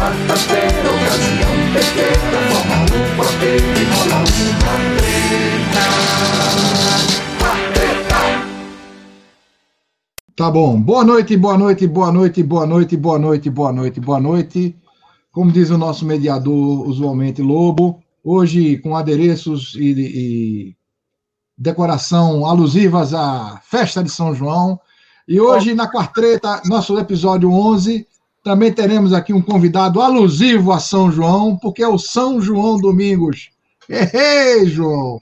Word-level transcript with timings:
quarta-feira, 0.00 0.88
ocasião 0.94 1.50
forma 2.46 3.44
e 3.44 3.84
rola 3.92 4.16
uma 4.16 4.74
treta. 4.96 5.84
Quarteta. 7.38 8.20
Tá 10.34 10.50
bom. 10.50 10.80
Boa 10.80 11.04
noite, 11.04 11.36
boa 11.36 11.58
noite, 11.58 11.86
boa 11.86 12.10
noite, 12.10 12.42
boa 12.42 12.66
noite, 12.66 12.96
boa 12.96 13.18
noite, 13.18 13.50
boa 13.50 13.72
noite, 13.72 14.00
boa 14.00 14.20
noite. 14.20 14.74
Como 15.30 15.52
diz 15.52 15.68
o 15.68 15.76
nosso 15.76 16.06
mediador, 16.06 16.88
usualmente 16.88 17.42
Lobo, 17.42 18.02
hoje 18.24 18.78
com 18.78 18.96
adereços 18.96 19.74
e, 19.74 19.90
e 19.90 20.76
decoração 21.58 22.46
alusivas 22.46 23.12
à 23.12 23.60
festa 23.62 24.02
de 24.02 24.08
São 24.08 24.34
João. 24.34 24.80
E 25.28 25.38
hoje, 25.38 25.74
na 25.74 25.86
quartreta, 25.86 26.62
nosso 26.64 26.98
episódio 26.98 27.52
11, 27.52 28.08
também 28.42 28.72
teremos 28.72 29.12
aqui 29.12 29.32
um 29.32 29.42
convidado 29.42 30.00
alusivo 30.00 30.72
a 30.72 30.78
São 30.78 31.10
João, 31.10 31.56
porque 31.56 31.82
é 31.82 31.88
o 31.88 31.98
São 31.98 32.40
João 32.40 32.78
Domingos. 32.78 33.50
Ei, 33.88 34.66
João! 34.66 35.18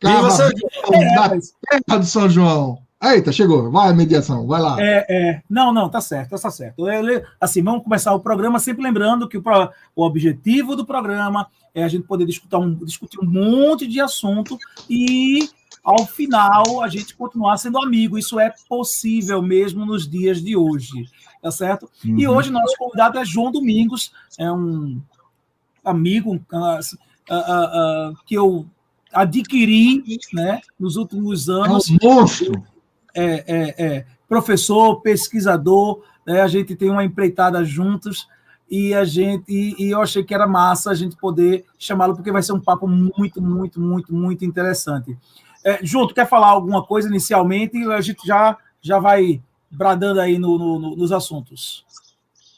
Cabra 0.00 0.30
São 0.30 0.48
velho 0.48 1.14
da 1.14 1.28
terra 1.28 1.98
do 1.98 2.06
São 2.06 2.28
João. 2.28 2.78
Eita, 3.02 3.32
chegou. 3.32 3.70
Vai, 3.70 3.94
mediação, 3.94 4.46
vai 4.46 4.60
lá. 4.60 4.76
É, 4.78 5.06
é, 5.08 5.42
não, 5.48 5.72
não, 5.72 5.88
tá 5.88 6.00
certo, 6.02 6.38
tá 6.38 6.50
certo. 6.50 6.86
Eu 6.88 7.22
Assim, 7.40 7.62
vamos 7.62 7.82
começar 7.82 8.12
o 8.14 8.20
programa 8.20 8.58
sempre 8.58 8.82
lembrando 8.82 9.28
que 9.28 9.38
o, 9.38 9.42
pro- 9.42 9.70
o 9.96 10.04
objetivo 10.04 10.76
do 10.76 10.84
programa 10.84 11.46
é 11.74 11.82
a 11.82 11.88
gente 11.88 12.06
poder 12.06 12.26
discutir 12.26 12.56
um, 12.56 12.74
discutir 12.84 13.18
um 13.20 13.26
monte 13.26 13.86
de 13.86 14.00
assunto 14.00 14.58
e, 14.88 15.48
ao 15.82 16.06
final, 16.06 16.82
a 16.82 16.88
gente 16.88 17.14
continuar 17.16 17.56
sendo 17.56 17.78
amigo. 17.82 18.18
Isso 18.18 18.38
é 18.38 18.52
possível 18.68 19.40
mesmo 19.40 19.86
nos 19.86 20.06
dias 20.06 20.42
de 20.42 20.54
hoje, 20.54 21.06
tá 21.42 21.50
certo? 21.50 21.90
E 22.04 22.26
Uhum. 22.26 22.34
hoje 22.34 22.50
nosso 22.50 22.76
convidado 22.78 23.18
é 23.18 23.24
João 23.24 23.50
Domingos, 23.50 24.12
é 24.38 24.50
um 24.50 25.00
amigo 25.84 26.34
um, 26.34 26.40
ah, 26.52 26.80
ah, 27.30 27.36
ah, 27.38 28.12
que 28.26 28.34
eu 28.34 28.66
adquiri 29.12 30.02
né, 30.32 30.60
nos 30.78 30.96
últimos 30.96 31.48
É 31.48 31.52
um 31.52 31.64
anos 31.64 31.90
monstro. 32.02 32.62
é, 33.14 33.44
é, 33.46 33.86
é, 33.86 34.06
professor, 34.28 35.00
pesquisador, 35.00 36.02
né, 36.26 36.42
a 36.42 36.48
gente 36.48 36.76
tem 36.76 36.90
uma 36.90 37.04
empreitada 37.04 37.64
juntos 37.64 38.28
e 38.70 38.94
a 38.94 39.04
gente 39.04 39.44
e, 39.48 39.74
e 39.78 39.90
eu 39.90 40.00
achei 40.00 40.22
que 40.22 40.34
era 40.34 40.46
massa 40.46 40.90
a 40.90 40.94
gente 40.94 41.16
poder 41.16 41.64
chamá-lo 41.78 42.14
porque 42.14 42.30
vai 42.30 42.42
ser 42.42 42.52
um 42.52 42.60
papo 42.60 42.86
muito, 42.86 43.42
muito, 43.42 43.80
muito, 43.80 44.14
muito 44.14 44.44
interessante. 44.44 45.16
É, 45.64 45.80
João, 45.82 46.06
tu 46.06 46.14
quer 46.14 46.28
falar 46.28 46.48
alguma 46.48 46.84
coisa 46.84 47.08
inicialmente 47.08 47.76
e 47.76 47.92
a 47.92 48.00
gente 48.00 48.26
já 48.26 48.56
já 48.82 48.98
vai 48.98 49.42
bradando 49.70 50.20
aí 50.20 50.38
no- 50.38 50.58
no- 50.58 50.78
no- 50.78 50.96
nos 50.96 51.12
assuntos. 51.12 51.84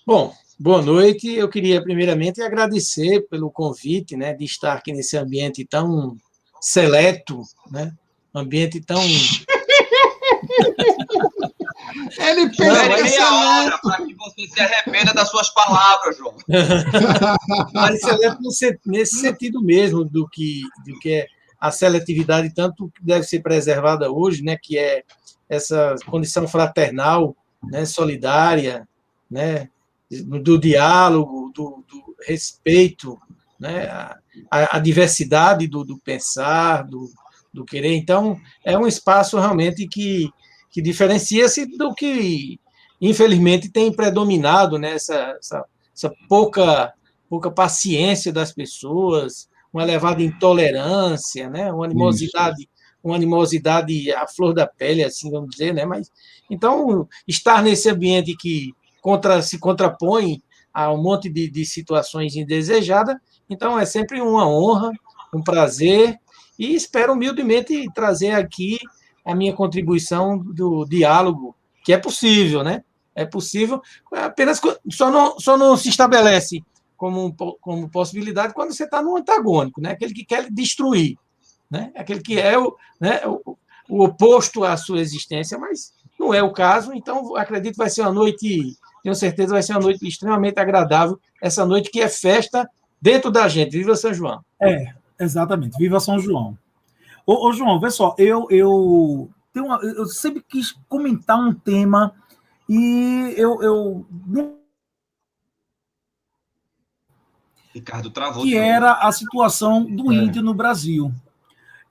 Bom, 0.07 0.33
boa 0.59 0.81
noite. 0.83 1.29
Eu 1.33 1.49
queria 1.49 1.83
primeiramente 1.83 2.41
agradecer 2.43 3.21
pelo 3.29 3.51
convite, 3.51 4.17
né, 4.17 4.33
de 4.33 4.45
estar 4.45 4.75
aqui 4.75 4.93
nesse 4.93 5.17
ambiente 5.17 5.65
tão 5.65 6.17
seleto, 6.61 7.43
né, 7.71 7.93
um 8.35 8.41
ambiente 8.41 8.81
tão 8.81 9.01
Ele 12.19 12.45
Não, 12.47 12.51
pensa 12.51 12.89
meia 12.89 13.21
é 13.21 13.31
hora 13.31 13.79
para 13.83 13.97
que 14.05 14.15
você 14.15 14.47
se 14.47 14.61
arrependa 14.61 15.13
das 15.13 15.29
suas 15.31 15.51
palavras, 15.51 16.17
João. 16.17 16.35
mas 17.75 18.01
seleto 18.01 18.39
nesse 18.87 19.21
sentido 19.21 19.63
mesmo 19.63 20.05
do 20.05 20.27
que 20.29 20.63
do 20.87 20.99
que 20.99 21.11
é 21.13 21.27
a 21.61 21.71
seletividade 21.71 22.53
tanto 22.55 22.91
que 22.91 23.05
deve 23.05 23.25
ser 23.25 23.41
preservada 23.41 24.11
hoje, 24.11 24.43
né, 24.43 24.57
que 24.61 24.77
é 24.79 25.05
essa 25.53 25.95
condição 26.07 26.49
fraternal, 26.49 27.37
né, 27.63 27.85
solidária, 27.85 28.89
né, 29.31 29.69
do 30.11 30.59
diálogo, 30.59 31.53
do, 31.55 31.85
do 31.89 32.17
respeito, 32.27 33.19
né, 33.61 33.85
a, 34.51 34.77
a- 34.77 34.79
diversidade 34.79 35.67
do, 35.67 35.85
do 35.85 35.99
pensar, 35.99 36.85
do, 36.85 37.11
do 37.53 37.65
querer. 37.65 37.95
Então, 37.95 38.41
é 38.65 38.77
um 38.79 38.87
espaço 38.87 39.39
realmente 39.39 39.87
que, 39.87 40.31
que 40.71 40.81
diferencia-se 40.81 41.67
do 41.77 41.95
que, 41.95 42.59
infelizmente, 43.01 43.69
tem 43.71 43.93
predominado 43.93 44.79
né, 44.79 44.95
essa, 44.95 45.37
essa, 45.39 45.65
essa 45.95 46.15
pouca, 46.29 46.95
pouca 47.29 47.51
paciência 47.51 48.33
das 48.33 48.53
pessoas, 48.53 49.49
uma 49.73 49.83
elevada 49.83 50.23
intolerância, 50.23 51.49
né, 51.51 51.71
uma 51.73 51.85
animosidade, 51.85 52.69
uma 53.03 53.17
animosidade 53.17 54.13
à 54.13 54.27
flor 54.27 54.55
da 54.55 54.67
pele, 54.67 55.03
assim 55.03 55.31
vamos 55.31 55.51
dizer, 55.51 55.73
né? 55.75 55.85
Mas 55.85 56.11
então 56.51 57.09
estar 57.27 57.63
nesse 57.63 57.89
ambiente 57.91 58.37
que 58.37 58.73
contra, 59.01 59.43
se 59.43 59.59
contrapõe 59.59 60.43
a 60.73 60.93
um 60.93 61.03
monte 61.03 61.29
de, 61.29 61.51
de 61.51 61.65
situações 61.65 62.37
indesejadas, 62.37 63.17
então 63.49 63.79
é 63.79 63.85
sempre 63.85 64.21
uma 64.21 64.49
honra, 64.49 64.91
um 65.35 65.43
prazer 65.43 66.19
e 66.59 66.75
espero 66.75 67.13
humildemente 67.13 67.87
trazer 67.93 68.33
aqui 68.33 68.79
a 69.25 69.35
minha 69.35 69.53
contribuição 69.53 70.39
do 70.39 70.85
diálogo, 70.85 71.55
que 71.85 71.93
é 71.93 71.99
possível, 71.99 72.63
né? 72.63 72.83
É 73.15 73.27
possível, 73.27 73.83
apenas 74.13 74.61
só 74.91 75.11
não, 75.11 75.39
só 75.39 75.57
não 75.57 75.77
se 75.77 75.89
estabelece 75.89 76.63
como, 76.97 77.35
como 77.61 77.91
possibilidade 77.91 78.55
quando 78.55 78.73
você 78.73 78.85
está 78.85 79.03
no 79.03 79.17
antagônico, 79.17 79.81
né? 79.81 79.91
Aquele 79.91 80.15
que 80.15 80.25
quer 80.25 80.51
destruir, 80.51 81.17
né? 81.73 81.91
Aquele 81.97 82.21
que 82.21 82.39
é 82.39 82.59
o, 82.59 82.77
né, 83.01 83.23
o, 83.27 83.57
o 83.89 84.05
oposto 84.05 84.63
à 84.63 84.77
sua 84.77 85.01
existência, 85.01 85.59
mas 85.59 85.95
não 86.21 86.35
é 86.35 86.43
o 86.43 86.53
caso, 86.53 86.93
então 86.93 87.35
acredito 87.35 87.73
que 87.73 87.79
vai 87.79 87.89
ser 87.89 88.03
uma 88.03 88.13
noite, 88.13 88.77
tenho 89.03 89.15
certeza 89.15 89.55
vai 89.55 89.63
ser 89.63 89.73
uma 89.73 89.81
noite 89.81 90.07
extremamente 90.07 90.61
agradável, 90.61 91.19
essa 91.41 91.65
noite 91.65 91.91
que 91.91 92.01
é 92.03 92.09
festa 92.09 92.69
dentro 93.01 93.31
da 93.31 93.49
gente. 93.49 93.73
Viva 93.77 93.97
São 93.97 94.13
João! 94.13 94.45
É, 94.61 94.93
exatamente. 95.19 95.79
Viva 95.79 95.99
São 95.99 96.19
João. 96.19 96.57
Ô, 97.27 97.49
ô, 97.49 97.53
João, 97.53 97.81
vê 97.81 97.91
só, 97.91 98.15
eu, 98.19 98.47
eu, 98.51 99.31
tenho 99.53 99.67
uma- 99.67 99.81
eu 99.83 100.05
sempre 100.07 100.43
quis 100.47 100.73
comentar 100.89 101.39
um 101.39 101.55
tema 101.55 102.15
e 102.69 103.33
eu, 103.37 103.63
eu 103.63 104.07
Ricardo 107.75 108.11
travou. 108.11 108.43
que 108.43 108.55
era 108.57 108.93
a 108.95 109.11
situação 109.11 109.85
do 109.85 110.13
É. 110.13 110.17
índio 110.17 110.43
no 110.43 110.53
Brasil. 110.53 111.11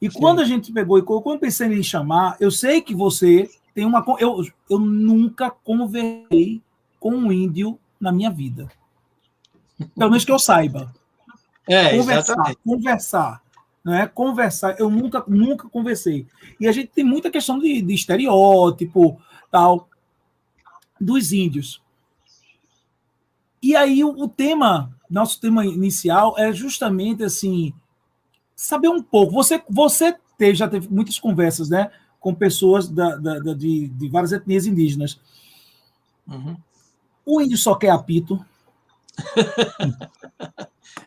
E 0.01 0.09
quando 0.09 0.39
a 0.41 0.45
gente 0.45 0.72
pegou 0.72 0.97
e 0.97 1.03
quando 1.03 1.35
eu 1.35 1.39
pensei 1.39 1.67
em 1.67 1.75
lhe 1.75 1.84
chamar, 1.84 2.35
eu 2.39 2.50
sei 2.50 2.81
que 2.81 2.95
você 2.95 3.50
tem 3.73 3.85
uma. 3.85 4.03
Eu, 4.19 4.44
eu 4.69 4.79
nunca 4.79 5.51
conversei 5.51 6.62
com 7.00 7.12
um 7.12 7.31
índio 7.31 7.78
na 8.00 8.12
minha 8.12 8.31
vida. 8.31 8.67
Pelo 9.95 10.09
menos 10.09 10.25
que 10.25 10.31
eu 10.31 10.39
saiba. 10.39 10.91
É, 11.67 11.97
conversar, 11.97 12.34
exatamente. 12.34 12.59
conversar, 12.66 13.41
né? 13.84 14.07
Conversar. 14.07 14.79
Eu 14.79 14.89
nunca, 14.89 15.23
nunca 15.28 15.69
conversei. 15.69 16.25
E 16.59 16.68
a 16.68 16.72
gente 16.72 16.88
tem 16.88 17.03
muita 17.03 17.29
questão 17.29 17.59
de, 17.59 17.81
de 17.81 17.94
estereótipo, 17.94 19.22
tal, 19.51 19.88
dos 21.00 21.31
índios. 21.31 21.81
E 23.62 23.75
aí 23.75 24.03
o, 24.03 24.09
o 24.09 24.28
tema, 24.28 24.91
nosso 25.07 25.39
tema 25.39 25.63
inicial 25.66 26.35
é 26.38 26.51
justamente 26.51 27.23
assim, 27.23 27.73
saber 28.63 28.89
um 28.89 29.01
pouco. 29.01 29.33
Você, 29.33 29.61
você 29.69 30.16
teve, 30.38 30.55
já 30.55 30.67
teve 30.67 30.88
muitas 30.89 31.17
conversas, 31.19 31.69
né, 31.69 31.91
com 32.19 32.33
pessoas 32.33 32.88
da, 32.88 33.16
da- 33.16 33.39
da- 33.39 33.53
de, 33.53 33.88
de 33.88 34.09
várias 34.09 34.31
etnias 34.31 34.66
indígenas. 34.66 35.19
Uhum. 36.27 36.55
O 37.25 37.41
índio 37.41 37.57
só 37.57 37.75
quer 37.75 37.89
apito. 37.89 38.44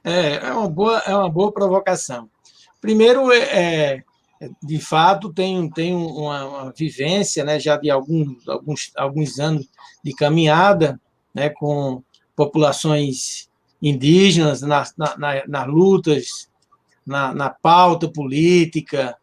É, 0.03 0.37
é 0.37 0.53
uma 0.53 0.69
boa, 0.69 0.99
é 1.01 1.15
uma 1.17 1.29
boa 1.31 1.51
provocação. 1.53 2.29
Primeiro, 2.81 3.33
é, 3.33 4.05
é, 4.41 4.51
de 4.63 4.79
fato, 4.79 5.33
tem, 5.33 5.69
tem 5.71 5.95
uma, 5.95 6.45
uma 6.45 6.73
vivência, 6.73 7.43
né, 7.45 7.59
já 7.59 7.77
de 7.77 7.91
alguns, 7.91 8.47
alguns, 8.49 8.93
alguns 8.97 9.39
anos 9.39 9.67
de 10.03 10.13
caminhada, 10.15 11.01
né, 11.35 11.49
com 11.51 12.03
populações 12.37 13.49
indígenas 13.81 14.61
nas, 14.63 14.95
na, 14.97 15.17
na- 15.17 15.47
nas 15.47 15.67
lutas, 15.67 16.49
na, 17.07 17.35
na 17.35 17.51
pauta 17.51 18.09
política, 18.09 19.17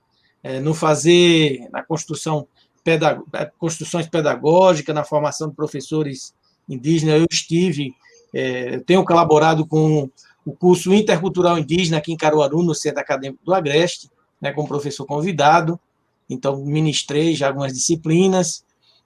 é, 0.43 0.59
no 0.59 0.73
fazer, 0.73 1.67
na 1.71 1.83
construção 1.83 2.47
pedag- 2.83 3.21
construções 3.57 4.07
pedagógicas, 4.07 4.95
na 4.95 5.03
formação 5.03 5.49
de 5.49 5.55
professores 5.55 6.33
indígenas. 6.67 7.19
Eu 7.19 7.27
estive, 7.29 7.93
é, 8.33 8.79
tenho 8.79 9.05
colaborado 9.05 9.65
com 9.65 10.09
o 10.45 10.51
curso 10.53 10.93
Intercultural 10.93 11.59
Indígena 11.59 11.97
aqui 11.97 12.11
em 12.11 12.17
Caruaru, 12.17 12.63
no 12.63 12.73
Centro 12.73 12.99
Acadêmico 12.99 13.45
do 13.45 13.53
Agreste, 13.53 14.09
né, 14.41 14.51
como 14.51 14.67
professor 14.67 15.05
convidado. 15.05 15.79
Então, 16.27 16.63
ministrei 16.65 17.35
já 17.35 17.47
algumas 17.47 17.73
disciplinas, 17.73 18.63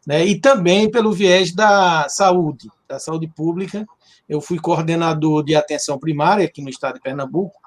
né, 0.07 0.25
e 0.25 0.39
também 0.39 0.89
pelo 0.89 1.11
viés 1.11 1.53
da 1.53 2.07
saúde, 2.07 2.69
da 2.87 2.99
saúde 2.99 3.27
pública. 3.27 3.85
Eu 4.29 4.39
fui 4.39 4.57
coordenador 4.59 5.43
de 5.43 5.55
atenção 5.55 5.99
primária 5.99 6.45
aqui 6.45 6.61
no 6.61 6.69
estado 6.69 6.95
de 6.95 7.01
Pernambuco, 7.01 7.59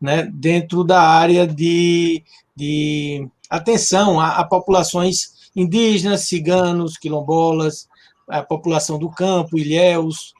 né, 0.00 0.28
dentro 0.32 0.84
da 0.84 1.00
área 1.00 1.46
de, 1.46 2.22
de 2.54 3.28
atenção 3.50 4.20
a, 4.20 4.38
a 4.38 4.44
populações 4.44 5.50
indígenas, 5.54 6.22
ciganos, 6.22 6.96
quilombolas, 6.96 7.88
a 8.28 8.42
população 8.42 8.98
do 8.98 9.10
campo, 9.10 9.58
ilhéus, 9.58 10.34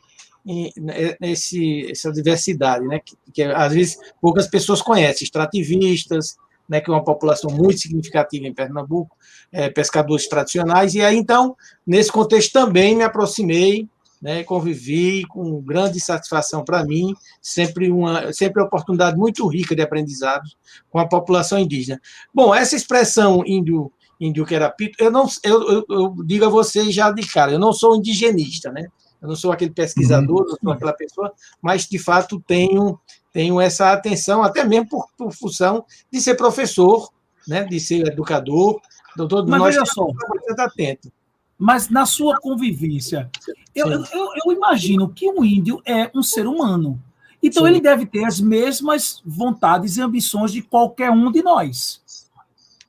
né, 0.76 1.16
nesse, 1.20 1.90
essa 1.90 2.12
diversidade, 2.12 2.87
né? 2.87 3.00
Que, 3.00 3.16
que, 3.32 3.43
às 3.43 3.72
vezes 3.72 3.99
poucas 4.20 4.46
pessoas 4.46 4.81
conhecem, 4.81 5.25
extrativistas, 5.25 6.37
né? 6.69 6.81
Que 6.81 6.90
é 6.90 6.94
uma 6.94 7.05
população 7.05 7.50
muito 7.50 7.81
significativa 7.81 8.46
em 8.46 8.55
Pernambuco, 8.55 9.16
é, 9.52 9.69
pescadores 9.69 10.28
tradicionais, 10.28 10.94
e 10.94 11.02
aí 11.02 11.16
então, 11.16 11.56
nesse 11.87 12.12
contexto 12.12 12.52
também 12.52 12.94
me 12.94 13.02
aproximei, 13.02 13.88
né? 14.20 14.43
Convivi 14.44 15.25
com 15.26 15.61
grande 15.61 16.00
satisfação 16.00 16.65
para 16.65 16.85
mim, 16.85 17.15
sempre 17.41 17.91
uma, 17.91 18.32
sempre 18.32 18.61
uma 18.61 18.67
oportunidade 18.67 19.17
muito 19.17 19.47
rica 19.47 19.75
de 19.75 19.82
aprendizado 19.82 20.49
com 20.91 20.99
a 20.99 21.09
população 21.09 21.59
indígena. 21.59 22.00
Bom, 22.35 22.55
essa 22.55 22.76
expressão 22.76 23.43
índio 23.47 23.93
índio 24.20 24.44
querapito, 24.44 25.00
eu 25.03 25.12
não 25.12 25.29
eu, 25.44 25.69
eu, 25.70 25.85
eu, 25.88 26.17
digo 26.25 26.44
a 26.44 26.49
vocês 26.49 26.93
já 26.93 27.11
de 27.12 27.25
cara, 27.25 27.53
eu 27.53 27.59
não 27.59 27.73
sou 27.73 27.97
indigenista, 27.97 28.73
né? 28.73 28.87
Eu 29.23 29.29
não 29.29 29.37
sou 29.37 29.53
aquele 29.53 29.70
pesquisador, 29.70 30.44
não 30.47 30.56
sou 30.56 30.73
aquela 30.73 30.93
pessoa, 30.93 31.32
mas 31.62 31.87
de 31.87 31.99
fato 31.99 32.43
tenho 32.47 32.99
tenho 33.32 33.61
essa 33.61 33.93
atenção, 33.93 34.43
até 34.43 34.65
mesmo 34.65 34.88
por, 34.88 35.06
por 35.17 35.32
função 35.32 35.85
de 36.11 36.20
ser 36.20 36.35
professor, 36.35 37.09
né? 37.47 37.65
De 37.65 37.79
ser 37.79 38.09
educador, 38.09 38.81
doutor. 39.17 39.47
Mas 39.47 39.61
nós 39.61 39.75
veja 39.75 39.87
só, 39.87 40.06
bastante 40.06 40.61
atento. 40.61 41.12
Mas 41.58 41.88
na 41.88 42.06
sua 42.06 42.38
convivência, 42.40 43.28
eu, 43.75 43.90
eu, 43.90 44.05
eu, 44.46 44.52
imagino 44.52 45.08
que 45.08 45.28
o 45.28 45.44
índio 45.44 45.82
é 45.84 46.08
um 46.14 46.22
ser 46.22 46.46
humano. 46.46 47.02
Então 47.43 47.64
Sim. 47.64 47.70
ele 47.70 47.81
deve 47.81 48.06
ter 48.06 48.25
as 48.25 48.40
mesmas 48.40 49.20
vontades 49.26 49.96
e 49.96 50.02
ambições 50.02 50.52
de 50.52 50.62
qualquer 50.62 51.10
um 51.10 51.32
de 51.32 51.43
nós. 51.43 52.00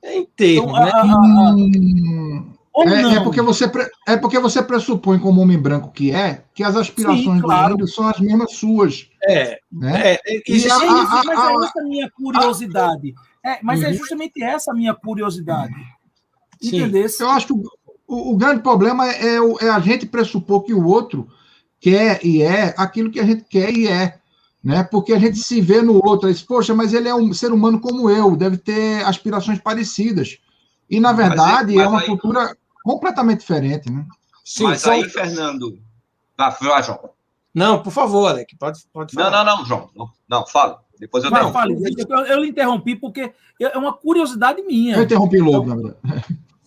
É 0.02 0.16
inteiro, 0.16 0.64
então, 0.64 0.72
né? 0.72 0.92
Hum, 1.04 2.52
é, 2.76 3.16
é, 3.16 3.20
porque 3.20 3.42
você, 3.42 3.70
é 4.06 4.16
porque 4.16 4.38
você 4.38 4.62
pressupõe, 4.62 5.18
como 5.18 5.40
homem 5.40 5.58
branco 5.58 5.90
que 5.90 6.12
é, 6.12 6.44
que 6.54 6.62
as 6.62 6.76
aspirações 6.76 7.36
Sim, 7.36 7.40
claro. 7.40 7.76
do 7.76 7.82
índio 7.82 7.94
são 7.94 8.08
as 8.08 8.18
mesmas 8.20 8.52
suas. 8.52 9.10
É, 9.24 9.58
né? 9.70 10.12
é, 10.12 10.20
é 10.26 10.70
a, 10.70 10.76
a, 10.76 11.24
mas 11.24 11.38
é 11.38 11.64
essa 11.64 11.80
a 11.80 11.82
minha 11.82 12.10
curiosidade. 12.10 13.14
É, 13.44 13.58
mas 13.62 13.82
é 13.82 13.86
uhum. 13.86 13.90
é 13.90 13.94
justamente 13.94 14.42
essa 14.42 14.70
a 14.70 14.74
minha 14.74 14.94
curiosidade. 14.94 15.74
Entendeu? 16.62 17.06
Eu 17.18 17.30
acho 17.30 17.46
que 17.46 17.54
o, 18.10 18.32
o 18.32 18.36
grande 18.36 18.62
problema 18.62 19.08
é, 19.08 19.36
é, 19.60 19.70
a 19.70 19.78
gente 19.80 20.06
pressupor 20.06 20.62
que 20.62 20.74
o 20.74 20.84
outro 20.84 21.28
quer 21.80 22.24
e 22.24 22.42
é 22.42 22.74
aquilo 22.76 23.10
que 23.10 23.20
a 23.20 23.24
gente 23.24 23.44
quer 23.44 23.70
e 23.70 23.86
é 23.86 24.18
né? 24.62 24.84
Porque 24.84 25.14
a 25.14 25.18
gente 25.18 25.38
se 25.38 25.58
vê 25.60 25.80
no 25.80 26.04
outro, 26.04 26.30
diz, 26.30 26.42
poxa, 26.42 26.74
mas 26.74 26.92
ele 26.92 27.08
é 27.08 27.14
um 27.14 27.32
ser 27.32 27.50
humano 27.50 27.80
como 27.80 28.10
eu, 28.10 28.36
deve 28.36 28.58
ter 28.58 29.02
aspirações 29.06 29.58
parecidas. 29.58 30.38
E 30.88 31.00
na 31.00 31.12
verdade 31.12 31.74
mas, 31.74 31.76
mas 31.76 31.84
é 31.86 31.88
uma 31.88 32.00
aí... 32.00 32.06
cultura 32.06 32.56
completamente 32.84 33.40
diferente, 33.40 33.90
né? 33.90 34.04
Sim, 34.44 34.64
mas 34.64 34.82
são... 34.82 34.92
aí, 34.92 35.08
Fernando, 35.08 35.78
vai, 36.36 36.54
vai, 36.60 36.82
João. 36.82 37.10
Não, 37.54 37.82
por 37.82 37.90
favor, 37.90 38.28
Alec, 38.28 38.54
pode, 38.56 38.80
pode 38.92 39.14
falar. 39.14 39.30
Não, 39.30 39.44
não, 39.44 39.56
não, 39.56 39.64
João, 39.64 39.90
não, 39.96 40.10
não 40.28 40.46
fala. 40.46 40.82
Depois 40.98 41.24
eu 41.24 41.30
não, 41.30 41.50
fale. 41.50 41.74
Eu, 41.74 42.18
eu 42.26 42.44
interrompi 42.44 42.94
porque 42.94 43.32
é 43.58 43.78
uma 43.78 43.94
curiosidade 43.94 44.62
minha. 44.62 44.96
Eu 44.96 45.04
interrompi 45.04 45.38
logo, 45.38 45.66
na 45.66 45.74
verdade. 45.74 45.96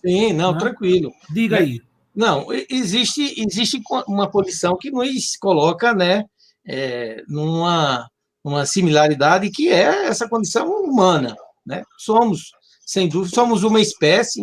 Sim, 0.04 0.32
não, 0.32 0.52
não, 0.52 0.58
tranquilo. 0.58 1.12
Diga 1.30 1.58
aí. 1.58 1.80
Não, 2.14 2.46
existe, 2.68 3.40
existe 3.40 3.80
uma 4.06 4.30
posição 4.30 4.76
que 4.76 4.90
nos 4.90 5.36
coloca, 5.36 5.92
né, 5.94 6.24
é, 6.66 7.22
numa 7.26 8.08
uma 8.44 8.66
similaridade 8.66 9.50
que 9.50 9.70
é 9.70 10.06
essa 10.06 10.28
condição 10.28 10.68
humana, 10.68 11.34
né? 11.66 11.82
Somos, 11.96 12.52
sem 12.86 13.08
dúvida, 13.08 13.34
somos 13.34 13.64
uma 13.64 13.80
espécie, 13.80 14.42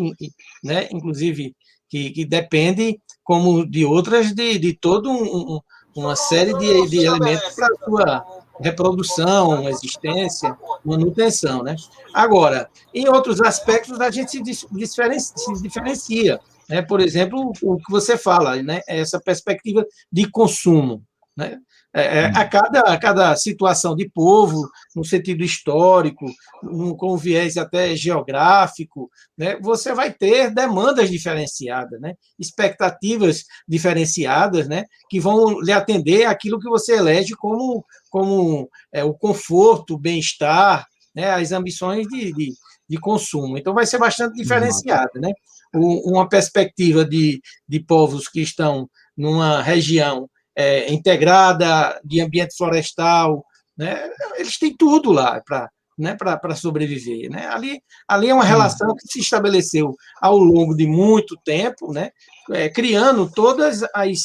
né? 0.64 0.90
Inclusive 0.92 1.54
que, 1.88 2.10
que 2.10 2.26
depende, 2.26 3.00
como 3.24 3.64
de 3.64 3.86
outras, 3.86 4.34
de, 4.34 4.58
de 4.58 4.74
toda 4.74 5.08
um, 5.08 5.60
uma 5.96 6.16
série 6.16 6.58
de, 6.58 6.90
de 6.90 7.06
elementos 7.06 7.54
para 7.54 7.68
a 7.68 7.86
sua 7.86 8.41
reprodução, 8.62 9.68
existência, 9.68 10.58
manutenção, 10.84 11.64
né? 11.64 11.76
Agora, 12.14 12.70
em 12.94 13.08
outros 13.08 13.42
aspectos 13.42 14.00
a 14.00 14.10
gente 14.10 14.32
se 14.32 14.68
diferencia, 14.72 15.34
se 15.36 15.62
diferencia 15.62 16.40
né? 16.72 16.82
Por 16.82 17.02
exemplo, 17.02 17.52
o 17.62 17.78
que 17.78 17.92
você 17.92 18.18
fala, 18.18 18.64
né? 18.64 18.80
Essa 18.88 19.20
perspectiva 19.20 19.86
de 20.10 20.32
consumo, 20.32 21.04
né? 21.36 21.60
É, 21.94 22.20
é, 22.20 22.26
a, 22.28 22.48
cada, 22.48 22.80
a 22.82 22.98
cada 22.98 23.36
situação 23.36 23.96
de 23.96 24.10
povo, 24.10 24.70
no 24.96 25.04
sentido 25.04 25.44
histórico, 25.44 26.26
um, 26.64 26.96
com 26.96 27.18
viés 27.18 27.58
até 27.58 27.94
geográfico, 27.98 29.10
né, 29.38 29.58
você 29.60 29.94
vai 29.94 30.12
ter 30.12 30.54
demandas 30.54 31.10
diferenciadas, 31.10 32.00
né, 32.00 32.16
expectativas 32.40 33.44
diferenciadas, 33.68 34.70
né, 34.70 34.86
que 35.10 35.20
vão 35.20 35.60
lhe 35.60 35.74
atender 35.74 36.26
aquilo 36.26 36.60
que 36.60 36.70
você 36.70 36.96
elege 36.96 37.36
como, 37.36 37.86
como 38.10 38.70
é, 38.94 39.04
o 39.04 39.14
conforto, 39.14 39.96
o 39.96 40.00
bem-estar, 40.00 40.88
né, 41.14 41.32
as 41.32 41.52
ambições 41.52 42.08
de, 42.08 42.32
de, 42.32 42.54
de, 42.88 42.98
consumo. 43.00 43.58
Então, 43.58 43.74
vai 43.74 43.86
ser 43.86 43.98
bastante 43.98 44.36
diferenciada. 44.36 45.12
Né? 45.16 45.34
uma 45.74 46.28
perspectiva 46.28 47.06
de, 47.06 47.42
de 47.68 47.80
povos 47.80 48.28
que 48.28 48.42
estão 48.42 48.90
numa 49.16 49.62
região 49.62 50.30
é, 50.56 50.92
integrada, 50.92 52.00
de 52.04 52.22
ambiente 52.22 52.56
florestal, 52.56 53.46
né? 53.78 54.10
eles 54.38 54.58
têm 54.58 54.76
tudo 54.76 55.12
lá 55.12 55.42
para 55.46 55.70
né, 55.98 56.16
para 56.16 56.56
sobreviver. 56.56 57.30
Né? 57.30 57.48
Ali, 57.48 57.82
ali 58.08 58.30
é 58.30 58.34
uma 58.34 58.44
relação 58.44 58.96
que 58.96 59.08
se 59.08 59.20
estabeleceu 59.20 59.96
ao 60.20 60.38
longo 60.38 60.76
de 60.76 60.88
muito 60.88 61.38
tempo, 61.46 61.94
né, 61.94 62.10
é, 62.50 62.70
criando 62.70 63.30
todas 63.30 63.84
as, 63.94 64.20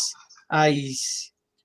as, 0.49 0.75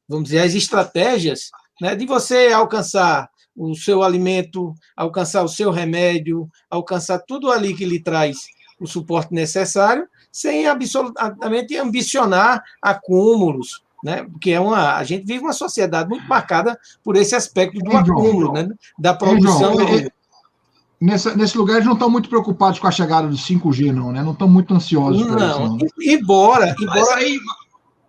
vamos 0.10 0.26
dizer, 0.26 0.40
as 0.40 0.54
estratégias 0.54 1.50
né, 1.80 1.96
de 1.96 2.06
você 2.06 2.48
alcançar 2.48 3.30
o 3.56 3.74
seu 3.74 4.04
alimento, 4.04 4.74
alcançar 4.98 5.44
o 5.44 5.50
seu 5.50 5.72
remédio, 5.72 6.48
alcançar 6.70 7.20
tudo 7.20 7.50
ali 7.50 7.74
que 7.74 7.86
lhe 7.86 8.02
traz 8.02 8.38
o 8.80 8.88
suporte 8.88 9.34
necessário, 9.34 10.08
sem 10.32 10.68
absolutamente 10.68 11.78
ambicionar 11.78 12.64
acúmulos, 12.82 13.84
né? 14.04 14.24
Porque 14.24 14.52
é 14.52 14.60
uma, 14.60 14.96
a 14.96 15.04
gente 15.04 15.26
vive 15.26 15.44
uma 15.44 15.54
sociedade 15.54 16.10
muito 16.10 16.28
marcada 16.28 16.78
por 17.04 17.16
esse 17.16 17.36
aspecto 17.36 17.80
do 17.80 17.96
acúmulo, 17.96 18.54
né? 18.54 18.70
Da 18.98 19.14
produção. 19.14 19.76
João, 19.76 19.88
é, 19.88 20.10
nessa, 21.00 21.36
nesse 21.36 21.58
lugar 21.58 21.76
eles 21.76 21.86
não 21.86 21.94
estão 21.94 22.10
muito 22.10 22.30
preocupados 22.30 22.80
com 22.80 22.88
a 22.88 22.92
chegada 22.92 23.28
do 23.28 23.36
5G, 23.36 23.92
não, 23.92 24.12
né? 24.12 24.22
Não 24.22 24.34
estão 24.34 24.48
muito 24.48 24.74
ansiosos 24.74 25.26
não, 25.26 25.36
isso. 25.36 25.60
Não, 25.60 25.78
embora, 26.02 26.76
embora, 26.80 27.16
aí... 27.16 27.38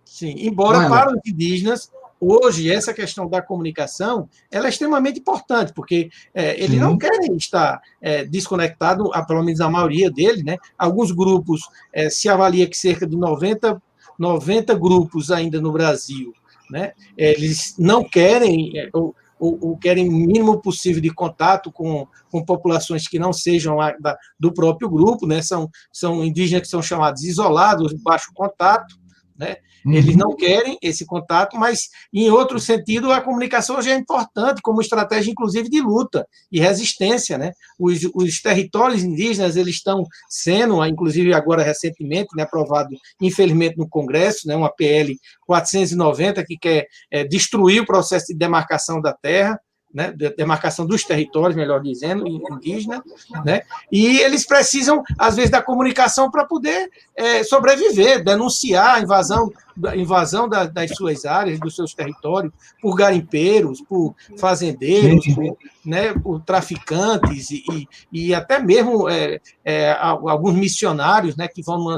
sim, 0.05 0.35
embora 0.37 0.79
Vai, 0.79 0.89
para 0.89 1.11
os 1.11 1.21
indígenas 1.25 1.91
hoje 2.23 2.71
essa 2.71 2.93
questão 2.93 3.27
da 3.27 3.41
comunicação 3.41 4.29
ela 4.49 4.67
é 4.67 4.69
extremamente 4.69 5.19
importante 5.19 5.73
porque 5.73 6.09
é, 6.33 6.55
eles 6.55 6.71
Sim. 6.71 6.79
não 6.79 6.97
querem 6.97 7.35
estar 7.35 7.81
é, 8.01 8.23
desconectados, 8.23 9.09
pelo 9.27 9.43
menos 9.43 9.59
a 9.59 9.69
maioria 9.69 10.09
deles, 10.09 10.43
né? 10.43 10.57
Alguns 10.77 11.11
grupos 11.11 11.61
é, 11.91 12.09
se 12.09 12.29
avalia 12.29 12.67
que 12.67 12.77
cerca 12.77 13.05
de 13.05 13.17
90 13.17 13.81
90 14.19 14.73
grupos 14.75 15.31
ainda 15.31 15.59
no 15.61 15.71
Brasil. 15.71 16.33
Né? 16.69 16.93
Eles 17.17 17.75
não 17.77 18.03
querem, 18.03 18.77
é, 18.77 18.89
ou, 18.93 19.15
ou, 19.39 19.57
ou, 19.61 19.77
querem 19.77 20.09
o 20.09 20.11
mínimo 20.11 20.61
possível 20.61 21.01
de 21.01 21.13
contato 21.13 21.71
com, 21.71 22.07
com 22.31 22.43
populações 22.43 23.07
que 23.07 23.19
não 23.19 23.33
sejam 23.33 23.77
da, 23.99 24.17
do 24.39 24.53
próprio 24.53 24.89
grupo, 24.89 25.27
né? 25.27 25.41
são, 25.41 25.69
são 25.91 26.23
indígenas 26.23 26.63
que 26.63 26.69
são 26.69 26.81
chamados 26.81 27.23
isolados, 27.23 27.93
baixo 28.01 28.31
contato, 28.33 28.95
né? 29.37 29.57
Uhum. 29.85 29.93
Eles 29.93 30.15
não 30.15 30.35
querem 30.35 30.77
esse 30.81 31.05
contato, 31.05 31.57
mas, 31.57 31.89
em 32.13 32.29
outro 32.29 32.59
sentido, 32.59 33.11
a 33.11 33.21
comunicação 33.21 33.81
já 33.81 33.91
é 33.91 33.95
importante 33.95 34.61
como 34.61 34.81
estratégia, 34.81 35.31
inclusive, 35.31 35.69
de 35.69 35.81
luta 35.81 36.25
e 36.51 36.59
resistência. 36.59 37.37
Né? 37.37 37.51
Os, 37.77 37.99
os 38.13 38.41
territórios 38.41 39.03
indígenas 39.03 39.55
eles 39.55 39.75
estão 39.75 40.03
sendo, 40.29 40.85
inclusive 40.85 41.33
agora 41.33 41.63
recentemente, 41.63 42.29
né, 42.35 42.43
aprovado, 42.43 42.89
infelizmente, 43.21 43.77
no 43.77 43.87
Congresso, 43.87 44.47
né, 44.47 44.55
uma 44.55 44.73
PL 44.73 45.17
490 45.45 46.43
que 46.45 46.57
quer 46.57 46.87
é, 47.11 47.23
destruir 47.23 47.81
o 47.81 47.85
processo 47.85 48.27
de 48.27 48.35
demarcação 48.35 49.01
da 49.01 49.13
terra, 49.13 49.59
né, 49.93 50.13
demarcação 50.35 50.85
dos 50.85 51.03
territórios, 51.03 51.55
melhor 51.55 51.81
dizendo, 51.81 52.27
indígena, 52.27 53.03
né, 53.45 53.61
e 53.91 54.19
eles 54.19 54.45
precisam, 54.45 55.03
às 55.17 55.35
vezes, 55.35 55.51
da 55.51 55.61
comunicação 55.61 56.31
para 56.31 56.45
poder 56.45 56.89
é, 57.15 57.43
sobreviver, 57.43 58.23
denunciar 58.23 58.95
a 58.95 58.99
invasão 59.01 59.51
invasão 59.95 60.47
da, 60.47 60.65
das 60.65 60.91
suas 60.91 61.25
áreas, 61.25 61.59
dos 61.59 61.75
seus 61.75 61.93
territórios, 61.93 62.53
por 62.81 62.95
garimpeiros, 62.95 63.81
por 63.81 64.15
fazendeiros, 64.37 65.25
por, 65.33 65.57
né, 65.85 66.13
por 66.13 66.41
traficantes 66.41 67.51
e, 67.51 67.63
e, 67.71 67.87
e 68.11 68.35
até 68.35 68.59
mesmo 68.59 69.09
é, 69.09 69.39
é, 69.63 69.97
alguns 69.99 70.55
missionários 70.55 71.35
né, 71.35 71.47
que 71.47 71.61
vão 71.61 71.77
numa, 71.77 71.97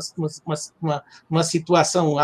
uma, 0.81 1.03
uma 1.29 1.43
situação 1.43 2.15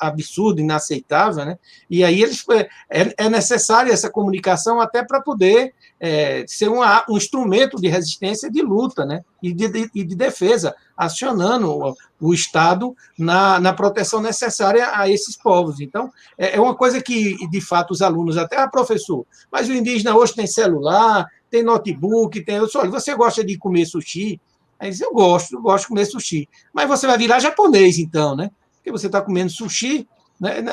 absurda, 0.00 0.60
inaceitável. 0.60 1.44
Né, 1.44 1.58
e 1.88 2.04
aí 2.04 2.22
eles, 2.22 2.44
é, 2.50 3.14
é 3.16 3.28
necessária 3.28 3.92
essa 3.92 4.10
comunicação 4.10 4.80
até 4.80 5.04
para 5.04 5.20
poder 5.20 5.74
é, 6.00 6.44
ser 6.46 6.68
uma, 6.68 7.04
um 7.08 7.16
instrumento 7.16 7.80
de 7.80 7.88
resistência 7.88 8.50
de 8.50 8.62
luta, 8.62 9.04
né? 9.04 9.24
E 9.42 9.52
de, 9.52 9.90
e 9.94 10.04
de 10.04 10.14
defesa, 10.16 10.74
acionando 10.96 11.94
o, 12.20 12.34
Estado 12.34 12.94
na, 13.16 13.60
na, 13.60 13.72
proteção 13.72 14.20
necessária 14.20 14.90
a 14.92 15.08
esses 15.08 15.36
povos. 15.36 15.80
Então, 15.80 16.10
é, 16.36 16.56
é, 16.56 16.60
uma 16.60 16.74
coisa 16.74 17.00
que, 17.00 17.36
de 17.48 17.60
fato, 17.60 17.92
os 17.92 18.02
alunos, 18.02 18.36
até 18.36 18.56
a 18.56 18.64
ah, 18.64 18.68
professor, 18.68 19.24
mas 19.50 19.68
o 19.68 19.72
indígena 19.72 20.16
hoje 20.16 20.34
tem 20.34 20.46
celular, 20.46 21.26
tem 21.50 21.62
notebook, 21.62 22.44
tem. 22.44 22.56
Eu 22.56 22.66
disse, 22.66 22.78
olha, 22.78 22.90
você 22.90 23.14
gosta 23.14 23.44
de 23.44 23.56
comer 23.56 23.86
sushi? 23.86 24.40
Aí 24.78 24.90
diz, 24.90 25.00
eu 25.00 25.12
gosto, 25.12 25.54
eu 25.54 25.62
gosto 25.62 25.84
de 25.84 25.88
comer 25.88 26.06
sushi. 26.06 26.48
Mas 26.72 26.88
você 26.88 27.06
vai 27.06 27.16
virar 27.16 27.40
japonês, 27.40 27.98
então, 27.98 28.34
né? 28.34 28.50
Porque 28.76 28.90
você 28.90 29.06
está 29.06 29.20
comendo 29.20 29.50
sushi, 29.50 30.08
né? 30.40 30.64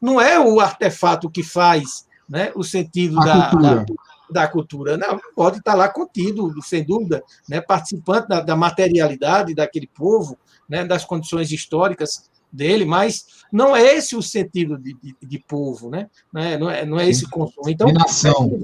não 0.00 0.20
é 0.20 0.38
o 0.38 0.60
artefato 0.60 1.30
que 1.30 1.42
faz 1.42 2.06
né, 2.28 2.50
o 2.54 2.62
sentido 2.62 3.16
da, 3.16 3.50
da, 3.50 3.84
da 4.32 4.48
cultura. 4.48 4.96
Não, 4.96 5.20
pode 5.34 5.58
estar 5.58 5.74
lá 5.74 5.88
contido, 5.88 6.52
sem 6.62 6.84
dúvida, 6.84 7.22
né, 7.48 7.60
participante 7.60 8.28
da, 8.28 8.40
da 8.40 8.56
materialidade 8.56 9.54
daquele 9.54 9.86
povo, 9.86 10.38
né, 10.68 10.84
das 10.84 11.04
condições 11.04 11.52
históricas 11.52 12.30
dele, 12.52 12.84
mas 12.84 13.44
não 13.50 13.74
é 13.74 13.94
esse 13.94 14.14
o 14.14 14.22
sentido 14.22 14.76
de, 14.78 14.94
de, 14.94 15.16
de 15.22 15.38
povo, 15.38 15.88
né? 15.88 16.10
Não 16.32 16.42
é, 16.42 16.58
não 16.58 16.70
é, 16.70 16.84
não 16.84 17.00
é 17.00 17.08
esse 17.08 17.28
consumo. 17.28 17.68
Então, 17.68 17.86
de 17.86 17.94
nação. 17.94 18.62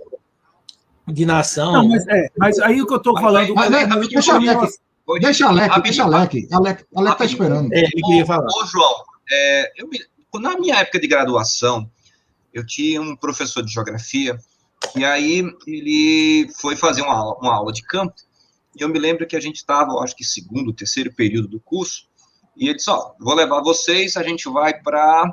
De 1.06 1.25
nação. 1.25 1.72
Não, 1.72 1.88
mas, 1.88 2.06
é, 2.06 2.28
mas 2.37 2.58
aí 2.58 2.82
o 2.82 2.87
que 2.87 2.92
eu 2.92 2.98
estou 2.98 3.18
falando. 3.18 3.54
Mas, 3.54 3.70
mas, 3.70 3.88
mas, 3.88 4.08
deixa, 4.08 4.34
Alec, 4.34 4.70
deixa 5.20 5.46
Alec, 5.48 5.82
deixa 5.82 6.04
Alec. 6.04 6.48
Alec 6.52 7.12
está 7.12 7.25
esperando. 7.25 7.72
É, 7.72 7.78
ele 7.78 8.02
queria 8.02 8.26
falar. 8.26 8.46
Ô, 8.46 8.66
João, 8.66 8.94
é, 9.32 9.72
eu, 9.78 9.88
na 10.40 10.58
minha 10.58 10.76
época 10.76 11.00
de 11.00 11.08
graduação, 11.08 11.90
eu 12.52 12.66
tinha 12.66 13.00
um 13.00 13.16
professor 13.16 13.62
de 13.62 13.72
geografia 13.72 14.38
e 14.94 15.04
aí 15.04 15.44
ele 15.66 16.49
foi 16.61 16.76
fazer 16.76 17.02
uma 17.02 17.14
aula, 17.14 17.37
uma 17.40 17.54
aula 17.54 17.73
de 17.73 17.82
campo, 17.82 18.14
e 18.76 18.82
eu 18.82 18.88
me 18.88 18.99
lembro 18.99 19.26
que 19.26 19.37
a 19.37 19.40
gente 19.40 19.56
estava, 19.56 19.92
acho 20.00 20.16
que 20.16 20.25
segundo, 20.25 20.73
terceiro 20.73 21.12
período 21.12 21.49
do 21.49 21.61
curso, 21.61 22.08
e 22.56 22.68
ele 22.68 22.76
disse, 22.76 22.90
ó, 22.90 23.12
vou 23.18 23.35
levar 23.35 23.61
vocês, 23.61 24.16
a 24.16 24.23
gente 24.23 24.49
vai 24.49 24.75
para 24.80 25.32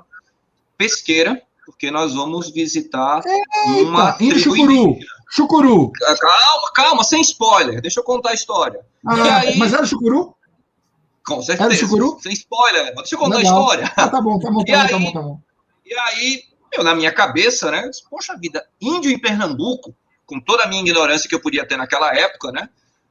Pesqueira, 0.78 1.42
porque 1.66 1.90
nós 1.90 2.14
vamos 2.14 2.52
visitar 2.52 3.22
Eita, 3.26 3.90
uma 3.90 4.14
tribo 4.14 4.40
Chucuru, 4.40 4.98
Chucuru. 5.32 5.92
Calma, 5.92 6.72
calma, 6.74 7.04
sem 7.04 7.22
spoiler, 7.22 7.82
deixa 7.82 8.00
eu 8.00 8.04
contar 8.04 8.32
a 8.32 8.34
história. 8.34 8.86
Ah, 9.06 9.38
aí, 9.38 9.58
mas 9.58 9.74
era 9.74 9.86
Chucuru? 9.86 10.36
Com 11.26 11.42
certeza. 11.42 11.70
Era 11.70 11.76
Chucuru? 11.76 12.20
Sem 12.22 12.34
spoiler, 12.34 12.94
deixa 12.96 13.16
eu 13.16 13.20
contar 13.20 13.38
Legal. 13.38 13.58
a 13.58 13.60
história. 13.60 13.94
Ah, 13.96 14.08
tá 14.08 14.22
bom, 14.22 14.40
tá 14.40 14.52
bom, 14.52 14.64
tá, 14.64 14.74
bom, 14.78 14.82
aí, 14.82 14.90
tá 14.90 15.00
bom, 15.00 15.12
tá 15.12 15.22
bom. 15.22 15.40
E 15.86 15.94
aí, 15.94 16.44
eu, 16.76 16.84
na 16.84 16.96
minha 16.96 17.12
cabeça, 17.12 17.72
né? 17.72 17.88
Disse, 17.88 18.04
Poxa 18.10 18.38
vida, 18.38 18.66
índio 18.80 19.12
em 19.12 19.20
Pernambuco, 19.20 19.96
com 20.26 20.40
toda 20.40 20.64
a 20.64 20.68
minha 20.68 20.82
ignorância 20.82 21.30
que 21.30 21.36
eu 21.36 21.42
podia 21.42 21.68
ter 21.68 21.78
naquela 21.78 22.16
época, 22.16 22.52
né? 22.52 22.70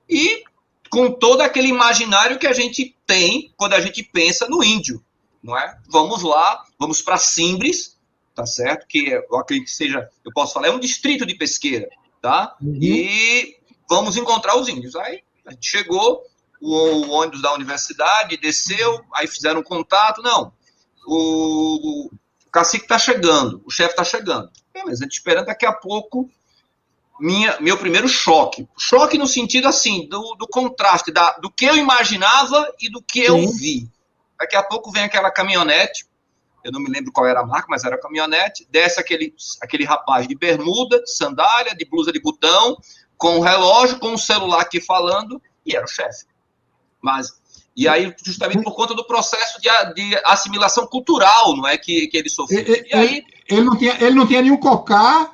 E 0.09 0.45
com 0.91 1.11
todo 1.11 1.41
aquele 1.41 1.69
imaginário 1.69 2.39
que 2.39 2.47
a 2.47 2.53
gente 2.53 2.97
tem 3.07 3.53
quando 3.57 3.75
a 3.75 3.81
gente 3.81 4.03
pensa 4.03 4.47
no 4.49 4.63
índio, 4.63 5.03
não 5.43 5.59
é? 5.59 5.79
Vamos 5.89 6.23
lá, 6.23 6.65
vamos 6.79 7.03
para 7.03 7.19
Simbres, 7.19 7.99
tá 8.35 8.47
certo? 8.47 8.87
Que 8.87 9.09
eu 9.09 9.37
acredito 9.37 9.67
que 9.67 9.75
seja, 9.75 10.09
eu 10.25 10.33
posso 10.33 10.55
falar, 10.55 10.69
é 10.69 10.71
um 10.71 10.81
distrito 10.81 11.25
de 11.27 11.35
pesqueira, 11.35 11.89
tá? 12.21 12.57
Uhum. 12.61 12.79
E 12.81 13.57
vamos 13.89 14.17
encontrar 14.17 14.57
os 14.57 14.69
índios. 14.69 14.97
Aí 14.97 15.23
a 15.47 15.53
gente 15.53 15.67
chegou, 15.67 16.23
o, 16.61 16.75
o 16.75 17.11
ônibus 17.11 17.43
da 17.43 17.53
universidade 17.55 18.37
desceu, 18.37 19.05
aí 19.13 19.27
fizeram 19.27 19.61
um 19.61 19.65
contato, 19.65 20.23
não. 20.23 20.53
O, 21.07 22.11
cacique 22.55 22.85
está 22.85 22.97
chegando, 22.97 23.61
o 23.67 23.71
chefe 23.71 23.91
está 23.91 24.05
chegando. 24.05 24.49
Beleza, 24.73 25.03
a 25.03 25.07
gente 25.07 25.15
esperando 25.15 25.47
daqui 25.47 25.67
a 25.67 25.73
pouco 25.73 26.31
minha, 27.19 27.59
meu 27.61 27.77
primeiro 27.77 28.07
choque. 28.07 28.69
Choque 28.79 29.19
no 29.19 29.27
sentido 29.27 29.67
assim, 29.67 30.09
do, 30.09 30.37
do 30.37 30.47
contraste 30.47 31.11
da, 31.11 31.33
do 31.33 31.51
que 31.51 31.65
eu 31.65 31.77
imaginava 31.77 32.73
e 32.81 32.89
do 32.89 33.03
que 33.03 33.27
Sim. 33.27 33.45
eu 33.45 33.51
vi. 33.51 33.89
Daqui 34.39 34.55
a 34.55 34.63
pouco 34.63 34.93
vem 34.93 35.03
aquela 35.03 35.33
caminhonete, 35.33 36.07
eu 36.63 36.71
não 36.71 36.81
me 36.81 36.89
lembro 36.89 37.11
qual 37.11 37.27
era 37.27 37.41
a 37.41 37.47
marca, 37.47 37.67
mas 37.69 37.83
era 37.83 37.97
a 37.97 38.01
caminhonete, 38.01 38.67
desce 38.71 39.01
aquele, 39.01 39.35
aquele 39.61 39.85
rapaz 39.85 40.29
de 40.29 40.37
bermuda, 40.37 41.03
de 41.03 41.11
sandália, 41.11 41.75
de 41.75 41.85
blusa 41.85 42.13
de 42.13 42.21
botão, 42.21 42.77
com 43.19 43.39
o 43.39 43.43
relógio, 43.43 43.99
com 43.99 44.15
o 44.15 44.19
celular 44.19 44.61
aqui 44.61 44.81
falando, 44.81 45.43
e 45.67 45.75
era 45.75 45.85
o 45.85 45.89
chefe. 45.89 46.25
Mas 47.03 47.33
e 47.77 47.89
aí, 47.89 48.15
justamente 48.25 48.63
por 48.63 48.75
conta 48.75 48.95
do 48.95 49.05
processo 49.05 49.61
de, 49.61 49.69
de 49.95 50.21
assimilação 50.25 50.87
cultural, 50.87 51.57
não 51.57 51.67
é, 51.67 51.77
que, 51.77 52.07
que 52.07 52.17
ele 52.17 52.29
sofreu. 52.29 52.61
Ele, 52.61 52.87
e 52.89 52.95
aí, 52.95 53.25
ele, 53.49 53.63
não 53.63 53.77
tinha, 53.77 53.97
ele 54.01 54.15
não 54.15 54.27
tinha 54.27 54.43
nenhum 54.43 54.57
cocá, 54.57 55.33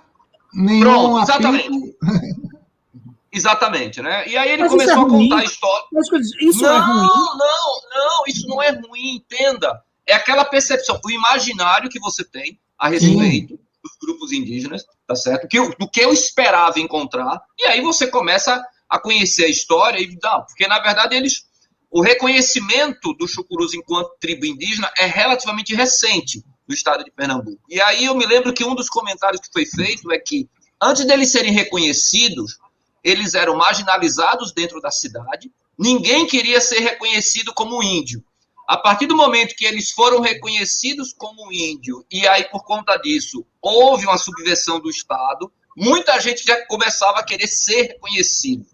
nenhum 0.55 0.81
Pronto, 0.81 1.23
exatamente. 1.23 1.97
exatamente, 3.31 4.01
né? 4.01 4.27
E 4.27 4.39
aí 4.39 4.53
ele 4.53 4.63
Mas 4.63 4.71
começou 4.73 5.03
é 5.03 5.07
a 5.07 5.09
contar 5.09 5.39
a 5.39 5.45
história. 5.45 5.87
Mas 5.93 6.07
isso 6.41 6.63
não, 6.63 6.77
é 6.77 6.79
ruim? 6.79 7.09
Não, 7.37 7.81
não, 7.95 8.25
isso 8.27 8.49
não 8.49 8.63
é 8.63 8.71
ruim, 8.71 9.17
entenda. 9.17 9.83
É 10.07 10.15
aquela 10.15 10.45
percepção, 10.45 10.99
o 11.05 11.11
imaginário 11.11 11.91
que 11.91 12.01
você 12.01 12.25
tem 12.25 12.59
a 12.79 12.89
respeito 12.89 13.55
Sim. 13.55 13.61
dos 13.85 13.93
grupos 14.01 14.33
indígenas, 14.33 14.83
tá 15.07 15.15
certo? 15.15 15.47
Que, 15.47 15.61
do 15.77 15.89
que 15.89 16.01
eu 16.01 16.11
esperava 16.11 16.81
encontrar, 16.81 17.39
e 17.59 17.67
aí 17.67 17.83
você 17.83 18.07
começa 18.07 18.65
a 18.89 18.99
conhecer 18.99 19.45
a 19.45 19.49
história 19.49 20.01
e 20.01 20.19
não, 20.23 20.43
porque 20.47 20.67
na 20.67 20.81
verdade 20.81 21.15
eles 21.15 21.50
o 21.91 22.01
reconhecimento 22.01 23.13
dos 23.15 23.33
chucurus 23.33 23.75
enquanto 23.75 24.17
tribo 24.21 24.47
indígena 24.47 24.91
é 24.97 25.07
relativamente 25.07 25.75
recente 25.75 26.45
no 26.69 26.75
estado 26.75 27.03
de 27.05 27.11
Pernambuco. 27.11 27.61
E 27.69 27.81
aí 27.81 28.05
eu 28.05 28.15
me 28.15 28.25
lembro 28.25 28.53
que 28.55 28.65
um 28.65 28.77
dos 28.77 28.89
comentários 28.89 29.41
que 29.41 29.53
foi 29.53 29.67
feito 29.67 30.11
é 30.13 30.19
que, 30.19 30.49
antes 30.81 31.05
deles 31.05 31.33
serem 31.33 31.53
reconhecidos, 31.53 32.59
eles 33.03 33.35
eram 33.35 33.57
marginalizados 33.57 34.53
dentro 34.53 34.81
da 34.81 34.91
cidade, 34.91 35.51
ninguém 35.77 36.27
queria 36.27 36.61
ser 36.61 36.79
reconhecido 36.79 37.53
como 37.53 37.83
índio. 37.83 38.23
A 38.69 38.77
partir 38.77 39.07
do 39.07 39.17
momento 39.17 39.57
que 39.57 39.65
eles 39.65 39.91
foram 39.91 40.21
reconhecidos 40.21 41.13
como 41.13 41.53
índio, 41.53 42.07
e 42.09 42.25
aí 42.29 42.45
por 42.45 42.63
conta 42.63 42.97
disso 42.99 43.45
houve 43.61 44.07
uma 44.07 44.17
subversão 44.17 44.79
do 44.79 44.89
Estado, 44.89 45.51
muita 45.77 46.21
gente 46.21 46.45
já 46.47 46.65
começava 46.67 47.19
a 47.19 47.25
querer 47.25 47.49
ser 47.49 47.83
reconhecido. 47.83 48.65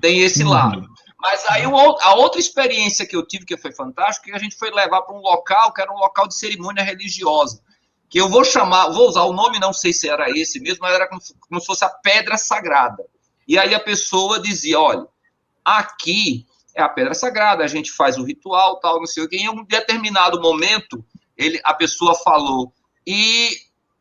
Tem 0.00 0.20
esse 0.20 0.44
uhum. 0.44 0.50
lado. 0.50 0.91
Mas 1.22 1.44
aí 1.48 1.62
a 1.62 2.14
outra 2.16 2.40
experiência 2.40 3.06
que 3.06 3.14
eu 3.14 3.24
tive, 3.24 3.46
que 3.46 3.56
foi 3.56 3.72
fantástica, 3.72 4.28
que 4.28 4.36
a 4.36 4.40
gente 4.40 4.56
foi 4.56 4.72
levar 4.72 5.02
para 5.02 5.14
um 5.14 5.20
local 5.20 5.72
que 5.72 5.80
era 5.80 5.92
um 5.92 5.98
local 5.98 6.26
de 6.26 6.34
cerimônia 6.34 6.82
religiosa. 6.82 7.62
Que 8.10 8.20
eu 8.20 8.28
vou 8.28 8.44
chamar, 8.44 8.90
vou 8.90 9.08
usar 9.08 9.22
o 9.22 9.32
nome, 9.32 9.60
não 9.60 9.72
sei 9.72 9.92
se 9.92 10.08
era 10.08 10.28
esse 10.28 10.58
mesmo, 10.58 10.80
mas 10.82 10.92
era 10.92 11.08
como, 11.08 11.20
como 11.40 11.60
se 11.60 11.66
fosse 11.66 11.84
a 11.84 11.88
pedra 11.88 12.36
sagrada. 12.36 13.06
E 13.46 13.56
aí 13.56 13.72
a 13.72 13.78
pessoa 13.78 14.40
dizia: 14.40 14.80
olha, 14.80 15.06
aqui 15.64 16.44
é 16.74 16.82
a 16.82 16.88
pedra 16.88 17.14
sagrada, 17.14 17.62
a 17.62 17.68
gente 17.68 17.92
faz 17.92 18.18
o 18.18 18.24
ritual, 18.24 18.80
tal, 18.80 18.98
não 18.98 19.06
sei 19.06 19.22
o 19.22 19.28
quê. 19.28 19.36
Em 19.36 19.48
um 19.48 19.64
determinado 19.64 20.40
momento, 20.40 21.04
ele, 21.36 21.60
a 21.62 21.72
pessoa 21.72 22.16
falou, 22.16 22.72
e 23.06 23.48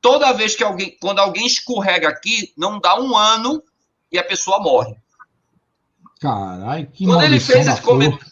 toda 0.01 0.33
vez 0.33 0.55
que 0.55 0.63
alguém, 0.63 0.97
quando 0.99 1.19
alguém 1.19 1.45
escorrega 1.45 2.09
aqui, 2.09 2.51
não 2.57 2.79
dá 2.79 2.99
um 2.99 3.15
ano 3.15 3.63
e 4.11 4.17
a 4.17 4.23
pessoa 4.23 4.59
morre. 4.59 4.95
Caralho, 6.21 6.87
que 6.91 7.03
Quando 7.03 7.23
ele 7.23 7.39
fez 7.39 7.67
esse 7.67 7.81
comentário. 7.81 8.31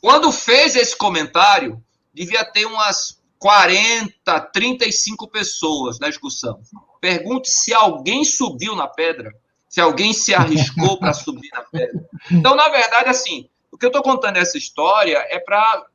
Quando 0.00 0.30
fez 0.30 0.76
esse 0.76 0.94
comentário, 0.94 1.82
devia 2.12 2.44
ter 2.44 2.66
umas 2.66 3.18
40, 3.38 4.40
35 4.52 5.26
pessoas 5.28 5.98
na 5.98 6.08
discussão. 6.08 6.60
Pergunte 7.00 7.50
se 7.50 7.72
alguém 7.72 8.24
subiu 8.24 8.76
na 8.76 8.86
pedra, 8.86 9.34
se 9.66 9.80
alguém 9.80 10.12
se 10.12 10.34
arriscou 10.34 10.98
para 10.98 11.12
subir 11.14 11.48
na 11.52 11.62
pedra. 11.62 12.06
Então, 12.30 12.54
na 12.54 12.68
verdade, 12.68 13.08
assim, 13.08 13.48
o 13.72 13.78
que 13.78 13.86
eu 13.86 13.88
estou 13.88 14.02
contando 14.02 14.36
essa 14.36 14.58
história 14.58 15.16
é 15.30 15.38
para 15.38 15.86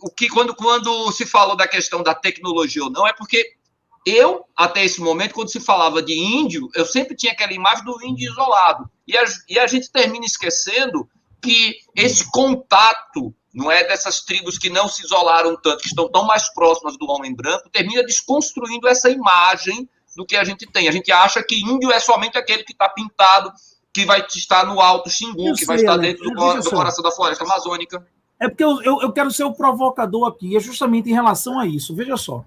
o 0.00 0.10
que 0.10 0.28
quando, 0.28 0.54
quando 0.54 1.10
se 1.10 1.26
falou 1.26 1.56
da 1.56 1.66
questão 1.66 2.00
da 2.00 2.14
tecnologia 2.14 2.84
ou 2.84 2.90
não, 2.90 3.06
é 3.06 3.12
porque 3.12 3.56
eu, 4.06 4.44
até 4.56 4.84
esse 4.84 5.00
momento, 5.00 5.34
quando 5.34 5.50
se 5.50 5.58
falava 5.58 6.00
de 6.00 6.16
índio, 6.16 6.70
eu 6.76 6.86
sempre 6.86 7.16
tinha 7.16 7.32
aquela 7.32 7.52
imagem 7.52 7.84
do 7.84 8.00
índio 8.04 8.30
isolado. 8.30 8.88
E 9.06 9.18
a, 9.18 9.24
e 9.48 9.58
a 9.58 9.66
gente 9.66 9.90
termina 9.90 10.24
esquecendo 10.24 11.08
que 11.42 11.76
esse 11.94 12.30
contato, 12.30 13.34
não 13.52 13.70
é 13.70 13.82
dessas 13.82 14.20
tribos 14.20 14.58
que 14.58 14.70
não 14.70 14.88
se 14.88 15.04
isolaram 15.04 15.56
tanto, 15.60 15.82
que 15.82 15.88
estão 15.88 16.08
tão 16.08 16.24
mais 16.24 16.48
próximas 16.54 16.96
do 16.96 17.06
homem 17.10 17.34
branco, 17.34 17.68
termina 17.68 18.04
desconstruindo 18.04 18.86
essa 18.86 19.10
imagem 19.10 19.88
do 20.16 20.24
que 20.24 20.36
a 20.36 20.44
gente 20.44 20.66
tem. 20.66 20.86
A 20.86 20.92
gente 20.92 21.10
acha 21.10 21.42
que 21.42 21.60
índio 21.60 21.90
é 21.90 21.98
somente 21.98 22.38
aquele 22.38 22.62
que 22.62 22.72
está 22.72 22.88
pintado, 22.88 23.52
que 23.92 24.04
vai 24.04 24.24
estar 24.24 24.64
no 24.66 24.80
alto 24.80 25.10
Xingu, 25.10 25.52
que 25.54 25.64
vai 25.64 25.76
estar 25.76 25.96
dentro 25.96 26.30
do, 26.30 26.54
do 26.60 26.70
coração 26.70 27.02
da 27.02 27.10
floresta 27.10 27.42
amazônica. 27.42 28.06
É 28.38 28.48
porque 28.48 28.62
eu, 28.62 28.80
eu, 28.82 29.02
eu 29.02 29.12
quero 29.12 29.32
ser 29.32 29.44
o 29.44 29.52
provocador 29.52 30.28
aqui, 30.28 30.56
é 30.56 30.60
justamente 30.60 31.10
em 31.10 31.14
relação 31.14 31.58
a 31.58 31.66
isso. 31.66 31.94
Veja 31.94 32.16
só. 32.16 32.44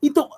Então, 0.00 0.28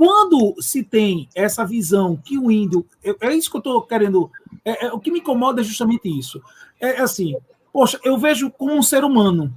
quando 0.00 0.54
se 0.62 0.82
tem 0.82 1.28
essa 1.34 1.62
visão 1.62 2.16
que 2.16 2.38
o 2.38 2.50
índio. 2.50 2.86
É, 3.20 3.34
isso 3.34 3.50
que 3.50 3.56
eu 3.56 3.60
estou 3.60 3.82
querendo. 3.82 4.30
É, 4.64 4.86
é, 4.86 4.92
o 4.94 4.98
que 4.98 5.10
me 5.10 5.18
incomoda 5.18 5.60
é 5.60 5.64
justamente 5.64 6.08
isso. 6.08 6.40
É, 6.80 6.92
é, 6.92 7.00
assim, 7.02 7.36
poxa, 7.70 8.00
eu 8.02 8.16
vejo 8.16 8.50
como 8.50 8.72
um 8.72 8.82
ser 8.82 9.04
humano. 9.04 9.52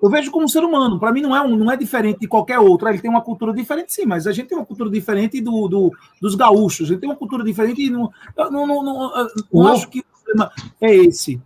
Eu 0.00 0.08
vejo 0.08 0.30
como 0.30 0.44
um 0.44 0.48
ser 0.48 0.62
humano. 0.62 1.00
Para 1.00 1.10
mim 1.10 1.22
não 1.22 1.34
é, 1.34 1.42
um, 1.42 1.56
não 1.56 1.72
é 1.72 1.76
diferente 1.76 2.20
de 2.20 2.28
qualquer 2.28 2.60
outro. 2.60 2.88
Ele 2.88 3.00
tem 3.00 3.10
uma 3.10 3.20
cultura 3.20 3.52
diferente, 3.52 3.92
sim, 3.92 4.06
mas 4.06 4.28
a 4.28 4.32
gente 4.32 4.46
tem 4.46 4.56
uma 4.56 4.64
cultura 4.66 4.88
diferente 4.88 5.40
do, 5.40 5.66
do 5.66 5.90
dos 6.22 6.36
gaúchos. 6.36 6.86
A 6.86 6.92
gente 6.92 7.00
tem 7.00 7.10
uma 7.10 7.16
cultura 7.16 7.42
diferente. 7.42 7.90
Não, 7.90 8.12
não, 8.36 8.64
não, 8.64 8.80
não, 8.84 9.28
não 9.52 9.66
acho 9.72 9.88
que 9.88 9.98
o 10.02 10.04
problema 10.24 10.52
é 10.80 10.94
esse. 10.94 11.42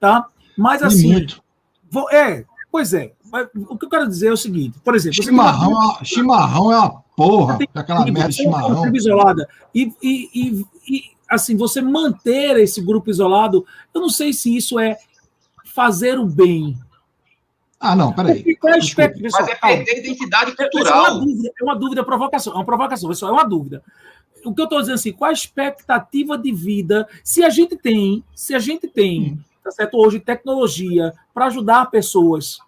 tá? 0.00 0.26
Mas 0.56 0.82
assim, 0.82 1.12
vou- 1.88 2.10
é, 2.10 2.44
pois 2.72 2.92
é. 2.92 3.12
Mas 3.30 3.48
O 3.68 3.76
que 3.76 3.84
eu 3.86 3.90
quero 3.90 4.06
dizer 4.08 4.28
é 4.28 4.32
o 4.32 4.36
seguinte, 4.36 4.78
por 4.84 4.94
exemplo, 4.94 5.16
tem 5.16 5.26
Chimarrão, 5.26 5.70
uma- 5.70 5.82
é 5.84 5.86
uma- 5.96 6.04
chimarrão 6.04 6.72
é 6.72 6.78
uma 6.78 7.04
porra, 7.16 7.58
aquela 7.74 8.02
tribo, 8.02 8.14
merda 8.18 8.30
de 8.30 8.36
tem 8.36 8.44
chimarrão. 8.46 8.94
isolada. 8.94 9.48
E, 9.74 9.92
e, 10.02 10.30
e, 10.34 10.66
e, 10.88 11.02
assim, 11.28 11.56
você 11.56 11.80
manter 11.80 12.56
esse 12.58 12.80
grupo 12.80 13.10
isolado, 13.10 13.66
eu 13.92 14.00
não 14.00 14.08
sei 14.08 14.32
se 14.32 14.54
isso 14.56 14.78
é 14.78 14.96
fazer 15.64 16.18
o 16.18 16.26
bem. 16.26 16.78
Ah, 17.80 17.94
não, 17.94 18.12
peraí. 18.12 18.36
Porque 18.36 18.56
qual 18.56 18.74
é 18.74 18.78
aspecto, 18.78 19.20
pessoal? 19.22 19.42
Mas 19.44 19.52
é 19.52 19.54
perder 19.56 19.90
a 19.92 19.98
identidade 19.98 20.50
É, 20.50 20.54
cultural. 20.54 21.06
É 21.06 21.10
uma 21.10 21.20
dúvida, 21.20 21.50
é 21.60 21.64
uma 21.64 21.76
dúvida, 21.76 22.04
provocação. 22.04 22.52
É 22.52 22.56
uma 22.56 22.64
provocação, 22.64 23.08
pessoal, 23.08 23.30
é 23.32 23.34
uma 23.34 23.44
dúvida. 23.48 23.82
O 24.44 24.52
que 24.54 24.60
eu 24.60 24.64
estou 24.64 24.80
dizendo 24.80 24.94
assim, 24.96 25.12
qual 25.12 25.30
a 25.30 25.32
expectativa 25.32 26.36
de 26.38 26.50
vida? 26.52 27.06
Se 27.22 27.44
a 27.44 27.50
gente 27.50 27.76
tem, 27.76 28.24
se 28.34 28.54
a 28.54 28.58
gente 28.58 28.88
tem, 28.88 29.38
tá 29.62 29.70
certo, 29.70 29.96
hoje 29.96 30.18
tecnologia 30.18 31.12
para 31.34 31.46
ajudar 31.46 31.86
pessoas, 31.90 32.58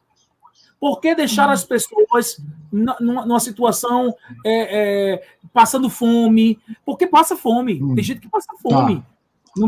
por 0.81 0.99
que 1.01 1.15
deixar 1.15 1.51
as 1.51 1.63
pessoas 1.63 2.43
numa, 2.73 3.39
situação 3.39 4.15
é, 4.45 5.13
é, 5.15 5.23
passando 5.53 5.91
fome? 5.91 6.59
Porque 6.87 7.07
passa 7.07 7.37
fome. 7.37 7.83
Hum. 7.83 7.95
Tem 7.95 8.03
gente 8.03 8.21
que 8.21 8.29
passa 8.29 8.49
fome. 8.63 9.05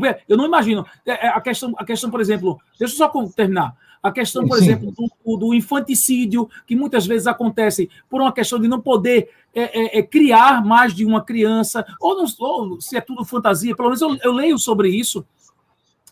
Vê- 0.01 0.21
eu 0.27 0.37
não 0.39 0.47
imagino. 0.47 0.87
É, 1.05 1.27
é, 1.27 1.29
a, 1.29 1.41
questão, 1.41 1.75
a 1.77 1.85
questão, 1.85 2.11
por 2.11 2.21
exemplo, 2.21 2.59
deixa 2.79 2.95
eu 2.95 2.97
só 2.99 3.09
terminar. 3.37 3.77
A 4.03 4.11
questão, 4.11 4.49
por 4.49 4.57
Sim. 4.59 4.65
exemplo, 4.65 4.93
do, 5.25 5.37
do 5.37 5.55
infanticídio, 5.55 6.49
que 6.67 6.75
muitas 6.75 7.07
vezes 7.07 7.27
acontece 7.29 7.89
por 8.11 8.21
uma 8.21 8.33
questão 8.33 8.59
de 8.59 8.67
não 8.67 8.81
poder 8.81 9.29
é, 9.55 9.81
é, 9.81 9.99
é, 9.99 10.03
criar 10.03 10.65
mais 10.65 10.93
de 10.95 11.05
uma 11.05 11.23
criança, 11.23 11.85
ou, 12.01 12.17
não, 12.17 12.25
ou 12.41 12.81
se 12.81 12.97
é 12.97 13.01
tudo 13.01 13.25
fantasia, 13.25 13.77
pelo 13.77 13.89
menos 13.91 14.01
eu, 14.01 14.17
eu 14.25 14.33
leio 14.33 14.59
sobre 14.59 14.89
isso, 14.89 15.25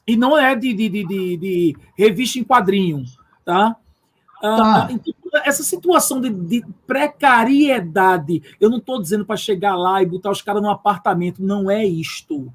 e 0.06 0.16
não 0.16 0.38
é 0.38 0.54
de, 0.54 0.72
de, 0.72 0.88
de, 0.88 1.04
de- 1.04 1.36
de 1.36 1.76
revista 1.96 2.38
em 2.38 2.44
quadrinho, 2.44 3.04
tá? 3.44 3.74
Ah, 4.42 4.86
Tá. 4.86 4.88
então, 4.92 5.14
essa 5.44 5.62
situação 5.62 6.20
de, 6.20 6.30
de 6.30 6.64
precariedade, 6.86 8.42
eu 8.60 8.68
não 8.70 8.78
estou 8.78 9.00
dizendo 9.00 9.24
para 9.24 9.36
chegar 9.36 9.76
lá 9.76 10.02
e 10.02 10.06
botar 10.06 10.30
os 10.30 10.42
caras 10.42 10.62
num 10.62 10.70
apartamento, 10.70 11.42
não 11.42 11.70
é 11.70 11.84
isto. 11.84 12.52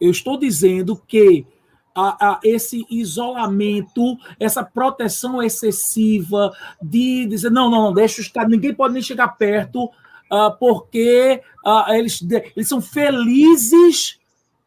Eu 0.00 0.10
estou 0.10 0.38
dizendo 0.38 0.96
que 1.08 1.46
a- 1.94 2.32
a- 2.32 2.40
esse 2.44 2.84
isolamento, 2.90 4.18
essa 4.38 4.62
proteção 4.62 5.42
excessiva 5.42 6.52
de 6.80 7.24
dizer, 7.26 7.50
não, 7.50 7.70
não, 7.70 7.82
não, 7.84 7.92
deixa 7.94 8.20
os 8.20 8.28
caras, 8.28 8.50
ninguém 8.50 8.74
pode 8.74 8.92
nem 8.94 9.02
chegar 9.02 9.28
perto, 9.28 9.90
ah, 10.30 10.50
porque 10.50 11.42
ah, 11.64 11.86
eles, 11.96 12.20
eles 12.54 12.68
são 12.68 12.80
felizes 12.82 14.18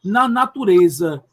na 0.03 0.27
natureza. 0.27 1.23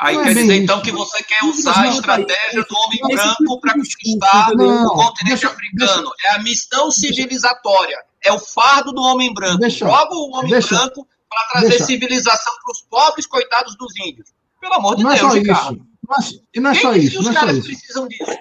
Aí 0.00 0.14
Não 0.14 0.22
é 0.22 0.24
quer 0.26 0.34
bem 0.34 0.42
dizer, 0.44 0.54
isso. 0.54 0.62
então, 0.64 0.80
que 0.80 0.92
você 0.92 1.22
quer 1.24 1.42
Não, 1.42 1.50
usar 1.50 1.72
a 1.80 1.82
não, 1.86 1.90
estratégia 1.92 2.64
do 2.68 2.76
homem 2.76 3.00
branco 3.16 3.36
tipo 3.36 3.60
para 3.60 3.72
discurso, 3.74 4.18
conquistar 4.18 4.54
Não, 4.54 4.86
o 4.86 4.90
continente 4.94 5.24
deixa- 5.28 5.48
africano. 5.48 6.10
É 6.24 6.30
a 6.34 6.38
missão 6.42 6.90
civilizatória. 6.90 7.98
É 8.24 8.32
o 8.32 8.38
fardo 8.38 8.92
do 8.92 9.02
homem 9.02 9.32
branco. 9.34 9.58
Deixa- 9.58 9.86
Joga 9.86 10.14
o 10.14 10.30
homem 10.36 10.50
deixa- 10.50 10.76
branco 10.76 11.06
para 11.28 11.48
trazer 11.50 11.68
deixa. 11.70 11.84
civilização 11.84 12.52
para 12.64 12.72
os 12.72 12.80
pobres 12.82 13.26
coitados 13.26 13.76
dos 13.76 13.92
índios. 13.98 14.28
Pelo 14.60 14.74
amor 14.74 14.96
de 14.96 15.02
Não 15.02 15.10
é 15.10 15.16
Deus, 15.18 15.32
só 15.32 15.36
Ricardo. 15.38 15.76
isso. 15.76 15.88
Não 16.08 16.16
é, 16.16 16.42
e 16.54 16.60
não 16.60 16.70
é 16.70 16.72
Quem 16.74 16.82
só 16.82 16.92
isso, 16.94 17.10
que 17.10 17.18
os 17.18 17.24
não 17.24 17.30
é 17.30 17.34
só 17.34 17.40
caras 17.40 17.56
isso. 17.58 17.66
precisam 17.66 18.08
disso? 18.08 18.38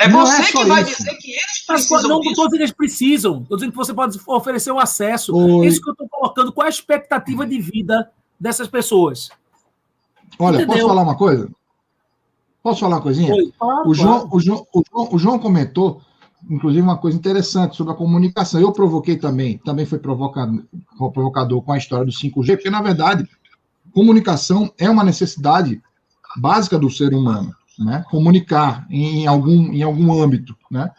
É 0.00 0.06
Não 0.08 0.20
você 0.20 0.42
é 0.42 0.44
só 0.44 0.62
que 0.62 0.68
vai 0.68 0.82
isso. 0.82 0.96
dizer 0.98 1.14
que 1.16 1.30
eles 1.32 1.64
Mas, 1.68 1.86
precisam 1.88 2.08
não 2.10 2.20
disso. 2.20 2.48
que 2.48 2.56
eles 2.56 2.72
precisam, 2.72 3.42
estou 3.42 3.56
dizendo 3.56 3.70
que 3.72 3.76
você 3.76 3.92
pode 3.94 4.20
oferecer 4.26 4.70
o 4.70 4.78
acesso. 4.78 5.34
Oi. 5.34 5.66
Isso 5.66 5.80
que 5.80 5.88
eu 5.88 5.92
estou 5.92 6.08
colocando, 6.08 6.52
qual 6.52 6.66
é 6.66 6.68
a 6.68 6.70
expectativa 6.70 7.44
de 7.46 7.58
vida 7.60 8.10
dessas 8.38 8.68
pessoas? 8.68 9.28
Olha, 10.38 10.56
Entendeu? 10.56 10.74
posso 10.74 10.88
falar 10.88 11.02
uma 11.02 11.16
coisa? 11.16 11.50
Posso 12.62 12.80
falar 12.80 12.96
uma 12.96 13.02
coisinha? 13.02 13.34
Oi, 13.34 13.52
O 13.86 13.94
João, 13.94 14.28
o, 14.30 14.40
João, 14.40 14.66
o, 14.72 14.82
João, 14.90 15.08
o 15.12 15.18
João 15.18 15.38
comentou, 15.38 16.02
inclusive, 16.50 16.82
uma 16.82 16.98
coisa 16.98 17.16
interessante 17.16 17.76
sobre 17.76 17.92
a 17.92 17.96
comunicação. 17.96 18.60
Eu 18.60 18.72
provoquei 18.72 19.16
também, 19.16 19.58
também 19.58 19.86
foi 19.86 19.98
provocado, 19.98 20.66
provocador 20.96 21.62
com 21.62 21.72
a 21.72 21.78
história 21.78 22.04
do 22.04 22.12
5G, 22.12 22.56
porque, 22.56 22.70
na 22.70 22.82
verdade, 22.82 23.28
comunicação 23.92 24.72
é 24.78 24.88
uma 24.90 25.04
necessidade 25.04 25.80
básica 26.36 26.78
do 26.78 26.90
ser 26.90 27.14
humano, 27.14 27.54
né? 27.78 28.04
Comunicar 28.10 28.86
em 28.90 29.26
algum, 29.26 29.72
em 29.72 29.82
algum 29.82 30.20
âmbito, 30.20 30.54
né? 30.70 30.90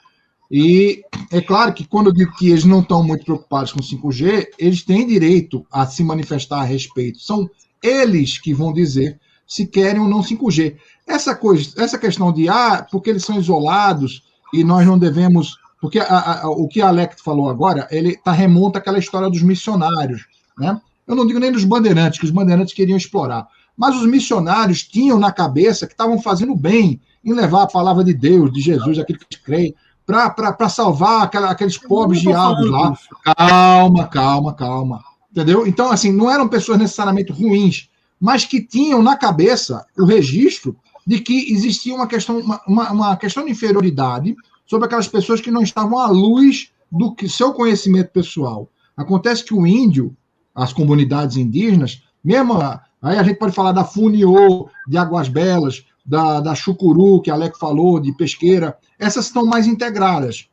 E 0.51 1.03
é 1.31 1.39
claro 1.41 1.73
que 1.73 1.87
quando 1.87 2.07
eu 2.07 2.13
digo 2.13 2.33
que 2.35 2.49
eles 2.49 2.65
não 2.65 2.79
estão 2.79 3.03
muito 3.03 3.23
preocupados 3.23 3.71
com 3.71 3.79
5G, 3.79 4.47
eles 4.57 4.83
têm 4.83 5.05
direito 5.05 5.65
a 5.71 5.85
se 5.85 6.03
manifestar 6.03 6.61
a 6.61 6.63
respeito. 6.63 7.19
São 7.19 7.47
eles 7.83 8.37
que 8.37 8.53
vão 8.53 8.71
dizer 8.73 9.19
se 9.47 9.65
querem 9.65 10.01
ou 10.01 10.07
não 10.07 10.21
5G. 10.21 10.75
Essa 11.07 11.35
coisa, 11.35 11.71
essa 11.77 11.97
questão 11.97 12.31
de 12.31 12.47
ah, 12.47 12.85
porque 12.91 13.09
eles 13.09 13.23
são 13.25 13.37
isolados 13.39 14.23
e 14.53 14.63
nós 14.63 14.85
não 14.85 14.97
devemos, 14.97 15.57
porque 15.81 15.99
a- 15.99 16.41
a- 16.43 16.49
o 16.49 16.67
que 16.67 16.81
a 16.81 16.87
Alec 16.89 17.21
falou 17.21 17.49
agora, 17.49 17.87
ele 17.89 18.15
tá 18.17 18.31
remonta 18.31 18.77
àquela 18.79 18.99
história 18.99 19.29
dos 19.29 19.41
missionários, 19.41 20.25
né? 20.57 20.79
Eu 21.07 21.15
não 21.15 21.25
digo 21.25 21.39
nem 21.39 21.51
dos 21.51 21.63
bandeirantes, 21.63 22.19
que 22.19 22.25
os 22.25 22.31
bandeirantes 22.31 22.73
queriam 22.75 22.95
explorar, 22.97 23.47
mas 23.75 23.95
os 23.95 24.05
missionários 24.05 24.83
tinham 24.83 25.17
na 25.17 25.31
cabeça 25.31 25.87
que 25.87 25.93
estavam 25.93 26.21
fazendo 26.21 26.55
bem 26.55 27.01
em 27.25 27.33
levar 27.33 27.63
a 27.63 27.67
palavra 27.67 28.03
de 28.03 28.13
Deus, 28.13 28.51
de 28.53 28.61
Jesus, 28.61 28.99
aquele 28.99 29.17
que 29.17 29.39
crê, 29.39 29.73
para 30.05 30.69
salvar 30.69 31.23
aquela- 31.23 31.49
aqueles 31.49 31.77
pobres 31.77 32.21
diabos 32.21 32.69
lá. 32.69 32.93
Calma, 33.35 34.07
calma, 34.07 34.53
calma. 34.53 35.03
Entendeu? 35.31 35.67
Então, 35.67 35.91
assim, 35.91 36.11
não 36.11 36.29
eram 36.29 36.47
pessoas 36.47 36.79
necessariamente 36.79 37.31
ruins, 37.31 37.89
mas 38.19 38.45
que 38.45 38.61
tinham 38.61 39.01
na 39.01 39.15
cabeça 39.15 39.85
o 39.97 40.05
registro 40.05 40.75
de 41.05 41.19
que 41.19 41.53
existia 41.53 41.93
uma 41.93 42.07
questão, 42.07 42.39
uma, 42.67 42.91
uma, 42.91 43.17
questão 43.17 43.45
de 43.45 43.51
inferioridade 43.51 44.35
sobre 44.65 44.85
aquelas 44.85 45.07
pessoas 45.07 45.39
que 45.39 45.51
não 45.51 45.61
estavam 45.61 45.97
à 45.99 46.07
luz 46.07 46.71
do 46.91 47.13
que 47.13 47.29
seu 47.29 47.53
conhecimento 47.53 48.11
pessoal. 48.11 48.69
Acontece 48.97 49.43
que 49.43 49.53
o 49.53 49.65
índio, 49.65 50.15
as 50.53 50.73
comunidades 50.73 51.37
indígenas, 51.37 52.03
mesmo 52.23 52.59
aí 53.01 53.17
a 53.17 53.23
gente 53.23 53.37
pode 53.37 53.55
falar 53.55 53.71
da 53.71 53.85
Funiô, 53.85 54.69
de 54.87 54.97
Águas 54.97 55.29
Belas, 55.29 55.85
da, 56.05 56.39
da 56.41 56.55
Chucuru, 56.55 57.21
que 57.21 57.29
a 57.29 57.35
Alec 57.35 57.57
falou, 57.57 57.99
de 57.99 58.11
Pesqueira, 58.13 58.77
essas 58.97 59.27
estão 59.27 59.45
mais 59.45 59.67
integradas. 59.67 60.49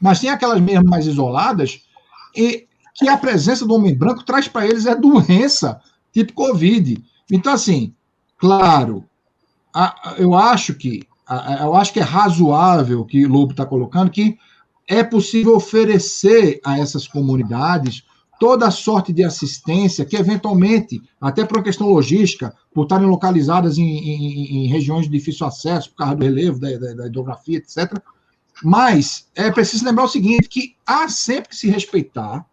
Mas 0.00 0.20
tem 0.20 0.30
aquelas 0.30 0.60
mesmo 0.60 0.88
mais 0.88 1.06
isoladas, 1.06 1.82
e 2.34 2.67
que 2.98 3.08
a 3.08 3.16
presença 3.16 3.64
do 3.66 3.74
homem 3.74 3.94
branco 3.94 4.24
traz 4.24 4.48
para 4.48 4.66
eles 4.66 4.86
é 4.86 4.94
doença, 4.94 5.80
tipo 6.12 6.32
Covid. 6.32 7.02
Então, 7.30 7.52
assim, 7.52 7.94
claro, 8.36 9.04
a- 9.72 10.10
a- 10.10 10.14
eu 10.18 10.34
acho 10.34 10.74
que 10.74 11.02
a- 11.26 11.58
eu 11.64 11.74
acho 11.74 11.92
que 11.92 12.00
é 12.00 12.02
razoável 12.02 13.04
que 13.04 13.26
Lobo 13.26 13.52
está 13.52 13.66
colocando 13.66 14.10
que 14.10 14.38
é 14.88 15.04
possível 15.04 15.54
oferecer 15.54 16.58
a 16.64 16.78
essas 16.78 17.06
comunidades 17.06 18.02
toda 18.40 18.66
a 18.66 18.70
sorte 18.70 19.12
de 19.12 19.22
assistência 19.24 20.06
que, 20.06 20.16
eventualmente, 20.16 21.02
até 21.20 21.44
por 21.44 21.58
uma 21.58 21.64
questão 21.64 21.88
logística, 21.88 22.54
por 22.72 22.84
estarem 22.84 23.06
localizadas 23.06 23.76
em, 23.76 23.82
em- 23.84 24.64
em 24.64 24.68
regiões 24.68 25.04
de 25.04 25.10
difícil 25.10 25.46
acesso, 25.46 25.90
por 25.90 25.96
causa 25.96 26.14
do 26.16 26.24
relevo, 26.24 26.58
da, 26.58 26.70
da- 26.78 26.94
da 26.94 27.06
hidrografia, 27.06 27.58
etc. 27.58 28.00
Mas 28.62 29.26
é 29.34 29.50
preciso 29.50 29.84
lembrar 29.84 30.04
o 30.04 30.08
seguinte, 30.08 30.48
que 30.48 30.76
há 30.86 31.08
sempre 31.08 31.50
que 31.50 31.56
se 31.56 31.68
respeitar 31.68 32.46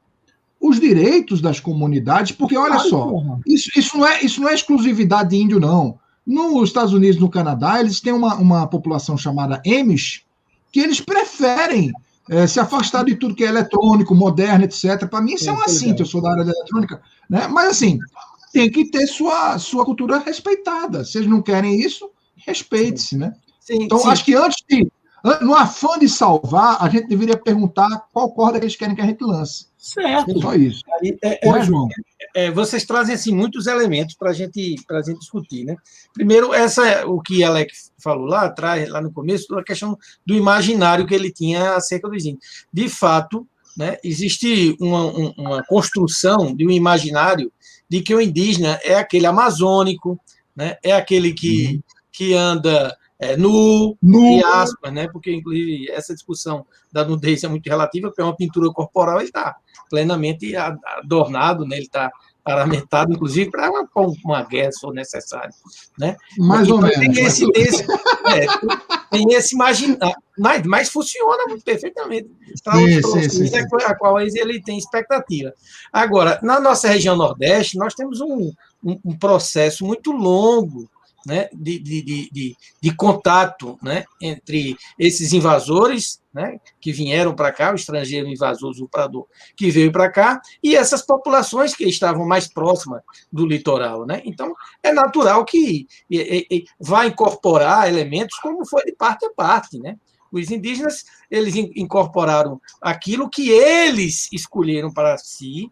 os 0.68 0.80
direitos 0.80 1.42
das 1.42 1.60
comunidades, 1.60 2.32
porque, 2.32 2.58
olha 2.58 2.74
Claro, 2.76 2.90
só, 2.90 3.08
porra. 3.08 3.40
isso, 3.46 3.70
isso, 3.78 3.98
não 3.98 4.06
é, 4.08 4.22
isso 4.24 4.42
não 4.42 4.50
é 4.50 4.54
exclusividade 4.54 5.30
de 5.30 5.38
índio, 5.38 5.60
não. 5.60 5.98
Nos 6.26 6.70
Estados 6.70 6.94
Unidos 6.94 7.20
no 7.20 7.30
Canadá, 7.30 7.80
eles 7.80 8.00
têm 8.02 8.14
uma, 8.14 8.36
uma 8.36 8.68
população 8.68 9.18
chamada 9.18 9.62
Amish, 9.66 10.24
que 10.72 10.80
eles 10.80 11.00
preferem 11.00 11.92
eh, 12.30 12.48
se 12.48 12.60
afastar 12.60 13.06
de 13.06 13.16
tudo 13.16 13.36
que 13.36 13.44
é 13.44 13.48
eletrônico, 13.48 14.16
moderno, 14.16 14.64
etc. 14.66 15.08
Para 15.08 15.22
mim, 15.22 15.34
isso 15.36 15.50
é, 15.50 15.54
É, 15.54 15.68
cinta, 15.68 15.84
ligado. 15.86 16.00
eu 16.02 16.06
sou 16.06 16.22
da 16.22 16.32
área 16.32 16.44
da 16.44 16.52
eletrônica. 16.52 17.02
Né? 17.30 17.48
Mas, 17.48 17.68
assim, 17.70 18.00
tem 18.52 18.72
que 18.72 18.90
ter 18.90 19.06
sua, 19.08 19.60
sua 19.60 19.86
cultura 19.86 20.18
respeitada. 20.20 21.04
Se 21.06 21.18
eles 21.20 21.30
não 21.30 21.42
querem 21.42 21.80
isso, 21.80 22.10
respeite-se, 22.48 23.18
né? 23.18 23.34
Sim, 23.60 23.84
Então, 23.84 24.00
sim. 24.00 24.08
acho 24.10 24.26
que 24.26 24.34
antes 24.36 24.64
de. 24.70 24.88
No 25.42 25.56
afã 25.56 25.98
de 25.98 26.08
salvar, 26.08 26.78
a 26.80 26.88
gente 26.88 27.08
deveria 27.08 27.36
perguntar 27.36 27.90
qual 28.14 28.32
corda 28.32 28.60
que 28.60 28.66
eles 28.66 28.76
querem 28.76 28.94
que 28.96 29.02
a 29.02 29.06
gente 29.06 29.24
lance. 29.24 29.68
Certo. 29.76 30.40
Só 30.40 30.54
isso. 30.54 30.82
É, 31.24 31.40
é, 31.44 31.48
Não 31.48 31.56
é, 31.58 31.64
João? 31.64 31.88
é, 32.36 32.52
vocês 32.52 32.86
trazem 32.86 33.16
assim, 33.16 33.34
muitos 33.34 33.66
elementos 33.66 34.16
para 34.16 34.34
gente, 34.34 34.76
a 34.90 35.02
gente 35.02 35.20
discutir. 35.20 35.66
Né? 35.66 35.76
Primeiro, 36.14 36.54
essa, 36.54 37.08
o 37.08 37.20
que 37.22 37.44
Alex 37.44 37.92
falou 37.98 38.26
lá 38.28 38.42
atrás, 38.46 38.88
lá 38.90 39.02
no 39.02 39.12
começo, 39.12 39.58
a 39.58 39.64
questão 39.64 39.98
do 40.26 40.36
imaginário 40.36 41.08
que 41.08 41.16
ele 41.16 41.32
tinha 41.32 41.74
acerca 41.76 42.08
dos 42.08 42.24
índios. 42.24 42.66
De 42.72 42.88
fato, 42.88 43.48
né, 43.76 43.98
existe 44.04 44.78
uma, 44.80 45.06
um- 45.06 45.34
uma 45.38 45.64
construção 45.66 46.56
de 46.56 46.66
um 46.68 46.72
imaginário 46.72 47.52
de 47.90 48.02
que 48.02 48.14
o 48.14 48.22
indígena 48.22 48.80
é 48.84 48.96
aquele 48.96 49.26
amazônico, 49.26 50.20
né, 50.56 50.78
é 50.84 50.94
aquele 50.94 51.34
que, 51.34 51.82
que 52.12 52.34
anda 52.34 52.96
é, 53.20 53.38
nu, 53.38 53.98
entre 54.04 54.44
aspas, 54.44 54.94
né? 54.94 55.08
Porque, 55.08 55.34
inclusive, 55.34 55.90
essa 55.92 56.14
discussão 56.14 56.66
da 56.92 57.06
nudez 57.06 57.44
é 57.44 57.48
muito 57.48 57.68
relativa, 57.68 58.10
porque 58.10 58.22
é 58.22 58.26
uma 58.26 58.36
pintura 58.36 58.70
corporal, 58.72 59.18
ele 59.18 59.30
está 59.30 59.56
plenamente 59.90 60.54
adornado, 60.56 61.66
né? 61.66 61.78
Ele 61.78 61.86
está 61.86 62.12
paramentado, 62.44 63.12
inclusive, 63.12 63.50
para 63.50 63.72
uma, 63.72 63.90
uma 64.24 64.44
guerra, 64.44 64.72
se 64.72 64.80
for 64.80 64.94
necessário. 64.94 65.52
Né? 65.98 66.16
Mais 66.38 66.68
então, 66.68 66.76
ou 66.76 66.82
menos. 66.84 67.00
Tem 67.00 67.26
esse, 67.26 67.52
tem 67.52 67.64
esse, 67.64 67.84
é, 67.84 68.46
tem 69.10 69.34
esse 69.34 69.56
imaginar, 69.56 70.14
mas, 70.38 70.62
mas 70.64 70.90
funciona 70.90 71.44
perfeitamente 71.64 72.30
para 72.64 72.78
os 72.78 73.34
sim, 73.34 73.50
a 73.88 73.96
qual 73.96 74.20
ele 74.20 74.62
tem 74.62 74.78
expectativa. 74.78 75.54
Agora, 75.92 76.40
na 76.44 76.60
nossa 76.60 76.88
região 76.88 77.16
Nordeste, 77.16 77.80
nós 77.80 77.96
temos 77.96 78.22
um, 78.22 78.52
um, 78.84 79.00
um 79.04 79.18
processo 79.18 79.84
muito 79.84 80.12
longo 80.12 80.88
né, 81.26 81.50
de, 81.54 81.80
de, 81.80 82.30
de, 82.32 82.56
de, 82.82 82.96
contato 82.96 83.78
né, 83.82 84.06
entre 84.22 84.78
esses 85.00 85.34
invasores 85.34 86.22
né, 86.34 86.60
que 86.80 86.92
vieram 86.92 87.34
para 87.34 87.52
cá, 87.52 87.72
o 87.72 87.76
estrangeiro 87.76 88.28
invasor 88.28 88.70
usurpador 88.70 89.26
que 89.56 89.72
veio 89.72 89.92
para 89.92 90.12
cá, 90.12 90.42
e 90.62 90.76
essas 90.76 91.02
populações 91.02 91.74
que 91.74 91.86
estavam 91.86 92.28
mais 92.28 92.48
próximas 92.48 93.02
do 93.32 93.46
litoral. 93.46 94.06
Né? 94.06 94.22
Então, 94.26 94.54
é 94.84 94.92
natural 94.92 95.44
que 95.46 95.88
e, 96.10 96.48
e, 96.52 96.66
vá 96.80 97.06
incorporar 97.06 97.88
elementos 97.88 98.38
como 98.40 98.66
foi 98.66 98.84
de 98.84 98.94
parte 98.94 99.26
a 99.26 99.32
parte. 99.32 99.80
Né? 99.80 99.96
Os 100.32 100.52
indígenas 100.52 101.06
eles 101.32 101.56
incorporaram 101.56 102.60
aquilo 102.82 103.30
que 103.30 103.50
eles 103.50 104.28
escolheram 104.32 104.94
para 104.94 105.18
si, 105.18 105.72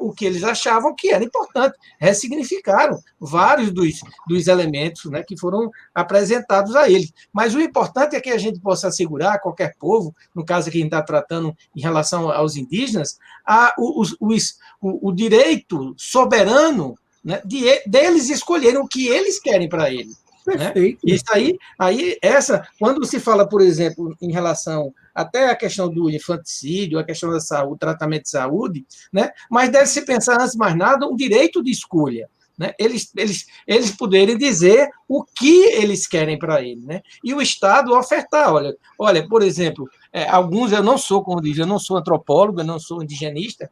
o 0.00 0.12
que 0.12 0.24
eles 0.24 0.44
achavam 0.44 0.94
que 0.94 1.10
era 1.10 1.24
importante. 1.24 1.76
Ressignificaram 1.98 2.98
vários 3.18 3.70
dos, 3.70 4.00
dos 4.26 4.46
elementos 4.46 5.10
né, 5.10 5.22
que 5.22 5.38
foram 5.38 5.70
apresentados 5.94 6.74
a 6.76 6.90
eles. 6.90 7.12
Mas 7.32 7.54
o 7.54 7.60
importante 7.60 8.16
é 8.16 8.20
que 8.20 8.30
a 8.30 8.38
gente 8.38 8.60
possa 8.60 8.88
assegurar, 8.88 9.40
qualquer 9.40 9.76
povo, 9.78 10.14
no 10.34 10.44
caso 10.44 10.70
que 10.70 10.76
a 10.78 10.80
gente 10.80 10.88
está 10.88 11.02
tratando 11.02 11.56
em 11.74 11.80
relação 11.80 12.30
aos 12.30 12.56
indígenas, 12.56 13.18
a, 13.46 13.74
o, 13.78 14.02
o, 14.20 15.08
o 15.08 15.12
direito 15.12 15.94
soberano 15.96 16.96
né, 17.24 17.40
de, 17.44 17.62
deles 17.86 18.28
escolherem 18.28 18.78
o 18.78 18.88
que 18.88 19.06
eles 19.06 19.38
querem 19.38 19.68
para 19.68 19.90
eles. 19.90 20.22
Né? 20.46 20.72
Isso 21.04 21.24
aí, 21.30 21.56
aí, 21.78 22.18
essa, 22.20 22.66
quando 22.78 23.04
se 23.06 23.20
fala, 23.20 23.48
por 23.48 23.60
exemplo, 23.60 24.16
em 24.20 24.32
relação 24.32 24.92
até 25.14 25.50
a 25.50 25.56
questão 25.56 25.88
do 25.88 26.10
infanticídio, 26.10 26.98
a 26.98 27.04
questão 27.04 27.30
da 27.30 27.40
saúde, 27.40 27.80
tratamento 27.80 28.24
de 28.24 28.30
saúde, 28.30 28.86
né? 29.12 29.30
mas 29.50 29.70
deve-se 29.70 30.02
pensar, 30.02 30.40
antes 30.40 30.52
de 30.52 30.58
mais 30.58 30.76
nada, 30.76 31.06
um 31.06 31.16
direito 31.16 31.62
de 31.62 31.70
escolha. 31.70 32.28
Né? 32.56 32.72
Eles, 32.78 33.10
eles, 33.16 33.46
eles 33.66 33.90
poderem 33.90 34.36
dizer 34.36 34.88
o 35.08 35.24
que 35.24 35.64
eles 35.70 36.06
querem 36.06 36.38
para 36.38 36.62
ele. 36.62 36.80
Né? 36.84 37.02
E 37.24 37.34
o 37.34 37.40
Estado 37.40 37.92
ofertar. 37.92 38.52
Olha, 38.52 38.76
olha 38.98 39.26
por 39.26 39.42
exemplo, 39.42 39.88
é, 40.12 40.28
alguns, 40.28 40.72
eu 40.72 40.82
não 40.82 40.98
sou, 40.98 41.22
como 41.22 41.40
diz, 41.40 41.58
eu 41.58 41.66
não 41.66 41.78
sou 41.78 41.96
antropólogo, 41.96 42.60
eu 42.60 42.64
não 42.64 42.78
sou 42.78 43.02
indigenista, 43.02 43.70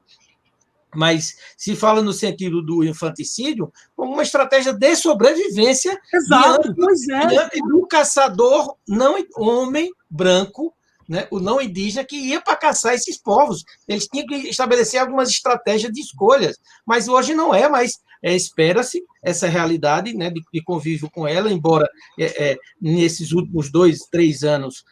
mas 0.94 1.36
se 1.56 1.76
fala 1.76 2.02
no 2.02 2.12
sentido 2.12 2.62
do 2.62 2.82
infanticídio 2.82 3.72
como 3.94 4.12
uma 4.12 4.22
estratégia 4.22 4.72
de 4.72 4.96
sobrevivência 4.96 5.96
Exato, 6.12 6.74
diante, 6.74 7.12
é. 7.12 7.26
diante 7.26 7.58
do 7.60 7.86
caçador 7.86 8.76
não 8.88 9.16
homem 9.36 9.90
branco 10.08 10.74
né, 11.10 11.26
o 11.28 11.40
não 11.40 11.60
indígena 11.60 12.04
que 12.04 12.14
ia 12.14 12.40
para 12.40 12.54
caçar 12.54 12.94
esses 12.94 13.18
povos. 13.18 13.64
Eles 13.88 14.06
tinham 14.06 14.24
que 14.28 14.48
estabelecer 14.48 15.00
algumas 15.00 15.28
estratégias 15.28 15.92
de 15.92 16.00
escolhas, 16.00 16.56
mas 16.86 17.08
hoje 17.08 17.34
não 17.34 17.52
é 17.52 17.68
mais. 17.68 17.98
É, 18.22 18.36
Espera-se 18.36 19.02
essa 19.22 19.48
realidade 19.48 20.14
né, 20.14 20.30
de, 20.30 20.40
de, 20.52 20.62
convívio 20.62 21.10
com 21.10 21.26
ela, 21.26 21.50
embora 21.50 21.88
é, 22.18 22.50
é, 22.50 22.56
nesses 22.80 23.32
últimos 23.32 23.72
dois, 23.72 24.00
três 24.10 24.44
anos 24.44 24.84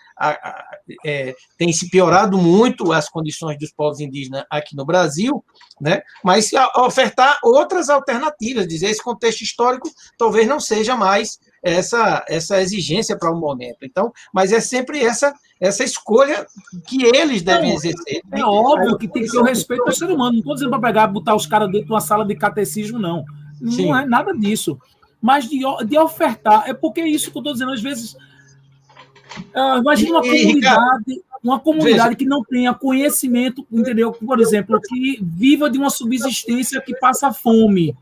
é, 1.05 1.35
tem 1.57 1.73
se 1.73 1.89
piorado 1.91 2.39
muito 2.39 2.91
as 2.91 3.09
condições 3.09 3.59
dos 3.59 3.71
povos 3.71 4.01
indígenas 4.01 4.45
aqui 4.51 4.75
no 4.75 4.85
Brasil, 4.85 5.45
né, 5.81 6.03
mas 6.25 6.53
a, 6.55 6.85
ofertar 6.85 7.39
outras 7.45 7.91
alternativas, 7.91 8.67
dizer 8.67 8.91
esse 8.91 9.03
contexto 9.03 9.43
histórico 9.43 9.91
talvez 10.19 10.49
não 10.49 10.59
seja 10.59 10.97
mais 10.97 11.39
essa, 11.63 12.25
essa 12.29 12.61
exigência 12.61 13.17
para 13.19 13.31
o 13.31 13.37
um 13.37 13.41
momento. 13.41 13.79
Então, 13.83 14.13
mas 14.33 14.53
é 14.53 14.61
sempre 14.61 15.05
essa 15.05 15.35
essa 15.61 15.83
escolha 15.83 16.47
que 16.87 17.05
eles 17.05 17.43
devem 17.43 17.75
exercer. 17.75 18.23
É 18.33 18.45
óbvio 18.45 18.97
que 18.97 19.09
tem 19.09 19.25
que 19.25 19.31
ter 19.31 19.39
o 19.39 19.43
respeito 19.43 19.83
ao 19.85 19.93
ser 19.93 20.07
humano. 20.07 20.33
Não 20.33 20.39
estou 20.39 20.55
dizendo 20.55 20.71
para 20.71 20.81
pegar 20.81 21.07
botar 21.09 21.35
os 21.35 21.47
caras 21.47 21.71
dentro 21.71 21.87
de 21.87 21.93
uma 21.93 22.01
sala 22.01 22.25
de 22.25 22.37
catecismo, 22.37 22.99
não. 22.99 23.25
Não 23.61 23.73
Sim. 23.73 23.93
é 23.93 24.07
nada 24.07 24.33
disso. 24.33 24.79
Mas 25.21 25.49
de, 25.49 25.61
de 25.87 25.99
ofertar, 25.99 26.69
é 26.69 26.75
porque 26.75 27.01
é 27.01 27.09
isso 27.09 27.31
que 27.31 27.39
eu 27.39 27.41
estou 27.41 27.53
dizendo. 27.53 27.73
Às 27.73 27.83
vezes, 27.83 28.15
uh, 28.15 29.79
imagina 29.81 30.19
uma 30.19 30.27
e, 30.27 30.43
comunidade, 30.43 31.23
uma 31.43 31.59
comunidade 31.59 32.17
que 32.17 32.25
não 32.25 32.45
tenha 32.45 32.73
conhecimento, 32.73 33.67
entendeu? 33.71 34.13
Por 34.13 34.39
exemplo, 34.39 34.81
que 34.81 35.19
viva 35.21 35.69
de 35.69 35.77
uma 35.77 35.91
subsistência 35.91 36.81
que 36.81 36.97
passa 37.01 37.33
fome. 37.33 37.97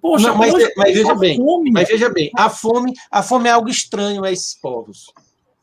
Poxa, 0.00 0.28
não, 0.28 0.38
mas, 0.38 0.52
mas 0.76 0.94
veja 0.94 1.14
bem, 1.14 1.36
fome. 1.36 1.70
mas 1.70 1.88
veja 1.88 2.10
bem, 2.10 2.30
a 2.36 2.50
fome, 2.50 2.94
a 3.10 3.22
fome 3.22 3.48
é 3.48 3.52
algo 3.52 3.68
estranho 3.68 4.24
a 4.24 4.32
esses 4.32 4.54
povos 4.54 5.12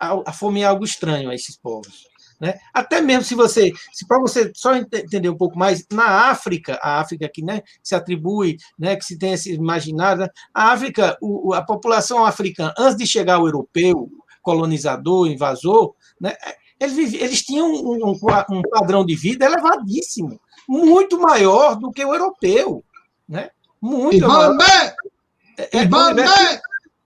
a, 0.02 0.34
fome 0.34 0.62
é 0.62 0.66
algo 0.66 0.84
estranho 0.84 1.30
a 1.30 1.36
esses 1.36 1.58
povos. 1.58 2.10
Né? 2.40 2.56
Até 2.74 3.00
mesmo 3.02 3.24
se 3.24 3.36
você, 3.36 3.72
se 3.94 4.08
para 4.08 4.20
você 4.20 4.52
só 4.56 4.76
entender 4.76 5.30
um 5.30 5.38
pouco 5.38 5.58
mais, 5.60 5.86
na 5.92 6.32
África, 6.32 6.80
a 6.82 7.00
África 7.00 7.30
que 7.30 7.44
né, 7.44 7.62
se 7.84 7.94
atribui, 7.94 8.58
né, 8.80 8.96
que 8.96 9.06
se 9.06 9.18
tem 9.18 9.34
esse 9.34 9.54
imaginário, 9.54 10.24
né? 10.24 10.30
a 10.52 10.72
África, 10.72 11.16
o, 11.22 11.54
a 11.54 11.62
população 11.62 12.26
africana, 12.26 12.74
antes 12.80 12.98
de 12.98 13.06
chegar 13.06 13.38
o 13.38 13.48
europeu, 13.48 14.10
colonizador, 14.42 15.28
invasor, 15.28 15.94
né, 16.20 16.36
eles, 16.80 17.14
eles 17.14 17.44
tinham 17.44 17.72
um, 17.72 18.08
um, 18.08 18.20
um, 18.50 18.62
padrão 18.64 19.06
de 19.06 19.16
vida 19.16 19.46
elevadíssimo, 19.46 20.42
muito 20.68 21.20
maior 21.20 21.76
do 21.76 21.92
que 21.92 22.04
o 22.04 22.12
europeu, 22.12 22.84
né? 23.30 23.52
Muito 23.80 24.28
maior. 24.28 24.58
É, 25.58 25.78
é, 25.78 26.62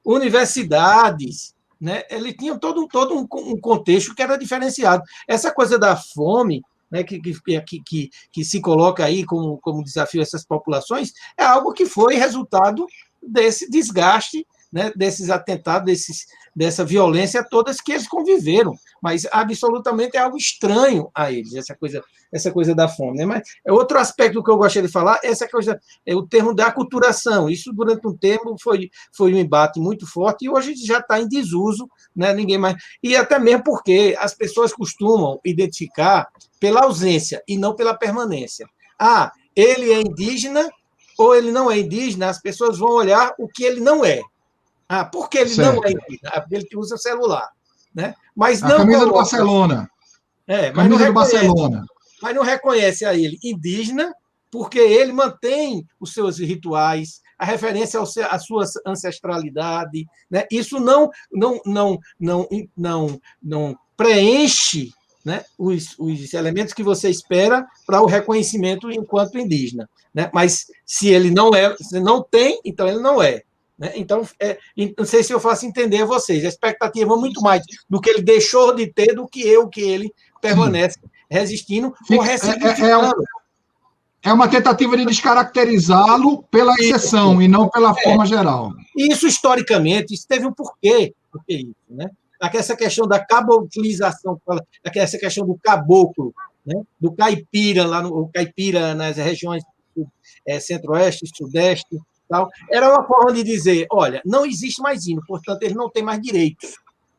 universidades, 0.06 1.55
né, 1.80 2.04
ele 2.10 2.34
tinha 2.34 2.58
todo, 2.58 2.88
todo 2.88 3.16
um, 3.16 3.28
um, 3.52 3.60
contexto 3.60 4.16
que 4.16 4.22
era 4.22 4.38
diferenciado. 4.38 5.04
Essa 5.28 5.52
coisa 5.52 5.78
da 5.78 5.96
fome, 5.96 6.64
né, 6.90 7.04
que, 7.04 7.20
que, 7.20 7.82
que, 7.84 8.10
que, 8.32 8.46
se 8.46 8.62
coloca 8.62 9.04
aí 9.04 9.26
como, 9.26 9.58
como 9.60 9.84
desafio 9.84 10.22
a 10.22 10.24
essas 10.24 10.46
populações, 10.46 11.14
é 11.38 11.44
algo 11.44 11.74
que 11.74 11.86
foi 11.86 12.16
resultado 12.16 12.86
desse 13.22 13.70
desgaste, 13.70 14.46
né, 14.72 14.92
desses 14.96 15.30
atentados, 15.30 15.86
desses, 15.86 16.26
dessa 16.56 16.86
violência 16.86 17.46
todas 17.50 17.82
que 17.82 17.92
eles 17.92 18.08
conviveram 18.08 18.76
mas 19.06 19.28
absolutamente 19.32 20.18
é 20.18 20.20
algo 20.20 20.36
estranho 20.36 21.12
a 21.14 21.32
eles, 21.32 21.54
essa 21.54 21.76
coisa, 21.76 22.04
essa 22.34 22.52
coisa 22.52 22.74
da 22.74 22.88
fome. 22.88 23.20
Né? 23.20 23.26
Mas 23.26 23.44
é 23.64 23.72
outro 23.72 24.00
aspecto 24.00 24.44
que 24.44 24.50
eu 24.50 24.58
gostaria 24.58 24.88
de 24.88 24.92
falar, 24.92 25.20
essa 25.24 25.48
coisa, 25.48 25.80
é 26.04 26.16
o 26.16 26.26
termo 26.26 26.56
da 26.56 26.66
aculturação. 26.66 27.48
Isso, 27.48 27.72
durante 27.72 28.08
um 28.08 28.18
tempo, 28.18 28.56
foi, 28.60 28.90
foi 29.16 29.32
um 29.32 29.38
embate 29.38 29.80
muito 29.80 30.08
forte 30.08 30.46
e 30.46 30.50
hoje 30.50 30.74
já 30.76 30.98
está 30.98 31.22
em 31.22 31.28
desuso, 31.28 31.88
né? 32.16 32.34
ninguém 32.34 32.58
mais. 32.58 32.76
E 33.04 33.16
até 33.16 33.38
mesmo 33.38 33.64
porque 33.64 34.16
as 34.18 34.34
pessoas 34.34 34.74
costumam 34.74 35.40
identificar 35.46 36.28
pela 36.60 36.86
ausência 36.86 37.44
e 37.48 37.60
não 37.60 37.76
pela 37.76 37.94
permanência. 37.94 38.68
Ah, 38.98 39.32
ele 39.56 39.94
é 39.94 40.02
indígena 40.02 40.68
ou 41.16 41.36
ele 41.36 41.52
não 41.52 41.70
é 41.70 41.78
indígena, 41.78 42.28
as 42.28 42.42
pessoas 42.42 42.80
vão 42.80 42.90
olhar 42.90 43.36
o 43.38 43.48
que 43.48 43.64
ele 43.64 43.82
não 43.82 44.04
é. 44.04 44.24
Ah, 44.88 45.06
por 45.06 45.30
que 45.30 45.40
ele 45.40 45.50
certo. 45.50 45.76
não 45.76 45.84
é 45.84 45.92
indígena? 45.92 46.32
Ah, 46.34 46.42
porque 46.42 46.56
ele 46.56 46.68
usa 46.76 46.98
celular. 46.98 47.50
Né? 47.94 48.14
Mas 48.36 48.62
a 48.62 48.70
não 48.70 48.78
camisa 48.78 49.00
coloca. 49.00 49.12
do 49.12 49.18
Barcelona. 49.18 49.90
É, 50.48 50.72
mas 50.72 50.88
camisa 50.88 51.00
não 51.00 51.08
do 51.08 51.14
Barcelona. 51.14 51.86
Mas 52.22 52.36
não 52.36 52.44
reconhece 52.44 53.06
a 53.06 53.14
ele 53.16 53.40
indígena, 53.44 54.14
porque 54.52 54.80
ele 54.80 55.12
mantém 55.12 55.86
os 56.00 56.14
seus 56.14 56.40
rituais, 56.40 57.22
a 57.38 57.46
referência 57.46 58.00
à 58.00 58.40
sua 58.40 58.64
ancestralidade, 58.86 60.06
né? 60.30 60.46
Isso 60.52 60.80
não 60.80 61.10
não 61.32 61.60
não 61.66 62.00
não 62.20 62.48
não 62.78 63.22
não 63.42 63.78
preenche 63.98 64.94
né, 65.26 65.44
os, 65.58 65.96
os 65.98 66.34
elementos 66.34 66.74
que 66.74 66.84
você 66.84 67.10
espera 67.10 67.66
para 67.86 68.02
o 68.02 68.06
reconhecimento 68.06 68.92
enquanto 68.92 69.40
indígena. 69.40 69.90
Né? 70.14 70.30
Mas 70.32 70.68
se 70.86 71.10
ele 71.10 71.32
não 71.32 71.54
é, 71.54 71.76
se 71.78 72.00
não 72.00 72.22
tem, 72.22 72.62
então 72.64 72.88
ele 72.88 73.00
não 73.00 73.22
é. 73.22 73.42
Né? 73.78 73.92
Então, 73.96 74.28
é, 74.40 74.58
não 74.98 75.06
sei 75.06 75.24
se 75.24 75.34
eu 75.34 75.40
faço 75.40 75.66
entender 75.66 76.02
a 76.02 76.06
vocês. 76.06 76.44
A 76.46 76.48
expectativa 76.48 77.14
é 77.14 77.18
muito 77.18 77.42
mais 77.42 77.62
do 77.90 78.00
que 78.00 78.10
ele 78.10 78.22
deixou 78.22 78.74
de 78.74 78.88
ter 78.88 79.14
do 79.14 79.28
que 79.28 79.42
eu, 79.42 79.68
que 79.68 79.82
ele 79.82 80.14
permanece 80.42 81.00
Sim. 81.00 81.10
resistindo 81.30 81.94
Fica, 82.08 82.22
ou 82.22 82.26
é, 82.26 82.36
é, 82.36 82.92
é, 82.92 83.12
é, 84.24 84.34
uma 84.34 84.48
tentativa 84.48 84.96
de 84.96 85.06
descaracterizá-lo 85.06 86.44
pela 86.44 86.74
exceção 86.76 87.42
e 87.42 87.48
não 87.48 87.70
pela 87.70 87.92
é. 87.92 88.04
forma 88.04 88.26
geral. 88.26 88.72
Isso, 88.98 89.28
historicamente, 89.28 90.14
isso 90.14 90.26
teve 90.28 90.46
um 90.46 90.54
porquê. 90.54 91.14
porquê 91.32 91.58
isso, 91.58 91.76
né? 91.90 92.10
Essa 92.54 92.76
questão 92.76 93.08
da 93.08 93.20
caboclização, 93.26 94.40
essa 94.94 95.18
questão 95.18 95.48
do 95.48 95.58
caboclo, 95.58 96.34
né? 96.66 96.80
do 97.00 97.12
caipira, 97.12 97.88
lá 97.88 98.04
no 98.04 98.30
caipira 98.32 98.94
nas 98.94 99.18
regiões 99.18 99.64
é, 100.46 100.60
centro-oeste, 100.60 101.26
sudeste, 101.34 102.00
Tal. 102.28 102.50
Era 102.72 102.90
uma 102.90 103.04
forma 103.06 103.34
de 103.34 103.44
dizer: 103.44 103.88
olha, 103.92 104.22
não 104.26 104.46
existe 104.46 104.82
mais 104.82 105.06
hino, 105.06 105.22
portanto, 105.28 105.64
ele 105.64 105.76
não 105.76 105.90
tem 105.90 106.04
mais 106.04 106.22
direitos. 106.22 106.76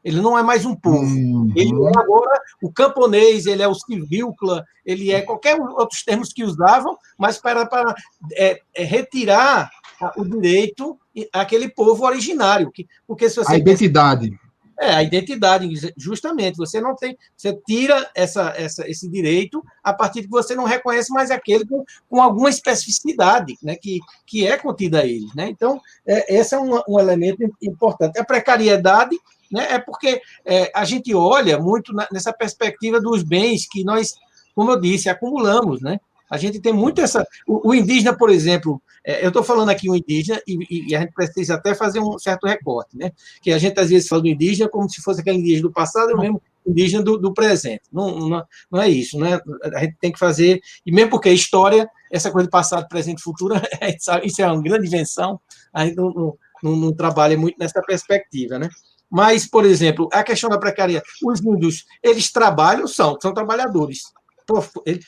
Ele 0.07 0.21
não 0.21 0.39
é 0.39 0.43
mais 0.43 0.65
um 0.65 0.75
povo. 0.77 0.99
Uhum. 0.99 1.53
Ele 1.57 1.73
é 1.73 1.99
agora 1.99 2.41
o 2.63 2.73
camponês, 2.73 3.45
ele 3.45 3.61
é 3.61 3.67
o 3.67 3.75
civícola, 3.75 4.65
ele 4.85 5.11
é 5.11 5.21
qualquer 5.21 5.61
outros 5.61 6.05
termos 6.05 6.33
que 6.33 6.45
usavam, 6.45 6.97
mas 7.19 7.39
para, 7.39 7.67
para 7.67 7.93
é, 8.35 8.61
é 8.73 8.85
retirar 8.85 9.69
o 10.17 10.25
direito 10.25 10.97
àquele 11.33 11.69
povo 11.69 12.05
originário. 12.05 12.71
Que, 12.71 12.87
porque 13.05 13.29
se 13.29 13.35
você 13.35 13.55
A 13.55 13.59
identidade. 13.59 14.31
É, 14.79 14.95
a 14.95 15.03
identidade, 15.03 15.69
justamente. 15.97 16.57
Você 16.57 16.81
não 16.81 16.95
tem, 16.95 17.17
você 17.37 17.59
tira 17.67 18.09
essa, 18.15 18.53
essa, 18.57 18.89
esse 18.89 19.09
direito 19.09 19.63
a 19.83 19.93
partir 19.93 20.21
de 20.21 20.27
que 20.27 20.33
você 20.33 20.55
não 20.55 20.65
reconhece 20.65 21.13
mais 21.13 21.31
aquele 21.31 21.67
com, 21.67 21.85
com 22.09 22.21
alguma 22.21 22.51
especificidade, 22.51 23.57
né, 23.63 23.77
que, 23.77 24.01
que 24.27 24.47
é 24.47 24.57
contida 24.57 25.01
a 25.01 25.07
ele. 25.07 25.27
Né? 25.35 25.49
Então, 25.49 25.81
é, 26.07 26.37
esse 26.37 26.55
é 26.55 26.59
um, 26.59 26.81
um 26.89 27.01
elemento 27.01 27.43
importante. 27.63 28.19
A 28.19 28.25
precariedade 28.25 29.17
né, 29.51 29.67
é 29.71 29.79
porque 29.79 30.21
é, 30.45 30.71
a 30.75 30.85
gente 30.85 31.15
olha 31.15 31.59
muito 31.59 31.93
na, 31.93 32.07
nessa 32.13 32.33
perspectiva 32.33 33.01
dos 33.01 33.23
bens 33.23 33.67
que 33.69 33.85
nós, 33.85 34.15
como 34.55 34.73
eu 34.73 34.81
disse, 34.81 35.09
acumulamos, 35.09 35.81
né? 35.81 36.01
A 36.31 36.37
gente 36.37 36.61
tem 36.61 36.73
muito 36.73 37.01
essa. 37.01 37.27
O, 37.47 37.71
o 37.71 37.75
indígena, 37.75 38.17
por 38.17 38.31
exemplo, 38.31 38.83
é, 39.05 39.25
eu 39.25 39.29
estou 39.29 39.43
falando 39.43 39.69
aqui 39.69 39.89
um 39.89 39.95
indígena 39.95 40.41
e, 40.47 40.91
e, 40.91 40.97
a 40.97 41.01
gente 41.01 41.13
precisa 41.13 41.55
até 41.55 41.75
fazer 41.75 42.01
um 42.01 42.19
certo 42.19 42.47
recorte, 42.47 42.97
né? 42.97 43.13
Que 43.41 43.53
a 43.53 43.59
gente 43.59 43.79
às 43.79 43.91
vezes 43.91 44.09
fala 44.09 44.23
do 44.23 44.29
indígena 44.29 44.69
como 44.69 44.91
se 44.91 45.01
fosse 45.01 45.21
aquele 45.21 45.39
indígena 45.39 45.63
do 45.63 45.73
passado, 45.73 46.11
é 46.11 46.15
o 46.15 46.19
mesmo 46.19 46.43
indígena 46.67 47.03
do, 47.03 47.17
do 47.17 47.33
presente. 47.33 47.83
Não, 47.93 48.19
não, 48.19 48.45
não, 48.71 48.83
é 48.83 48.89
isso, 48.89 49.19
né? 49.19 49.39
A 49.73 49.85
gente 49.85 49.97
tem 50.01 50.11
que 50.11 50.19
fazer, 50.19 50.61
e 50.85 50.91
mesmo 50.91 51.11
porque 51.11 51.29
a 51.29 51.33
história, 51.33 51.89
essa 52.11 52.31
coisa 52.31 52.47
de 52.47 52.51
passado, 52.51 52.89
presente 52.89 53.21
e 53.21 53.23
futuro, 53.23 53.55
isso 54.25 54.43
é 54.43 54.47
uma 54.47 54.61
grande 54.61 54.89
invenção, 54.89 55.41
a 55.73 55.85
gente 55.87 55.97
não, 55.97 56.37
não, 56.63 56.77
não 56.77 56.93
trabalha 56.93 57.39
muito 57.39 57.57
nessa 57.59 57.81
perspectiva, 57.83 58.59
né? 58.59 58.69
Mas, 59.09 59.47
por 59.47 59.65
exemplo, 59.65 60.09
a 60.13 60.25
questão 60.25 60.51
da 60.51 60.59
precariedade, 60.59 61.07
os 61.23 61.41
índios, 61.41 61.85
eles 62.03 62.33
trabalham, 62.33 62.89
são, 62.89 63.17
são 63.21 63.33
trabalhadores. 63.33 64.03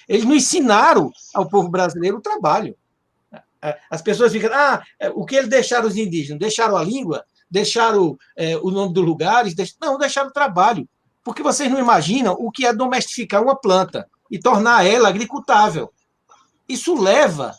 Eles 0.08 0.24
não 0.24 0.34
ensinaram 0.34 1.10
ao 1.34 1.48
povo 1.48 1.68
brasileiro 1.68 2.18
o 2.18 2.22
trabalho. 2.22 2.76
As 3.90 4.02
pessoas 4.02 4.32
ficam, 4.32 4.50
ah, 4.52 4.82
o 5.14 5.24
que 5.24 5.36
eles 5.36 5.48
deixaram 5.48 5.88
os 5.88 5.96
indígenas? 5.96 6.38
Deixaram 6.38 6.76
a 6.76 6.84
língua? 6.84 7.24
Deixaram 7.50 8.16
é, 8.36 8.56
o 8.58 8.70
nome 8.70 8.92
dos 8.92 9.04
lugares? 9.04 9.54
Não, 9.80 9.98
deixaram 9.98 10.28
o 10.28 10.32
trabalho. 10.32 10.88
Porque 11.24 11.42
vocês 11.42 11.70
não 11.70 11.78
imaginam 11.78 12.34
o 12.38 12.50
que 12.50 12.64
é 12.64 12.72
domesticar 12.72 13.42
uma 13.42 13.56
planta 13.56 14.08
e 14.30 14.38
tornar 14.38 14.86
ela 14.86 15.08
agricultável. 15.08 15.92
Isso 16.68 16.94
leva 16.94 17.54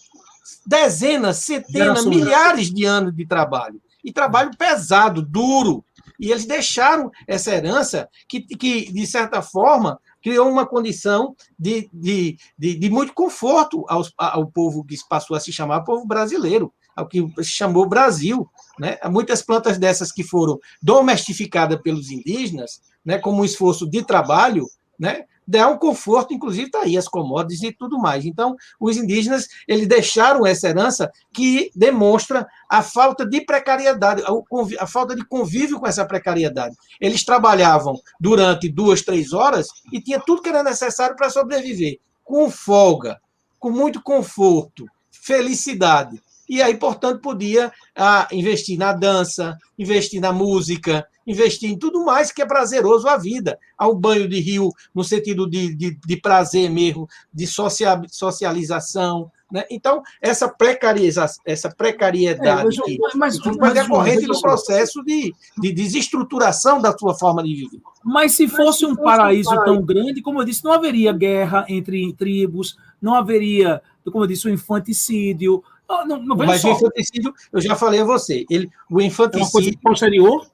dezenas, 0.65 1.37
centenas, 1.37 2.05
milhares 2.05 2.71
de 2.71 2.85
anos 2.85 3.15
de 3.15 3.25
trabalho. 3.25 3.81
E 4.03 4.13
trabalho 4.13 4.55
pesado, 4.55 5.21
duro. 5.21 5.83
E 6.19 6.31
eles 6.31 6.45
deixaram 6.45 7.11
essa 7.27 7.51
herança 7.51 8.07
que, 8.27 8.41
que 8.41 8.91
de 8.91 9.07
certa 9.07 9.41
forma, 9.41 9.99
criou 10.21 10.49
uma 10.49 10.65
condição 10.65 11.35
de, 11.57 11.89
de, 11.93 12.37
de, 12.57 12.75
de 12.75 12.89
muito 12.89 13.13
conforto 13.13 13.85
ao 14.17 14.47
povo 14.47 14.83
que 14.83 14.95
passou 15.07 15.35
a 15.35 15.39
se 15.39 15.51
chamar 15.51 15.81
povo 15.81 16.05
brasileiro, 16.05 16.73
ao 16.95 17.07
que 17.07 17.25
se 17.37 17.51
chamou 17.51 17.87
Brasil. 17.87 18.47
Né? 18.77 18.97
Muitas 19.05 19.41
plantas 19.41 19.77
dessas 19.77 20.11
que 20.11 20.23
foram 20.23 20.59
domesticadas 20.81 21.81
pelos 21.81 22.09
indígenas, 22.09 22.81
né, 23.03 23.17
como 23.17 23.41
um 23.41 23.45
esforço 23.45 23.89
de 23.89 24.03
trabalho, 24.03 24.65
né, 24.99 25.23
dá 25.49 25.67
um 25.67 25.79
conforto, 25.79 26.31
inclusive 26.31 26.67
está 26.67 26.81
aí 26.81 26.95
as 26.95 27.07
commodities 27.07 27.63
e 27.63 27.71
tudo 27.71 27.97
mais. 27.97 28.23
Então, 28.23 28.55
os 28.79 28.95
indígenas 28.97 29.47
eles 29.67 29.87
deixaram 29.87 30.45
essa 30.45 30.69
herança 30.69 31.11
que 31.33 31.71
demonstra 31.75 32.47
a 32.69 32.83
falta 32.83 33.25
de 33.25 33.41
precariedade, 33.41 34.21
a, 34.21 34.83
a 34.83 34.85
falta 34.85 35.15
de 35.15 35.25
convívio 35.25 35.79
com 35.79 35.87
essa 35.87 36.05
precariedade. 36.05 36.75
Eles 37.01 37.23
trabalhavam 37.23 37.99
durante 38.19 38.69
duas, 38.69 39.01
três 39.01 39.33
horas 39.33 39.67
e 39.91 39.99
tinha 39.99 40.19
tudo 40.19 40.43
que 40.43 40.49
era 40.49 40.61
necessário 40.61 41.15
para 41.15 41.31
sobreviver, 41.31 41.99
com 42.23 42.51
folga, 42.51 43.19
com 43.57 43.71
muito 43.71 44.03
conforto, 44.03 44.85
felicidade. 45.09 46.21
E 46.47 46.61
aí, 46.61 46.77
portanto, 46.77 47.21
podia 47.21 47.71
ah, 47.95 48.27
investir 48.31 48.77
na 48.77 48.93
dança, 48.93 49.57
investir 49.77 50.21
na 50.21 50.31
música, 50.31 51.07
investir 51.29 51.69
em 51.69 51.77
tudo 51.77 52.03
mais 52.03 52.31
que 52.31 52.41
é 52.41 52.45
prazeroso 52.45 53.07
a 53.07 53.17
vida. 53.17 53.59
Ao 53.77 53.95
banho 53.95 54.27
de 54.27 54.39
rio, 54.39 54.71
no 54.93 55.03
sentido 55.03 55.47
de, 55.47 55.75
de, 55.75 55.95
de 55.95 56.17
prazer 56.17 56.69
mesmo, 56.69 57.07
de 57.31 57.45
socialização. 57.47 59.31
Né? 59.51 59.63
Então, 59.69 60.01
essa, 60.21 60.47
precarização, 60.47 61.41
essa 61.45 61.69
precariedade 61.69 62.61
é, 62.61 63.09
mas, 63.15 63.39
que, 63.39 63.57
mas, 63.57 63.57
mas, 63.57 63.75
é 63.75 63.87
corrente 63.87 64.25
do 64.25 64.39
processo 64.41 65.03
de, 65.03 65.33
de 65.57 65.71
desestruturação 65.71 66.81
da 66.81 66.95
sua 66.97 67.15
forma 67.15 67.43
de 67.43 67.55
viver. 67.55 67.81
Mas 68.03 68.33
se 68.33 68.47
fosse 68.47 68.85
um 68.85 68.95
paraíso 68.95 69.55
tão 69.63 69.81
grande, 69.81 70.21
como 70.21 70.41
eu 70.41 70.45
disse, 70.45 70.63
não 70.63 70.71
haveria 70.71 71.11
guerra 71.11 71.65
entre 71.67 72.13
tribos, 72.13 72.77
não 73.01 73.15
haveria, 73.15 73.81
como 74.11 74.23
eu 74.23 74.27
disse, 74.27 74.47
o 74.47 74.51
infanticídio, 74.51 75.63
não, 75.89 76.05
não, 76.05 76.35
mas 76.35 76.61
só. 76.61 76.69
o 76.69 76.75
infanticídio, 76.75 77.33
eu 77.51 77.59
já 77.59 77.75
falei 77.75 78.01
a 78.01 78.05
você, 78.05 78.45
ele, 78.49 78.69
o 78.89 79.01
infanticídio. 79.01 79.41
É 79.41 79.45
uma 79.45 79.51
coisa 79.51 79.71
posterior? 79.81 80.47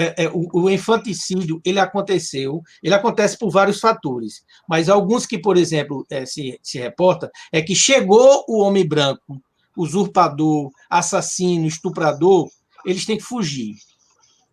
É, 0.00 0.24
é, 0.24 0.28
o, 0.28 0.48
o, 0.52 0.70
infanticídio 0.70 1.60
ele 1.64 1.80
aconteceu, 1.80 2.62
ele 2.80 2.94
acontece 2.94 3.36
por 3.36 3.50
vários 3.50 3.80
fatores, 3.80 4.44
mas 4.68 4.88
alguns 4.88 5.26
que, 5.26 5.36
por 5.36 5.56
exemplo, 5.56 6.06
é, 6.08 6.24
se, 6.24 6.56
se 6.62 6.78
reporta 6.78 7.28
é 7.50 7.60
que 7.60 7.74
chegou 7.74 8.44
o 8.46 8.60
homem 8.60 8.86
branco, 8.86 9.42
usurpador, 9.76 10.70
assassino, 10.88 11.66
estuprador, 11.66 12.48
eles 12.86 13.04
têm 13.04 13.16
que 13.16 13.24
fugir. 13.24 13.74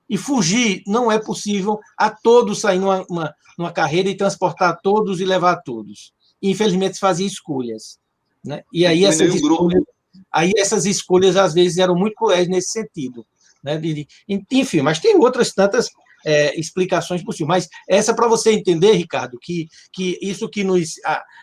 E 0.10 0.18
fugir 0.18 0.82
não 0.88 1.12
é 1.12 1.20
possível 1.20 1.80
a 1.96 2.10
todos 2.10 2.62
sair 2.62 2.80
numa, 2.80 3.06
uma, 3.08 3.34
numa 3.56 3.72
carreira 3.72 4.10
e 4.10 4.18
transportar 4.18 4.80
todos 4.82 5.20
e 5.20 5.26
levar 5.26 5.58
todos. 5.58 6.12
infelizmente, 6.42 6.96
se 6.96 7.00
fazia 7.00 7.28
escolhas. 7.28 8.00
Né? 8.44 8.64
E 8.74 8.86
aí 8.86 9.06
essas 9.06 9.34
escolhas, 9.34 9.84
Aí 10.32 10.52
essas 10.58 10.86
escolhas, 10.86 11.36
às 11.36 11.54
vezes, 11.54 11.78
eram 11.78 11.96
muito 11.96 12.16
cruéis 12.16 12.48
nesse 12.48 12.70
sentido. 12.70 13.26
Né? 13.66 13.78
De, 13.78 14.08
enfim, 14.52 14.82
mas 14.82 15.00
tem 15.00 15.16
outras 15.18 15.52
tantas 15.52 15.90
é, 16.24 16.58
explicações 16.60 17.24
possíveis. 17.24 17.48
Mas 17.48 17.70
essa 17.90 18.14
para 18.14 18.28
você 18.28 18.52
entender, 18.52 18.94
Ricardo, 18.94 19.40
que, 19.42 19.68
que 19.92 20.20
isso 20.22 20.48
que 20.48 20.64
nos 20.64 20.98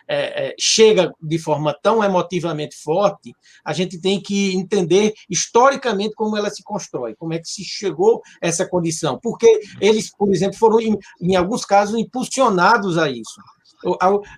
é, 0.07 0.47
é, 0.47 0.55
chega 0.57 1.13
de 1.21 1.37
forma 1.37 1.77
tão 1.83 2.01
emotivamente 2.01 2.77
forte, 2.77 3.35
a 3.65 3.73
gente 3.73 3.99
tem 3.99 4.21
que 4.21 4.55
entender 4.55 5.13
historicamente 5.29 6.15
como 6.15 6.37
ela 6.37 6.49
se 6.49 6.63
constrói, 6.63 7.13
como 7.13 7.33
é 7.33 7.39
que 7.39 7.49
se 7.49 7.63
chegou 7.65 8.21
a 8.41 8.47
essa 8.47 8.65
condição. 8.65 9.19
Porque 9.21 9.59
eles, 9.81 10.09
por 10.15 10.33
exemplo, 10.33 10.57
foram, 10.57 10.79
em, 10.79 10.97
em 11.21 11.35
alguns 11.35 11.65
casos, 11.65 11.99
impulsionados 11.99 12.97
a 12.97 13.09
isso. 13.09 13.41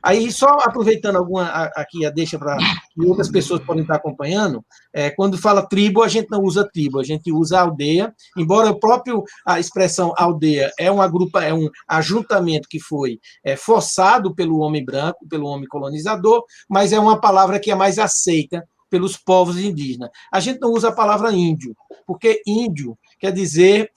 Aí, 0.02 0.32
só 0.32 0.48
aproveitando 0.62 1.18
alguma 1.18 1.46
aqui 1.76 2.06
a 2.06 2.10
deixa 2.10 2.38
para 2.38 2.58
outras 2.98 3.30
pessoas 3.30 3.64
podem 3.64 3.84
estar 3.84 3.96
acompanhando, 3.96 4.64
é, 4.94 5.10
quando 5.10 5.38
fala 5.38 5.68
tribo, 5.68 6.04
a 6.04 6.08
gente 6.08 6.30
não 6.30 6.42
usa 6.42 6.68
tribo, 6.72 7.00
a 7.00 7.04
gente 7.04 7.32
usa 7.32 7.60
aldeia, 7.60 8.14
embora 8.38 8.70
o 8.70 8.80
próprio 8.80 9.24
a 9.46 9.60
expressão 9.60 10.14
aldeia 10.18 10.72
é 10.80 10.92
um 10.92 11.02
agrupa, 11.02 11.44
é 11.44 11.54
um 11.54 11.70
ajuntamento 11.88 12.68
que 12.70 12.80
foi 12.80 13.20
é, 13.44 13.56
forçado 13.56 14.34
pelo 14.34 14.60
homem 14.60 14.84
branco, 14.84 15.28
pelo 15.30 15.48
homem 15.48 15.68
colonizador, 15.68 16.44
mas 16.70 16.94
é 16.94 17.00
uma 17.00 17.20
palavra 17.20 17.60
que 17.60 17.72
é 17.72 17.76
mais 17.76 18.00
aceita 18.00 18.64
pelos 18.90 19.18
povos 19.18 19.58
indígenas. 19.58 20.10
A 20.32 20.40
gente 20.40 20.60
não 20.62 20.72
usa 20.72 20.90
a 20.90 20.96
palavra 20.96 21.32
índio, 21.32 21.76
porque 22.06 22.42
índio 22.46 22.98
quer 23.20 23.32
dizer 23.32 23.92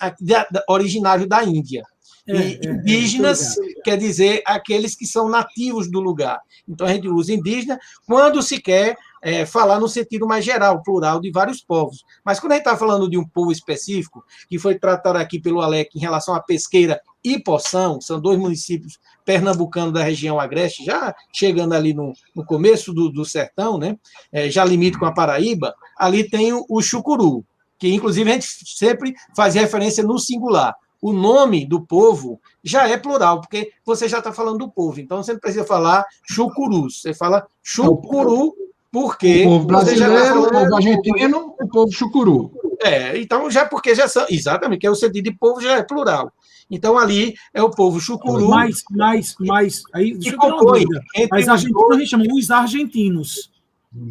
originário 0.69 1.29
da 1.29 1.45
Índia. 1.45 1.83
E 2.29 2.33
é, 2.33 2.59
é, 2.63 2.71
indígenas 2.71 3.59
é, 3.59 3.63
quer 3.83 3.97
dizer 3.97 4.43
aqueles 4.45 4.95
que 4.95 5.07
são 5.07 5.29
nativos 5.31 5.91
do 5.91 5.99
lugar. 5.99 6.39
Então 6.69 6.87
a 6.87 6.93
gente 6.93 7.09
usa 7.09 7.33
indígena 7.33 7.79
quando 8.07 8.43
se 8.43 8.61
quer 8.61 8.97
é, 9.23 9.47
falar 9.47 9.81
no 9.81 9.89
sentido 9.89 10.27
mais 10.27 10.45
geral, 10.45 10.83
plural, 10.83 11.21
de 11.21 11.31
vários 11.31 11.63
povos. 11.63 12.05
Mas 12.23 12.39
quando 12.39 12.53
a 12.53 12.55
gente 12.57 12.67
está 12.67 12.77
falando 12.77 13.09
de 13.09 13.17
um 13.17 13.27
povo 13.27 13.51
específico, 13.51 14.23
que 14.47 14.59
foi 14.59 14.79
tratado 14.79 15.17
aqui 15.17 15.41
pelo 15.41 15.63
Alec 15.63 15.97
em 15.97 16.01
relação 16.01 16.35
à 16.35 16.41
pesqueira 16.41 17.01
e 17.25 17.39
Poção, 17.39 17.99
são 18.01 18.21
dois 18.21 18.39
municípios 18.39 18.99
pernambucanos 19.25 19.93
da 19.93 20.03
região 20.03 20.39
agreste, 20.39 20.85
já 20.85 21.15
chegando 21.33 21.73
ali 21.73 21.95
no, 21.95 22.13
no 22.37 22.45
começo 22.45 22.93
do, 22.93 23.09
do 23.09 23.25
sertão, 23.25 23.79
né? 23.79 23.97
É, 24.31 24.51
já 24.51 24.65
limite 24.65 24.99
com 24.99 25.07
a 25.07 25.13
Paraíba, 25.13 25.75
ali 25.99 26.29
tem 26.29 26.53
o, 26.53 26.65
o 26.69 26.83
chucuru, 26.83 27.45
que 27.79 27.89
inclusive 27.89 28.31
a 28.31 28.35
gente 28.35 28.47
sempre 28.67 29.15
faz 29.35 29.55
referência 29.55 30.05
no 30.05 30.19
singular 30.19 30.75
o 31.01 31.13
nome 31.13 31.65
do 31.65 31.81
povo 31.81 32.41
já 32.63 32.89
é 32.89 32.97
plural, 32.97 33.41
porque 33.41 33.73
você 33.85 34.09
já 34.09 34.19
está 34.19 34.33
falando 34.33 34.59
do 34.59 34.69
povo. 34.69 35.01
Então 35.01 35.23
você 35.23 35.33
não 35.33 35.41
precisa 35.41 35.65
falar 35.65 36.05
chucurus, 36.29 37.01
você 37.01 37.15
fala 37.15 37.47
chucuru, 37.63 38.55
porque. 38.91 39.45
O 39.47 39.51
povo 39.51 39.67
tá 39.67 39.73
brasileiro, 39.75 40.43
o 40.43 40.51
povo 40.51 40.77
argentino, 40.77 41.55
o 41.61 41.69
povo 41.69 41.93
chucuru. 41.93 42.53
É, 42.83 43.19
então 43.19 43.51
já 43.51 43.65
porque 43.65 43.95
já 43.95 44.09
são. 44.09 44.27
Exatamente, 44.29 44.81
que 44.81 44.87
é 44.87 44.91
o 44.91 44.95
sentido 44.95 45.25
de 45.25 45.37
povo 45.37 45.61
já 45.61 45.79
é 45.79 45.83
plural. 45.83 46.33
Então 46.71 46.99
ali 46.99 47.35
é 47.55 47.63
o 47.63 47.71
povo 47.71 48.01
chucuru. 48.01 48.49
Mais, 48.49 48.83
mais, 48.91 49.35
mais. 49.39 49.83
Aí, 49.93 50.15
deixa 50.15 50.37
eu 50.37 50.39
compõe, 50.39 50.85
Mas 51.31 51.49
argentino 51.49 51.93
a 51.93 51.99
gente 51.99 52.11
chama 52.11 52.25
os 52.33 52.51
argentinos. 52.51 53.51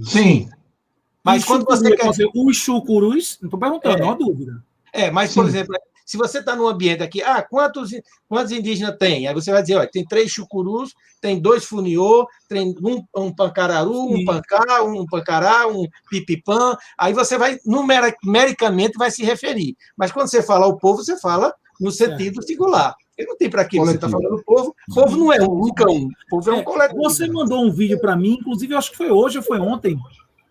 Sim. 0.03 0.49
Mas 1.23 1.43
quando 1.43 1.65
você 1.65 1.95
quer. 1.95 2.09
Os 2.33 2.57
chucurus, 2.57 3.37
não 3.41 3.47
estou 3.47 3.59
perguntando, 3.59 3.97
é. 3.97 3.99
não 3.99 4.11
há 4.11 4.15
dúvida. 4.15 4.63
É, 4.93 5.11
mas, 5.11 5.33
por 5.33 5.43
Sim. 5.43 5.49
exemplo, 5.49 5.75
se 6.07 6.15
você 6.15 6.39
está 6.39 6.55
num 6.55 6.69
ambiente 6.69 7.03
aqui, 7.03 7.21
ah, 7.21 7.41
quantos, 7.41 7.91
quantos 8.29 8.53
indígenas 8.53 8.95
tem? 8.97 9.27
Aí 9.27 9.33
você 9.33 9.51
vai 9.51 9.61
dizer, 9.61 9.75
olha, 9.75 9.91
tem 9.91 10.05
três 10.05 10.31
chucurus, 10.31 10.95
tem 11.19 11.37
dois 11.37 11.65
funiô, 11.65 12.25
tem 12.47 12.73
um, 12.81 13.03
um 13.13 13.35
pancararu, 13.35 14.13
um 14.13 14.23
pancá, 14.23 14.81
um 14.83 15.05
pancará, 15.05 15.67
um 15.67 15.85
pipipã. 16.09 16.77
Aí 16.97 17.11
você 17.11 17.37
vai, 17.37 17.59
numericamente, 17.65 18.97
vai 18.97 19.11
se 19.11 19.21
referir. 19.25 19.75
Mas 19.97 20.09
quando 20.13 20.29
você 20.29 20.41
fala 20.41 20.65
o 20.65 20.77
povo, 20.77 21.03
você 21.03 21.19
fala 21.19 21.53
no 21.77 21.91
sentido 21.91 22.41
singular. 22.41 22.95
Ele 23.17 23.27
não 23.27 23.37
tem 23.37 23.49
para 23.49 23.65
que 23.65 23.77
você 23.77 23.95
está 23.95 24.07
falando 24.07 24.41
povo. 24.45 24.73
O 24.89 24.95
povo 24.95 25.17
não 25.17 25.33
é 25.33 25.41
um 25.41 25.55
nunca 25.57 25.91
um. 25.91 26.05
O 26.05 26.29
povo 26.29 26.51
é 26.51 26.53
um 26.53 26.59
é, 26.59 26.63
coletivo. 26.63 27.03
Você 27.03 27.27
mandou 27.27 27.65
um 27.65 27.71
vídeo 27.71 27.99
para 27.99 28.15
mim, 28.15 28.37
inclusive, 28.39 28.73
eu 28.73 28.77
acho 28.77 28.91
que 28.91 28.97
foi 28.97 29.11
hoje 29.11 29.39
ou 29.39 29.43
foi 29.43 29.59
ontem. 29.59 29.97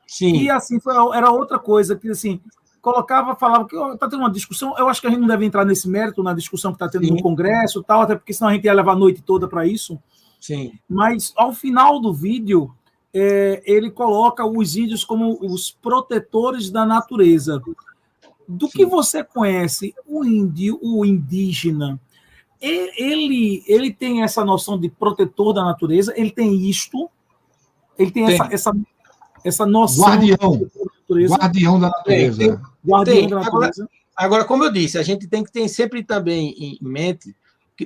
Sim. 0.06 0.36
E 0.36 0.50
assim, 0.50 0.78
foi, 0.78 0.94
era 1.16 1.30
outra 1.30 1.58
coisa 1.58 1.96
que 1.96 2.10
assim, 2.10 2.40
colocava, 2.86 3.34
falava 3.34 3.66
que 3.66 3.74
está 3.74 4.08
tendo 4.08 4.20
uma 4.20 4.30
discussão. 4.30 4.72
Eu 4.78 4.88
acho 4.88 5.00
que 5.00 5.08
a 5.08 5.10
gente 5.10 5.18
não 5.18 5.26
deve 5.26 5.44
entrar 5.44 5.64
nesse 5.64 5.88
mérito 5.88 6.22
na 6.22 6.32
discussão 6.32 6.70
que 6.70 6.76
está 6.76 6.88
tendo 6.88 7.04
Sim. 7.04 7.14
no 7.14 7.20
Congresso 7.20 7.82
tal, 7.82 8.02
até 8.02 8.14
porque 8.14 8.32
senão 8.32 8.48
a 8.48 8.54
gente 8.54 8.64
ia 8.64 8.72
levar 8.72 8.92
a 8.92 8.96
noite 8.96 9.20
toda 9.20 9.48
para 9.48 9.66
isso. 9.66 9.98
Sim. 10.40 10.78
Mas 10.88 11.32
ao 11.36 11.52
final 11.52 11.98
do 12.00 12.14
vídeo, 12.14 12.72
é, 13.12 13.60
ele 13.66 13.90
coloca 13.90 14.46
os 14.46 14.76
índios 14.76 15.02
como 15.02 15.36
os 15.44 15.72
protetores 15.82 16.70
da 16.70 16.86
natureza. 16.86 17.60
Do 18.46 18.66
Sim. 18.68 18.72
que 18.72 18.86
você 18.86 19.24
conhece, 19.24 19.92
o 20.06 20.24
índio, 20.24 20.78
o 20.80 21.04
indígena, 21.04 21.98
ele, 22.62 23.64
ele 23.66 23.92
tem 23.92 24.22
essa 24.22 24.44
noção 24.44 24.78
de 24.78 24.88
protetor 24.88 25.52
da 25.52 25.64
natureza, 25.64 26.14
ele 26.16 26.30
tem 26.30 26.54
isto, 26.70 27.10
ele 27.98 28.12
tem, 28.12 28.26
tem. 28.26 28.34
Essa, 28.36 28.54
essa, 28.54 28.72
essa 29.44 29.66
noção. 29.66 30.06
Guardião. 30.06 30.70
Guardião 31.08 31.80
da 31.80 31.88
natureza. 31.88 32.38
Tem, 32.38 32.56
tem, 32.56 32.75
guardião 32.86 33.28
da 33.28 33.40
natureza. 33.40 33.88
Agora, 34.16 34.44
como 34.44 34.64
eu 34.64 34.72
disse, 34.72 34.98
a 34.98 35.02
gente 35.02 35.28
tem 35.28 35.44
que 35.44 35.52
ter 35.52 35.68
sempre 35.68 36.02
também 36.02 36.54
em 36.58 36.78
mente 36.80 37.34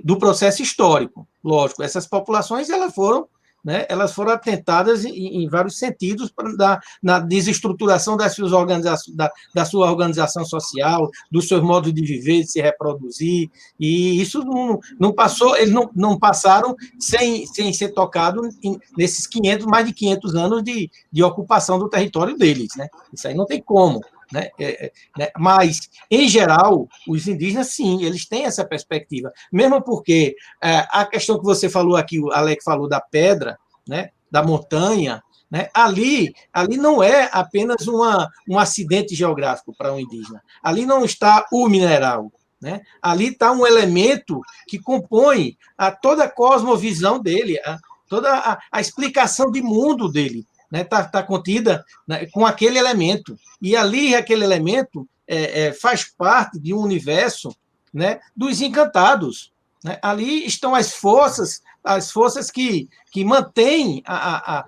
do 0.04 0.16
processo 0.18 0.62
histórico. 0.62 1.26
Lógico, 1.42 1.82
essas 1.82 2.06
populações 2.06 2.70
elas 2.70 2.94
foram 2.94 3.26
né, 3.64 3.84
elas 3.88 4.12
foram 4.12 4.32
atentadas 4.32 5.04
em, 5.04 5.42
em 5.42 5.48
vários 5.48 5.78
sentidos 5.78 6.30
para 6.30 6.80
na 7.02 7.18
desestruturação 7.18 8.16
das 8.16 8.34
suas 8.34 8.52
organizações, 8.52 9.14
da, 9.14 9.30
da, 9.54 9.64
sua 9.64 9.90
organização 9.90 10.44
social, 10.44 11.10
dos 11.30 11.46
seus 11.46 11.62
modos 11.62 11.92
de 11.92 12.02
viver, 12.02 12.40
de 12.40 12.50
se 12.50 12.60
reproduzir, 12.60 13.50
e 13.78 14.20
isso 14.20 14.42
não, 14.44 14.80
não 14.98 15.12
passou, 15.12 15.56
eles 15.56 15.72
não, 15.72 15.90
não 15.94 16.18
passaram 16.18 16.74
sem, 16.98 17.46
sem 17.46 17.72
ser 17.72 17.90
tocado 17.90 18.48
em, 18.62 18.78
nesses 18.96 19.26
500, 19.26 19.66
mais 19.66 19.86
de 19.86 19.92
500 19.92 20.34
anos 20.34 20.62
de, 20.62 20.90
de 21.12 21.22
ocupação 21.22 21.78
do 21.78 21.88
território 21.88 22.36
deles, 22.36 22.70
né? 22.76 22.88
Isso 23.12 23.28
aí 23.28 23.34
não 23.34 23.44
tem 23.44 23.60
como. 23.60 24.00
Né? 24.32 24.50
É, 24.58 24.86
é, 24.86 24.92
né? 25.18 25.28
Mas, 25.36 25.90
em 26.10 26.28
geral, 26.28 26.88
os 27.08 27.26
indígenas, 27.26 27.68
sim, 27.68 28.04
eles 28.04 28.26
têm 28.26 28.44
essa 28.44 28.64
perspectiva. 28.64 29.32
Mesmo 29.52 29.82
porque 29.82 30.36
é, 30.62 30.86
a 30.90 31.04
questão 31.04 31.38
que 31.38 31.44
você 31.44 31.68
falou 31.68 31.96
aqui, 31.96 32.20
o 32.20 32.30
Alec 32.30 32.62
falou 32.62 32.88
da 32.88 33.00
pedra, 33.00 33.58
né? 33.86 34.10
da 34.30 34.42
montanha, 34.42 35.22
né? 35.50 35.68
ali, 35.74 36.32
ali 36.52 36.76
não 36.76 37.02
é 37.02 37.28
apenas 37.32 37.88
uma, 37.88 38.30
um 38.48 38.58
acidente 38.58 39.14
geográfico 39.14 39.74
para 39.76 39.92
um 39.92 39.98
indígena. 39.98 40.40
Ali 40.62 40.86
não 40.86 41.04
está 41.04 41.44
o 41.52 41.68
mineral. 41.68 42.32
Né? 42.60 42.82
Ali 43.02 43.28
está 43.28 43.50
um 43.50 43.66
elemento 43.66 44.40
que 44.68 44.78
compõe 44.78 45.56
a 45.76 45.90
toda 45.90 46.24
a 46.24 46.30
cosmovisão 46.30 47.18
dele, 47.18 47.58
a, 47.64 47.78
toda 48.08 48.32
a, 48.32 48.58
a 48.70 48.80
explicação 48.80 49.50
de 49.50 49.60
mundo 49.60 50.08
dele 50.08 50.46
está 50.72 50.78
né, 50.78 50.84
tá, 50.84 51.04
tá 51.04 51.22
contida 51.22 51.84
né, 52.06 52.26
com 52.26 52.46
aquele 52.46 52.78
elemento. 52.78 53.36
E 53.60 53.76
ali, 53.76 54.14
aquele 54.14 54.44
elemento 54.44 55.08
é, 55.26 55.66
é, 55.66 55.72
faz 55.72 56.04
parte 56.04 56.58
de 56.58 56.72
um 56.72 56.78
universo 56.78 57.54
né, 57.92 58.20
dos 58.36 58.60
encantados. 58.60 59.52
Né? 59.84 59.98
Ali 60.02 60.46
estão 60.46 60.74
as 60.74 60.92
forças, 60.92 61.60
as 61.82 62.10
forças 62.10 62.50
que, 62.50 62.88
que 63.10 63.24
mantêm, 63.24 64.02
a, 64.06 64.14
a, 64.14 64.60
a, 64.60 64.64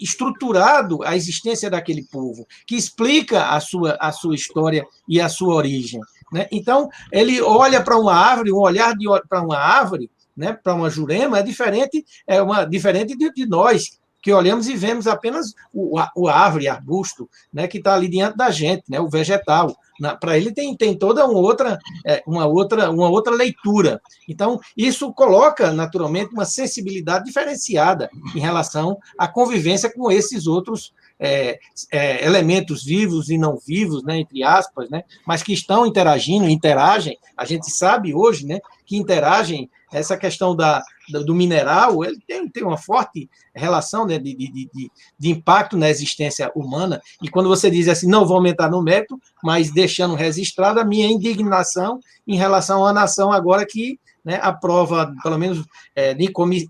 estruturado 0.00 1.02
a 1.02 1.16
existência 1.16 1.68
daquele 1.68 2.04
povo, 2.04 2.46
que 2.66 2.76
explica 2.76 3.46
a 3.48 3.60
sua, 3.60 3.96
a 4.00 4.12
sua 4.12 4.34
história 4.34 4.86
e 5.08 5.20
a 5.20 5.28
sua 5.28 5.54
origem. 5.54 6.00
Né? 6.32 6.46
Então, 6.52 6.88
ele 7.10 7.40
olha 7.40 7.82
para 7.82 7.98
uma 7.98 8.14
árvore, 8.14 8.52
um 8.52 8.58
olhar 8.58 8.94
para 9.28 9.42
uma 9.42 9.58
árvore, 9.58 10.10
né, 10.36 10.52
para 10.52 10.74
uma 10.74 10.90
jurema, 10.90 11.38
é 11.38 11.42
diferente, 11.42 12.04
é 12.26 12.42
uma 12.42 12.64
diferente 12.64 13.16
de, 13.16 13.32
de 13.32 13.46
nós, 13.46 13.98
que 14.26 14.32
olhamos 14.32 14.66
e 14.66 14.74
vemos 14.74 15.06
apenas 15.06 15.54
o, 15.72 16.00
o 16.16 16.26
árvore, 16.26 16.66
arbusto, 16.66 17.30
né, 17.52 17.68
que 17.68 17.78
está 17.78 17.94
ali 17.94 18.08
diante 18.08 18.36
da 18.36 18.50
gente, 18.50 18.82
né, 18.88 18.98
o 18.98 19.08
vegetal. 19.08 19.72
Para 20.18 20.36
ele 20.36 20.52
tem, 20.52 20.76
tem 20.76 20.98
toda 20.98 21.24
uma 21.24 21.38
outra, 21.38 21.78
é, 22.04 22.24
uma, 22.26 22.44
outra, 22.44 22.90
uma 22.90 23.08
outra 23.08 23.32
leitura. 23.32 24.02
Então, 24.28 24.58
isso 24.76 25.12
coloca, 25.12 25.72
naturalmente, 25.72 26.32
uma 26.32 26.44
sensibilidade 26.44 27.24
diferenciada 27.24 28.10
em 28.34 28.40
relação 28.40 28.98
à 29.16 29.28
convivência 29.28 29.88
com 29.94 30.10
esses 30.10 30.48
outros 30.48 30.92
é, 31.20 31.60
é, 31.92 32.26
elementos 32.26 32.82
vivos 32.82 33.30
e 33.30 33.38
não 33.38 33.56
vivos, 33.56 34.02
né, 34.02 34.18
entre 34.18 34.42
aspas, 34.42 34.90
né, 34.90 35.04
mas 35.24 35.44
que 35.44 35.52
estão 35.52 35.86
interagindo, 35.86 36.48
interagem. 36.48 37.16
A 37.36 37.44
gente 37.44 37.70
sabe 37.70 38.12
hoje 38.12 38.44
né, 38.44 38.58
que 38.84 38.96
interagem 38.96 39.70
essa 39.92 40.16
questão 40.16 40.54
da, 40.54 40.82
do 41.24 41.34
mineral, 41.34 42.04
ele 42.04 42.18
tem, 42.26 42.48
tem 42.48 42.64
uma 42.64 42.76
forte 42.76 43.30
relação 43.54 44.06
né, 44.06 44.18
de, 44.18 44.34
de, 44.34 44.50
de, 44.50 44.90
de, 45.18 45.30
impacto 45.30 45.76
na 45.76 45.88
existência 45.88 46.50
humana, 46.54 47.00
e 47.22 47.28
quando 47.28 47.48
você 47.48 47.70
diz 47.70 47.88
assim, 47.88 48.08
não 48.08 48.26
vou 48.26 48.36
aumentar 48.36 48.70
no 48.70 48.82
mérito, 48.82 49.18
mas 49.42 49.72
deixando 49.72 50.14
registrado 50.14 50.80
a 50.80 50.84
minha 50.84 51.06
indignação 51.06 52.00
em 52.26 52.36
relação 52.36 52.84
à 52.84 52.92
nação 52.92 53.32
agora 53.32 53.64
que 53.64 53.98
né, 54.24 54.40
aprova, 54.42 55.14
pelo 55.22 55.38
menos 55.38 55.64
é, 55.94 56.16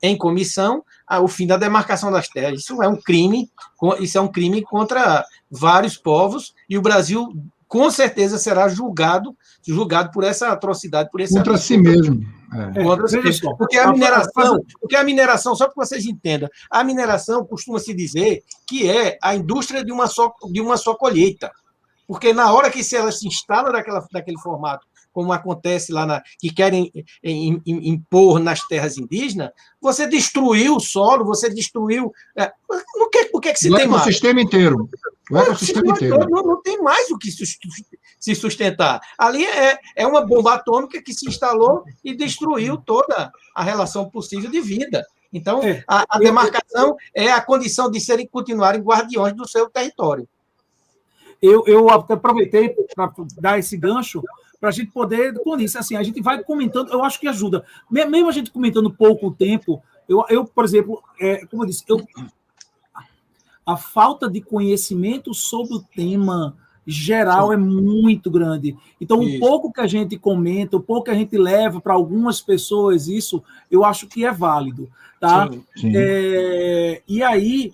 em 0.02 0.16
comissão, 0.18 0.84
o 1.22 1.26
fim 1.26 1.46
da 1.46 1.56
demarcação 1.56 2.12
das 2.12 2.28
terras. 2.28 2.60
Isso 2.60 2.82
é 2.82 2.88
um 2.88 2.96
crime, 2.96 3.50
isso 3.98 4.18
é 4.18 4.20
um 4.20 4.28
crime 4.28 4.60
contra 4.60 5.24
vários 5.50 5.96
povos, 5.96 6.54
e 6.68 6.76
o 6.76 6.82
Brasil 6.82 7.32
com 7.66 7.90
certeza 7.90 8.38
será 8.38 8.68
julgado, 8.68 9.34
julgado 9.72 10.10
por 10.10 10.24
essa 10.24 10.48
atrocidade, 10.48 11.10
por 11.10 11.20
esse 11.20 11.34
contra 11.34 11.56
si 11.58 11.76
mesmo. 11.76 12.24
É. 12.74 12.82
Contra 12.82 13.08
si 13.08 13.18
mesmo. 13.18 13.56
Porque 13.56 13.76
a 13.78 13.92
mineração, 13.92 14.64
porque 14.80 14.96
a 14.96 15.04
mineração, 15.04 15.54
só 15.54 15.66
para 15.68 15.84
vocês 15.84 16.04
entendam, 16.06 16.48
a 16.70 16.84
mineração 16.84 17.44
costuma 17.44 17.78
se 17.78 17.92
dizer 17.92 18.42
que 18.66 18.88
é 18.88 19.18
a 19.22 19.34
indústria 19.34 19.84
de 19.84 19.92
uma 19.92 20.06
só, 20.06 20.32
de 20.50 20.60
uma 20.60 20.76
só 20.76 20.94
colheita. 20.94 21.50
Porque 22.06 22.32
na 22.32 22.52
hora 22.52 22.70
que 22.70 22.80
ela 22.94 23.10
se 23.10 23.26
instala 23.26 23.72
daquela, 23.72 24.06
daquele 24.12 24.38
formato 24.40 24.86
como 25.16 25.32
acontece 25.32 25.92
lá 25.92 26.04
na, 26.04 26.22
que 26.38 26.52
querem 26.52 26.92
impor 27.24 28.38
nas 28.38 28.60
terras 28.68 28.98
indígenas, 28.98 29.50
você 29.80 30.06
destruiu 30.06 30.76
o 30.76 30.80
solo, 30.80 31.24
você 31.24 31.48
destruiu. 31.48 32.12
É, 32.36 32.52
o, 32.98 33.08
que, 33.08 33.30
o 33.32 33.40
que 33.40 33.48
é 33.48 33.52
que 33.54 33.58
se 33.58 33.70
o 33.72 33.76
tem 33.76 33.86
mais? 33.86 34.02
O 34.02 34.04
ecossistema 34.04 34.42
inteiro. 34.42 34.90
O 35.30 35.38
ecossistema 35.38 35.90
inteiro. 35.90 36.18
Não, 36.28 36.42
não, 36.42 36.60
tem 36.60 36.82
mais 36.82 37.10
o 37.10 37.16
que 37.16 37.30
se 37.30 38.34
sustentar. 38.34 39.00
Ali 39.16 39.46
é, 39.46 39.78
é 39.96 40.06
uma 40.06 40.20
bomba 40.20 40.52
atômica 40.52 41.00
que 41.00 41.14
se 41.14 41.26
instalou 41.26 41.84
e 42.04 42.14
destruiu 42.14 42.76
toda 42.76 43.32
a 43.54 43.62
relação 43.62 44.10
possível 44.10 44.50
de 44.50 44.60
vida. 44.60 45.02
Então, 45.32 45.62
é, 45.62 45.82
a, 45.88 46.04
a 46.10 46.18
demarcação 46.18 46.94
é 47.14 47.32
a 47.32 47.40
condição 47.40 47.90
de 47.90 48.00
serem 48.00 48.26
continuarem 48.26 48.82
guardiões 48.82 49.32
do 49.32 49.48
seu 49.48 49.70
território. 49.70 50.28
Eu, 51.40 51.64
eu 51.66 51.88
aproveitei 51.88 52.74
para 52.94 53.12
dar 53.38 53.58
esse 53.58 53.76
gancho 53.76 54.22
para 54.60 54.70
a 54.70 54.72
gente 54.72 54.90
poder, 54.90 55.34
com 55.34 55.56
isso, 55.58 55.78
assim, 55.78 55.96
a 55.96 56.02
gente 56.02 56.20
vai 56.22 56.42
comentando, 56.42 56.90
eu 56.90 57.04
acho 57.04 57.20
que 57.20 57.28
ajuda. 57.28 57.64
Mesmo 57.90 58.28
a 58.28 58.32
gente 58.32 58.50
comentando 58.50 58.90
pouco 58.90 59.30
tempo, 59.30 59.82
eu, 60.08 60.24
eu 60.28 60.44
por 60.44 60.64
exemplo, 60.64 61.02
é, 61.20 61.44
como 61.46 61.62
eu 61.62 61.66
disse, 61.66 61.84
eu, 61.88 62.04
a 63.64 63.76
falta 63.76 64.30
de 64.30 64.40
conhecimento 64.40 65.34
sobre 65.34 65.74
o 65.74 65.82
tema 65.82 66.56
geral 66.86 67.48
Sim. 67.48 67.54
é 67.54 67.56
muito 67.56 68.30
grande. 68.30 68.76
Então, 69.00 69.22
isso. 69.22 69.36
o 69.36 69.40
pouco 69.40 69.72
que 69.72 69.80
a 69.80 69.86
gente 69.86 70.16
comenta, 70.16 70.76
o 70.76 70.80
pouco 70.80 71.06
que 71.06 71.10
a 71.10 71.14
gente 71.14 71.36
leva 71.36 71.80
para 71.80 71.94
algumas 71.94 72.40
pessoas, 72.40 73.08
isso 73.08 73.42
eu 73.68 73.84
acho 73.84 74.06
que 74.06 74.24
é 74.24 74.30
válido. 74.30 74.88
Tá? 75.18 75.50
Sim. 75.50 75.64
Sim. 75.76 75.92
É, 75.96 77.02
e 77.08 77.22
aí, 77.22 77.72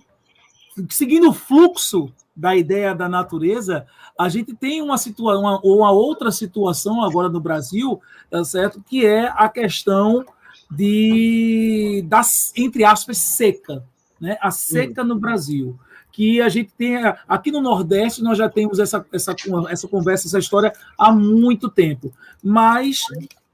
seguindo 0.89 1.29
o 1.29 1.33
fluxo 1.33 2.11
da 2.35 2.55
ideia 2.55 2.95
da 2.95 3.07
natureza, 3.07 3.85
a 4.19 4.27
gente 4.27 4.55
tem 4.55 4.81
uma 4.81 4.97
situação, 4.97 5.41
uma, 5.41 5.59
uma 5.61 5.91
outra 5.91 6.31
situação 6.31 7.03
agora 7.03 7.29
no 7.29 7.39
Brasil, 7.39 8.01
tá 8.29 8.43
certo? 8.43 8.83
Que 8.87 9.05
é 9.05 9.31
a 9.35 9.47
questão 9.47 10.25
de 10.69 12.03
das 12.07 12.51
entre 12.55 12.83
aspas 12.83 13.17
seca, 13.17 13.83
né? 14.19 14.37
A 14.41 14.49
seca 14.49 15.03
no 15.03 15.19
Brasil 15.19 15.77
que 16.13 16.39
a 16.39 16.47
gente 16.47 16.71
tem 16.77 16.95
aqui 17.27 17.51
no 17.51 17.59
Nordeste 17.59 18.23
nós 18.23 18.37
já 18.37 18.47
temos 18.47 18.77
essa, 18.77 19.03
essa, 19.11 19.35
essa 19.67 19.87
conversa, 19.87 20.27
essa 20.27 20.37
história 20.37 20.71
há 20.97 21.11
muito 21.11 21.67
tempo. 21.67 22.13
Mas 22.41 23.01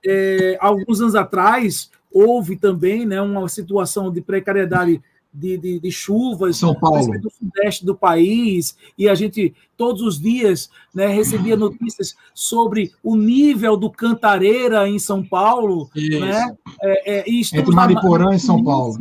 é, 0.05 0.57
alguns 0.59 0.99
anos 0.99 1.15
atrás 1.15 1.89
houve 2.11 2.57
também 2.57 3.05
né, 3.05 3.21
uma 3.21 3.47
situação 3.47 4.11
de 4.11 4.21
precariedade 4.21 5.01
de, 5.33 5.57
de, 5.57 5.79
de 5.79 5.91
chuvas 5.91 6.57
São 6.57 6.73
Paulo. 6.73 7.19
do 7.19 7.29
sudeste 7.29 7.85
do 7.85 7.95
país, 7.95 8.75
e 8.97 9.07
a 9.07 9.15
gente 9.15 9.53
todos 9.77 10.01
os 10.01 10.19
dias 10.19 10.69
né, 10.93 11.07
recebia 11.07 11.55
notícias 11.55 12.15
sobre 12.33 12.91
o 13.03 13.15
nível 13.15 13.77
do 13.77 13.89
Cantareira 13.89 14.87
em 14.89 14.99
São 14.99 15.23
Paulo. 15.23 15.89
Isso. 15.95 16.19
Né? 16.19 16.57
É, 16.81 17.19
é, 17.19 17.29
e 17.29 17.41
Entre 17.41 17.75
Mariporã 17.75 18.33
e 18.33 18.39
São 18.39 18.63
Paulo. 18.63 18.97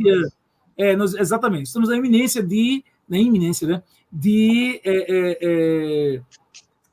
É, 0.77 0.95
nós- 0.95 1.13
exatamente, 1.13 1.65
estamos 1.65 1.89
na 1.89 1.97
iminência 1.97 2.41
de. 2.41 2.83
Na 3.07 3.17
iminência, 3.17 3.67
né? 3.67 3.83
De. 4.11 4.79
é, 4.83 4.91
é, 4.93 5.37
é, 5.41 6.21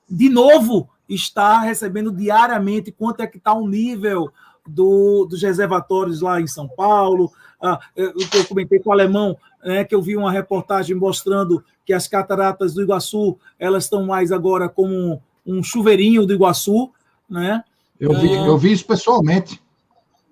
de 0.09 0.29
novo, 0.29 0.89
estar 1.09 1.61
recebendo 1.61 2.11
diariamente 2.11 2.91
quanto 2.91 3.21
é 3.21 3.27
que 3.27 3.39
está 3.39 3.53
o 3.53 3.69
nível 3.69 4.31
do, 4.67 5.27
dos 5.27 5.43
reservatórios 5.43 6.21
lá 6.21 6.41
em 6.41 6.47
São 6.47 6.67
Paulo. 6.69 7.31
Ah, 7.61 7.81
eu, 7.97 8.13
eu 8.35 8.45
comentei 8.47 8.79
com 8.79 8.91
o 8.91 8.93
alemão, 8.93 9.37
né, 9.65 9.85
que 9.85 9.95
eu 9.95 10.03
vi 10.03 10.17
uma 10.17 10.31
reportagem 10.31 10.95
mostrando 10.95 11.65
que 11.85 11.93
as 11.93 12.07
cataratas 12.07 12.75
do 12.75 12.83
Iguaçu 12.83 13.39
elas 13.59 13.85
estão 13.85 14.05
mais 14.05 14.31
agora 14.33 14.69
como 14.69 15.23
um 15.47 15.63
chuveirinho 15.63 16.27
do 16.27 16.35
Iguaçu, 16.35 16.91
né? 17.29 17.63
Eu 17.99 18.13
vi, 18.13 18.33
eu 18.33 18.59
vi 18.59 18.73
isso 18.73 18.85
pessoalmente. 18.85 19.63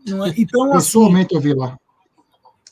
É? 0.07 0.35
Então, 0.37 0.65
assim, 0.75 0.99
Pessoalmente 0.99 1.35
eu 1.35 1.41
vi 1.41 1.55
lá. 1.55 1.79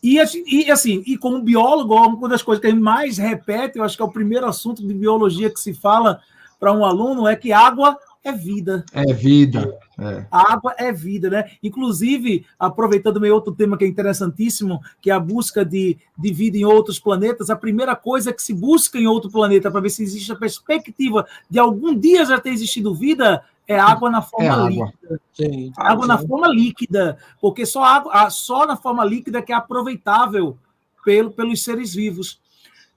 E, 0.03 0.18
assim- 0.18 0.42
e, 0.46 0.70
assim, 0.70 1.03
e 1.07 1.16
como 1.16 1.40
biólogo, 1.40 1.94
uma 1.94 2.28
das 2.28 2.42
coisas 2.42 2.61
que 2.61 2.66
a 2.66 2.70
gente 2.70 2.82
mais 2.82 3.18
repete, 3.18 3.78
eu 3.78 3.84
acho 3.84 3.96
que 3.96 4.03
é 4.03 4.05
o 4.05 4.11
primeiro 4.11 4.46
assunto 4.46 4.86
de 4.86 4.92
biologia 4.92 5.48
que 5.48 5.61
se 5.61 5.72
fala 5.72 6.20
para 6.59 6.72
um 6.72 6.84
aluno, 6.84 7.26
é 7.26 7.36
que 7.36 7.53
água 7.53 7.96
é 8.24 8.32
vida. 8.32 8.84
É 8.92 9.12
vida. 9.12 9.78
É. 9.98 10.26
A 10.30 10.52
água 10.52 10.74
é 10.78 10.92
vida, 10.92 11.28
né? 11.28 11.50
Inclusive, 11.62 12.46
aproveitando 12.58 13.20
meio 13.20 13.34
outro 13.34 13.52
tema 13.52 13.76
que 13.76 13.84
é 13.84 13.88
interessantíssimo, 13.88 14.80
que 15.00 15.10
é 15.10 15.12
a 15.14 15.18
busca 15.20 15.64
de, 15.64 15.98
de 16.16 16.32
vida 16.32 16.56
em 16.56 16.64
outros 16.64 16.98
planetas, 17.00 17.50
a 17.50 17.56
primeira 17.56 17.96
coisa 17.96 18.32
que 18.32 18.42
se 18.42 18.54
busca 18.54 18.96
em 18.98 19.06
outro 19.06 19.30
planeta 19.30 19.70
para 19.70 19.80
ver 19.80 19.90
se 19.90 20.02
existe 20.02 20.30
a 20.32 20.36
perspectiva 20.36 21.26
de 21.50 21.58
algum 21.58 21.94
dia 21.98 22.24
já 22.24 22.38
ter 22.40 22.50
existido 22.50 22.94
vida 22.94 23.44
é 23.66 23.78
água 23.78 24.10
na 24.10 24.22
forma 24.22 24.46
É 24.46 24.50
água. 24.50 24.68
líquida. 24.86 25.20
Sim. 25.34 25.72
Água 25.76 26.06
na 26.06 26.18
forma 26.18 26.48
líquida, 26.48 27.16
porque 27.40 27.64
só, 27.66 27.82
água, 27.84 28.12
a- 28.12 28.30
só 28.30 28.66
na 28.66 28.76
forma 28.76 29.04
líquida 29.04 29.42
que 29.42 29.52
é 29.52 29.54
aproveitável 29.56 30.56
pelo, 31.04 31.30
pelos 31.32 31.62
seres 31.62 31.94
vivos. 31.94 32.40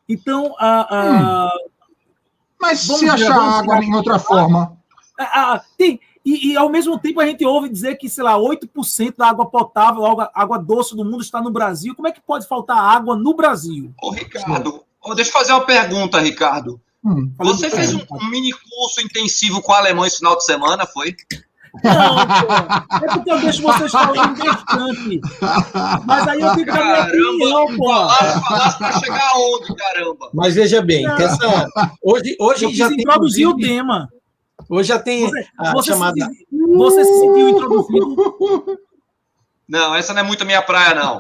Então, 0.07 0.55
a, 0.59 1.45
a- 1.47 1.51
Mas 2.61 2.86
Vamos 2.88 2.99
se 2.99 3.05
ver, 3.05 3.11
achar 3.11 3.59
água 3.59 3.84
em 3.84 3.93
outra 3.93 4.17
forma, 4.19 4.76
a- 5.20 5.53
a- 5.55 5.61
tem, 5.78 5.99
e, 6.26 6.51
e, 6.53 6.57
ao 6.57 6.70
mesmo 6.70 6.97
tempo 6.97 7.20
a 7.22 7.26
gente 7.26 7.45
ouve 7.45 7.70
dizer 7.70 7.95
que, 7.97 8.09
sei 8.09 8.24
lá, 8.24 8.36
8% 8.38 9.16
da 9.18 9.28
água 9.30 9.45
potável, 9.45 10.05
água, 10.05 10.32
água 10.34 10.57
doce 10.57 10.95
do 10.95 11.05
mundo 11.05 11.22
está 11.22 11.39
no 11.41 11.51
Brasil. 11.51 11.93
Como 11.95 12.07
é 12.07 12.11
que 12.11 12.20
pode 12.22 12.47
faltar 12.47 12.78
água 12.78 13.16
no 13.16 13.34
Brasil? 13.36 13.93
Ô, 14.01 14.09
Ricardo, 14.11 14.82
deixa 15.16 15.30
eu 15.30 15.34
fazer 15.34 15.51
uma 15.53 15.66
pergunta, 15.66 16.20
Ricardo. 16.20 16.80
hum, 17.03 17.32
Você 17.39 17.70
fez 17.70 17.93
um, 17.93 17.99
um 18.11 18.30
mini 18.30 18.51
curso 18.51 19.01
intensivo 19.01 19.61
com 19.61 19.72
o 19.72 19.76
alemão 19.76 20.05
esse 20.05 20.18
final 20.18 20.36
de 20.36 20.43
semana, 20.45 20.86
foi? 20.88 21.16
Não, 21.84 22.16
pô. 22.16 22.95
É 23.05 23.07
porque 23.13 23.32
eu 23.32 23.39
deixo 23.41 23.61
vocês 23.61 23.91
falando 23.91 24.34
bastante. 24.39 25.22
Mas 26.05 26.28
aí 26.28 26.39
eu 26.41 26.53
tenho 26.53 26.66
que 26.66 26.72
dar 26.72 26.84
minha 26.86 27.01
opinião, 27.28 27.66
pô. 27.78 27.86
Falasse, 27.89 28.41
falasse 28.47 28.78
pra 28.78 28.91
chegar 28.99 29.32
aonde, 29.34 29.76
caramba? 29.76 30.30
Mas 30.34 30.55
veja 30.55 30.82
bem, 30.82 31.05
essa, 31.05 31.68
hoje, 32.01 32.36
hoje 32.39 32.66
Eu 32.66 32.74
já 32.74 32.88
tem. 32.88 32.97
introduzir 32.99 33.47
o 33.47 33.57
tema. 33.57 34.09
Hoje 34.70 34.89
já 34.89 34.99
tem 34.99 35.28
Você, 35.28 35.47
a 35.57 35.72
você, 35.72 35.91
chamada. 35.91 36.26
se, 36.26 36.47
você 36.76 37.05
se 37.05 37.20
sentiu 37.20 37.49
introduzido? 37.49 38.80
Não, 39.68 39.95
essa 39.95 40.13
não 40.13 40.22
é 40.22 40.24
muito 40.24 40.43
a 40.43 40.45
minha 40.45 40.61
praia, 40.61 40.95
não. 40.95 41.20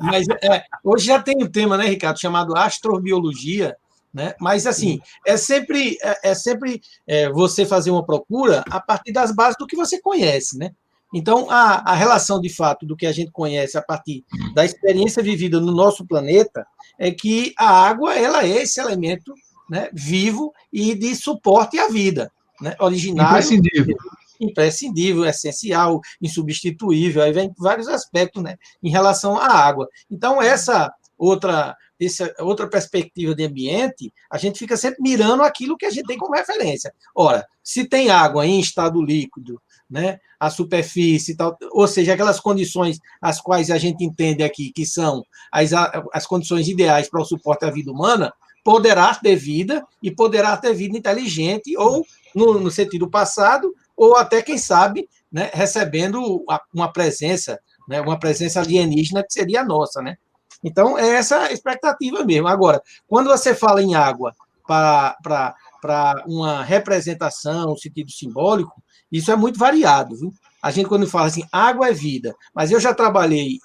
Mas 0.00 0.26
é, 0.42 0.64
hoje 0.82 1.06
já 1.06 1.22
tem 1.22 1.42
um 1.42 1.50
tema, 1.50 1.76
né, 1.76 1.86
Ricardo, 1.86 2.18
chamado 2.18 2.56
astrobiologia, 2.56 3.76
né? 4.12 4.34
Mas 4.40 4.66
assim, 4.66 5.00
é 5.26 5.36
sempre, 5.36 5.96
é, 6.02 6.30
é 6.30 6.34
sempre 6.34 6.80
é, 7.06 7.30
você 7.30 7.64
fazer 7.64 7.90
uma 7.90 8.04
procura 8.04 8.64
a 8.70 8.80
partir 8.80 9.12
das 9.12 9.34
bases 9.34 9.56
do 9.58 9.66
que 9.66 9.76
você 9.76 10.00
conhece, 10.00 10.58
né? 10.58 10.72
Então, 11.12 11.48
a, 11.48 11.92
a 11.92 11.94
relação 11.94 12.40
de 12.40 12.48
fato 12.48 12.84
do 12.84 12.96
que 12.96 13.06
a 13.06 13.12
gente 13.12 13.30
conhece 13.30 13.78
a 13.78 13.82
partir 13.82 14.24
da 14.52 14.64
experiência 14.64 15.22
vivida 15.22 15.60
no 15.60 15.70
nosso 15.70 16.04
planeta 16.04 16.66
é 16.98 17.12
que 17.12 17.54
a 17.56 17.68
água 17.68 18.16
ela 18.16 18.42
é 18.42 18.62
esse 18.62 18.80
elemento 18.80 19.32
né, 19.70 19.88
vivo 19.92 20.52
e 20.72 20.92
de 20.94 21.14
suporte 21.14 21.78
à 21.78 21.88
vida, 21.88 22.32
né? 22.60 22.76
Originário 22.78 23.30
imprescindível. 23.30 23.96
imprescindível, 24.40 25.24
essencial, 25.24 26.00
insubstituível, 26.20 27.22
aí 27.22 27.32
vem 27.32 27.52
vários 27.58 27.88
aspectos, 27.88 28.42
né, 28.42 28.56
em 28.82 28.90
relação 28.90 29.36
à 29.36 29.46
água. 29.46 29.88
Então, 30.10 30.40
essa 30.40 30.92
outra, 31.16 31.76
essa 32.00 32.32
outra 32.40 32.68
perspectiva 32.68 33.34
de 33.34 33.44
ambiente, 33.44 34.12
a 34.30 34.38
gente 34.38 34.58
fica 34.58 34.76
sempre 34.76 35.02
mirando 35.02 35.42
aquilo 35.42 35.76
que 35.76 35.86
a 35.86 35.90
gente 35.90 36.06
tem 36.06 36.18
como 36.18 36.34
referência. 36.34 36.92
Ora, 37.14 37.46
se 37.62 37.84
tem 37.84 38.10
água 38.10 38.46
em 38.46 38.60
estado 38.60 39.02
líquido, 39.02 39.60
né, 39.88 40.18
a 40.40 40.50
superfície 40.50 41.36
tal, 41.36 41.56
ou 41.72 41.86
seja, 41.86 42.14
aquelas 42.14 42.40
condições 42.40 42.98
as 43.20 43.40
quais 43.40 43.70
a 43.70 43.78
gente 43.78 44.04
entende 44.04 44.42
aqui 44.42 44.72
que 44.72 44.84
são 44.84 45.24
as, 45.52 45.72
as 46.12 46.26
condições 46.26 46.68
ideais 46.68 47.08
para 47.08 47.20
o 47.20 47.24
suporte 47.24 47.64
à 47.64 47.70
vida 47.70 47.90
humana, 47.90 48.32
poderá 48.64 49.14
ter 49.14 49.36
vida 49.36 49.86
e 50.02 50.10
poderá 50.10 50.56
ter 50.56 50.74
vida 50.74 50.96
inteligente 50.96 51.76
ou 51.76 52.04
no, 52.34 52.58
no 52.60 52.70
sentido 52.70 53.08
passado 53.08 53.74
ou 53.96 54.16
até, 54.16 54.42
quem 54.42 54.58
sabe, 54.58 55.08
né, 55.30 55.50
recebendo 55.52 56.44
uma 56.72 56.92
presença, 56.92 57.58
né, 57.88 58.00
uma 58.00 58.18
presença 58.18 58.60
alienígena 58.60 59.22
que 59.22 59.32
seria 59.32 59.60
a 59.60 59.64
nossa, 59.64 60.02
né? 60.02 60.16
Então, 60.62 60.98
é 60.98 61.16
essa 61.16 61.42
a 61.42 61.52
expectativa 61.52 62.24
mesmo. 62.24 62.48
Agora, 62.48 62.82
quando 63.06 63.28
você 63.28 63.54
fala 63.54 63.82
em 63.82 63.94
água 63.94 64.34
para 64.66 66.24
uma 66.26 66.62
representação, 66.62 67.72
um 67.72 67.76
sentido 67.76 68.10
simbólico, 68.10 68.82
isso 69.12 69.30
é 69.30 69.36
muito 69.36 69.58
variado. 69.58 70.16
Viu? 70.16 70.32
A 70.62 70.70
gente, 70.70 70.88
quando 70.88 71.06
fala 71.06 71.26
assim, 71.26 71.44
água 71.52 71.88
é 71.88 71.92
vida, 71.92 72.34
mas 72.54 72.70
eu 72.70 72.80
já 72.80 72.94
trabalhei 72.94 73.58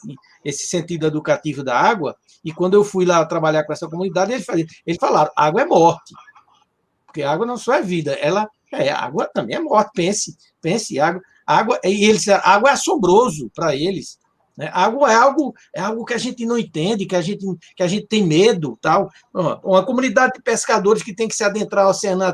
esse 0.43 0.67
sentido 0.67 1.07
educativo 1.07 1.63
da 1.63 1.79
água, 1.79 2.15
e 2.43 2.51
quando 2.51 2.73
eu 2.73 2.83
fui 2.83 3.05
lá 3.05 3.25
trabalhar 3.25 3.63
com 3.63 3.71
essa 3.71 3.87
comunidade, 3.87 4.33
eles, 4.33 4.45
falaram, 4.45 4.67
eles 4.85 4.99
falaram 4.99 5.31
água 5.35 5.61
é 5.61 5.65
morte. 5.65 6.13
Porque 7.05 7.23
água 7.23 7.45
não 7.45 7.57
só 7.57 7.75
é 7.75 7.81
vida, 7.81 8.13
ela 8.13 8.49
é, 8.71 8.89
água 8.89 9.29
também 9.33 9.55
é 9.55 9.59
morte. 9.59 9.91
Pense, 9.93 10.37
pense, 10.61 10.99
água, 10.99 11.21
água, 11.45 11.79
e 11.83 12.05
eles, 12.05 12.27
água 12.27 12.69
é 12.69 12.73
assombroso 12.73 13.49
para 13.55 13.75
eles. 13.75 14.19
Né? 14.59 14.69
Água 14.73 15.09
é 15.09 15.15
algo, 15.15 15.53
é 15.73 15.79
algo 15.79 16.03
que 16.03 16.13
a 16.13 16.17
gente 16.17 16.45
não 16.45 16.57
entende, 16.57 17.05
que 17.05 17.15
a 17.15 17.21
gente, 17.21 17.45
que 17.77 17.81
a 17.81 17.87
gente 17.87 18.07
tem 18.07 18.25
medo, 18.25 18.77
tal. 18.81 19.09
Uma 19.63 19.85
comunidade 19.85 20.33
de 20.33 20.41
pescadores 20.41 21.01
que 21.01 21.15
tem 21.15 21.29
que 21.29 21.35
se 21.35 21.45
adentrar 21.45 21.85
o 21.85 21.89
oceano 21.89 22.25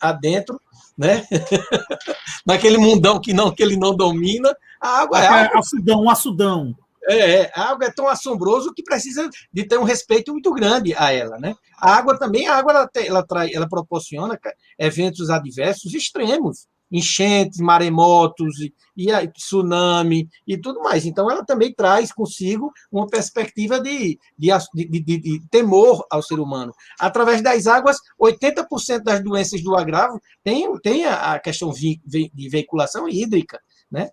adentro, 0.00 0.58
né? 0.96 1.26
Naquele 2.46 2.78
mundão 2.78 3.20
que 3.20 3.34
não 3.34 3.54
que 3.54 3.62
ele 3.62 3.76
não 3.76 3.94
domina, 3.94 4.56
a 4.80 5.00
água 5.00 5.20
é, 5.20 5.26
é 5.26 5.58
açudão, 5.58 6.02
um 6.02 6.10
açudão. 6.10 6.74
É, 7.08 7.40
é, 7.40 7.52
a 7.54 7.70
água 7.70 7.86
é 7.86 7.90
tão 7.90 8.08
assombroso 8.08 8.72
que 8.72 8.82
precisa 8.82 9.28
de 9.52 9.64
ter 9.64 9.78
um 9.78 9.84
respeito 9.84 10.32
muito 10.32 10.52
grande 10.52 10.94
a 10.94 11.12
ela, 11.12 11.38
né? 11.38 11.54
A 11.78 11.96
água 11.96 12.18
também, 12.18 12.46
a 12.46 12.56
água 12.56 12.72
ela, 12.72 12.90
ela, 12.96 13.26
trai, 13.26 13.50
ela 13.52 13.68
proporciona 13.68 14.38
eventos 14.78 15.28
adversos 15.28 15.92
extremos, 15.92 16.66
enchentes, 16.90 17.58
maremotos 17.60 18.58
e, 18.60 18.72
e 19.10 19.28
tsunami 19.32 20.28
e 20.46 20.56
tudo 20.56 20.80
mais. 20.80 21.04
Então, 21.04 21.30
ela 21.30 21.44
também 21.44 21.74
traz 21.74 22.12
consigo 22.12 22.72
uma 22.90 23.06
perspectiva 23.06 23.80
de, 23.80 24.18
de, 24.38 24.48
de, 24.74 25.18
de, 25.18 25.40
temor 25.50 26.06
ao 26.10 26.22
ser 26.22 26.38
humano. 26.38 26.72
Através 26.98 27.42
das 27.42 27.66
águas, 27.66 27.98
80% 28.20 29.02
das 29.02 29.22
doenças 29.22 29.62
do 29.62 29.74
agravo 29.74 30.20
tem, 30.42 30.72
tem 30.80 31.04
a, 31.04 31.34
a 31.34 31.38
questão 31.38 31.72
vi, 31.72 32.00
de 32.06 32.48
veiculação 32.48 33.08
hídrica 33.08 33.60
né? 33.94 34.10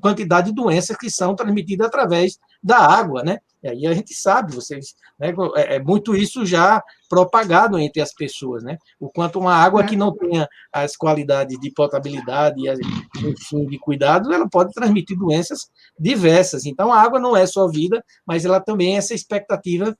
quantidade 0.00 0.50
de 0.50 0.54
doenças 0.54 0.96
que 0.96 1.10
são 1.10 1.34
transmitidas 1.34 1.88
através 1.88 2.38
da 2.62 2.78
água, 2.78 3.24
né? 3.24 3.38
E 3.60 3.68
aí 3.68 3.86
a 3.88 3.92
gente 3.92 4.14
sabe, 4.14 4.54
vocês, 4.54 4.94
né, 5.18 5.34
é 5.56 5.80
muito 5.80 6.14
isso 6.14 6.46
já 6.46 6.80
propagado 7.08 7.76
entre 7.76 8.00
as 8.00 8.14
pessoas, 8.14 8.62
né? 8.62 8.78
O 9.00 9.10
quanto 9.10 9.40
uma 9.40 9.52
água 9.52 9.82
que 9.82 9.96
não 9.96 10.14
tenha 10.14 10.48
as 10.72 10.96
qualidades 10.96 11.58
de 11.58 11.72
potabilidade 11.72 12.60
e 12.60 13.28
enfim, 13.28 13.66
de 13.66 13.78
cuidado, 13.80 14.32
ela 14.32 14.48
pode 14.48 14.72
transmitir 14.72 15.18
doenças 15.18 15.68
diversas. 15.98 16.64
Então 16.64 16.92
a 16.92 17.02
água 17.02 17.18
não 17.18 17.36
é 17.36 17.44
só 17.44 17.66
vida, 17.66 18.00
mas 18.24 18.44
ela 18.44 18.60
também 18.60 18.94
é 18.94 18.98
essa 18.98 19.14
expectativa 19.14 19.96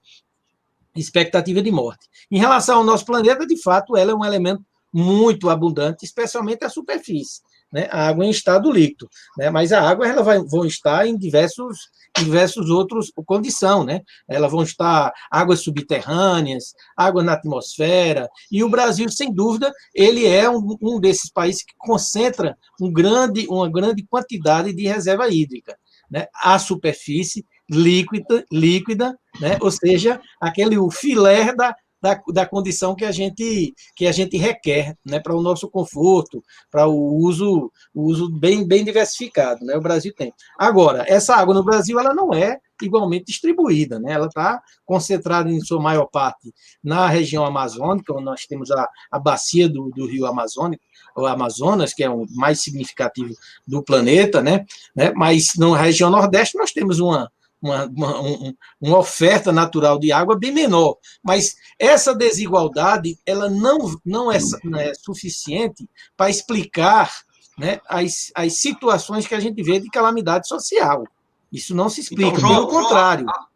expectativa 0.96 1.60
de 1.62 1.70
morte. 1.70 2.08
Em 2.30 2.38
relação 2.38 2.78
ao 2.78 2.84
nosso 2.84 3.04
planeta, 3.04 3.46
de 3.46 3.60
fato, 3.60 3.96
ela 3.96 4.12
é 4.12 4.14
um 4.14 4.24
elemento 4.24 4.64
muito 4.92 5.48
abundante, 5.48 6.04
especialmente 6.04 6.64
a 6.64 6.68
superfície 6.68 7.40
né, 7.72 7.88
a 7.90 8.08
água 8.08 8.24
em 8.24 8.30
estado 8.30 8.70
líquido, 8.70 9.08
né, 9.36 9.50
mas 9.50 9.72
a 9.72 9.80
água 9.80 10.06
ela 10.06 10.22
vai 10.22 10.38
vão 10.38 10.64
estar 10.64 11.06
em 11.06 11.16
diversos 11.16 11.90
diversos 12.18 12.70
outros 12.70 13.12
condição, 13.26 13.84
né? 13.84 14.00
Elas 14.26 14.50
vão 14.50 14.62
estar 14.62 15.12
águas 15.30 15.60
subterrâneas, 15.60 16.74
água 16.96 17.22
na 17.22 17.34
atmosfera, 17.34 18.28
e 18.50 18.64
o 18.64 18.68
Brasil, 18.68 19.08
sem 19.08 19.32
dúvida, 19.32 19.72
ele 19.94 20.26
é 20.26 20.48
um, 20.50 20.76
um 20.82 20.98
desses 20.98 21.30
países 21.30 21.62
que 21.62 21.74
concentra 21.78 22.56
um 22.80 22.92
grande, 22.92 23.46
uma 23.48 23.70
grande 23.70 24.04
quantidade 24.04 24.72
de 24.72 24.86
reserva 24.86 25.28
hídrica, 25.28 25.78
né? 26.10 26.26
A 26.34 26.58
superfície 26.58 27.46
líquida, 27.70 28.44
líquida 28.50 29.16
né? 29.40 29.58
ou 29.60 29.70
seja, 29.70 30.20
aquele 30.40 30.78
o 30.78 30.90
filé 30.90 31.54
da, 31.54 31.74
da, 32.00 32.20
da 32.32 32.46
condição 32.46 32.94
que 32.94 33.04
a 33.04 33.12
gente 33.12 33.74
que 33.94 34.06
a 34.06 34.12
gente 34.12 34.36
requer, 34.36 34.96
né, 35.04 35.20
para 35.20 35.34
o 35.34 35.42
nosso 35.42 35.68
conforto, 35.68 36.42
para 36.70 36.86
o 36.86 37.16
uso 37.16 37.70
o 37.94 38.02
uso 38.04 38.30
bem 38.30 38.66
bem 38.66 38.84
diversificado, 38.84 39.64
né? 39.64 39.76
O 39.76 39.80
Brasil 39.80 40.12
tem. 40.14 40.32
Agora, 40.58 41.04
essa 41.08 41.34
água 41.34 41.54
no 41.54 41.64
Brasil 41.64 41.98
ela 41.98 42.14
não 42.14 42.32
é 42.32 42.58
igualmente 42.82 43.26
distribuída, 43.26 43.98
né? 43.98 44.12
Ela 44.12 44.26
está 44.26 44.62
concentrada 44.84 45.50
em 45.50 45.60
sua 45.60 45.80
maior 45.80 46.06
parte 46.06 46.52
na 46.82 47.08
região 47.08 47.44
amazônica, 47.44 48.12
onde 48.12 48.24
nós 48.24 48.46
temos 48.46 48.70
a, 48.70 48.88
a 49.10 49.18
bacia 49.18 49.68
do, 49.68 49.90
do 49.90 50.06
rio 50.06 50.26
Amazônico, 50.26 50.82
o 51.16 51.26
Amazonas, 51.26 51.92
que 51.92 52.04
é 52.04 52.10
o 52.10 52.24
mais 52.34 52.60
significativo 52.60 53.34
do 53.66 53.82
planeta, 53.82 54.40
né? 54.40 54.64
né? 54.94 55.12
Mas 55.16 55.54
na 55.56 55.76
região 55.76 56.10
nordeste 56.10 56.56
nós 56.56 56.70
temos 56.70 57.00
uma 57.00 57.30
uma, 57.60 57.86
uma, 57.86 58.20
um, 58.20 58.54
uma, 58.80 58.98
oferta 58.98 59.52
natural 59.52 59.98
de 59.98 60.12
água 60.12 60.38
bem 60.38 60.52
menor. 60.52 60.96
Mas 61.22 61.56
essa 61.78 62.14
desigualdade 62.14 63.18
ela 63.26 63.48
não, 63.48 63.78
não, 64.04 64.30
é, 64.30 64.38
não 64.64 64.78
é 64.78 64.92
suficiente 64.94 65.88
para 66.16 66.30
explicar 66.30 67.12
né, 67.58 67.80
as, 67.88 68.30
as 68.34 68.54
situações 68.58 69.26
que 69.26 69.34
a 69.34 69.40
gente 69.40 69.62
vê 69.62 69.80
de 69.80 69.88
calamidade 69.88 70.46
social. 70.46 71.04
Isso 71.52 71.74
não 71.74 71.88
se 71.88 72.00
explica, 72.00 72.28
então, 72.28 72.40
João, 72.40 72.54
pelo 72.54 72.68
contrário. 72.68 73.24
João, 73.24 73.46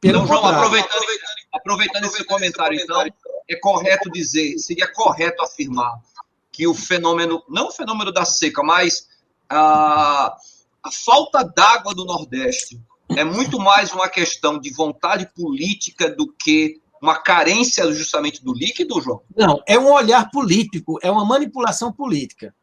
pelo 0.00 0.16
então, 0.16 0.26
João, 0.26 0.40
contrário. 0.40 0.66
aproveitando, 0.66 1.04
aproveitando 1.52 2.04
esse 2.06 2.24
comentário, 2.24 2.80
então, 2.80 3.06
é 3.48 3.56
correto 3.56 4.10
dizer, 4.10 4.58
seria 4.58 4.90
correto 4.92 5.42
afirmar 5.42 6.00
que 6.50 6.66
o 6.66 6.74
fenômeno, 6.74 7.42
não 7.48 7.68
o 7.68 7.72
fenômeno 7.72 8.12
da 8.12 8.24
seca, 8.24 8.62
mas 8.62 9.08
a, 9.48 10.36
a 10.82 10.90
falta 10.90 11.42
d'água 11.42 11.94
do 11.94 12.04
Nordeste 12.04 12.80
é 13.16 13.24
muito 13.24 13.58
mais 13.58 13.92
uma 13.92 14.08
questão 14.08 14.58
de 14.58 14.72
vontade 14.72 15.28
política 15.34 16.10
do 16.10 16.32
que 16.32 16.80
uma 17.00 17.18
carência 17.18 17.90
justamente 17.92 18.44
do 18.44 18.52
líquido, 18.52 19.00
João? 19.00 19.22
Não, 19.36 19.60
é 19.66 19.78
um 19.78 19.92
olhar 19.92 20.30
político, 20.30 20.98
é 21.02 21.10
uma 21.10 21.24
manipulação 21.24 21.92
política. 21.92 22.54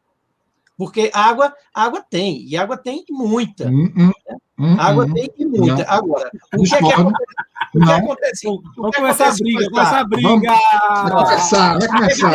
Porque 0.78 1.10
água, 1.12 1.52
água 1.74 2.02
tem, 2.08 2.42
e 2.48 2.56
água 2.56 2.74
tem 2.74 3.04
muita. 3.10 3.68
Hum, 3.68 3.92
hum, 3.94 4.12
hum, 4.58 4.76
água 4.80 5.04
hum. 5.04 5.12
tem 5.12 5.30
e 5.36 5.44
muita. 5.44 5.84
Não. 5.84 5.84
Agora, 5.86 6.30
o 6.54 6.62
que, 6.62 6.74
é 6.74 6.78
que 6.78 6.92
acontece? 6.92 7.34
O 7.74 7.84
que 7.84 7.92
acontece? 7.92 8.46
Vamos 8.76 8.96
começar 8.96 9.28
a 9.28 9.32
briga, 9.34 9.70
começar 9.70 10.00
a 10.00 10.04
briga. 10.04 10.30
Vai 10.40 11.10
começar, 11.10 11.78
vai 11.78 11.88
começar. 11.88 12.34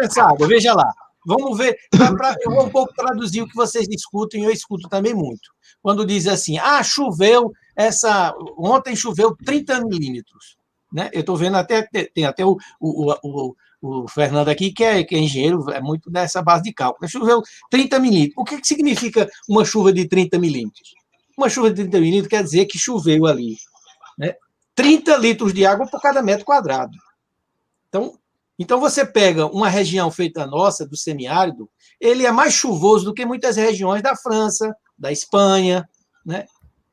Essa 0.00 0.22
água, 0.22 0.46
veja 0.46 0.72
lá. 0.72 0.94
Vamos 1.26 1.58
ver, 1.58 1.76
pra, 1.90 2.34
eu 2.40 2.50
vou 2.50 2.66
um 2.66 2.70
pouco 2.70 2.94
traduzir 2.94 3.42
o 3.42 3.48
que 3.48 3.54
vocês 3.54 3.86
discutem, 3.86 4.44
eu 4.44 4.50
escuto 4.50 4.88
também 4.88 5.14
muito 5.14 5.50
quando 5.82 6.06
diz 6.06 6.26
assim: 6.26 6.58
ah, 6.58 6.82
choveu 6.82 7.52
essa. 7.74 8.34
Ontem 8.58 8.94
choveu 8.94 9.36
30 9.36 9.84
milímetros. 9.84 10.56
Né? 10.92 11.08
Eu 11.12 11.20
estou 11.20 11.36
vendo 11.36 11.56
até, 11.56 11.82
tem 11.82 12.24
até 12.24 12.44
o, 12.44 12.56
o, 12.80 13.12
o, 13.22 13.56
o, 13.80 14.08
Fernando 14.08 14.48
aqui, 14.48 14.72
que 14.72 14.82
é, 14.82 15.04
que 15.04 15.14
é 15.14 15.18
engenheiro, 15.18 15.70
é 15.70 15.80
muito 15.80 16.10
dessa 16.10 16.42
base 16.42 16.64
de 16.64 16.72
cálculo. 16.72 17.08
Choveu 17.08 17.42
30 17.70 17.98
milímetros. 18.00 18.36
O 18.36 18.44
que, 18.44 18.60
que 18.60 18.66
significa 18.66 19.28
uma 19.48 19.64
chuva 19.64 19.92
de 19.92 20.08
30 20.08 20.38
milímetros? 20.38 20.94
Uma 21.36 21.48
chuva 21.48 21.70
de 21.70 21.76
30 21.76 22.00
milímetros 22.00 22.28
quer 22.28 22.42
dizer 22.42 22.66
que 22.66 22.78
choveu 22.78 23.26
ali. 23.26 23.56
Né? 24.18 24.34
30 24.74 25.16
litros 25.16 25.54
de 25.54 25.64
água 25.64 25.86
por 25.86 26.00
cada 26.00 26.22
metro 26.22 26.44
quadrado. 26.44 26.96
Então, 27.88 28.18
então 28.60 28.78
você 28.78 29.06
pega 29.06 29.46
uma 29.46 29.70
região 29.70 30.10
feita 30.10 30.46
nossa, 30.46 30.86
do 30.86 30.94
semiárido, 30.94 31.66
ele 31.98 32.26
é 32.26 32.30
mais 32.30 32.52
chuvoso 32.52 33.06
do 33.06 33.14
que 33.14 33.24
muitas 33.24 33.56
regiões 33.56 34.02
da 34.02 34.14
França, 34.14 34.76
da 34.98 35.10
Espanha, 35.10 35.88
né? 36.24 36.44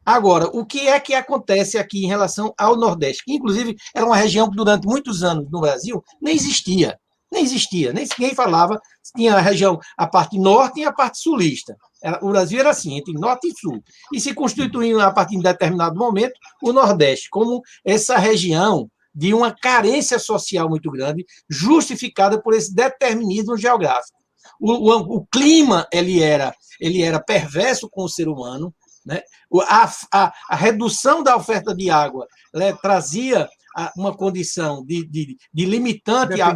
Agora, 0.05 0.47
o 0.47 0.65
que 0.65 0.87
é 0.87 0.97
que 1.01 1.13
acontece 1.13 1.77
aqui 1.77 2.05
em 2.05 2.07
relação 2.07 2.53
ao 2.57 2.77
Nordeste? 2.77 3.25
Que, 3.25 3.33
inclusive, 3.33 3.75
era 3.93 4.05
uma 4.05 4.15
região 4.15 4.49
que, 4.49 4.55
durante 4.55 4.87
muitos 4.87 5.21
anos 5.21 5.51
no 5.51 5.59
Brasil, 5.59 6.01
nem 6.21 6.33
existia. 6.33 6.97
Nem 7.29 7.43
existia, 7.43 7.91
nem 7.91 8.07
ninguém 8.17 8.33
falava. 8.33 8.79
Tinha 9.13 9.35
a 9.35 9.41
região, 9.41 9.77
a 9.97 10.07
parte 10.07 10.39
norte 10.39 10.79
e 10.79 10.85
a 10.85 10.93
parte 10.93 11.19
sulista. 11.19 11.75
o 12.21 12.29
Brasil 12.29 12.57
era 12.57 12.69
assim, 12.69 12.97
entre 12.97 13.13
norte 13.15 13.49
e 13.49 13.59
sul. 13.59 13.83
E 14.13 14.21
se 14.21 14.33
constituiu, 14.33 15.01
a 15.01 15.11
partir 15.11 15.35
de 15.35 15.43
determinado 15.43 15.99
momento, 15.99 16.39
o 16.63 16.71
Nordeste, 16.71 17.29
como 17.29 17.61
essa 17.83 18.17
região 18.17 18.89
de 19.17 19.33
uma 19.33 19.51
carência 19.51 20.19
social 20.19 20.69
muito 20.69 20.91
grande, 20.91 21.25
justificada 21.49 22.39
por 22.39 22.53
esse 22.53 22.73
determinismo 22.73 23.57
geográfico. 23.57 24.15
O, 24.61 24.71
o, 24.71 25.17
o 25.17 25.25
clima 25.25 25.87
ele 25.91 26.21
era 26.21 26.53
ele 26.79 27.01
era 27.01 27.19
perverso 27.19 27.89
com 27.89 28.03
o 28.03 28.09
ser 28.09 28.27
humano, 28.27 28.71
né? 29.03 29.23
a, 29.67 29.91
a, 30.13 30.33
a 30.49 30.55
redução 30.55 31.23
da 31.23 31.35
oferta 31.35 31.73
de 31.73 31.89
água 31.89 32.27
né, 32.53 32.71
trazia 32.79 33.49
uma 33.95 34.15
condição 34.15 34.85
de, 34.85 35.07
de, 35.07 35.37
de 35.51 35.65
limitante 35.65 36.39
à, 36.39 36.49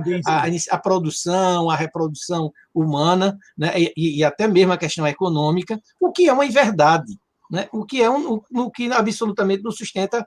à, 0.72 0.78
produção, 0.78 1.70
à 1.70 1.76
reprodução 1.76 2.52
humana, 2.74 3.38
né? 3.56 3.74
E, 3.78 4.18
e, 4.18 4.24
até 4.24 4.48
mesmo 4.48 4.74
a 4.74 4.78
questão 4.78 5.06
econômica, 5.08 5.80
o 6.00 6.12
que 6.12 6.28
é 6.28 6.34
uma 6.34 6.46
inverdade. 6.46 7.20
Né? 7.52 7.68
O 7.74 7.86
que 7.86 8.02
é 8.02 8.10
um, 8.10 8.40
o 8.56 8.72
que 8.72 8.90
absolutamente 8.92 9.62
não 9.62 9.72
sustenta 9.72 10.26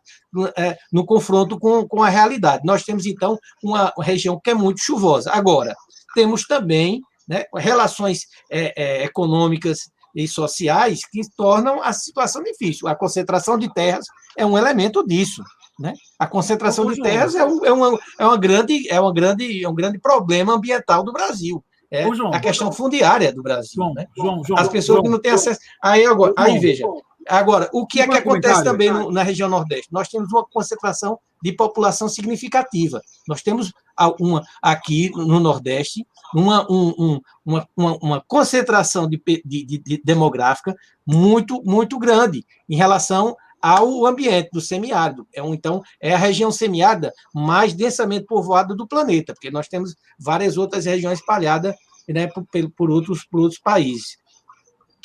é, 0.58 0.76
no 0.92 1.06
confronto 1.06 1.58
com, 1.58 1.88
com 1.88 2.02
a 2.02 2.08
realidade. 2.10 2.62
Nós 2.64 2.84
temos, 2.84 3.06
então, 3.06 3.38
uma 3.62 3.92
região 3.98 4.38
que 4.42 4.50
é 4.50 4.54
muito 4.54 4.80
chuvosa. 4.80 5.32
Agora, 5.32 5.74
temos 6.14 6.46
também 6.46 7.00
né, 7.26 7.44
relações 7.56 8.26
é, 8.50 8.74
é, 8.76 9.04
econômicas 9.04 9.90
e 10.14 10.28
sociais 10.28 11.00
que 11.10 11.22
tornam 11.36 11.82
a 11.82 11.92
situação 11.92 12.42
difícil. 12.42 12.86
A 12.86 12.94
concentração 12.94 13.58
de 13.58 13.72
terras 13.72 14.04
é 14.36 14.44
um 14.44 14.58
elemento 14.58 15.04
disso. 15.04 15.42
Né? 15.80 15.92
A 16.18 16.26
concentração 16.26 16.86
de 16.86 17.00
terras 17.00 17.34
é, 17.34 17.44
um, 17.44 17.64
é, 17.64 17.72
uma, 17.72 17.98
é, 18.18 18.26
uma 18.26 18.36
grande, 18.36 18.88
é, 18.88 19.00
uma 19.00 19.12
grande, 19.12 19.64
é 19.64 19.68
um 19.68 19.74
grande 19.74 19.98
problema 19.98 20.52
ambiental 20.52 21.02
do 21.02 21.12
Brasil. 21.12 21.64
É 21.90 22.06
Ô, 22.06 22.14
João, 22.14 22.32
a 22.32 22.40
questão 22.40 22.72
fundiária 22.72 23.32
do 23.32 23.42
Brasil. 23.42 23.72
João, 23.74 23.94
né? 23.94 24.06
João, 24.16 24.42
As 24.56 24.68
pessoas 24.68 25.02
que 25.02 25.08
não 25.08 25.20
têm 25.20 25.32
acesso. 25.32 25.60
Aí, 25.82 26.04
agora, 26.04 26.32
aí 26.36 26.58
veja. 26.58 26.84
Agora, 27.28 27.68
o 27.72 27.86
que 27.86 28.00
é 28.00 28.08
que 28.08 28.18
acontece 28.18 28.62
também 28.62 28.90
no, 28.90 29.10
na 29.10 29.22
região 29.22 29.48
Nordeste? 29.48 29.92
Nós 29.92 30.08
temos 30.08 30.30
uma 30.32 30.44
concentração 30.44 31.18
de 31.42 31.52
população 31.52 32.08
significativa. 32.08 33.00
Nós 33.28 33.42
temos 33.42 33.72
uma, 34.18 34.42
aqui 34.62 35.10
no 35.14 35.40
Nordeste 35.40 36.06
uma, 36.34 36.66
um, 36.70 37.20
uma, 37.44 37.68
uma, 37.76 37.98
uma, 38.02 38.20
concentração 38.26 39.08
de, 39.08 39.22
de, 39.44 39.64
de, 39.64 40.02
demográfica 40.04 40.74
muito, 41.06 41.62
muito 41.64 41.98
grande 41.98 42.44
em 42.68 42.76
relação 42.76 43.36
ao 43.62 44.04
ambiente 44.04 44.50
do 44.52 44.60
semiárido. 44.60 45.26
É 45.32 45.42
um, 45.42 45.54
então, 45.54 45.82
é 46.00 46.12
a 46.12 46.18
região 46.18 46.50
semiárida 46.50 47.12
mais 47.32 47.72
densamente 47.72 48.26
povoada 48.26 48.74
do 48.74 48.86
planeta, 48.86 49.32
porque 49.32 49.50
nós 49.50 49.68
temos 49.68 49.94
várias 50.18 50.56
outras 50.56 50.84
regiões 50.84 51.18
espalhadas 51.18 51.74
né, 52.08 52.26
por, 52.26 52.44
por, 52.76 52.90
outros, 52.90 53.24
por 53.24 53.40
outros 53.40 53.60
países. 53.60 54.18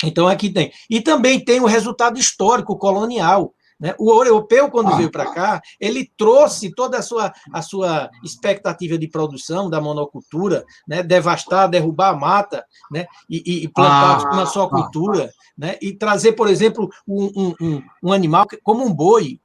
Então, 0.04 0.28
aqui 0.28 0.50
tem. 0.50 0.72
E 0.88 1.00
também 1.00 1.38
tem 1.42 1.60
o 1.60 1.66
resultado 1.66 2.18
histórico 2.18 2.76
colonial. 2.76 3.54
Né? 3.80 3.94
O 3.98 4.12
europeu, 4.12 4.70
quando 4.70 4.92
ah. 4.92 4.96
veio 4.96 5.10
para 5.10 5.32
cá, 5.32 5.62
ele 5.80 6.10
trouxe 6.18 6.70
toda 6.74 6.98
a 6.98 7.02
sua, 7.02 7.32
a 7.50 7.62
sua 7.62 8.10
expectativa 8.22 8.98
de 8.98 9.08
produção 9.08 9.70
da 9.70 9.80
monocultura, 9.80 10.64
né? 10.86 11.02
devastar, 11.02 11.68
derrubar 11.68 12.10
a 12.10 12.16
mata 12.16 12.64
né? 12.90 13.06
e, 13.28 13.64
e 13.64 13.68
plantar 13.68 14.26
ah. 14.26 14.32
uma 14.34 14.46
só 14.46 14.68
cultura, 14.68 15.30
né? 15.56 15.76
e 15.80 15.94
trazer, 15.94 16.32
por 16.32 16.48
exemplo, 16.48 16.90
um, 17.08 17.54
um, 17.58 17.82
um 18.02 18.12
animal 18.12 18.46
como 18.62 18.84
um 18.84 18.92
boi, 18.92 19.40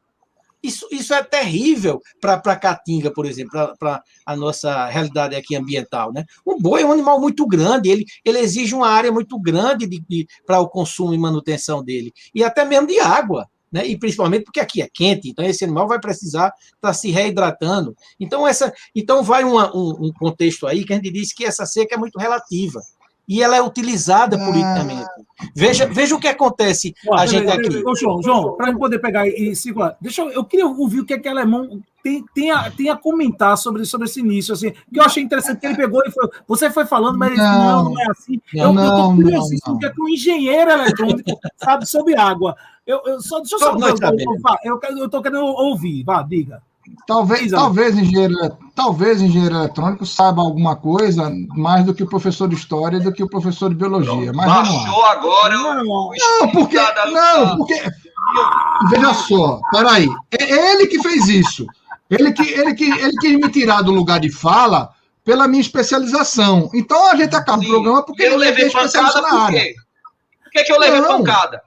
isso, 0.66 0.88
isso 0.92 1.14
é 1.14 1.24
terrível 1.24 2.02
para 2.20 2.36
a 2.36 2.56
caatinga, 2.56 3.12
por 3.12 3.26
exemplo, 3.26 3.52
para 3.80 4.02
a 4.26 4.36
nossa 4.36 4.88
realidade 4.88 5.36
aqui 5.36 5.56
ambiental. 5.56 6.12
Né? 6.12 6.24
O 6.46 6.60
boi 6.60 6.82
é 6.82 6.86
um 6.86 6.92
animal 6.92 7.20
muito 7.20 7.46
grande, 7.48 7.90
ele, 7.90 8.06
ele 8.24 8.40
exige 8.40 8.74
uma 8.74 8.88
área 8.88 9.12
muito 9.12 9.40
grande 9.40 9.88
de, 9.88 10.04
de 10.08 10.28
para 10.46 10.60
o 10.60 10.70
consumo 10.70 11.14
e 11.14 11.18
manutenção 11.18 11.84
dele, 11.84 12.12
e 12.34 12.44
até 12.44 12.66
mesmo 12.66 12.88
de 12.88 13.00
água. 13.00 13.48
Né? 13.72 13.86
E 13.88 13.98
principalmente 13.98 14.46
porque 14.46 14.60
aqui 14.60 14.82
é 14.82 14.88
quente, 14.92 15.30
então 15.30 15.44
esse 15.44 15.64
animal 15.64 15.88
vai 15.88 16.00
precisar 16.00 16.48
estar 16.48 16.80
tá 16.80 16.94
se 16.94 17.12
reidratando. 17.12 17.96
Então, 18.20 18.48
essa, 18.48 18.74
então 18.96 19.22
vai 19.22 19.44
uma, 19.44 19.76
um, 19.76 20.08
um 20.08 20.12
contexto 20.14 20.66
aí 20.66 20.86
que 20.86 20.94
a 20.94 20.96
gente 20.96 21.12
diz 21.12 21.34
que 21.34 21.44
essa 21.44 21.66
seca 21.66 21.96
é 21.96 21.98
muito 21.98 22.18
relativa 22.18 22.80
e 23.28 23.42
ela 23.42 23.56
é 23.56 23.62
utilizada 23.62 24.36
ah. 24.36 24.46
politicamente. 24.46 25.06
Veja, 25.54 25.86
veja 25.86 26.16
o 26.16 26.20
que 26.20 26.28
acontece 26.28 26.96
a 27.12 27.26
gente 27.26 27.50
aqui. 27.50 27.84
Ô, 27.86 27.96
João, 27.96 28.22
João, 28.22 28.56
para 28.56 28.72
eu 28.72 28.80
poder 28.80 29.00
pegar 29.00 29.28
e 29.28 29.56
circular, 29.56 29.98
deixa 30.00 30.22
eu, 30.22 30.32
eu 30.32 30.46
queria 30.46 30.66
ouvir 30.66 31.02
o 31.02 31.06
que 31.06 31.14
é 31.14 31.20
que 31.20 31.28
Alemão 31.28 31.82
tem, 32.02 32.24
tem, 32.34 32.52
a, 32.52 32.72
tem 32.72 32.90
a 32.90 32.96
comentar 32.96 33.58
sobre, 33.58 33.84
sobre 33.84 34.08
esse 34.08 34.20
início, 34.20 34.54
assim, 34.54 34.72
que 34.72 35.00
eu 35.00 35.04
achei 35.04 35.24
interessante 35.24 35.60
que 35.60 35.66
ele 35.66 35.76
pegou 35.76 36.02
e 36.06 36.12
foi, 36.12 36.30
você 36.48 36.70
foi 36.70 36.86
falando, 36.86 37.18
mas 37.18 37.36
não, 37.36 37.84
não, 37.84 37.84
não 37.92 38.02
é 38.02 38.06
assim. 38.12 38.40
Eu, 38.54 38.72
não, 38.72 38.84
eu 38.84 38.92
tô 38.92 39.16
curiosíssimo 39.16 39.80
que 39.80 39.86
é 39.88 39.90
que 39.90 40.02
um 40.02 40.10
engenheiro 40.10 40.72
eletrônico 40.72 41.40
sabe 41.58 41.86
sobre 41.86 42.16
água. 42.16 42.56
Eu, 42.86 43.02
eu 43.06 43.22
só 43.22 43.40
deixa 43.40 43.56
eu 43.56 43.60
só, 43.60 43.72
eu, 43.74 43.80
eu, 44.64 44.80
eu, 44.84 44.98
eu 45.00 45.10
tô 45.10 45.22
querendo 45.22 45.44
ouvir, 45.44 46.04
vá, 46.04 46.22
diga. 46.22 46.62
Talvez, 47.08 47.52
talvez, 47.52 47.98
engenheiro, 47.98 48.34
talvez 48.76 49.22
engenheiro 49.22 49.56
eletrônico 49.56 50.06
saiba 50.06 50.42
alguma 50.42 50.76
coisa 50.76 51.32
mais 51.56 51.84
do 51.86 51.94
que 51.94 52.04
o 52.04 52.08
professor 52.08 52.48
de 52.48 52.56
história 52.56 53.00
do 53.00 53.12
que 53.12 53.24
o 53.24 53.30
professor 53.30 53.70
de 53.70 53.76
biologia. 53.76 54.32
Mas 54.34 54.46
Baixou 54.46 55.06
agora 55.06 55.56
não, 55.56 55.84
não, 55.84 56.52
porque, 56.52 56.78
não, 57.12 57.58
porque 57.58 57.84
Veja 58.90 59.14
só, 59.14 59.60
peraí. 59.72 60.08
É 60.32 60.72
ele 60.72 60.88
que 60.88 61.02
fez 61.02 61.28
isso. 61.28 61.66
Ele 62.10 62.32
que, 62.32 62.44
ele, 62.44 62.74
que, 62.74 62.90
ele 62.90 63.18
quis 63.18 63.36
me 63.38 63.50
tirar 63.50 63.82
do 63.82 63.92
lugar 63.92 64.20
de 64.20 64.32
fala 64.32 64.90
pela 65.24 65.48
minha 65.48 65.62
especialização. 65.62 66.70
Então 66.74 67.12
a 67.12 67.16
gente 67.16 67.36
acaba 67.36 67.62
Sim. 67.62 67.68
o 67.68 67.70
programa 67.70 68.04
porque 68.04 68.24
eu 68.24 68.38
levei 68.38 68.70
pancada 68.70 69.22
na 69.22 69.44
área. 69.44 69.60
Quê? 69.60 69.76
Por 70.44 70.52
que, 70.52 70.64
que 70.64 70.72
eu 70.72 70.80
levei 70.80 71.02
não. 71.02 71.18
pancada? 71.18 71.62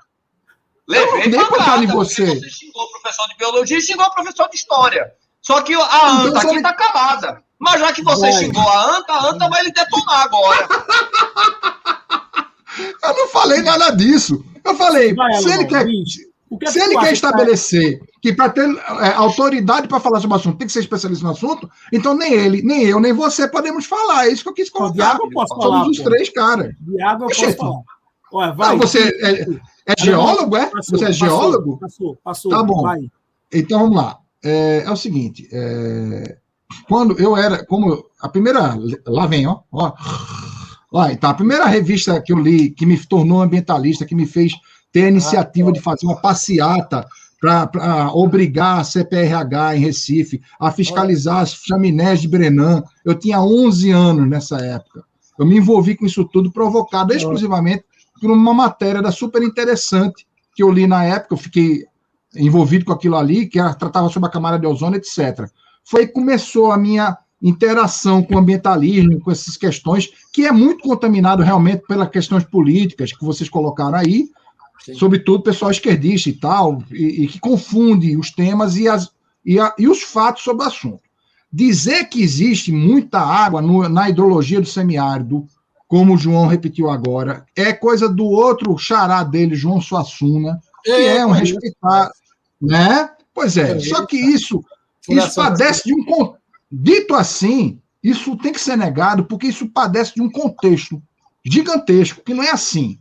Levei 0.89 1.35
eu 1.35 1.49
pancada 1.49 1.85
em 1.85 1.87
você. 1.87 2.25
Você 2.25 2.49
xingou 2.49 2.83
o 2.83 2.91
professor 3.01 3.29
de 3.29 3.37
biologia 3.37 3.77
e 3.77 3.83
xingou 3.83 4.07
o 4.07 4.15
professor 4.15 4.49
de 4.49 4.57
história. 4.57 5.13
Só 5.43 5.61
que 5.61 5.75
a 5.75 6.23
anta 6.23 6.39
então, 6.39 6.51
aqui 6.51 6.63
tá 6.63 6.73
calada. 6.73 7.43
Mas 7.59 7.81
já 7.81 7.93
que 7.93 8.03
você 8.03 8.23
vai. 8.23 8.33
xingou 8.33 8.67
a 8.69 8.97
anta, 8.97 9.13
a 9.13 9.31
anta 9.31 9.49
vai 9.51 9.65
lhe 9.65 9.73
detonar 9.73 10.23
agora. 10.23 10.69
eu 13.05 13.15
não 13.15 13.29
falei 13.29 13.61
nada 13.61 13.91
disso. 13.91 14.43
Eu 14.65 14.75
falei, 14.75 15.15
vai, 15.15 15.35
se 15.35 15.53
ele 15.53 15.67
quer. 15.67 15.87
É 16.63 16.71
se 16.71 16.81
ele 16.81 16.99
quer 16.99 17.13
estabelecer 17.13 18.01
que 18.23 18.33
para 18.33 18.49
ter 18.49 18.67
é, 18.67 19.13
autoridade 19.13 19.87
para 19.87 20.01
falar 20.01 20.19
sobre 20.19 20.35
o 20.35 20.41
assunto 20.41 20.57
tem 20.57 20.67
que 20.67 20.73
ser 20.73 20.81
especialista 20.81 21.23
no 21.23 21.33
assunto, 21.33 21.71
então 21.93 22.15
nem 22.15 22.33
ele, 22.33 22.63
nem 22.63 22.85
eu, 22.85 22.99
nem 22.99 23.13
você 23.13 23.47
podemos 23.47 23.85
falar. 23.85 24.27
É 24.27 24.33
isso 24.33 24.43
que 24.43 24.49
eu 24.49 24.55
quis 24.55 24.71
colocar. 24.71 25.19
eu 25.21 25.29
posso 25.31 25.55
falar. 25.55 25.81
Somos 25.81 25.99
os 25.99 26.05
três 26.05 26.31
caras. 26.31 26.75
Diago 26.81 27.25
eu 27.25 27.29
posso 27.29 27.53
falar. 27.53 27.83
Ué, 28.33 28.53
vai. 28.53 28.69
Não, 28.71 28.79
você 28.79 29.09
é, 29.23 29.47
é 29.89 29.95
geólogo, 29.99 30.57
é? 30.57 30.67
Passou, 30.67 30.99
você 30.99 31.05
é 31.07 31.13
geólogo? 31.13 31.79
Passou, 31.79 32.19
passou. 32.23 32.51
Tá 32.51 32.63
bom. 32.63 32.83
Vai. 32.83 33.11
Então 33.53 33.81
vamos 33.81 33.97
lá. 33.97 34.19
É, 34.45 34.85
é 34.85 34.91
o 34.91 34.97
seguinte. 34.97 35.49
É, 35.51 36.37
quando 36.87 37.19
eu 37.19 37.37
era, 37.37 37.65
como 37.65 38.05
a 38.21 38.29
primeira, 38.29 38.77
lá 39.07 39.27
vem, 39.27 39.47
ó, 39.47 39.61
ó, 39.73 39.93
ó, 40.93 41.09
então 41.09 41.31
a 41.31 41.35
primeira 41.35 41.65
revista 41.67 42.21
que 42.21 42.33
eu 42.33 42.39
li 42.39 42.71
que 42.71 42.85
me 42.85 42.99
tornou 43.07 43.41
ambientalista, 43.41 44.05
que 44.05 44.15
me 44.15 44.27
fez 44.27 44.53
ter 44.93 45.05
a 45.05 45.09
iniciativa 45.09 45.73
de 45.73 45.81
fazer 45.81 46.07
uma 46.07 46.21
passeata 46.21 47.07
para 47.41 48.13
obrigar 48.13 48.81
a 48.81 48.85
CPRH 48.85 49.77
em 49.77 49.81
Recife 49.81 50.43
a 50.61 50.71
fiscalizar 50.71 51.39
as 51.39 51.55
chaminés 51.55 52.21
de 52.21 52.29
Brenan. 52.29 52.83
Eu 53.05 53.15
tinha 53.15 53.41
11 53.41 53.91
anos 53.91 54.29
nessa 54.29 54.59
época. 54.59 55.05
Eu 55.39 55.47
me 55.47 55.57
envolvi 55.57 55.97
com 55.97 56.05
isso 56.05 56.25
tudo 56.25 56.53
provocado 56.53 57.15
exclusivamente 57.15 57.85
por 58.21 58.31
uma 58.31 58.55
matéria 58.55 59.03
da 59.03 59.13
super 59.13 59.43
interessante 59.43 60.27
que 60.55 60.63
eu 60.63 60.71
li 60.71 60.87
na 60.87 61.05
época. 61.05 61.35
Eu 61.35 61.39
fiquei 61.39 61.85
envolvido 62.35 62.85
com 62.85 62.93
aquilo 62.93 63.17
ali, 63.17 63.47
que 63.47 63.59
tratava 63.75 64.09
sobre 64.09 64.29
a 64.29 64.33
camada 64.33 64.59
de 64.59 64.67
ozônio, 64.67 64.99
etc. 64.99 65.49
Foi 65.85 66.07
que 66.07 66.13
começou 66.13 66.71
a 66.71 66.79
minha 66.79 67.17
interação 67.43 68.23
com 68.23 68.35
o 68.35 68.39
ambientalismo, 68.39 69.21
com 69.21 69.31
essas 69.31 69.57
questões, 69.57 70.11
que 70.33 70.47
é 70.47 70.53
muito 70.53 70.83
contaminado 70.83 71.43
realmente 71.43 71.85
pelas 71.87 72.11
questões 72.11 72.45
políticas 72.45 73.13
que 73.13 73.25
vocês 73.25 73.49
colocaram 73.49 73.97
aí, 73.97 74.29
Sim. 74.85 74.95
sobretudo 74.95 75.43
pessoal 75.43 75.71
esquerdista 75.71 76.29
e 76.29 76.33
tal, 76.33 76.83
e, 76.91 77.25
e 77.25 77.29
que 77.29 77.39
confunde 77.39 78.17
os 78.17 78.31
temas 78.31 78.77
e, 78.77 78.89
as, 78.89 79.11
e, 79.45 79.59
a, 79.59 79.73
e, 79.79 79.89
os 79.89 80.03
fatos 80.03 80.43
sobre 80.43 80.65
o 80.65 80.67
assunto. 80.67 81.03
Dizer 81.51 82.05
que 82.09 82.21
existe 82.21 82.73
muita 82.73 83.21
água 83.21 83.63
no, 83.63 83.89
na 83.89 84.11
hidrologia 84.11 84.61
do 84.61 84.67
semiárido, 84.67 85.47
como 85.89 86.15
o 86.15 86.19
João 86.19 86.47
repetiu 86.47 86.91
agora, 86.91 87.45
é 87.57 87.73
coisa 87.73 88.09
do 88.09 88.27
outro 88.27 88.77
xará 88.77 89.25
dele, 89.25 89.57
João 89.57 89.81
Suassuna, 89.81 90.61
que 90.85 90.91
é, 90.91 91.17
é 91.17 91.27
um 91.27 91.31
respeitar, 91.31 92.13
né? 92.61 93.11
Pois 93.35 93.57
é, 93.57 93.81
só 93.81 94.05
que 94.05 94.17
isso, 94.17 94.63
isso 95.09 95.35
padece 95.35 95.85
de 95.85 95.95
um 95.95 96.35
dito 96.71 97.15
assim, 97.15 97.81
isso 98.03 98.37
tem 98.37 98.53
que 98.53 98.61
ser 98.61 98.77
negado 98.77 99.25
porque 99.25 99.47
isso 99.47 99.69
padece 99.69 100.15
de 100.15 100.23
um 100.23 100.31
contexto 100.31 101.03
gigantesco 101.45 102.23
que 102.23 102.35
não 102.35 102.43
é 102.43 102.51
assim 102.51 102.99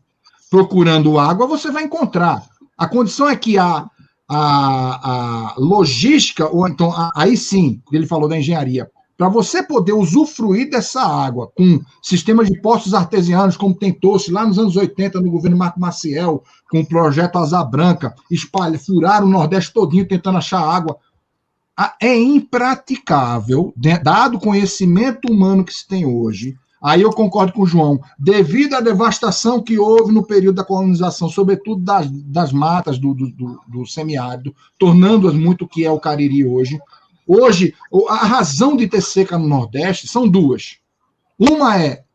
procurando 0.49 1.19
água, 1.19 1.45
você 1.45 1.69
vai 1.69 1.83
encontrar. 1.83 2.45
A 2.77 2.87
condição 2.87 3.27
é 3.27 3.35
que 3.35 3.57
a, 3.57 3.85
a, 4.29 5.49
a 5.49 5.55
logística, 5.57 6.47
ou 6.47 6.67
então, 6.67 6.91
a, 6.91 7.11
aí 7.15 7.35
sim, 7.35 7.81
ele 7.91 8.05
falou 8.05 8.29
da 8.29 8.37
engenharia, 8.37 8.89
para 9.17 9.27
você 9.27 9.63
poder 9.63 9.93
usufruir 9.93 10.69
dessa 10.69 11.01
água 11.01 11.51
com 11.55 11.81
sistemas 12.01 12.47
de 12.47 12.61
poços 12.61 12.93
artesianos, 12.93 13.57
como 13.57 13.73
tentou-se 13.73 14.31
lá 14.31 14.45
nos 14.45 14.59
anos 14.59 14.75
80 14.75 15.19
no 15.19 15.31
governo 15.31 15.57
Marco 15.57 15.79
Maciel, 15.79 16.43
com 16.69 16.81
o 16.81 16.85
projeto 16.85 17.39
Asa 17.39 17.63
Branca, 17.63 18.13
espalha, 18.29 18.77
furar 18.77 19.23
o 19.23 19.29
Nordeste 19.29 19.73
todinho 19.73 20.07
tentando 20.07 20.37
achar 20.37 20.61
água. 20.61 20.97
É 21.99 22.15
impraticável, 22.15 23.73
dado 24.03 24.37
o 24.37 24.39
conhecimento 24.39 25.31
humano 25.31 25.65
que 25.65 25.73
se 25.73 25.87
tem 25.87 26.05
hoje, 26.05 26.55
Aí 26.81 27.01
eu 27.01 27.11
concordo 27.11 27.53
com 27.53 27.63
o 27.63 27.67
João. 27.67 27.99
Devido 28.19 28.75
à 28.75 28.81
devastação 28.81 29.61
que 29.61 29.79
houve 29.79 30.13
no 30.13 30.23
período 30.23 30.57
da 30.57 30.63
colonização, 30.63 31.27
sobretudo 31.27 31.81
das, 31.81 32.09
das 32.09 32.51
matas 32.51 32.99
do, 32.99 33.13
do, 33.13 33.31
do, 33.31 33.59
do 33.67 33.85
semiárido, 33.85 34.55
tornando-as 34.77 35.33
muito 35.33 35.65
o 35.65 35.67
que 35.67 35.83
é 35.83 35.91
o 35.91 35.99
Cariri 35.99 36.45
hoje. 36.45 36.79
Hoje, 37.27 37.75
a 38.07 38.25
razão 38.25 38.77
de 38.77 38.87
ter 38.87 39.01
seca 39.01 39.37
no 39.37 39.47
Nordeste 39.47 40.07
são 40.07 40.27
duas. 40.27 40.77
Uma 41.37 41.77
é 41.77 42.05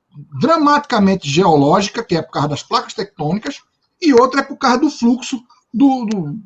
dramaticamente 0.40 1.28
geológica, 1.28 2.02
que 2.02 2.16
é 2.16 2.22
por 2.22 2.32
causa 2.32 2.48
das 2.48 2.62
placas 2.62 2.94
tectônicas, 2.94 3.60
e 4.00 4.14
outra 4.14 4.40
é 4.40 4.42
por 4.42 4.56
causa 4.56 4.78
do 4.78 4.90
fluxo 4.90 5.42
do, 5.72 6.06
do 6.06 6.38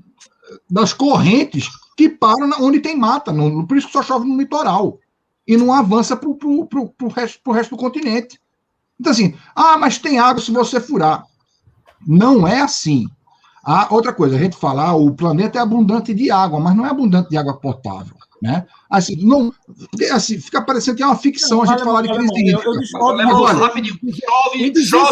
das 0.70 0.92
correntes 0.92 1.68
que 1.96 2.08
param 2.08 2.50
onde 2.60 2.80
tem 2.80 2.96
mata. 2.96 3.32
No, 3.32 3.66
por 3.66 3.76
isso 3.76 3.86
que 3.86 3.92
só 3.92 4.02
chove 4.02 4.28
no 4.28 4.36
litoral 4.36 4.98
e 5.46 5.56
não 5.56 5.72
avança 5.72 6.16
para 6.16 6.28
o 6.28 6.68
resto, 7.14 7.50
resto 7.52 7.70
do 7.76 7.80
continente. 7.80 8.40
Então, 8.98 9.12
assim, 9.12 9.34
ah, 9.54 9.76
mas 9.78 9.98
tem 9.98 10.18
água 10.18 10.42
se 10.42 10.50
você 10.50 10.80
furar. 10.80 11.24
Não 12.06 12.46
é 12.46 12.60
assim. 12.60 13.06
Ah, 13.64 13.88
outra 13.90 14.12
coisa, 14.12 14.36
a 14.36 14.38
gente 14.38 14.56
fala, 14.56 14.88
ah, 14.88 14.94
o 14.94 15.14
planeta 15.14 15.58
é 15.58 15.62
abundante 15.62 16.14
de 16.14 16.30
água, 16.30 16.60
mas 16.60 16.76
não 16.76 16.86
é 16.86 16.90
abundante 16.90 17.30
de 17.30 17.36
água 17.36 17.58
potável. 17.58 18.15
Né? 18.42 18.66
Assim, 18.90 19.16
não, 19.24 19.52
assim, 20.12 20.38
fica 20.38 20.60
parecendo 20.60 20.96
que 20.96 21.02
é 21.02 21.06
uma 21.06 21.16
ficção 21.16 21.58
não, 21.58 21.64
a 21.64 21.66
gente 21.66 21.82
falar 21.82 22.02
de 22.02 22.08
crise 22.08 22.40
hídrica. 22.40 22.62
Eu, 22.64 22.74
eu 22.74 22.80
discordo, 22.80 23.22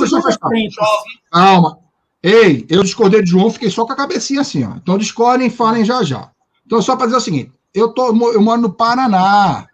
chove, 0.07 0.71
chove. 0.71 1.11
Calma. 1.31 1.79
Ei, 2.23 2.67
eu 2.71 2.83
discordei 2.83 3.23
de 3.23 3.31
João, 3.31 3.51
fiquei 3.51 3.71
só 3.71 3.85
com 3.85 3.93
a 3.93 3.97
cabecinha 3.97 4.41
assim, 4.41 4.65
ó. 4.65 4.77
Então 4.77 4.97
discordem 4.97 5.51
falem 5.51 5.85
já 5.85 6.03
já. 6.03 6.31
Então, 6.67 6.81
só 6.81 6.97
para 6.97 7.07
dizer 7.07 7.19
o 7.19 7.21
seguinte: 7.21 7.53
eu, 7.75 7.89
tô, 7.93 8.09
eu 8.33 8.41
moro 8.41 8.61
no 8.61 8.73
Paraná. 8.73 9.67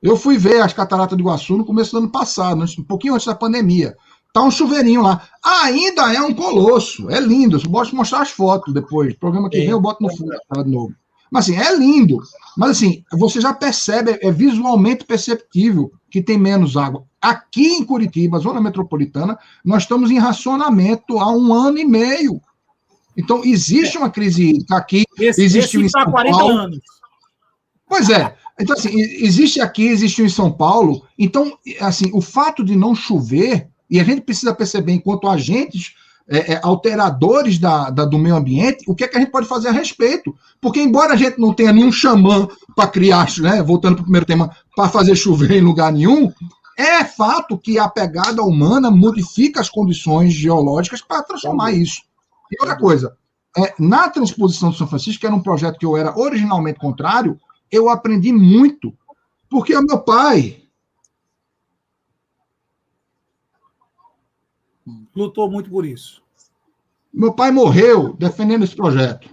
Eu 0.00 0.16
fui 0.16 0.38
ver 0.38 0.62
as 0.62 0.72
cataratas 0.72 1.16
do 1.16 1.22
Iguaçu 1.22 1.56
no 1.56 1.64
começo 1.64 1.90
do 1.90 1.98
ano 1.98 2.08
passado, 2.08 2.64
um 2.78 2.84
pouquinho 2.84 3.14
antes 3.14 3.26
da 3.26 3.34
pandemia. 3.34 3.96
Tá 4.32 4.42
um 4.42 4.50
chuveirinho 4.50 5.02
lá. 5.02 5.22
Ainda 5.44 6.14
é 6.14 6.20
um 6.20 6.32
colosso. 6.32 7.10
É 7.10 7.18
lindo. 7.18 7.56
Eu 7.56 7.60
de 7.60 7.94
mostrar 7.94 8.20
as 8.20 8.30
fotos 8.30 8.72
depois. 8.72 9.14
O 9.14 9.18
programa 9.18 9.50
que 9.50 9.56
é. 9.56 9.60
vem 9.60 9.70
eu 9.70 9.80
boto 9.80 10.02
no 10.02 10.14
fundo 10.14 10.30
de 10.30 10.70
novo. 10.70 10.94
Mas 11.30 11.44
assim, 11.44 11.56
é 11.56 11.76
lindo. 11.76 12.18
Mas 12.56 12.70
assim, 12.70 13.04
você 13.12 13.40
já 13.40 13.52
percebe, 13.52 14.18
é 14.20 14.30
visualmente 14.30 15.04
perceptível 15.04 15.92
que 16.10 16.22
tem 16.22 16.38
menos 16.38 16.76
água. 16.76 17.04
Aqui 17.20 17.66
em 17.66 17.84
Curitiba, 17.84 18.38
zona 18.38 18.60
metropolitana, 18.60 19.38
nós 19.64 19.82
estamos 19.82 20.10
em 20.10 20.18
racionamento 20.18 21.18
há 21.18 21.30
um 21.30 21.52
ano 21.52 21.78
e 21.78 21.84
meio. 21.84 22.40
Então, 23.16 23.44
existe 23.44 23.98
uma 23.98 24.10
crise 24.10 24.50
hídrica 24.50 24.76
aqui. 24.76 25.04
Esse, 25.18 25.42
existe 25.42 25.76
esse 25.76 25.86
em 25.86 25.90
tá 25.90 26.04
São 26.04 26.12
40 26.12 26.38
Paulo. 26.38 26.56
anos. 26.56 26.78
Pois 27.88 28.08
é. 28.10 28.36
Então, 28.60 28.76
assim, 28.76 28.90
existe 29.00 29.60
aqui, 29.60 29.86
existe 29.88 30.22
em 30.22 30.28
São 30.28 30.52
Paulo. 30.52 31.04
Então, 31.18 31.58
assim, 31.80 32.10
o 32.12 32.20
fato 32.20 32.64
de 32.64 32.76
não 32.76 32.94
chover, 32.94 33.68
e 33.90 33.98
a 33.98 34.04
gente 34.04 34.20
precisa 34.20 34.54
perceber, 34.54 34.92
enquanto 34.92 35.28
agentes 35.28 35.94
é, 36.28 36.54
é, 36.54 36.60
alteradores 36.62 37.58
da, 37.58 37.88
da, 37.90 38.04
do 38.04 38.18
meio 38.18 38.36
ambiente, 38.36 38.84
o 38.86 38.94
que 38.94 39.04
é 39.04 39.08
que 39.08 39.16
a 39.16 39.20
gente 39.20 39.30
pode 39.30 39.48
fazer 39.48 39.68
a 39.68 39.72
respeito? 39.72 40.34
Porque, 40.60 40.80
embora 40.80 41.14
a 41.14 41.16
gente 41.16 41.38
não 41.38 41.54
tenha 41.54 41.72
nenhum 41.72 41.90
xamã 41.90 42.46
para 42.76 42.88
criar, 42.88 43.26
né, 43.38 43.62
voltando 43.62 43.94
para 43.94 44.02
o 44.02 44.04
primeiro 44.04 44.26
tema, 44.26 44.50
para 44.76 44.88
fazer 44.88 45.16
chover 45.16 45.52
em 45.52 45.62
lugar 45.62 45.90
nenhum, 45.90 46.30
é 46.76 47.04
fato 47.04 47.58
que 47.58 47.78
a 47.78 47.88
pegada 47.88 48.42
humana 48.42 48.90
modifica 48.90 49.60
as 49.60 49.70
condições 49.70 50.32
geológicas 50.32 51.00
para 51.00 51.22
transformar 51.22 51.72
isso. 51.72 52.02
E 52.52 52.62
outra 52.62 52.76
coisa, 52.76 53.16
é, 53.56 53.74
na 53.78 54.08
transposição 54.08 54.70
de 54.70 54.78
São 54.78 54.86
Francisco, 54.86 55.20
que 55.20 55.26
era 55.26 55.34
um 55.34 55.42
projeto 55.42 55.78
que 55.78 55.86
eu 55.86 55.96
era 55.96 56.16
originalmente 56.16 56.78
contrário, 56.78 57.40
eu 57.72 57.88
aprendi 57.88 58.32
muito, 58.32 58.92
porque 59.48 59.74
o 59.74 59.82
meu 59.82 59.98
pai. 59.98 60.62
Lutou 65.18 65.50
muito 65.50 65.68
por 65.68 65.84
isso. 65.84 66.22
Meu 67.12 67.32
pai 67.32 67.50
morreu 67.50 68.14
defendendo 68.16 68.62
esse 68.62 68.76
projeto. 68.76 69.28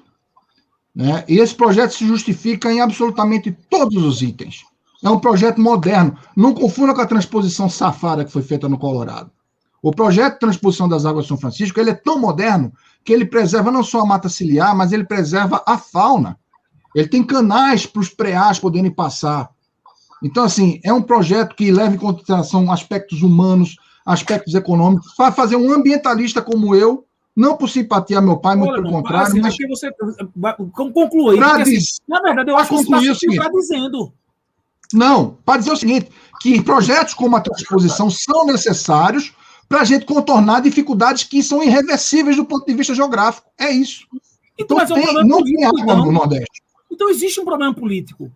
Né? 0.95 1.23
E 1.27 1.38
esse 1.38 1.53
projeto 1.53 1.91
se 1.91 2.07
justifica 2.07 2.71
em 2.71 2.81
absolutamente 2.81 3.51
todos 3.69 4.03
os 4.03 4.21
itens. 4.21 4.65
É 5.03 5.09
um 5.09 5.19
projeto 5.19 5.61
moderno. 5.61 6.17
Não 6.36 6.53
confunda 6.53 6.95
com 6.95 7.01
a 7.01 7.05
transposição 7.05 7.69
safada 7.69 8.25
que 8.25 8.31
foi 8.31 8.41
feita 8.41 8.67
no 8.67 8.79
Colorado. 8.79 9.29
O 9.79 9.91
projeto 9.91 10.33
de 10.33 10.39
transposição 10.39 10.89
das 10.89 11.05
águas 11.05 11.25
de 11.25 11.29
São 11.29 11.38
Francisco 11.38 11.79
ele 11.79 11.91
é 11.91 11.93
tão 11.93 12.17
moderno 12.17 12.73
que 13.03 13.13
ele 13.13 13.25
preserva 13.25 13.69
não 13.69 13.83
só 13.83 14.01
a 14.01 14.05
mata 14.05 14.27
ciliar, 14.27 14.75
mas 14.75 14.91
ele 14.91 15.03
preserva 15.03 15.63
a 15.67 15.77
fauna. 15.77 16.39
Ele 16.95 17.07
tem 17.07 17.23
canais 17.23 17.86
para 17.86 17.99
os 17.99 18.09
preás 18.09 18.57
poderem 18.57 18.89
passar. 18.89 19.51
Então, 20.23 20.43
assim, 20.43 20.79
é 20.83 20.91
um 20.91 21.03
projeto 21.03 21.55
que 21.55 21.71
leva 21.71 21.93
em 21.93 21.99
consideração 21.99 22.71
aspectos 22.71 23.21
humanos, 23.21 23.75
aspectos 24.05 24.53
econômicos, 24.53 25.13
para 25.15 25.31
fazer 25.31 25.55
um 25.55 25.71
ambientalista 25.73 26.41
como 26.41 26.75
eu 26.75 27.03
Não 27.35 27.57
por 27.57 27.67
simpatia 27.67 28.17
ao 28.17 28.23
meu 28.23 28.37
pai, 28.37 28.55
muito 28.55 28.75
pelo 28.75 28.89
contrário, 28.89 29.27
assim, 29.27 29.41
mas 29.41 29.57
você 29.67 29.91
conclui. 30.93 31.35
Pra 31.37 31.55
porque, 31.55 31.63
assim, 31.63 31.77
na 32.07 32.21
verdade, 32.21 32.49
eu 32.49 32.55
acho 32.55 32.69
que 32.69 32.75
concluir 32.77 33.13
seguinte. 33.15 33.37
está 33.39 33.49
dizendo. 33.51 34.13
Não, 34.93 35.37
para 35.43 35.59
dizer 35.59 35.71
o 35.71 35.75
seguinte, 35.75 36.09
que 36.39 36.61
projetos 36.61 37.13
como 37.13 37.35
a 37.35 37.41
transposição 37.41 38.09
são 38.09 38.45
necessários 38.45 39.33
para 39.67 39.81
a 39.81 39.83
gente 39.83 40.05
contornar 40.05 40.61
dificuldades 40.61 41.23
que 41.23 41.43
são 41.43 41.61
irreversíveis 41.61 42.37
do 42.37 42.45
ponto 42.45 42.65
de 42.65 42.73
vista 42.73 42.95
geográfico. 42.95 43.49
É 43.57 43.69
isso. 43.69 44.05
Então, 44.57 44.77
Então 44.77 44.77
mas 44.77 44.89
é 44.91 44.93
um 44.93 45.01
tem- 45.01 45.27
não 45.27 45.43
tem 45.43 45.65
água 45.65 45.81
no 45.95 46.01
então. 46.03 46.11
Nordeste. 46.13 46.61
Então 46.89 47.09
existe 47.09 47.41
um 47.41 47.45
problema 47.45 47.73
político. 47.73 48.31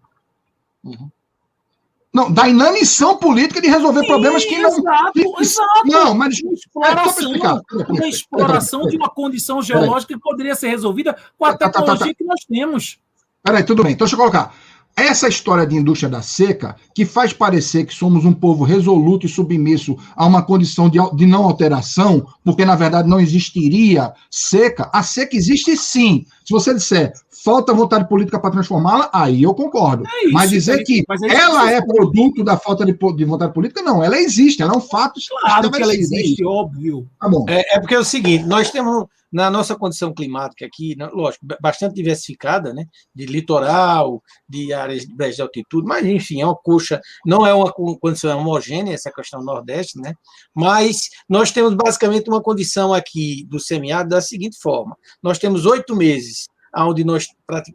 Não, 2.11 2.31
da 2.31 2.47
inanição 2.49 3.17
política 3.17 3.61
de 3.61 3.67
resolver 3.67 4.05
problemas 4.07 4.43
que 4.43 4.57
não. 4.57 4.69
Exato, 4.69 5.11
que- 5.13 5.41
exato. 5.41 5.69
Não, 5.85 6.15
mas. 6.15 6.35
É, 6.43 6.53
exploração, 6.53 7.23
explicar. 7.23 7.61
uma 7.87 8.07
exploração 8.07 8.87
de 8.87 8.97
uma 8.97 9.09
condição 9.09 9.61
geológica 9.61 10.13
que 10.15 10.19
poderia 10.19 10.55
ser 10.55 10.69
resolvida 10.69 11.15
com 11.37 11.45
a 11.45 11.51
Tá, 11.55 11.69
tá, 11.69 11.69
tá, 11.69 11.71
tá. 11.71 11.85
tecnologia 11.91 12.15
que 12.15 12.23
nós 12.23 12.45
temos. 12.49 12.97
Peraí, 13.43 13.63
tudo 13.63 13.83
bem. 13.83 13.93
Então, 13.93 14.05
deixa 14.05 14.15
eu 14.15 14.19
colocar. 14.19 14.53
Essa 14.97 15.29
história 15.29 15.65
de 15.65 15.75
indústria 15.77 16.09
da 16.09 16.21
seca, 16.21 16.75
que 16.93 17.05
faz 17.05 17.31
parecer 17.31 17.85
que 17.85 17.93
somos 17.93 18.25
um 18.25 18.33
povo 18.33 18.65
resoluto 18.65 19.25
e 19.25 19.29
submisso 19.29 19.95
a 20.13 20.25
uma 20.25 20.41
condição 20.41 20.89
de, 20.89 20.97
de 21.15 21.25
não 21.25 21.43
alteração, 21.45 22.25
porque 22.43 22.65
na 22.65 22.75
verdade 22.75 23.07
não 23.07 23.19
existiria 23.19 24.11
seca, 24.29 24.89
a 24.91 25.01
seca 25.01 25.37
existe 25.37 25.77
sim. 25.77 26.25
Se 26.43 26.51
você 26.51 26.73
disser 26.73 27.13
falta 27.43 27.73
vontade 27.73 28.07
política 28.07 28.39
para 28.39 28.51
transformá-la, 28.51 29.09
aí 29.13 29.43
eu 29.43 29.53
concordo. 29.53 30.03
É 30.07 30.25
isso, 30.25 30.33
mas 30.33 30.49
dizer 30.49 30.79
é- 30.81 30.83
que 30.83 31.03
mas 31.07 31.21
é 31.21 31.27
ela 31.27 31.71
é 31.71 31.81
produto 31.81 32.43
da 32.43 32.57
falta 32.57 32.85
de, 32.85 32.93
de 32.93 33.25
vontade 33.25 33.53
política, 33.53 33.81
não. 33.81 34.03
Ela 34.03 34.17
existe, 34.19 34.61
ela 34.61 34.73
é 34.73 34.77
um 34.77 34.81
fato 34.81 35.19
Claro 35.41 35.71
que 35.71 35.81
ela 35.81 35.93
é 35.93 35.95
existe, 35.95 36.45
óbvio. 36.45 37.07
Tá 37.19 37.29
bom. 37.29 37.45
É, 37.47 37.75
é 37.75 37.79
porque 37.79 37.95
é 37.95 37.99
o 37.99 38.03
seguinte, 38.03 38.45
nós 38.45 38.69
temos 38.71 39.05
na 39.31 39.49
nossa 39.51 39.75
condição 39.75 40.11
climática 40.11 40.65
aqui, 40.65 40.95
lógico, 41.13 41.45
ba- 41.45 41.57
bastante 41.61 41.93
diversificada, 41.93 42.73
né, 42.73 42.85
de 43.13 43.27
litoral, 43.27 44.23
de 44.49 44.73
áreas 44.73 45.05
de 45.05 45.41
altitude, 45.41 45.85
mas 45.87 46.03
enfim, 46.03 46.41
é 46.41 46.45
uma 46.45 46.55
coxa, 46.55 46.99
não 47.23 47.45
é 47.45 47.53
uma 47.53 47.71
co- 47.71 47.95
condição 47.99 48.39
homogênea 48.39 48.93
essa 48.95 49.11
questão 49.11 49.43
nordeste, 49.43 49.99
né, 50.01 50.15
mas 50.55 51.09
nós 51.29 51.51
temos 51.51 51.75
basicamente 51.75 52.27
uma 52.27 52.41
condição 52.41 52.91
aqui 52.91 53.45
do 53.47 53.59
semiárido 53.59 54.09
da 54.09 54.21
seguinte 54.21 54.57
forma: 54.59 54.95
nós 55.21 55.37
temos 55.37 55.63
oito 55.67 55.95
meses 55.95 56.47
onde 56.75 57.03
nós 57.03 57.27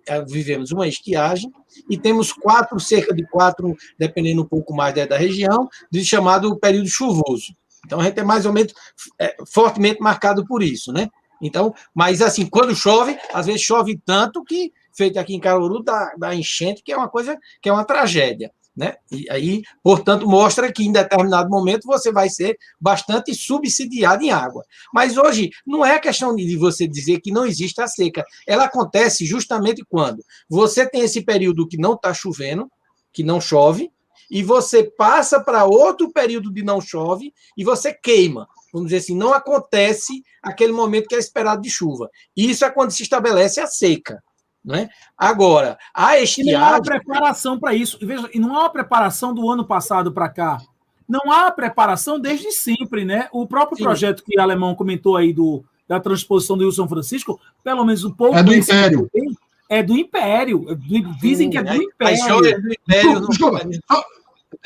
eh, 0.06 0.24
vivemos 0.26 0.70
uma 0.70 0.86
estiagem 0.86 1.50
e 1.88 1.98
temos 1.98 2.32
quatro, 2.32 2.78
cerca 2.78 3.14
de 3.14 3.26
quatro, 3.26 3.76
dependendo 3.98 4.42
um 4.42 4.46
pouco 4.46 4.74
mais 4.74 4.94
da, 4.94 5.06
da 5.06 5.16
região, 5.16 5.68
de 5.90 6.04
chamado 6.04 6.56
período 6.58 6.88
chuvoso. 6.88 7.54
Então 7.84 8.00
a 8.00 8.04
gente 8.04 8.18
é 8.18 8.24
mais 8.24 8.46
ou 8.46 8.52
menos 8.52 8.72
é, 9.20 9.36
fortemente 9.46 10.00
marcado 10.00 10.44
por 10.46 10.62
isso, 10.62 10.92
né? 10.92 11.08
Então, 11.40 11.74
mas 11.94 12.22
assim, 12.22 12.46
quando 12.46 12.74
chove, 12.74 13.18
às 13.32 13.46
vezes 13.46 13.60
chove 13.60 14.00
tanto 14.04 14.42
que, 14.42 14.72
feito 14.96 15.18
aqui 15.18 15.34
em 15.34 15.40
Caruru, 15.40 15.82
dá, 15.82 16.14
dá 16.16 16.34
enchente, 16.34 16.82
que 16.82 16.92
é 16.92 16.96
uma 16.96 17.08
coisa, 17.08 17.36
que 17.60 17.68
é 17.68 17.72
uma 17.72 17.84
tragédia, 17.84 18.50
né? 18.76 18.94
E 19.10 19.30
aí, 19.30 19.62
portanto, 19.82 20.26
mostra 20.26 20.72
que 20.72 20.84
em 20.84 20.92
determinado 20.92 21.48
momento 21.48 21.86
você 21.86 22.10
vai 22.10 22.28
ser 22.28 22.58
bastante 22.80 23.34
subsidiado 23.34 24.24
em 24.24 24.30
água. 24.30 24.64
Mas 24.92 25.16
hoje 25.16 25.50
não 25.66 25.84
é 25.84 25.98
questão 25.98 26.34
de 26.34 26.56
você 26.56 26.86
dizer 26.86 27.20
que 27.20 27.32
não 27.32 27.46
existe 27.46 27.80
a 27.80 27.86
seca. 27.86 28.24
Ela 28.46 28.64
acontece 28.64 29.24
justamente 29.24 29.84
quando 29.88 30.24
você 30.48 30.88
tem 30.88 31.02
esse 31.02 31.22
período 31.22 31.68
que 31.68 31.76
não 31.76 31.94
está 31.94 32.12
chovendo, 32.12 32.70
que 33.12 33.22
não 33.22 33.40
chove, 33.40 33.90
e 34.30 34.42
você 34.42 34.82
passa 34.82 35.38
para 35.38 35.64
outro 35.64 36.10
período 36.12 36.52
de 36.52 36.62
não 36.62 36.80
chove 36.80 37.32
e 37.56 37.62
você 37.62 37.92
queima. 37.92 38.48
Vamos 38.72 38.88
dizer 38.88 38.98
assim, 38.98 39.16
não 39.16 39.32
acontece 39.32 40.24
aquele 40.42 40.72
momento 40.72 41.06
que 41.06 41.14
é 41.14 41.18
esperado 41.18 41.62
de 41.62 41.70
chuva. 41.70 42.10
Isso 42.36 42.64
é 42.64 42.70
quando 42.70 42.90
se 42.90 43.02
estabelece 43.02 43.60
a 43.60 43.66
seca. 43.66 44.20
Né? 44.64 44.88
Agora, 45.18 45.76
a 45.92 46.16
E 46.18 46.24
não 46.44 46.58
há 46.58 46.68
uma 46.70 46.78
estiagem. 46.78 46.82
preparação 46.84 47.58
para 47.60 47.74
isso. 47.74 47.98
E 48.00 48.06
veja, 48.06 48.30
e 48.32 48.38
não 48.38 48.56
há 48.56 48.60
uma 48.60 48.70
preparação 48.70 49.34
do 49.34 49.50
ano 49.50 49.64
passado 49.64 50.10
para 50.12 50.28
cá. 50.28 50.58
Não 51.06 51.30
há 51.30 51.50
preparação 51.50 52.18
desde 52.18 52.50
sempre, 52.50 53.04
né? 53.04 53.28
O 53.30 53.46
próprio 53.46 53.76
Sim. 53.76 53.84
projeto 53.84 54.24
que 54.24 54.38
o 54.38 54.40
alemão 54.40 54.74
comentou 54.74 55.16
aí 55.18 55.34
do, 55.34 55.62
da 55.86 56.00
transposição 56.00 56.56
do 56.56 56.62
Rio 56.62 56.72
São 56.72 56.88
Francisco, 56.88 57.38
pelo 57.62 57.84
menos 57.84 58.04
um 58.04 58.10
pouco. 58.10 58.36
É 58.38 58.42
do 58.42 58.54
Império. 58.54 59.10
tenho, 59.12 59.36
É 59.68 59.82
do 59.82 59.94
Império. 59.98 60.64
É 60.70 60.74
Dizem 61.20 61.50
que 61.50 61.58
é 61.58 61.62
do 61.62 61.74
Império. 61.74 62.16
joias 62.26 62.62
do 62.62 62.72
Império 62.72 63.20
não- 63.20 63.28
Desculpa. 63.28 63.60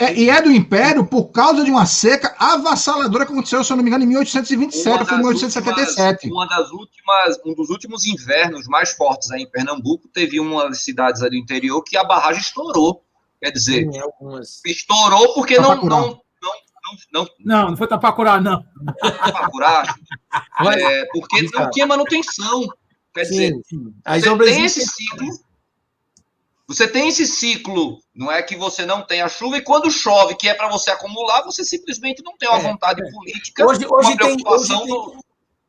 É, 0.00 0.14
e 0.14 0.30
é 0.30 0.40
do 0.40 0.50
Império 0.52 1.04
por 1.04 1.24
causa 1.32 1.64
de 1.64 1.70
uma 1.72 1.84
seca 1.84 2.32
avassaladora 2.38 3.26
que 3.26 3.32
aconteceu, 3.32 3.64
se 3.64 3.72
eu 3.72 3.76
não 3.76 3.82
me 3.82 3.90
engano, 3.90 4.04
em 4.04 4.06
1827, 4.06 4.82
foi 4.84 4.92
em 4.92 4.96
das 4.98 5.18
1877. 5.18 6.26
últimas- 6.28 6.32
uma 6.32 6.46
das 6.46 6.70
últimas, 6.70 7.40
um 7.44 7.54
dos 7.54 7.68
últimos 7.68 8.04
invernos 8.06 8.68
mais 8.68 8.92
fortes 8.92 9.28
aí 9.32 9.42
em 9.42 9.50
Pernambuco, 9.50 10.06
teve 10.08 10.38
uma 10.38 10.68
das 10.68 10.84
cidades 10.84 11.20
ali 11.22 11.38
do 11.38 11.42
interior 11.42 11.82
que 11.82 11.96
a 11.96 12.04
barragem 12.04 12.40
estourou. 12.40 13.02
Quer 13.42 13.50
dizer, 13.50 13.88
algumas. 14.00 14.60
estourou 14.64 15.34
porque 15.34 15.56
não, 15.58 15.68
Tapacurá. 15.70 15.96
não, 15.96 16.06
não, 16.06 16.12
não, 16.12 16.96
não, 17.12 17.28
Não, 17.44 17.70
não 17.70 17.76
foi 17.76 17.88
Tapacurá, 17.88 18.40
não. 18.40 18.64
Tapacurá, 19.00 19.94
é, 20.76 21.04
porque 21.12 21.42
não 21.54 21.70
tinha 21.70 21.86
manutenção. 21.86 22.66
Quer 23.12 23.22
dizer, 23.22 23.52
Sim, 23.52 23.62
sim. 23.64 23.94
As 24.04 24.22
você 24.22 24.38
tem 24.38 24.64
esse 24.64 24.86
ciclo. 24.86 25.26
Você 26.68 26.86
tem 26.86 27.08
esse 27.08 27.26
ciclo, 27.26 27.98
não 28.14 28.30
é 28.30 28.42
que 28.42 28.54
você 28.54 28.84
não 28.84 29.00
tem 29.00 29.22
a 29.22 29.28
chuva, 29.28 29.56
e 29.56 29.62
quando 29.62 29.90
chove, 29.90 30.36
que 30.36 30.46
é 30.48 30.52
para 30.54 30.68
você 30.68 30.90
acumular, 30.90 31.42
você 31.42 31.64
simplesmente 31.64 32.22
não 32.22 32.36
tem 32.36 32.46
uma 32.46 32.58
É, 32.58 32.62
vontade 32.62 33.00
política, 33.10 33.66
Hoje, 33.66 33.86
hoje, 33.88 34.16
tem, 34.18 34.36
hoje, 34.46 34.68
tem- 34.68 34.86
do- 34.86 35.16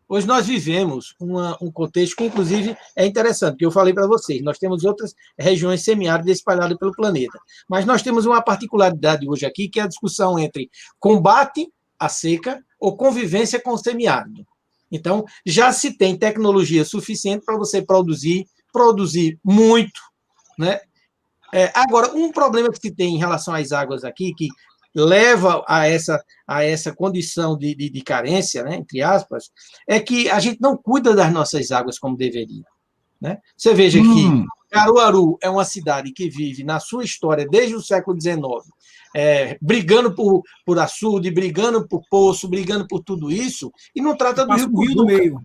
hoje 0.10 0.28
nós 0.28 0.46
vivemos 0.46 1.16
uma- 1.18 1.58
um 1.62 1.72
contexto 1.72 2.18
que, 2.18 2.26
inclusive, 2.26 2.76
é 2.98 3.06
interessante, 3.06 3.56
que 3.58 3.66
eu 3.66 3.72
falei 3.72 3.94
para 3.94 4.08
vocês. 4.08 4.44
Nós 4.44 4.58
temos 4.60 4.84
outras 4.84 5.16
regiões 5.40 5.84
semiáridas 5.84 6.36
espalhadas 6.38 6.78
pelo 6.78 6.92
planeta. 6.92 7.40
Mas 7.70 7.86
nós 7.86 8.02
temos 8.02 8.26
uma 8.26 8.42
particularidade 8.42 9.26
hoje 9.30 9.46
aqui, 9.46 9.70
que 9.70 9.80
é 9.80 9.84
a 9.84 9.88
discussão 9.88 10.38
entre 10.38 10.70
combate 11.00 11.72
à 11.98 12.10
seca 12.10 12.62
ou 12.78 12.98
convivência 12.98 13.58
com 13.62 13.72
o 13.72 13.78
semiárido. 13.78 14.46
Então, 14.92 15.24
já 15.46 15.72
se 15.72 15.98
tem 15.98 16.18
tecnologia 16.18 16.84
suficiente 16.84 17.46
para 17.46 17.56
você 17.58 17.82
produzir, 17.82 18.46
produzir 18.74 19.40
muito, 19.46 20.02
né? 20.58 20.82
É, 21.54 21.72
agora, 21.74 22.14
um 22.14 22.32
problema 22.32 22.70
que 22.70 22.80
se 22.80 22.92
tem 22.92 23.16
em 23.16 23.20
relação 23.20 23.54
às 23.54 23.72
águas 23.72 24.04
aqui, 24.04 24.34
que 24.34 24.50
leva 24.96 25.64
a 25.68 25.88
essa, 25.88 26.24
a 26.48 26.64
essa 26.64 26.94
condição 26.94 27.58
de, 27.58 27.76
de, 27.76 27.90
de 27.90 28.02
carência, 28.02 28.64
né, 28.64 28.76
entre 28.76 29.02
aspas, 29.02 29.50
é 29.88 30.00
que 30.00 30.30
a 30.30 30.40
gente 30.40 30.60
não 30.62 30.76
cuida 30.76 31.16
das 31.16 31.32
nossas 31.32 31.72
águas 31.72 32.00
como 32.00 32.18
deveria. 32.18 32.64
Né? 33.22 33.38
Você 33.56 33.74
veja 33.74 34.00
que 34.00 34.06
Hum, 34.06 34.46
Caruaru 34.70 35.38
é 35.42 35.50
uma 35.50 35.66
cidade 35.66 36.12
que 36.12 36.30
vive 36.30 36.64
na 36.64 36.80
sua 36.80 37.04
história 37.04 37.48
desde 37.50 37.76
o 37.76 37.82
século 37.82 38.20
XIX, 38.20 38.46
é, 39.16 39.58
brigando 39.62 40.14
por, 40.14 40.44
por 40.66 40.80
açude, 40.80 41.32
brigando 41.32 41.88
por 41.88 42.02
poço, 42.10 42.48
brigando 42.48 42.88
por 42.88 43.04
tudo 43.04 43.32
isso, 43.32 43.72
e 43.96 44.02
não 44.02 44.16
trata 44.16 44.46
do 44.46 44.54
Rio 44.54 44.70
o 44.72 44.82
rio 44.82 44.96
no 44.96 45.06
Cujuca. 45.06 45.18
meio. 45.18 45.42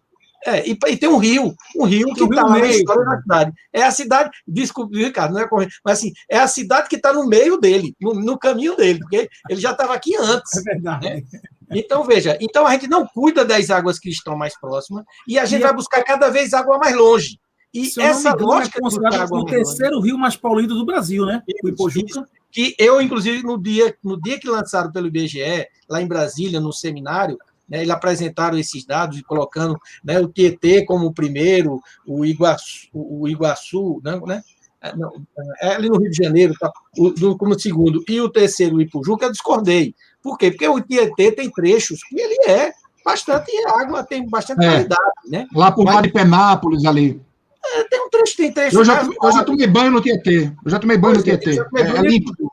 É, 0.47 0.69
e, 0.69 0.79
e 0.89 0.97
tem 0.97 1.09
um 1.09 1.17
rio, 1.17 1.55
um 1.77 1.85
rio 1.85 2.13
que 2.15 2.25
está 2.25 2.49
na 2.49 2.67
história 2.67 3.05
da 3.05 3.21
cidade. 3.21 3.53
É 3.73 3.83
a 3.83 3.91
cidade, 3.91 4.31
desculpe, 4.47 5.03
Ricardo, 5.03 5.33
não 5.33 5.41
é 5.41 5.49
correto, 5.49 5.73
mas 5.85 5.99
assim, 5.99 6.13
é 6.29 6.39
a 6.39 6.47
cidade 6.47 6.89
que 6.89 6.97
está 6.97 7.13
no 7.13 7.27
meio 7.27 7.57
dele, 7.59 7.97
no, 8.01 8.13
no 8.15 8.39
caminho 8.39 8.77
dele, 8.77 8.99
porque 8.99 9.29
ele 9.49 9.61
já 9.61 9.73
estava 9.73 9.95
aqui 9.95 10.15
antes. 10.17 10.57
É 10.57 10.63
verdade. 10.63 11.27
Então, 11.71 12.05
veja, 12.05 12.37
então 12.41 12.67
a 12.67 12.73
gente 12.73 12.89
não 12.89 13.07
cuida 13.07 13.45
das 13.45 13.71
águas 13.71 13.99
que 13.99 14.11
estão 14.11 14.37
mais 14.37 14.59
próximas 14.59 15.05
e 15.27 15.39
a 15.39 15.45
gente 15.47 15.61
E 15.61 15.65
vai 15.65 15.75
buscar 15.75 16.03
cada 16.05 16.29
vez 16.29 16.53
água 16.53 16.79
mais 16.79 16.95
longe. 16.95 17.39
E 17.73 17.87
Se 17.87 18.01
essa 18.01 18.29
engano, 18.29 18.43
é 18.43 18.57
lógica 18.57 18.81
buscar 18.81 19.03
considerado 19.03 19.33
o 19.33 19.45
terceiro 19.47 20.01
rio 20.01 20.17
mais 20.17 20.37
poluído 20.37 20.75
do 20.75 20.87
Brasil, 20.87 21.27
né? 21.27 21.43
O 21.65 21.69
Ipojuca. 21.69 22.25
que 22.53 22.77
eu, 22.79 23.03
inclusive, 23.03 23.43
no 23.43 23.61
dia, 23.61 23.97
no 24.03 24.21
dia 24.21 24.39
que 24.39 24.49
lançaram 24.49 24.93
pelo 24.93 25.09
IBGE, 25.09 25.67
lá 25.89 26.01
em 26.01 26.07
Brasília, 26.07 26.61
no 26.61 26.73
seminário, 26.73 27.37
né, 27.69 27.79
eles 27.79 27.91
apresentaram 27.91 28.59
esses 28.59 28.85
dados, 28.85 29.21
colocando 29.23 29.79
né, 30.05 30.21
o 30.21 30.29
Tietê 30.29 30.85
como 30.85 31.07
o 31.07 31.13
primeiro, 31.15 31.81
o 32.07 32.25
Iguaçu, 32.25 32.89
o 32.93 33.27
Iguaçu 33.29 34.01
né, 34.05 34.21
né, 34.27 34.43
é, 34.83 34.95
não, 34.97 35.11
é 35.61 35.75
ali 35.75 35.89
no 35.89 35.99
Rio 35.99 36.11
de 36.11 36.23
Janeiro, 36.23 36.55
tá, 36.61 36.71
o, 36.99 37.11
do- 37.11 37.37
como 37.39 37.59
segundo, 37.59 38.03
e 38.09 38.21
o 38.21 38.29
terceiro, 38.29 38.77
o 38.77 38.81
Ipujuca, 38.83 39.27
eu 39.27 39.33
discordei. 39.33 39.95
Por 40.23 40.37
quê? 40.37 40.51
Porque 40.51 40.69
o 40.69 40.81
Tietê 40.81 41.33
tem 41.33 41.51
trechos 41.51 42.03
que 42.05 42.21
ele 42.21 42.51
é 42.51 42.73
bastante 43.05 43.51
água, 43.67 44.03
tem 44.05 44.29
bastante 44.29 44.63
É. 44.65 44.69
qualidade, 44.71 45.03
né? 45.31 45.47
lá 45.55 45.73
por 45.73 45.85
Mas- 45.85 45.95
lado 45.95 46.07
de 46.07 46.13
Penápolis 46.13 46.85
ali. 46.85 47.21
É, 47.67 47.85
Tem 47.85 47.99
um 47.99 48.11
trecho, 48.11 48.37
tem 48.37 48.53
trecho. 48.53 48.77
Eu 48.79 48.85
já, 48.85 49.03
eu 49.03 49.33
já 49.33 49.43
tomei 49.43 49.67
banho 49.67 49.91
no 49.91 50.03
Tietê. 50.03 50.53
Eu 50.63 50.71
já 50.71 50.79
tomei 50.79 50.99
banho 50.99 51.15
no 51.17 51.23
Pois 51.25 51.35
é, 51.35 51.39
Tietê. 51.39 51.61
É, 51.61 51.65
banho 51.71 51.97
é 51.97 51.99
no 52.03 52.07
limpo. 52.07 52.53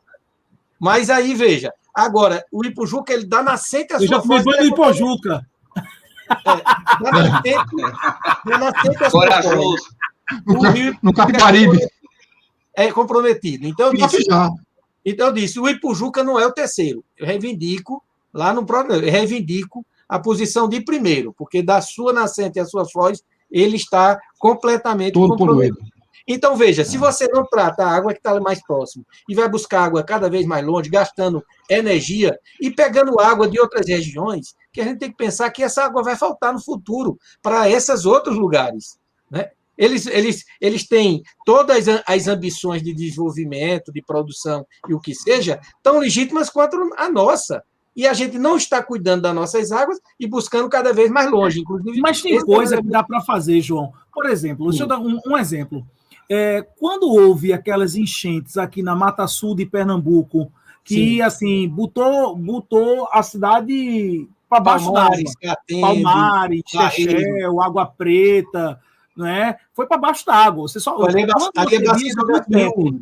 Mas 0.80 1.10
aí, 1.10 1.34
veja, 1.34 1.70
agora, 1.94 2.44
o 2.50 2.64
Ipujuca, 2.64 3.12
ele 3.12 3.26
dá 3.26 3.42
nascente 3.42 3.92
a 3.92 3.96
Eu 3.96 4.00
sua 4.00 4.08
já 4.08 4.20
tomei 4.20 4.42
foz, 4.42 4.56
banho 4.56 4.68
no 4.68 4.74
Ipojuca. 4.74 5.46
dá 7.02 7.10
nascente, 7.12 7.76
dá 8.46 8.58
nascente 8.58 9.04
a 9.04 9.10
sua 9.10 9.20
corajoso. 9.22 9.96
Rio 10.72 10.96
no 11.02 11.12
Capibaribe. 11.12 11.78
é 12.74 12.90
comprometido. 12.90 13.66
Então, 13.66 13.88
eu 13.88 13.94
disse, 13.94 14.22
já. 14.22 14.48
então, 15.04 15.28
eu 15.28 15.32
disse, 15.32 15.60
o 15.60 15.68
Ipujuca 15.68 16.24
não 16.24 16.38
é 16.38 16.46
o 16.46 16.52
terceiro. 16.52 17.04
Eu 17.18 17.26
reivindico, 17.26 18.02
lá 18.32 18.52
no 18.52 18.64
próprio, 18.64 18.96
eu 18.96 19.10
reivindico 19.10 19.84
a 20.08 20.18
posição 20.18 20.68
de 20.68 20.80
primeiro, 20.80 21.32
porque 21.32 21.62
da 21.62 21.80
sua 21.80 22.12
nascente 22.12 22.60
às 22.60 22.70
suas 22.70 22.90
foz, 22.90 23.22
ele 23.50 23.76
está 23.76 24.18
completamente 24.38 25.14
Todo 25.14 25.36
poluído. 25.36 25.78
Então, 26.26 26.56
veja, 26.56 26.84
se 26.84 26.96
você 26.96 27.26
não 27.28 27.44
trata 27.44 27.84
a 27.84 27.90
água 27.90 28.12
que 28.12 28.18
está 28.18 28.38
mais 28.40 28.62
próximo 28.62 29.04
e 29.28 29.34
vai 29.34 29.48
buscar 29.48 29.84
água 29.84 30.02
cada 30.02 30.28
vez 30.28 30.46
mais 30.46 30.64
longe, 30.64 30.88
gastando 30.88 31.44
energia 31.68 32.38
e 32.60 32.70
pegando 32.70 33.18
água 33.20 33.48
de 33.48 33.60
outras 33.60 33.86
regiões, 33.88 34.54
que 34.72 34.80
a 34.80 34.84
gente 34.84 34.98
tem 34.98 35.10
que 35.10 35.16
pensar 35.16 35.50
que 35.50 35.62
essa 35.62 35.84
água 35.84 36.02
vai 36.02 36.16
faltar 36.16 36.52
no 36.52 36.62
futuro 36.62 37.18
para 37.42 37.68
esses 37.68 38.04
outros 38.04 38.36
lugares. 38.36 38.98
Né? 39.30 39.50
Eles, 39.76 40.06
eles, 40.06 40.44
eles 40.60 40.86
têm 40.86 41.22
todas 41.44 41.86
as 42.06 42.28
ambições 42.28 42.82
de 42.82 42.94
desenvolvimento, 42.94 43.92
de 43.92 44.02
produção 44.02 44.66
e 44.88 44.94
o 44.94 45.00
que 45.00 45.14
seja, 45.14 45.60
tão 45.82 45.98
legítimas 45.98 46.50
quanto 46.50 46.76
a 46.96 47.08
nossa 47.08 47.62
e 47.94 48.06
a 48.06 48.14
gente 48.14 48.38
não 48.38 48.56
está 48.56 48.82
cuidando 48.82 49.22
das 49.22 49.34
nossas 49.34 49.70
águas 49.70 50.00
e 50.18 50.26
buscando 50.26 50.68
cada 50.68 50.92
vez 50.92 51.10
mais 51.10 51.30
longe. 51.30 51.60
Inclusive, 51.60 52.00
Mas 52.00 52.22
tem 52.22 52.40
coisa 52.40 52.80
que 52.80 52.88
dá 52.88 53.02
para 53.02 53.20
fazer, 53.20 53.60
João. 53.60 53.92
Por 54.12 54.26
exemplo, 54.26 54.68
deixa 54.70 54.84
eu 54.84 54.88
dar 54.88 54.98
um, 54.98 55.18
um 55.26 55.36
exemplo. 55.36 55.86
É, 56.28 56.62
quando 56.78 57.08
houve 57.08 57.52
aquelas 57.52 57.94
enchentes 57.94 58.56
aqui 58.56 58.82
na 58.82 58.94
Mata 58.94 59.26
Sul 59.26 59.54
de 59.54 59.66
Pernambuco, 59.66 60.50
que 60.84 60.94
Sim. 60.94 61.20
assim 61.22 61.68
botou, 61.68 62.34
botou 62.36 63.08
a 63.12 63.22
cidade 63.22 64.28
para 64.48 64.60
baixo 64.60 64.92
d'água. 64.92 65.18
Palmares, 65.80 66.62
Chechel, 66.66 67.60
Água 67.60 67.86
Preta, 67.86 68.80
né? 69.16 69.56
Foi 69.72 69.86
para 69.86 69.96
baixo 69.96 70.26
d'água. 70.26 70.68
Você 70.68 70.80
só 70.80 70.96
ali, 71.02 71.24
ali 71.56 71.74
é 71.76 71.80
bracinho 71.80 72.14
do 72.14 72.26
Rio 72.26 73.00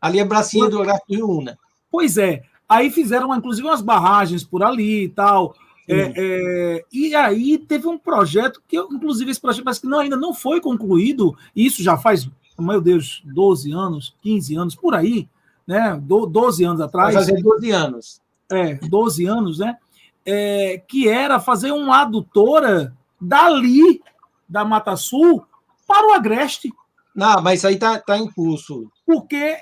Ali 0.00 0.18
é 0.20 0.24
bracinho 0.24 0.70
do 0.70 0.82
Rio 0.82 1.44
Pois 1.90 2.16
é. 2.16 2.42
Aí 2.68 2.90
fizeram, 2.90 3.34
inclusive, 3.34 3.66
umas 3.66 3.80
barragens 3.80 4.42
por 4.44 4.62
ali 4.62 5.04
e 5.04 5.08
tal. 5.08 5.54
É, 5.88 6.12
é, 6.16 6.84
e 6.92 7.14
aí 7.14 7.58
teve 7.58 7.86
um 7.86 7.96
projeto 7.96 8.60
que, 8.66 8.76
inclusive, 8.76 9.30
esse 9.30 9.40
projeto 9.40 9.64
parece 9.64 9.80
que 9.80 9.86
não, 9.86 10.00
ainda 10.00 10.16
não 10.16 10.34
foi 10.34 10.60
concluído, 10.60 11.36
isso 11.54 11.80
já 11.80 11.96
faz, 11.96 12.28
meu 12.58 12.80
Deus, 12.80 13.22
12 13.24 13.72
anos, 13.72 14.14
15 14.22 14.56
anos, 14.56 14.74
por 14.74 14.94
aí, 14.94 15.28
né? 15.66 16.00
12 16.02 16.64
anos 16.64 16.80
atrás. 16.80 17.14
Vai 17.14 17.24
fazer 17.24 17.42
12 17.42 17.70
anos. 17.70 18.20
É, 18.50 18.74
12 18.74 19.26
anos, 19.26 19.58
né? 19.58 19.76
É, 20.24 20.82
que 20.88 21.08
era 21.08 21.38
fazer 21.40 21.72
uma 21.72 22.02
adutora 22.02 22.96
dali, 23.20 24.02
da 24.48 24.64
Mata 24.64 24.96
Sul, 24.96 25.44
para 25.86 26.08
o 26.08 26.12
Agreste. 26.12 26.72
Não, 27.14 27.40
mas 27.42 27.60
isso 27.60 27.66
aí 27.68 27.78
tá, 27.78 27.98
tá 27.98 28.16
em 28.18 28.30
curso. 28.30 28.90
Porque 29.04 29.56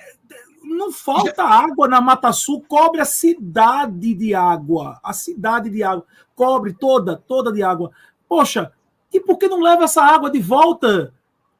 não 0.63 0.91
falta 0.91 1.43
água 1.43 1.87
na 1.87 2.01
Mata 2.01 2.33
Sul, 2.33 2.65
cobre 2.67 3.01
a 3.01 3.05
cidade 3.05 4.15
de 4.15 4.35
água. 4.35 4.99
A 5.03 5.13
cidade 5.13 5.71
de 5.71 5.83
água. 5.83 6.05
Cobre 6.35 6.73
toda, 6.73 7.17
toda 7.17 7.53
de 7.53 7.63
água. 7.63 7.91
Poxa, 8.29 8.73
e 9.13 9.21
por 9.21 9.39
que 9.39 9.47
não 9.47 9.61
leva 9.61 9.85
essa 9.85 10.03
água 10.03 10.31
de 10.31 10.41
volta 10.41 11.15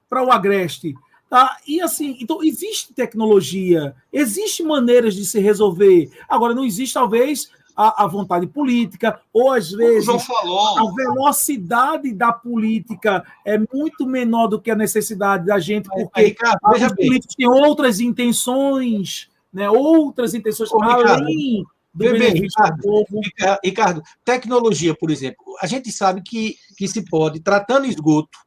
para 0.09 0.25
o 0.25 0.33
Agreste? 0.33 0.95
Tá? 1.29 1.57
E 1.67 1.81
assim, 1.81 2.17
então 2.21 2.43
existe 2.45 2.93
tecnologia, 2.93 3.95
existe 4.13 4.63
maneiras 4.63 5.15
de 5.15 5.25
se 5.25 5.41
resolver. 5.41 6.11
Agora, 6.29 6.55
não 6.55 6.65
existe, 6.65 6.95
talvez, 6.95 7.51
a, 7.77 8.05
a, 8.05 8.07
vontade 8.07 8.47
política, 8.47 9.21
ou 9.33 9.53
às 9.53 9.71
vezes 9.71 10.09
a 10.09 10.95
velocidade 10.95 12.13
da 12.13 12.33
política 12.33 13.25
é 13.45 13.59
muito 13.59 14.07
menor 14.07 14.47
do 14.47 14.61
que 14.61 14.71
a 14.71 14.77
necessidade 14.77 15.47
da 15.47 15.59
gente, 15.59 15.89
porque 15.89 16.09
aí, 16.15 16.35
cara, 16.35 16.59
os 16.63 16.95
políticos 16.95 17.35
têm 17.35 17.49
outras 17.49 18.01
intenções, 18.01 19.29
né, 19.53 19.69
outras 19.69 20.35
intenções 20.35 20.71
Ô, 20.73 20.83
além 20.83 21.65
do 21.93 21.99
Bebê, 21.99 22.31
Ricardo, 22.31 22.83
povo. 22.83 23.21
Ricardo, 23.65 24.03
tecnologia, 24.25 24.95
por 24.95 25.11
exemplo, 25.11 25.45
a 25.61 25.67
gente 25.67 25.91
sabe 25.91 26.23
que, 26.23 26.57
que 26.77 26.87
se 26.89 27.05
pode, 27.05 27.41
tratando 27.41 27.87
esgoto, 27.87 28.39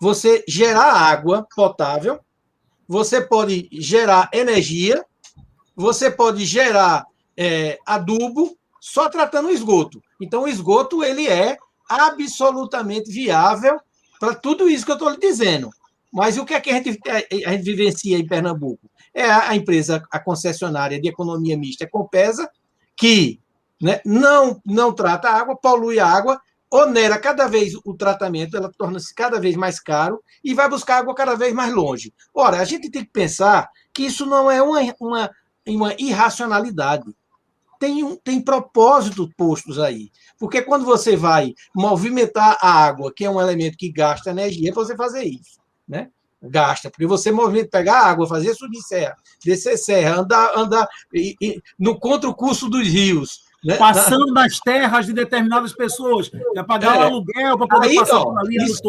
você 0.00 0.42
gerar 0.48 0.92
água 0.92 1.46
potável, 1.54 2.18
você 2.88 3.20
pode 3.20 3.68
gerar 3.72 4.30
energia, 4.32 5.04
você 5.76 6.10
pode 6.10 6.44
gerar 6.44 7.06
é, 7.36 7.78
adubo, 7.86 8.56
só 8.80 9.08
tratando 9.10 9.48
o 9.48 9.52
esgoto. 9.52 10.02
Então, 10.20 10.44
o 10.44 10.48
esgoto 10.48 11.04
ele 11.04 11.28
é 11.28 11.58
absolutamente 11.88 13.10
viável 13.10 13.78
para 14.18 14.34
tudo 14.34 14.68
isso 14.68 14.84
que 14.84 14.90
eu 14.90 14.96
estou 14.96 15.10
lhe 15.10 15.18
dizendo. 15.18 15.70
Mas 16.12 16.38
o 16.38 16.44
que 16.44 16.54
é 16.54 16.60
que 16.60 16.70
a 16.70 16.74
gente, 16.74 16.98
a 17.46 17.50
gente 17.52 17.62
vivencia 17.62 18.18
em 18.18 18.26
Pernambuco? 18.26 18.90
É 19.14 19.24
a, 19.24 19.54
empresa, 19.54 20.02
a 20.10 20.18
concessionária 20.18 21.00
de 21.00 21.08
economia 21.08 21.56
mista 21.56 21.88
Compesa, 21.88 22.50
que 22.96 23.40
né, 23.80 24.00
não, 24.04 24.60
não 24.64 24.92
trata 24.92 25.28
a 25.28 25.34
água, 25.34 25.56
polui 25.56 25.98
a 25.98 26.06
água, 26.06 26.40
onera 26.70 27.18
cada 27.18 27.46
vez 27.48 27.72
o 27.84 27.94
tratamento, 27.94 28.56
ela 28.56 28.70
torna-se 28.70 29.14
cada 29.14 29.40
vez 29.40 29.56
mais 29.56 29.80
caro 29.80 30.22
e 30.42 30.54
vai 30.54 30.68
buscar 30.68 30.98
água 30.98 31.14
cada 31.14 31.34
vez 31.34 31.52
mais 31.52 31.72
longe. 31.72 32.12
Ora, 32.32 32.60
a 32.60 32.64
gente 32.64 32.90
tem 32.90 33.04
que 33.04 33.10
pensar 33.10 33.68
que 33.92 34.04
isso 34.04 34.24
não 34.24 34.50
é 34.50 34.62
uma, 34.62 34.80
uma, 35.00 35.30
uma 35.66 35.94
irracionalidade 35.98 37.14
tem, 37.80 38.04
um, 38.04 38.14
tem 38.14 38.40
propósito 38.40 39.28
postos 39.36 39.78
aí. 39.78 40.12
Porque 40.38 40.60
quando 40.60 40.84
você 40.84 41.16
vai 41.16 41.54
movimentar 41.74 42.58
a 42.60 42.84
água, 42.84 43.10
que 43.12 43.24
é 43.24 43.30
um 43.30 43.40
elemento 43.40 43.78
que 43.78 43.90
gasta 43.90 44.30
energia, 44.30 44.68
é 44.68 44.72
você 44.72 44.94
fazer 44.94 45.24
isso. 45.24 45.58
Né? 45.88 46.10
Gasta, 46.42 46.90
porque 46.90 47.06
você 47.06 47.32
movimenta, 47.32 47.70
pegar 47.70 48.02
água, 48.02 48.28
fazer 48.28 48.54
subir 48.54 48.80
serra, 48.82 49.16
descer 49.42 49.78
serra, 49.78 50.20
andar, 50.20 50.56
andar 50.56 50.86
e, 51.12 51.34
e, 51.40 51.60
no 51.78 51.98
contra 51.98 52.28
o 52.28 52.34
curso 52.34 52.68
dos 52.68 52.86
rios. 52.86 53.44
Né? 53.62 53.76
Passando 53.76 54.32
nas 54.32 54.58
terras 54.58 55.04
de 55.04 55.12
determinadas 55.12 55.74
pessoas, 55.74 56.30
para 56.30 56.64
pagar 56.64 56.96
é. 56.96 56.98
o 56.98 57.02
aluguel, 57.02 57.58
para 57.58 57.68
poder 57.68 57.88
aí, 57.88 57.96
passar 57.96 58.18
ó, 58.18 58.38
ali 58.38 58.56
isso, 58.56 58.82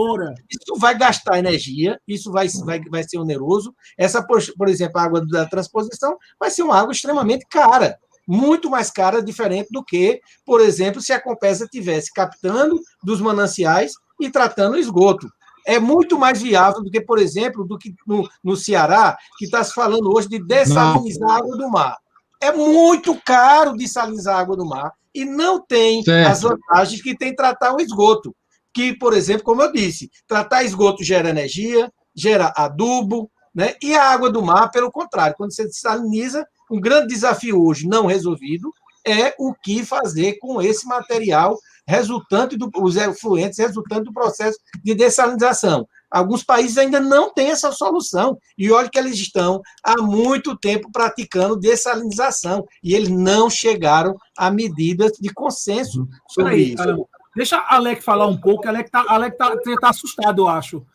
isso 0.50 0.80
vai 0.80 0.98
gastar 0.98 1.40
energia, 1.40 2.00
isso 2.08 2.32
vai, 2.32 2.48
vai, 2.64 2.80
vai 2.90 3.04
ser 3.04 3.18
oneroso. 3.18 3.76
Essa, 3.98 4.26
por, 4.26 4.42
por 4.58 4.70
exemplo, 4.70 4.98
a 4.98 5.04
água 5.04 5.26
da 5.28 5.46
transposição 5.46 6.18
vai 6.40 6.50
ser 6.50 6.64
uma 6.64 6.80
água 6.80 6.94
extremamente 6.94 7.46
cara 7.50 7.98
muito 8.28 8.70
mais 8.70 8.90
cara, 8.90 9.22
diferente 9.22 9.70
do 9.72 9.84
que, 9.84 10.22
por 10.46 10.62
exemplo, 10.62 11.02
se 11.02 11.12
a 11.12 11.20
Compesa 11.20 11.68
tivesse 11.68 12.14
captando 12.14 12.80
dos 13.04 13.20
mananciais 13.20 13.94
e 14.22 14.30
tratando 14.30 14.76
o 14.76 14.80
esgoto. 14.80 15.28
É 15.66 15.80
muito 15.80 16.18
mais 16.18 16.42
viável 16.42 16.82
do 16.82 16.90
que, 16.90 17.02
por 17.02 17.20
exemplo, 17.20 17.66
do 17.66 17.78
que 17.78 17.94
no, 18.08 18.28
no 18.44 18.56
Ceará, 18.56 19.18
que 19.38 19.46
está 19.46 19.64
se 19.64 19.74
falando 19.74 20.16
hoje 20.16 20.28
de 20.28 20.44
dessalinizar 20.44 21.30
a 21.30 21.38
água 21.38 21.58
do 21.58 21.70
mar. 21.70 21.98
É 22.42 22.52
muito 22.52 23.20
caro 23.24 23.76
dessalinizar 23.76 24.36
a 24.36 24.40
água 24.40 24.58
do 24.58 24.66
mar 24.66 24.92
e 25.14 25.24
não 25.26 25.64
tem 25.64 26.04
certo. 26.04 26.32
as 26.32 26.42
vantagens 26.42 27.02
que 27.02 27.16
tem 27.16 27.36
tratar 27.36 27.74
o 27.74 27.80
esgoto. 27.80 28.36
Que, 28.74 28.94
por 28.94 29.14
exemplo, 29.14 29.44
como 29.44 29.62
eu 29.62 29.72
disse, 29.72 30.10
tratar 30.28 30.64
esgoto 30.64 31.04
gera 31.04 31.30
energia, 31.30 31.92
gera 32.16 32.54
adubo, 32.56 33.30
né? 33.54 33.76
e 33.82 33.94
a 33.94 34.10
água 34.10 34.30
do 34.30 34.42
mar, 34.42 34.72
pelo 34.72 34.92
contrário, 34.92 35.36
quando 35.38 35.54
você 35.54 35.66
dessaliniza, 35.66 36.46
um 36.70 36.80
grande 36.80 37.08
desafio 37.08 37.62
hoje 37.62 37.88
não 37.88 38.06
resolvido 38.06 38.72
é 39.06 39.34
o 39.38 39.54
que 39.54 39.84
fazer 39.84 40.38
com 40.40 40.62
esse 40.62 40.88
material 40.88 41.58
resultante 41.88 42.56
do, 42.56 42.70
os 42.78 42.96
efluentes 42.96 43.58
resultante 43.58 44.06
do 44.06 44.14
processo 44.14 44.58
de 44.84 44.94
dessalinização. 44.94 45.88
Alguns 46.12 46.44
países 46.44 46.78
ainda 46.78 47.00
não 47.00 47.34
têm 47.34 47.52
essa 47.52 47.72
solução. 47.72 48.38
E 48.58 48.72
olha 48.72 48.90
que 48.90 49.00
eles 49.00 49.18
estão 49.18 49.62
há 49.84 50.02
muito 50.02 50.58
tempo 50.58 50.92
praticando 50.92 51.60
dessalinização. 51.60 52.66
E 52.84 52.94
eles 52.94 53.10
não 53.10 53.50
chegaram 53.50 54.18
a 54.38 54.52
medidas 54.52 55.14
de 55.20 55.34
consenso 55.34 56.08
sobre 56.30 56.54
Aí, 56.54 56.74
isso. 56.74 57.08
deixa 57.36 57.58
a 57.58 57.76
Alec 57.76 58.02
falar 58.02 58.28
um 58.28 58.38
pouco. 58.38 58.68
A 58.68 58.72
Alec 58.72 58.90
está 58.90 59.04
tá, 59.06 59.78
tá 59.80 59.90
assustado, 59.90 60.42
eu 60.42 60.48
acho. 60.50 60.86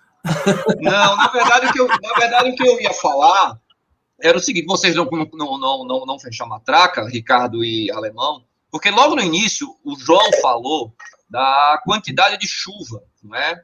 Não, 0.81 1.17
na 1.17 1.29
verdade, 1.29 1.67
o 1.67 1.73
que 1.73 1.81
eu, 1.81 1.87
na 1.87 2.13
verdade, 2.19 2.51
o 2.51 2.55
que 2.55 2.69
eu 2.69 2.81
ia 2.81 2.93
falar 2.93 3.59
era 4.21 4.37
o 4.37 4.41
seguinte: 4.41 4.67
vocês 4.67 4.95
não, 4.95 5.05
não, 5.05 5.59
não, 5.59 5.85
não, 5.85 6.07
não 6.07 6.19
fecham 6.19 6.47
a 6.47 6.49
matraca, 6.49 7.09
Ricardo 7.09 7.65
e 7.65 7.91
Alemão, 7.93 8.45
porque 8.71 8.91
logo 8.91 9.15
no 9.15 9.23
início 9.23 9.69
o 9.85 9.97
João 9.97 10.29
falou 10.43 10.93
da 11.31 11.81
quantidade 11.85 12.39
de 12.39 12.47
chuva 12.47 13.03
não 13.27 13.37
é? 13.37 13.63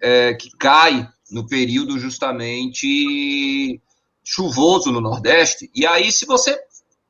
É 0.00 0.34
que 0.34 0.50
cai 0.56 1.08
no 1.30 1.46
período 1.46 1.98
justamente 1.98 3.80
chuvoso 4.24 4.90
no 4.90 5.00
Nordeste. 5.00 5.70
E 5.74 5.86
aí, 5.86 6.10
se 6.10 6.26
você 6.26 6.58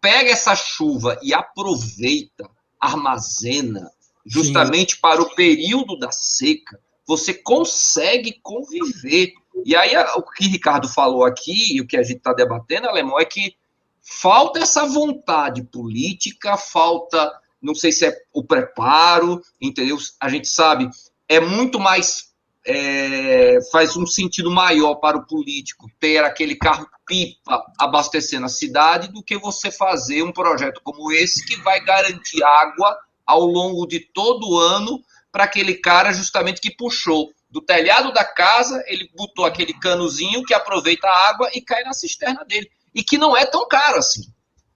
pega 0.01 0.31
essa 0.31 0.55
chuva 0.55 1.19
e 1.23 1.35
aproveita, 1.35 2.49
armazena, 2.79 3.91
justamente 4.25 4.95
Sim. 4.95 5.01
para 5.01 5.21
o 5.21 5.35
período 5.35 5.99
da 5.99 6.11
seca, 6.11 6.81
você 7.07 7.35
consegue 7.35 8.39
conviver 8.43 9.35
e 9.65 9.77
aí, 9.77 9.97
o 10.17 10.23
que 10.23 10.47
o 10.47 10.51
Ricardo 10.51 10.89
falou 10.89 11.25
aqui, 11.25 11.77
e 11.77 11.81
o 11.81 11.87
que 11.87 11.97
a 11.97 12.03
gente 12.03 12.19
está 12.19 12.33
debatendo, 12.33 12.89
Alemão, 12.89 13.19
é 13.19 13.25
que 13.25 13.57
falta 14.01 14.59
essa 14.59 14.87
vontade 14.87 15.63
política, 15.63 16.57
falta, 16.57 17.33
não 17.61 17.75
sei 17.75 17.93
se 17.93 18.07
é 18.07 18.17
o 18.33 18.43
preparo, 18.43 19.43
entendeu? 19.61 19.99
A 20.19 20.29
gente 20.29 20.49
sabe, 20.49 20.89
é 21.29 21.41
muito 21.41 21.79
mais. 21.79 22.30
É, 22.67 23.59
faz 23.73 23.97
um 23.97 24.07
sentido 24.07 24.51
maior 24.51 24.97
para 24.97 25.17
o 25.17 25.27
político 25.27 25.91
ter 25.99 26.23
aquele 26.23 26.55
carro 26.55 26.87
pipa 27.07 27.65
abastecendo 27.79 28.45
a 28.45 28.51
cidade 28.51 29.11
do 29.11 29.23
que 29.23 29.39
você 29.39 29.71
fazer 29.71 30.23
um 30.23 30.31
projeto 30.31 30.83
como 30.85 31.11
esse 31.11 31.45
que 31.47 31.57
vai 31.57 31.83
garantir 31.83 32.43
água 32.45 32.99
ao 33.27 33.47
longo 33.47 33.87
de 33.87 34.01
todo 34.01 34.47
o 34.47 34.59
ano 34.59 35.01
para 35.33 35.45
aquele 35.45 35.75
cara 35.75 36.13
justamente 36.13 36.61
que 36.61 36.71
puxou 36.77 37.31
do 37.51 37.61
telhado 37.61 38.13
da 38.13 38.25
casa, 38.25 38.83
ele 38.87 39.11
botou 39.17 39.45
aquele 39.45 39.75
canozinho 39.75 40.45
que 40.45 40.55
aproveita 40.55 41.07
a 41.09 41.31
água 41.31 41.51
e 41.53 41.61
cai 41.61 41.83
na 41.83 41.93
cisterna 41.93 42.45
dele. 42.45 42.71
E 42.95 43.03
que 43.03 43.19
não 43.19 43.37
é 43.37 43.45
tão 43.45 43.67
caro 43.67 43.99
assim. 43.99 44.23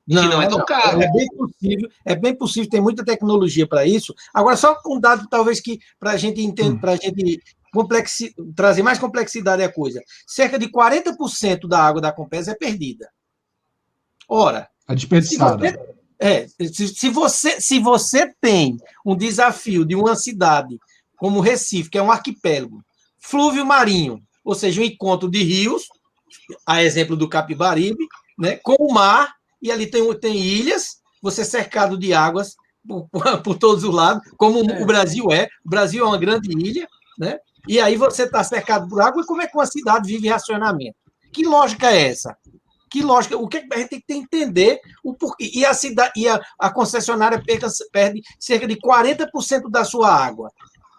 Não, 0.07 0.23
que 0.23 0.29
não 0.29 0.43
é 0.43 0.49
tão 0.49 0.59
não. 0.59 0.65
caro. 0.65 1.01
É 1.01 1.11
bem 1.11 1.29
possível, 1.29 1.91
é 2.05 2.17
bem 2.17 2.35
possível, 2.35 2.71
tem 2.71 2.81
muita 2.81 3.05
tecnologia 3.05 3.67
para 3.67 3.87
isso. 3.87 4.15
Agora, 4.33 4.57
só 4.57 4.77
um 4.87 5.01
dado, 5.01 5.27
talvez, 5.29 5.61
que 5.61 5.79
para 5.99 6.13
a 6.13 6.17
gente 6.17 6.41
entender, 6.41 6.77
Hum. 6.77 6.79
para 6.79 6.93
a 6.93 6.97
gente 6.97 7.41
complexi- 7.75 8.35
trazer 8.57 8.83
mais 8.83 8.99
complexidade 8.99 9.63
à 9.63 9.71
coisa. 9.71 10.01
Cerca 10.27 10.59
de 10.59 10.69
40% 10.69 11.67
da 11.69 11.81
água 11.81 12.01
da 12.01 12.13
Compesa 12.13 12.53
é 12.53 12.55
perdida. 12.55 13.11
Ora, 14.29 14.69
A 14.89 14.93
se 14.93 14.97
desperdiçada. 14.97 15.59
você, 15.59 15.95
é, 16.19 16.47
se, 16.73 16.89
se 16.89 17.09
você, 17.11 17.61
se 17.61 17.79
você 17.79 18.33
tem 18.41 18.79
um 19.05 19.15
desafio 19.17 19.85
de 19.85 19.95
uma 19.95 20.15
cidade 20.17 20.79
como 21.17 21.41
Recife, 21.41 21.91
que 21.91 21.99
é 21.99 22.03
um 22.03 22.11
arquipélago, 22.11 22.83
flúvio 23.19 23.67
marinho, 23.67 24.23
ou 24.45 24.55
seja, 24.55 24.81
um 24.81 24.85
encontro 24.85 25.31
de 25.31 25.43
rios, 25.43 25.85
a 26.67 26.83
exemplo 26.83 27.17
do 27.17 27.29
Capibaribe, 27.29 28.07
né, 28.39 28.57
com 28.57 28.75
o 28.79 28.93
mar, 28.93 29.33
e 29.61 29.71
ali 29.71 29.87
tem, 29.87 30.13
tem 30.19 30.37
ilhas, 30.37 30.99
você 31.23 31.43
é 31.43 31.45
cercado 31.45 31.97
de 31.99 32.13
águas 32.13 32.55
por, 32.87 33.09
por- 33.09 33.23
por 33.43 33.59
todos 33.59 33.85
os 33.85 33.95
lados, 33.95 34.23
como 34.37 34.59
É. 34.71 34.83
o 34.83 34.87
Brasil 34.87 35.27
é. 35.31 35.49
O 35.65 35.69
Brasil 35.71 36.05
é 36.05 36.07
uma 36.09 36.19
grande 36.19 36.51
ilha, 36.51 36.87
né? 37.19 37.39
E 37.67 37.81
aí 37.81 37.97
você 37.97 38.25
está 38.25 38.45
cercado 38.45 38.89
por 38.89 39.01
água, 39.01 39.23
e 39.23 39.27
como 39.27 39.43
é 39.43 39.47
que 39.47 39.57
uma 39.57 39.67
cidade 39.67 40.09
vive 40.09 40.29
racionamento? 40.29 40.97
Que 41.33 41.45
lógica 41.45 41.91
é 41.91 42.09
essa? 42.09 42.37
Que 42.91 43.03
lógica? 43.03 43.37
O 43.37 43.49
que 43.49 43.57
é 43.59 43.65
a 43.73 43.79
gente 43.79 43.89
tem 43.89 44.03
que 44.03 44.13
entender 44.13 44.81
o 45.03 45.15
porquê? 45.15 45.51
E 45.53 45.67
a 45.67 45.75
cidade 45.75 46.13
e 46.17 46.29
a, 46.29 46.41
a 46.59 46.71
concessionária 46.71 47.43
perca- 47.43 47.67
perde 47.91 48.23
cerca 48.39 48.69
de 48.69 48.77
40% 48.77 49.69
da 49.69 49.85
sua 49.85 50.15
água. 50.15 50.51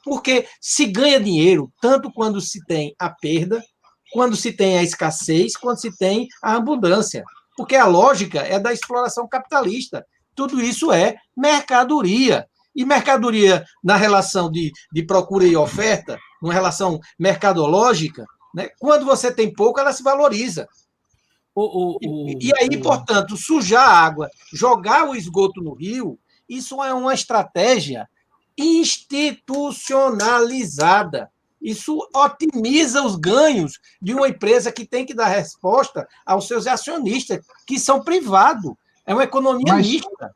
Porque 0.04 0.46
se 0.60 0.86
ganha 0.86 1.20
dinheiro 1.20 1.72
tanto 1.82 2.12
quando 2.12 2.42
se 2.42 2.64
tem 2.66 2.94
a 3.00 3.10
perda, 3.10 3.64
quando 4.12 4.36
se 4.36 4.52
tem 4.52 4.78
a 4.78 4.84
escassez, 4.84 5.56
quando 5.56 5.80
se 5.80 5.96
tem 5.98 6.28
a 6.44 6.56
abundância. 6.56 7.24
Porque 7.56 7.76
a 7.76 7.88
lógica 7.88 8.42
é 8.42 8.60
da 8.60 8.74
exploração 8.74 9.28
capitalista. 9.28 10.06
Tudo 10.36 10.62
isso 10.62 10.92
é 10.92 11.16
mercadoria. 11.36 12.46
E 12.76 12.84
mercadoria 12.86 13.64
na 13.84 13.96
relação 13.96 14.52
de, 14.52 14.72
de 14.92 15.04
procura 15.04 15.46
e 15.46 15.56
oferta, 15.56 16.18
uma 16.42 16.54
relação 16.54 17.00
mercadológica, 17.18 18.26
né? 18.54 18.68
quando 18.80 19.06
você 19.06 19.32
tem 19.32 19.54
pouco, 19.54 19.80
ela 19.80 19.94
se 19.94 20.04
valoriza. 20.04 20.68
O, 21.54 21.64
o, 21.64 21.98
o, 22.04 22.30
E 22.42 22.52
aí, 22.60 22.68
o- 22.78 22.82
portanto, 22.82 23.38
sujar 23.38 23.88
a 23.88 23.98
água, 23.98 24.30
jogar 24.54 25.08
o 25.10 25.16
esgoto 25.16 25.62
no 25.62 25.74
rio, 25.74 26.20
isso 26.50 26.84
é 26.84 26.94
uma 26.94 27.14
estratégia 27.14 28.08
institucionalizada. 28.58 31.30
Isso 31.62 31.98
otimiza 32.14 33.02
os 33.04 33.16
ganhos 33.16 33.80
de 34.02 34.14
uma 34.14 34.28
empresa 34.28 34.70
que 34.72 34.86
tem 34.86 35.06
que 35.06 35.14
dar 35.14 35.28
resposta 35.28 36.06
aos 36.26 36.48
seus 36.48 36.68
acionistas, 36.68 37.40
que 37.66 37.80
são 37.80 38.04
privados. 38.04 38.74
É 39.06 39.14
uma 39.14 39.24
economia 39.24 39.74
Mas- 39.74 39.88
mista. 39.88 40.36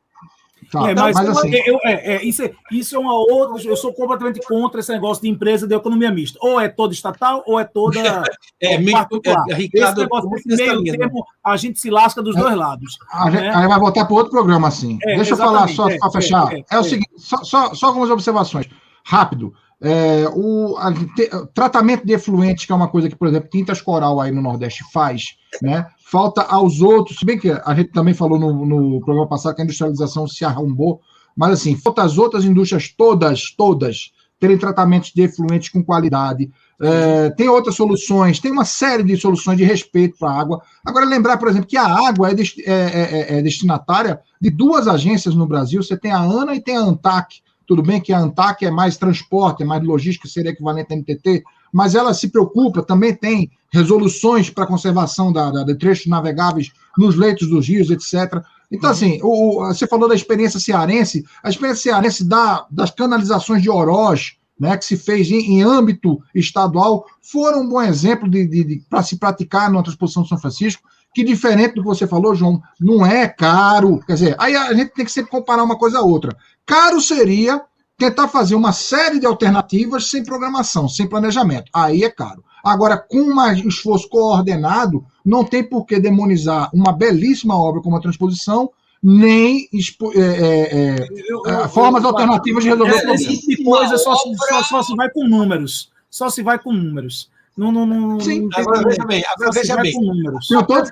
Tá, 0.70 0.88
É, 0.90 0.94
mas, 0.94 1.16
mas 1.16 1.28
assim, 1.30 1.52
eu- 1.66 1.78
é, 1.84 2.14
é, 2.16 2.24
isso, 2.24 2.42
é, 2.44 2.52
isso 2.70 2.94
é 2.94 2.98
uma 2.98 3.12
outra. 3.14 3.60
Eu 3.68 3.76
sou 3.76 3.92
completamente 3.92 4.40
contra 4.46 4.78
esse 4.80 4.92
negócio 4.92 5.22
de 5.22 5.28
empresa 5.28 5.66
de 5.66 5.74
economia 5.74 6.10
mista. 6.12 6.38
Ou 6.42 6.60
é 6.60 6.68
toda 6.68 6.92
estatal, 6.94 7.42
ou 7.46 7.58
é 7.58 7.64
toda 7.64 7.98
É, 8.60 8.78
mi- 8.78 8.92
particular. 8.92 9.44
é, 9.48 9.54
Ricardo, 9.54 9.92
esse 9.92 10.00
negócio, 10.02 10.34
esse 10.36 10.48
nessa 10.48 10.62
meio 10.80 10.96
termo, 10.96 11.24
a 11.44 11.56
gente 11.56 11.80
se 11.80 11.90
lasca 11.90 12.22
dos 12.22 12.36
dois 12.36 12.54
lados. 12.54 12.96
a 13.12 13.30
gente- 13.30 13.40
né? 13.42 13.52
aí 13.54 13.66
vai 13.66 13.80
voltar 13.80 14.04
para 14.04 14.14
outro 14.14 14.30
programa, 14.30 14.68
assim. 14.68 14.98
É, 15.04 15.16
Deixa 15.16 15.32
eu 15.32 15.36
falar 15.36 15.68
só 15.68 15.88
é, 15.88 15.98
para 15.98 16.10
fechar. 16.10 16.52
é, 16.52 16.58
É, 16.58 16.64
é, 16.70 16.76
o 16.78 16.80
é. 16.80 16.84
seguinte, 16.84 17.10
só, 17.16 17.36
só, 17.42 17.74
só 17.74 17.86
algumas 17.88 18.10
observações. 18.10 18.68
Rápido. 19.04 19.52
É, 19.82 20.28
o 20.34 20.76
a- 20.76 20.92
te- 20.92 21.30
tratamento 21.54 22.06
de 22.06 22.12
efluentes, 22.12 22.66
que 22.66 22.72
é 22.72 22.74
uma 22.74 22.88
coisa 22.88 23.08
que, 23.08 23.16
por 23.16 23.26
exemplo, 23.26 23.48
Tintas 23.50 23.80
Coral 23.80 24.20
aí 24.20 24.30
no 24.30 24.42
Nordeste 24.42 24.84
faz, 24.92 25.24
né? 25.62 25.86
Falta 26.10 26.42
aos 26.42 26.80
outros, 26.80 27.20
se 27.20 27.24
bem 27.24 27.38
que 27.38 27.48
a 27.48 27.72
gente 27.72 27.92
também 27.92 28.12
falou 28.12 28.36
no, 28.36 28.66
no 28.66 29.00
programa 29.00 29.28
passado 29.28 29.54
que 29.54 29.60
a 29.60 29.64
industrialização 29.64 30.26
se 30.26 30.44
arrombou, 30.44 31.00
mas 31.36 31.52
assim, 31.52 31.76
falta 31.76 32.02
as 32.02 32.18
outras 32.18 32.44
indústrias 32.44 32.88
todas, 32.88 33.54
todas, 33.56 34.10
terem 34.40 34.58
tratamentos 34.58 35.12
de 35.14 35.22
efluentes 35.22 35.68
com 35.68 35.84
qualidade. 35.84 36.50
É, 36.80 37.30
tem 37.30 37.48
outras 37.48 37.76
soluções, 37.76 38.40
tem 38.40 38.50
uma 38.50 38.64
série 38.64 39.04
de 39.04 39.16
soluções 39.16 39.56
de 39.56 39.62
respeito 39.62 40.18
para 40.18 40.32
a 40.32 40.40
água. 40.40 40.60
Agora, 40.84 41.06
lembrar, 41.06 41.36
por 41.36 41.46
exemplo, 41.46 41.68
que 41.68 41.76
a 41.76 41.86
água 41.86 42.30
é, 42.30 42.34
desti- 42.34 42.64
é- 42.66 42.72
é- 42.72 43.38
é 43.38 43.42
destinatária 43.42 44.18
de 44.40 44.50
duas 44.50 44.88
agências 44.88 45.36
no 45.36 45.46
Brasil. 45.46 45.80
Você 45.80 45.96
tem 45.96 46.10
a 46.10 46.18
ANA 46.18 46.56
e 46.56 46.60
tem 46.60 46.76
a 46.76 46.80
ANTAC. 46.80 47.40
Tudo 47.64 47.84
bem 47.84 48.00
que 48.00 48.12
a 48.12 48.18
ANTAC 48.18 48.66
é 48.66 48.70
mais 48.70 48.96
transporte, 48.96 49.62
é 49.62 49.66
mais 49.66 49.84
logística, 49.84 50.26
seria 50.26 50.50
equivalente 50.50 50.92
à 50.92 50.96
NTT, 50.96 51.44
mas 51.72 51.94
ela 51.94 52.12
se 52.14 52.28
preocupa, 52.28 52.82
também 52.82 53.14
tem 53.14 53.50
resoluções 53.72 54.50
para 54.50 54.66
conservação 54.66 55.32
da, 55.32 55.50
da- 55.50 55.62
de 55.64 55.74
trechos 55.76 56.06
navegáveis 56.06 56.70
nos 56.98 57.14
leitos 57.16 57.48
dos 57.48 57.68
rios, 57.68 57.90
etc. 57.90 58.42
Então, 58.70 58.90
assim, 58.90 59.18
o, 59.22 59.62
o- 59.62 59.66
você 59.66 59.86
falou 59.86 60.08
da 60.08 60.14
experiência 60.14 60.58
cearense, 60.60 61.24
a 61.42 61.48
experiência 61.48 61.90
cearense 61.92 62.24
da, 62.24 62.66
das 62.70 62.90
canalizações 62.90 63.62
de 63.62 63.70
Oroz, 63.70 64.32
né, 64.58 64.76
que 64.76 64.84
se 64.84 64.96
fez 64.96 65.30
em, 65.30 65.38
em 65.54 65.62
âmbito 65.62 66.20
estadual, 66.34 67.06
foram 67.22 67.62
um 67.62 67.68
bom 67.68 67.80
exemplo 67.80 68.28
de, 68.28 68.82
para 68.90 69.02
se 69.02 69.16
praticar 69.16 69.70
na 69.70 69.82
transposição 69.82 70.22
de 70.22 70.28
São 70.28 70.38
Francisco, 70.38 70.82
que 71.14 71.24
diferente 71.24 71.74
do 71.74 71.82
que 71.82 71.88
você 71.88 72.06
falou, 72.06 72.34
João, 72.34 72.62
não 72.78 73.04
é 73.04 73.26
caro. 73.26 73.98
Quer 74.06 74.14
dizer, 74.14 74.36
aí 74.38 74.54
a 74.54 74.72
gente 74.74 74.92
tem 74.92 75.04
que 75.04 75.10
sempre 75.10 75.30
comparar 75.30 75.62
uma 75.64 75.76
coisa 75.78 75.98
a 75.98 76.02
outra. 76.02 76.36
Caro 76.66 77.00
seria 77.00 77.62
tentar 78.00 78.26
fazer 78.28 78.54
uma 78.54 78.72
série 78.72 79.20
de 79.20 79.26
alternativas 79.26 80.08
sem 80.10 80.24
programação, 80.24 80.88
sem 80.88 81.06
planejamento. 81.06 81.70
Aí 81.72 82.02
é 82.02 82.10
caro. 82.10 82.42
Agora, 82.64 82.96
com 82.96 83.20
um 83.20 83.68
esforço 83.68 84.08
coordenado, 84.08 85.04
não 85.24 85.44
tem 85.44 85.62
por 85.62 85.84
que 85.86 86.00
demonizar 86.00 86.70
uma 86.74 86.92
belíssima 86.92 87.56
obra 87.56 87.80
como 87.82 87.96
a 87.96 88.00
transposição, 88.00 88.70
nem 89.02 89.66
é, 90.14 90.20
é, 90.20 90.20
é, 90.20 91.08
Eu- 91.28 91.42
é, 91.46 91.64
eu- 91.64 91.68
formas 91.68 92.02
eu- 92.02 92.08
alternativas 92.10 92.64
de 92.64 92.70
resolver 92.70 92.92
o 92.92 92.94
Esse 92.96 93.04
problema. 93.06 93.32
tipo 93.32 93.48
de 93.48 93.64
coisa 93.64 93.98
só, 93.98 94.14
só, 94.16 94.62
só 94.64 94.82
se 94.82 94.96
vai 94.96 95.10
com 95.10 95.26
números. 95.28 95.90
Só 96.10 96.28
se 96.28 96.42
vai 96.42 96.58
com 96.58 96.72
números. 96.72 97.30
Não, 97.56 97.70
não, 97.72 97.86
não, 97.86 98.20
Sim. 98.20 98.48
Agora, 98.54 98.82
veja 98.82 99.04
bem, 99.06 99.22
agora 99.34 99.46
Só 99.48 99.52
se 99.52 99.58
veja 99.60 99.74
vai 99.74 99.82
bem. 99.84 99.92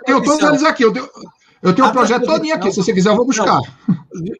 tenho 0.05 0.23
todos 0.23 0.41
eles 0.49 0.63
aqui. 0.65 0.83
Eu 0.85 0.93
tenho, 0.93 1.09
eu 1.63 1.75
tenho 1.75 1.87
um 1.87 1.91
A 1.91 1.93
projeto 1.93 2.25
todinho 2.25 2.55
aqui. 2.55 2.71
Se 2.71 2.83
você 2.83 2.93
quiser, 2.93 3.11
eu 3.11 3.17
vou 3.17 3.27
buscar. 3.27 3.61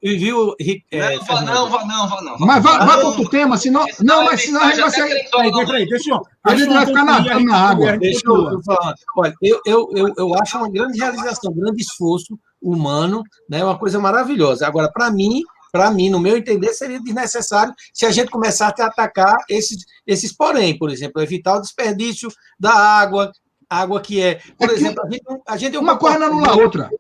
E 0.03 0.17
Viu, 0.17 0.55
é, 0.91 1.17
Não, 1.17 1.25
vá 1.25 1.43
não, 1.43 1.69
vá 1.69 1.85
não, 1.85 2.09
vá 2.09 2.23
não. 2.23 2.39
Mas 2.39 2.63
vai, 2.63 2.79
vai 2.79 2.87
Não, 2.87 2.95
para 2.95 3.09
outro 3.09 3.29
tema, 3.29 3.57
senão. 3.57 3.85
Não, 4.01 4.25
mas 4.25 4.43
senão 4.43 4.63
a 4.63 4.71
gente 4.71 4.81
vai 4.81 4.91
ser. 4.91 5.31
Peraí, 5.31 5.53
peraí, 5.53 5.89
deixa 5.89 6.11
eu. 6.11 6.23
A 6.45 6.55
gente 6.55 6.73
vai 6.73 6.87
ficar 6.87 7.05
nadando 7.05 7.45
na 7.45 7.57
água. 7.57 7.97
Deixa 7.99 8.23
eu 8.27 8.63
falar. 8.63 8.95
Olha, 9.17 9.35
eu, 9.43 9.61
eu, 9.67 9.89
eu, 9.95 10.15
eu 10.17 10.35
acho 10.41 10.59
uma 10.59 10.71
grande 10.71 10.99
realização, 10.99 11.53
um 11.53 11.57
grande 11.57 11.83
esforço 11.83 12.39
humano, 12.61 13.23
né? 13.49 13.65
Uma 13.65 13.79
coisa 13.79 13.99
maravilhosa. 13.99 14.67
Agora, 14.67 14.91
para 14.91 15.11
mim, 15.11 15.43
para 15.71 15.91
mim, 15.91 16.11
no 16.11 16.21
meu 16.21 16.37
entender, 16.37 16.73
seria 16.73 17.01
desnecessário 17.01 17.75
se 17.93 18.07
a 18.07 18.11
gente 18.11 18.31
começasse 18.31 18.81
a 18.81 18.87
atacar 18.87 19.37
esses, 19.49 19.85
esses 20.07 20.33
porém, 20.33 20.79
por 20.79 20.91
exemplo, 20.91 21.21
evitar 21.23 21.57
o 21.57 21.61
desperdício 21.61 22.31
da 22.59 22.73
água, 22.73 23.31
água 23.69 24.01
que 24.01 24.21
é, 24.21 24.41
por 24.57 24.65
É 24.65 24.69
que 24.69 24.75
exemplo, 24.75 25.05
a 25.05 25.11
gente, 25.11 25.25
a 25.47 25.57
gente 25.57 25.73
tem 25.73 25.81
Uma 25.81 25.99
coisa 25.99 26.19
não 26.19 26.29
anula 26.29 26.49
a 26.49 26.57
outra. 26.57 26.91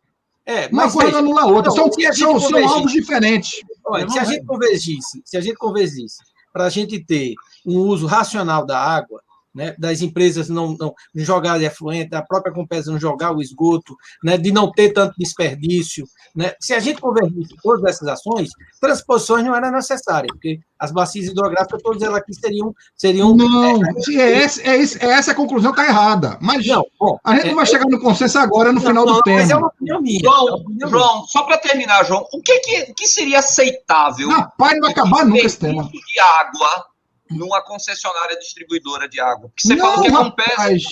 É, 0.48 0.66
Uma 0.68 0.84
mas 0.84 0.94
coisa 0.94 1.18
anula 1.18 1.42
a 1.42 1.46
outra. 1.46 1.70
Não, 1.70 1.92
São, 1.92 2.14
são, 2.14 2.40
são 2.40 2.68
alvos 2.68 2.90
diferentes. 2.90 3.60
Olha, 3.84 4.08
se 4.08 4.18
a 4.18 4.24
gente 4.24 4.46
convergisse, 4.46 5.20
se 5.22 5.36
a 5.36 5.42
gente 5.42 5.56
convergisse 5.56 6.16
para 6.50 6.64
a 6.64 6.70
gente 6.70 6.98
ter 6.98 7.34
um 7.66 7.80
uso 7.80 8.06
racional 8.06 8.64
da 8.64 8.80
água, 8.80 9.20
né, 9.54 9.74
das 9.78 10.00
empresas 10.00 10.48
não, 10.48 10.74
não 10.78 10.94
jogar 11.14 11.60
efluente, 11.60 12.08
da 12.08 12.22
própria 12.22 12.52
Compesa 12.52 12.90
não 12.90 12.98
jogar 12.98 13.32
o 13.32 13.42
esgoto, 13.42 13.94
né, 14.24 14.38
de 14.38 14.50
não 14.50 14.72
ter 14.72 14.94
tanto 14.94 15.14
desperdício, 15.18 16.06
né, 16.34 16.54
se 16.60 16.72
a 16.74 16.80
gente 16.80 17.00
convergisse 17.00 17.54
todas 17.62 17.84
essas 17.84 18.08
ações, 18.08 18.48
transposições 18.80 19.44
não 19.44 19.54
eram 19.54 19.70
necessárias, 19.72 20.30
porque 20.32 20.60
as 20.78 20.92
bacias 20.92 21.26
hidrográficas, 21.26 21.82
todas 21.82 22.02
elas 22.02 22.18
aqui 22.18 22.32
seriam... 22.34 22.72
seriam 22.96 23.34
Não, 23.36 23.80
é, 23.84 24.38
esse- 24.44 24.62
é, 24.62 24.76
esse- 24.78 25.04
é 25.04 25.10
essa 25.10 25.32
a 25.32 25.34
conclusão 25.34 25.70
está 25.72 25.84
errada. 25.86 26.38
Mas 26.40 26.66
não, 26.66 26.84
bom, 26.98 27.18
a 27.24 27.34
gente 27.34 27.48
não 27.48 27.56
vai 27.56 27.66
chegar 27.66 27.86
no 27.86 28.00
consenso 28.00 28.38
agora, 28.38 28.72
no 28.72 28.80
final 28.80 29.04
não, 29.04 29.14
do 29.20 29.22
Mas 29.26 29.50
é 29.50 29.56
uma 29.56 29.68
opinião 29.68 30.00
minha. 30.00 30.20
é 30.24 30.28
uma 30.28 30.36
João, 30.38 30.54
opinião 30.56 30.90
minha. 30.90 31.00
João, 31.02 31.24
só 31.26 31.42
para 31.42 31.58
terminar, 31.58 32.04
João, 32.04 32.26
o 32.32 32.40
que, 32.42 32.58
que, 32.60 32.94
que 32.94 33.06
seria 33.06 33.40
aceitável 33.40 34.28
Rapaz, 34.30 34.72
não 34.74 34.80
vai 34.82 34.90
acabar 34.92 35.24
nunca 35.24 35.44
esse 35.44 35.58
tema. 35.58 35.82
de 35.84 36.20
água 36.40 36.86
numa 37.30 37.60
concessionária 37.62 38.38
distribuidora 38.38 39.08
de 39.08 39.20
água? 39.20 39.48
Porque 39.48 39.66
você 39.66 39.74
Não, 39.74 39.84
falou 39.86 40.02
que 40.02 40.08
a 40.08 40.16
Compesa 40.16 40.50
rapaz. 40.56 40.82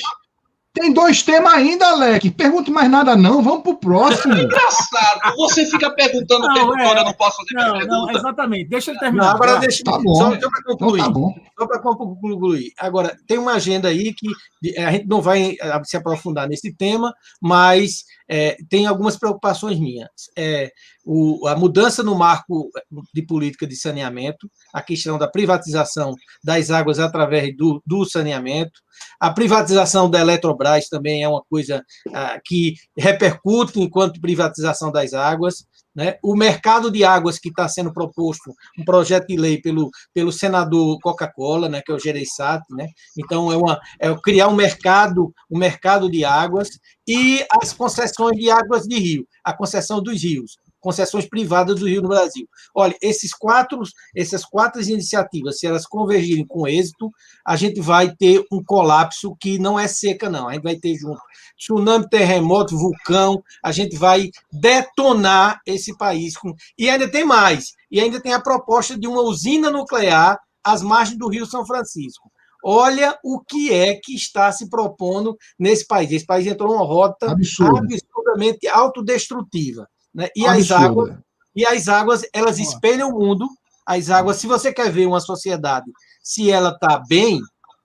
Tem 0.79 0.93
dois 0.93 1.23
temas 1.23 1.55
ainda, 1.55 1.87
Alec. 1.89 2.31
Pergunte 2.33 2.71
mais 2.71 2.91
nada, 2.91 3.17
não. 3.17 3.43
Vamos 3.43 3.63
pro 3.63 3.79
próximo. 3.79 4.35
engraçado. 4.35 5.35
Você 5.39 5.65
fica 5.65 5.91
perguntando 5.91 6.45
o 6.45 6.49
Não, 6.49 6.55
tempo 6.55 6.75
é. 6.79 7.01
eu 7.01 7.05
não 7.07 7.13
posso 7.15 7.39
fazer 7.39 7.55
minha 7.55 7.67
Não, 7.69 7.73
não, 7.75 7.87
pergunta. 8.07 8.19
exatamente. 8.19 8.69
Deixa 8.69 8.91
ele 8.91 8.97
Não, 8.97 9.01
terminar. 9.01 9.31
agora 9.35 9.53
vai. 9.53 9.61
deixa 9.63 9.83
Tá 9.83 9.99
bom. 9.99 10.15
só, 10.15 10.25
só 10.25 10.29
para 10.29 10.37
Então 10.37 10.51
concluir. 10.77 11.03
tá 11.03 11.09
bom. 11.09 11.35
Só 11.59 11.67
para 11.67 11.79
concluir. 11.81 12.73
Agora, 12.79 13.17
tem 13.27 13.39
uma 13.39 13.53
agenda 13.55 13.89
aí 13.89 14.13
que 14.13 14.27
de- 14.61 14.79
a 14.79 14.93
gente 14.93 15.07
não 15.07 15.23
vai 15.23 15.57
eh, 15.59 15.81
se 15.85 15.97
aprofundar 15.97 16.47
nesse 16.47 16.71
tema, 16.77 17.15
mas 17.41 18.05
é, 18.29 18.57
tem 18.69 18.87
algumas 18.87 19.17
preocupações 19.17 19.79
minhas. 19.79 20.11
É, 20.37 20.71
o, 21.05 21.47
a 21.47 21.57
mudança 21.57 22.03
no 22.03 22.15
marco 22.15 22.71
de 23.15 23.23
política 23.23 23.67
de 23.67 23.77
saneamento, 23.77 24.51
a 24.73 24.83
questão 24.83 25.19
da 25.19 25.29
privatização 25.29 26.15
das 26.43 26.71
águas 26.71 26.99
através 26.99 27.57
do, 27.57 27.83
do 27.87 28.05
saneamento, 28.05 28.81
a 29.21 29.31
privatização 29.31 30.11
da 30.11 30.21
Eletrobras 30.21 30.89
também 30.89 31.23
é 31.23 31.29
uma 31.29 31.43
coisa 31.49 31.83
ah, 32.15 32.39
que 32.45 32.75
repercute 32.97 33.81
enquanto 33.81 34.21
privatização 34.21 34.91
das 34.91 35.13
águas. 35.15 35.65
Né? 35.97 36.19
O 36.23 36.37
mercado 36.37 36.91
de 36.91 37.03
águas 37.05 37.39
que 37.39 37.49
está 37.49 37.67
sendo 37.67 37.91
proposto, 37.91 38.53
um 38.79 38.85
projeto 38.85 39.29
de 39.29 39.37
lei 39.37 39.59
pelo, 39.59 39.89
pelo 40.13 40.31
senador 40.31 40.99
Coca-Cola, 41.01 41.71
né, 41.71 41.81
que 41.81 41.91
é 41.91 41.95
o 41.95 41.99
Gereissati, 41.99 42.67
né? 42.75 42.87
então 43.19 43.51
é, 43.51 43.57
uma, 43.57 43.81
é 43.99 44.15
criar 44.23 44.49
um 44.49 44.55
mercado, 44.55 45.33
um 45.51 45.59
mercado 45.59 46.11
de 46.11 46.23
águas 46.23 46.69
e 47.09 47.43
as 47.63 47.73
concessões 47.73 48.37
de 48.37 48.51
águas 48.51 48.83
de 48.83 48.99
rio, 48.99 49.27
a 49.43 49.57
concessão 49.57 50.03
dos 50.03 50.23
rios 50.23 50.59
concessões 50.87 51.29
privadas 51.29 51.81
do 51.81 51.89
Rio 51.89 52.01
no 52.01 52.09
Brasil. 52.09 52.49
Olha, 52.73 52.97
esses 53.03 53.35
quatro, 53.35 53.83
essas 54.15 54.45
quatro 54.45 54.81
iniciativas, 54.81 55.59
se 55.59 55.67
elas 55.67 55.85
convergirem 55.85 56.47
com 56.47 56.69
êxito, 56.69 57.11
a 57.45 57.57
gente 57.57 57.81
vai 57.81 58.15
ter 58.15 58.45
um 58.53 58.63
colapso 58.63 59.35
que 59.41 59.59
não 59.59 59.77
é 59.77 59.89
seca, 59.89 60.31
não. 60.31 60.49
A 60.49 60.53
gente 60.53 60.63
vai 60.63 60.77
ter 60.77 60.95
junto 60.95 61.21
tsunami, 61.59 62.09
terremoto, 62.09 62.79
vulcão, 62.79 63.43
a 63.65 63.73
gente 63.73 63.97
vai 63.97 64.31
detonar 64.53 65.59
esse 65.67 65.97
país. 65.99 66.35
E 66.79 66.89
ainda 66.89 67.11
tem 67.11 67.25
mais, 67.25 67.73
e 67.91 68.01
ainda 68.01 68.21
tem 68.21 68.33
a 68.33 68.41
proposta 68.41 68.97
de 68.97 69.09
uma 69.09 69.23
usina 69.23 69.73
nuclear 69.73 70.39
às 70.63 70.83
margens 70.83 71.19
do 71.19 71.29
Rio 71.29 71.47
São 71.47 71.67
Francisco. 71.67 72.31
Olha 72.65 73.19
o 73.25 73.41
que 73.41 73.73
é 73.73 73.97
que 73.97 74.15
está 74.15 74.53
se 74.53 74.71
propondo 74.71 75.37
nesse 75.59 75.85
país. 75.85 76.13
Esse 76.13 76.27
país 76.27 76.47
entrou 76.47 76.73
numa 76.73 76.87
rota 76.87 77.33
Absurdo. 77.33 77.79
absurdamente 77.79 78.69
autodestrutiva. 78.69 79.89
Né? 80.17 80.29
E, 80.35 80.47
as 80.47 80.71
águas, 80.71 81.19
e 81.55 81.67
as 81.67 81.89
águas, 81.89 82.23
elas 82.33 82.59
espelham 82.59 83.11
o 83.11 83.19
mundo. 83.19 83.47
As 83.85 84.09
águas, 84.09 84.39
se 84.39 84.47
você 84.47 84.73
quer 84.73 84.91
ver 84.91 85.07
uma 85.07 85.21
sociedade, 85.21 85.93
se 86.23 86.51
ela 86.51 86.71
está 86.71 86.99
bem, 87.07 87.39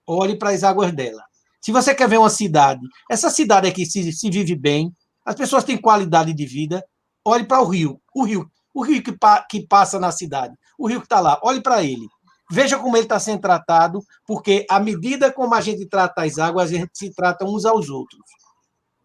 olhe 0.06 0.36
para 0.36 0.50
as 0.50 0.64
águas 0.64 0.92
dela. 0.92 1.22
Se 1.60 1.70
você 1.70 1.94
quer 1.94 2.08
ver 2.08 2.18
uma 2.18 2.30
cidade, 2.30 2.80
essa 3.08 3.30
cidade 3.30 3.68
aqui 3.68 3.84
se, 3.84 4.10
se 4.12 4.30
vive 4.30 4.56
bem, 4.56 4.92
as 5.24 5.36
pessoas 5.36 5.62
têm 5.62 5.76
qualidade 5.76 6.32
de 6.32 6.46
vida, 6.46 6.82
olhe 7.24 7.44
para 7.44 7.60
o 7.60 7.68
rio. 7.68 8.00
O 8.14 8.24
rio, 8.24 8.50
o 8.74 8.82
rio 8.82 9.02
que, 9.02 9.12
pa, 9.12 9.46
que 9.48 9.64
passa 9.66 10.00
na 10.00 10.10
cidade, 10.10 10.54
o 10.76 10.88
rio 10.88 11.00
que 11.00 11.06
está 11.06 11.20
lá, 11.20 11.38
olhe 11.44 11.60
para 11.60 11.84
ele. 11.84 12.08
Veja 12.50 12.78
como 12.78 12.96
ele 12.96 13.04
está 13.04 13.20
sendo 13.20 13.40
tratado, 13.40 14.00
porque 14.26 14.66
à 14.68 14.80
medida 14.80 15.30
como 15.30 15.54
a 15.54 15.60
gente 15.60 15.86
trata 15.86 16.24
as 16.24 16.38
águas, 16.38 16.70
a 16.70 16.76
gente 16.76 16.90
se 16.94 17.14
trata 17.14 17.44
uns 17.44 17.64
aos 17.64 17.88
outros. 17.88 18.20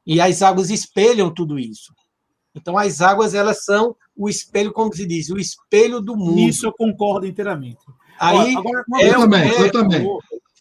E 0.06 0.20
as 0.20 0.42
águas 0.42 0.70
espelham 0.70 1.32
tudo 1.32 1.60
isso. 1.60 1.94
Então, 2.58 2.78
as 2.78 3.02
águas, 3.02 3.34
elas 3.34 3.64
são 3.64 3.96
o 4.16 4.28
espelho, 4.28 4.74
como 4.74 4.94
se 4.94 5.06
diz, 5.06 5.30
o 5.30 5.38
espelho 5.38 6.02
do 6.02 6.16
mundo. 6.16 6.40
Isso 6.40 6.66
eu 6.66 6.74
concordo 6.74 7.26
inteiramente. 7.26 7.80
Aí, 8.20 8.56
agora, 8.56 8.84
é, 8.96 9.10
eu 9.10 9.20
também, 9.20 9.42
é, 9.42 9.62
eu 9.62 9.72
também. 9.72 10.08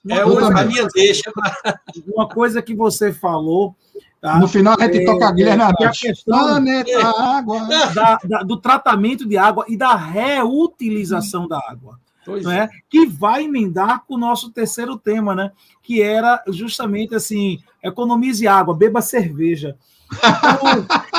É 0.09 0.23
eu 0.23 0.37
também. 0.37 0.63
a 0.63 0.67
minha 0.67 0.87
deixa. 0.95 1.33
Uma 2.07 2.29
coisa 2.29 2.63
que 2.63 2.75
você 2.75 3.13
falou. 3.13 3.75
Tá? 4.21 4.39
No 4.39 4.47
final, 4.47 4.77
a 4.79 4.85
gente 4.85 4.99
é, 4.99 5.05
toca 5.05 5.29
a 5.29 5.33
Guilherme 5.33 5.63
é, 5.63 5.87
a 5.87 5.91
questão 5.91 6.39
Planeta, 6.39 7.09
água. 7.19 7.67
Da, 7.95 8.19
da, 8.25 8.43
do 8.43 8.57
tratamento 8.59 9.27
de 9.27 9.37
água 9.37 9.65
e 9.69 9.77
da 9.77 9.95
reutilização 9.95 11.49
da 11.49 11.59
água. 11.59 11.99
né? 12.45 12.69
Que 12.89 13.07
vai 13.07 13.45
emendar 13.45 14.05
com 14.07 14.15
o 14.15 14.19
nosso 14.19 14.51
terceiro 14.51 14.97
tema, 14.99 15.35
né? 15.35 15.51
Que 15.83 16.03
era 16.03 16.43
justamente 16.49 17.15
assim: 17.15 17.59
economize 17.83 18.47
água, 18.47 18.77
beba 18.77 19.01
cerveja. 19.01 19.77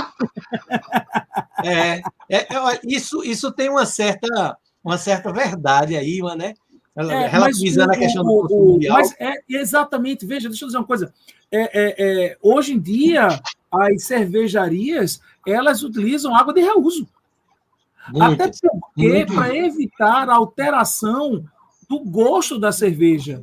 É, 1.64 2.02
é, 2.30 2.38
é, 2.38 2.80
isso, 2.84 3.24
isso 3.24 3.52
tem 3.52 3.70
uma 3.70 3.86
certa, 3.86 4.58
uma 4.84 4.98
certa 4.98 5.32
verdade 5.32 5.98
aí, 5.98 6.20
né? 6.38 6.54
É, 6.96 7.28
Relativizando 7.28 7.92
a 7.92 7.98
questão 7.98 8.24
do 8.24 8.42
consumo 8.42 8.74
mundial. 8.74 8.98
Mas 8.98 9.14
é 9.20 9.34
exatamente, 9.50 10.26
veja, 10.26 10.50
deixa 10.50 10.66
eu 10.66 10.68
dizer 10.68 10.78
uma 10.78 10.88
coisa. 10.88 11.14
É, 11.52 11.62
é, 11.62 11.96
é, 12.00 12.38
hoje 12.42 12.74
em 12.74 12.80
dia, 12.80 13.28
as 13.72 14.04
cervejarias 14.04 15.22
elas 15.46 15.84
utilizam 15.84 16.36
água 16.36 16.54
de 16.54 16.62
reuso. 16.62 17.08
Muito, 18.10 18.42
Até 18.42 18.52
porque, 18.62 19.26
para 19.26 19.56
evitar 19.56 20.30
a 20.30 20.36
alteração 20.36 21.44
do 21.90 22.00
gosto 22.00 22.60
da 22.60 22.72
cerveja. 22.72 23.42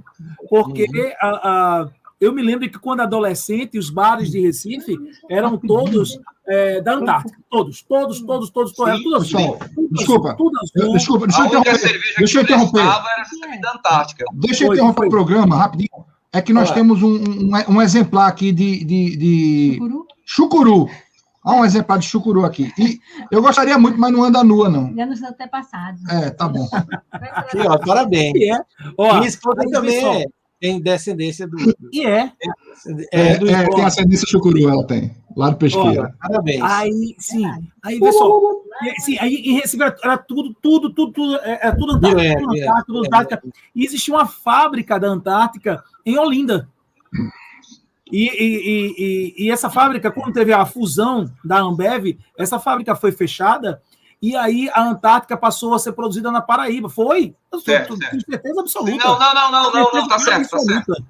Porque 0.49 0.85
uhum. 0.85 1.13
a, 1.21 1.83
a 1.83 1.91
eu 2.21 2.33
me 2.33 2.43
lembro 2.43 2.69
que 2.71 2.79
quando 2.79 3.01
adolescente, 3.01 3.79
os 3.79 3.91
bares 3.91 4.31
de 4.31 4.41
Recife 4.41 4.97
eram 5.29 5.59
todos 5.59 6.19
é, 6.47 6.81
da 6.81 6.95
Antártica. 6.95 7.39
Todos, 7.51 7.83
todos, 7.83 8.21
todos, 8.21 8.51
todos, 8.51 8.73
todos. 8.73 9.03
tudo 9.03 9.17
azul. 9.17 9.59
desculpa, 9.91 10.35
tudo 10.37 10.59
azul. 10.61 10.93
desculpa, 10.93 11.27
deixa 11.27 11.41
eu 11.43 11.47
interromper. 11.47 12.15
Deixa 12.19 12.39
eu 12.39 12.43
interromper. 12.43 12.81
Era 12.81 13.61
da 13.61 13.73
Antártica. 13.73 14.25
Deixa 14.35 14.65
eu 14.65 14.73
interromper 14.73 15.07
o 15.07 15.11
programa 15.11 15.57
rapidinho. 15.57 16.05
É 16.33 16.43
que 16.43 16.53
nós 16.53 16.69
Olha. 16.69 16.75
temos 16.75 17.03
um, 17.03 17.15
um, 17.15 17.51
um, 17.77 17.83
exemplar 17.83 18.29
aqui 18.29 18.51
de, 18.51 18.85
de, 18.85 19.17
de... 19.17 19.73
Chucuru. 19.75 20.07
chucuru. 20.25 20.91
Há 21.45 21.55
um 21.55 21.65
exemplar 21.65 21.99
de 21.99 22.07
chucuru 22.07 22.45
aqui. 22.45 22.73
E 22.77 22.99
eu 23.31 23.41
gostaria 23.41 23.79
muito, 23.79 24.01
mas 24.01 24.13
não 24.13 24.25
anda 24.25 24.43
nua, 24.43 24.69
não. 24.69 24.93
Já 24.97 25.07
nos 25.07 25.23
antepassados. 25.23 26.03
É, 26.09 26.31
tá 26.31 26.49
bom. 26.49 26.67
Aqui, 27.13 27.59
ó, 27.59 27.79
parabéns. 27.79 28.35
É. 28.35 28.59
Ó, 28.97 29.15
Minha 29.15 29.29
esposa 29.29 29.63
também 29.71 30.27
tem 30.65 30.81
descendência 30.81 31.47
do. 31.47 31.59
E 31.93 32.07
é. 32.07 32.33
É, 33.13 33.33
é, 33.33 33.39
do 33.39 33.51
é 33.51 33.69
tem 33.69 33.85
ascendência 33.85 34.27
chucuru, 34.27 34.67
ela 34.67 34.87
tem, 34.87 35.15
lá 35.37 35.51
do 35.51 35.57
Pesqueira. 35.57 36.15
parabéns. 36.19 36.63
Aí, 36.63 37.15
sim. 37.19 37.45
Aí, 37.83 38.01
pessoal. 38.01 38.41
Sim, 39.01 39.19
aí 39.21 39.35
em 39.35 39.55
Recife 39.57 39.83
era 39.83 40.17
tudo, 40.17 40.57
tudo, 40.63 40.91
tudo, 40.91 41.13
tudo, 41.13 41.37
era 41.37 41.67
é, 41.67 41.69
é 41.69 41.73
tudo 41.73 41.93
Antártica, 41.93 42.23
é, 42.23 42.37
tudo 42.37 42.51
Antártica, 42.51 42.85
tudo 42.87 42.99
Antártica. 43.01 43.43
E 43.77 43.85
existia 43.85 44.15
uma 44.15 44.27
fábrica 44.27 44.99
da 44.99 45.09
Antártica 45.09 45.85
em 46.05 46.19
Olinda. 46.19 46.67
E, 48.11 48.25
e, 48.25 48.95
e, 48.99 49.45
e, 49.45 49.51
essa 49.51 49.69
fábrica, 49.69 50.11
quando 50.11 50.33
teve 50.33 50.53
a 50.53 50.65
fusão 50.65 51.31
da 51.45 51.61
Ambev, 51.61 52.19
essa 52.39 52.59
fábrica 52.59 52.97
foi 52.97 53.13
fechada 53.13 53.83
e 54.25 54.35
aí 54.35 54.71
a 54.73 54.89
Antártica 54.89 55.37
passou 55.37 55.75
a 55.75 55.79
ser 55.79 55.93
produzida 55.93 56.33
na 56.33 56.41
Paraíba. 56.41 56.89
Foi? 56.89 57.35
Certo, 57.63 57.99
tenho 57.99 58.25
certeza 58.25 58.59
absoluta. 58.59 59.07
Não, 59.07 59.19
não, 59.19 59.35
não, 59.35 59.53
não, 59.53 59.71
não, 59.71 59.93
não, 59.93 60.09
tá 60.09 60.19
certo, 60.19 60.49
tá 60.49 60.59
certo. 60.61 61.05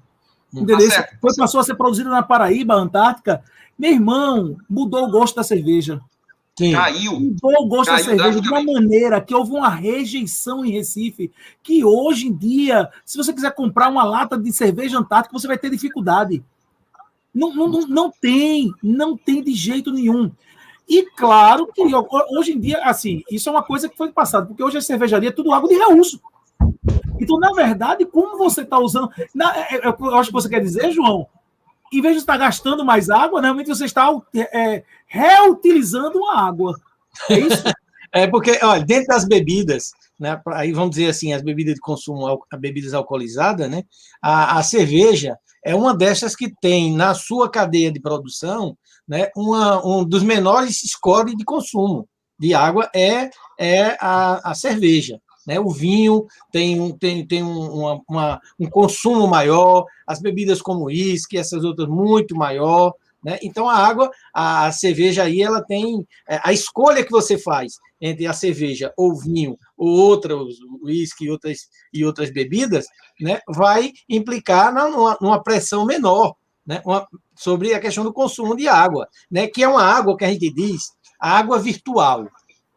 Entendeu? 0.53 0.89
Tá 0.89 0.95
certo, 0.95 1.17
Foi, 1.21 1.33
passou 1.33 1.61
a 1.61 1.63
ser 1.63 1.75
produzida 1.75 2.09
na 2.09 2.21
Paraíba, 2.21 2.73
a 2.73 2.77
Antártica. 2.77 3.41
Meu 3.79 3.93
irmão, 3.93 4.57
mudou 4.69 5.05
o 5.05 5.09
gosto 5.09 5.33
da 5.33 5.43
cerveja. 5.43 6.01
Sim. 6.59 6.73
Caiu. 6.73 7.17
Mudou 7.17 7.53
o 7.63 7.67
gosto 7.67 7.89
Caiu 7.91 7.99
da 7.99 8.03
cerveja 8.03 8.41
de 8.41 8.49
uma 8.49 8.61
maneira 8.61 9.21
que 9.21 9.33
houve 9.33 9.51
uma 9.51 9.69
rejeição 9.69 10.65
em 10.65 10.71
Recife, 10.71 11.31
que 11.63 11.85
hoje 11.85 12.27
em 12.27 12.35
dia, 12.35 12.89
se 13.05 13.17
você 13.17 13.31
quiser 13.31 13.55
comprar 13.55 13.87
uma 13.87 14.03
lata 14.03 14.37
de 14.37 14.51
cerveja 14.51 14.97
antártica, 14.97 15.31
você 15.31 15.47
vai 15.47 15.57
ter 15.57 15.69
dificuldade. 15.69 16.43
Não, 17.33 17.55
não, 17.55 17.69
não, 17.69 17.87
não 17.87 18.11
tem, 18.11 18.73
não 18.83 19.15
tem 19.15 19.41
de 19.41 19.53
jeito 19.53 19.89
nenhum. 19.89 20.29
E 20.87 21.03
claro 21.11 21.67
que 21.73 21.81
hoje 22.37 22.53
em 22.53 22.59
dia, 22.59 22.79
assim, 22.83 23.23
isso 23.29 23.49
é 23.49 23.51
uma 23.51 23.63
coisa 23.63 23.89
que 23.89 23.97
foi 23.97 24.11
passado, 24.11 24.47
porque 24.47 24.63
hoje 24.63 24.77
a 24.77 24.81
cervejaria 24.81 25.29
é 25.29 25.31
tudo 25.31 25.51
água 25.51 25.67
de 25.67 25.75
reuso. 25.75 26.21
Então, 27.19 27.39
na 27.39 27.51
verdade, 27.51 28.05
como 28.05 28.37
você 28.37 28.61
está 28.61 28.77
usando. 28.77 29.09
Na, 29.33 29.55
é, 29.57 29.75
é, 29.75 29.87
eu 29.87 30.15
acho 30.15 30.29
que 30.29 30.33
você 30.33 30.49
quer 30.49 30.61
dizer, 30.61 30.91
João, 30.91 31.27
em 31.91 32.01
vez 32.01 32.13
de 32.13 32.19
estar 32.19 32.37
gastando 32.37 32.85
mais 32.85 33.09
água, 33.09 33.41
realmente 33.41 33.67
você 33.67 33.85
está 33.85 34.09
é, 34.35 34.83
reutilizando 35.07 36.23
a 36.25 36.41
água. 36.41 36.75
É 37.29 37.39
isso? 37.39 37.63
é 38.11 38.27
porque, 38.27 38.59
olha, 38.61 38.83
dentro 38.83 39.07
das 39.07 39.25
bebidas, 39.25 39.91
né, 40.19 40.39
aí 40.47 40.71
vamos 40.71 40.91
dizer 40.91 41.07
assim, 41.07 41.33
as 41.33 41.41
bebidas 41.41 41.75
de 41.75 41.81
consumo, 41.81 42.45
as 42.51 42.59
bebidas 42.59 42.93
alcoolizadas, 42.93 43.69
né, 43.69 43.83
a, 44.21 44.59
a 44.59 44.63
cerveja 44.63 45.37
é 45.63 45.73
uma 45.73 45.95
dessas 45.95 46.35
que 46.35 46.53
tem 46.61 46.95
na 46.95 47.13
sua 47.15 47.49
cadeia 47.49 47.91
de 47.91 47.99
produção 47.99 48.77
né, 49.07 49.29
uma, 49.35 49.85
um 49.85 50.03
dos 50.03 50.23
menores 50.23 50.81
scores 50.85 51.35
de 51.35 51.43
consumo 51.43 52.07
de 52.37 52.53
água 52.53 52.89
é, 52.93 53.29
é 53.57 53.97
a, 53.99 54.51
a 54.51 54.55
cerveja. 54.55 55.21
Né? 55.47 55.59
O 55.59 55.69
vinho 55.69 56.25
tem, 56.51 56.91
tem, 56.97 57.25
tem 57.25 57.43
uma, 57.43 58.01
uma, 58.09 58.41
um 58.59 58.69
consumo 58.69 59.27
maior, 59.27 59.85
as 60.07 60.19
bebidas 60.19 60.61
como 60.61 60.85
uísque, 60.85 61.37
essas 61.37 61.63
outras 61.63 61.87
muito 61.87 62.35
maior. 62.35 62.93
Né? 63.23 63.37
Então, 63.41 63.69
a 63.69 63.75
água, 63.75 64.09
a 64.33 64.71
cerveja 64.71 65.23
aí, 65.23 65.41
ela 65.41 65.61
tem. 65.63 66.05
É, 66.27 66.39
a 66.43 66.51
escolha 66.51 67.03
que 67.03 67.11
você 67.11 67.37
faz 67.37 67.73
entre 68.01 68.27
a 68.27 68.33
cerveja 68.33 68.93
ou 68.97 69.15
vinho 69.15 69.57
ou 69.77 69.87
outros, 69.87 70.57
uísque 70.81 71.25
e 71.25 71.29
outras, 71.29 71.69
e 71.93 72.03
outras 72.05 72.31
bebidas, 72.31 72.85
né, 73.19 73.39
vai 73.47 73.91
implicar 74.09 74.73
numa, 74.73 75.17
numa 75.21 75.41
pressão 75.41 75.85
menor 75.85 76.35
né, 76.65 76.81
uma, 76.85 77.07
sobre 77.35 77.73
a 77.73 77.79
questão 77.79 78.03
do 78.03 78.13
consumo 78.13 78.55
de 78.55 78.67
água, 78.67 79.07
né, 79.29 79.47
que 79.47 79.63
é 79.63 79.67
uma 79.67 79.83
água 79.83 80.17
que 80.17 80.25
a 80.25 80.29
gente 80.29 80.51
diz 80.51 80.93
água 81.19 81.59
virtual, 81.59 82.27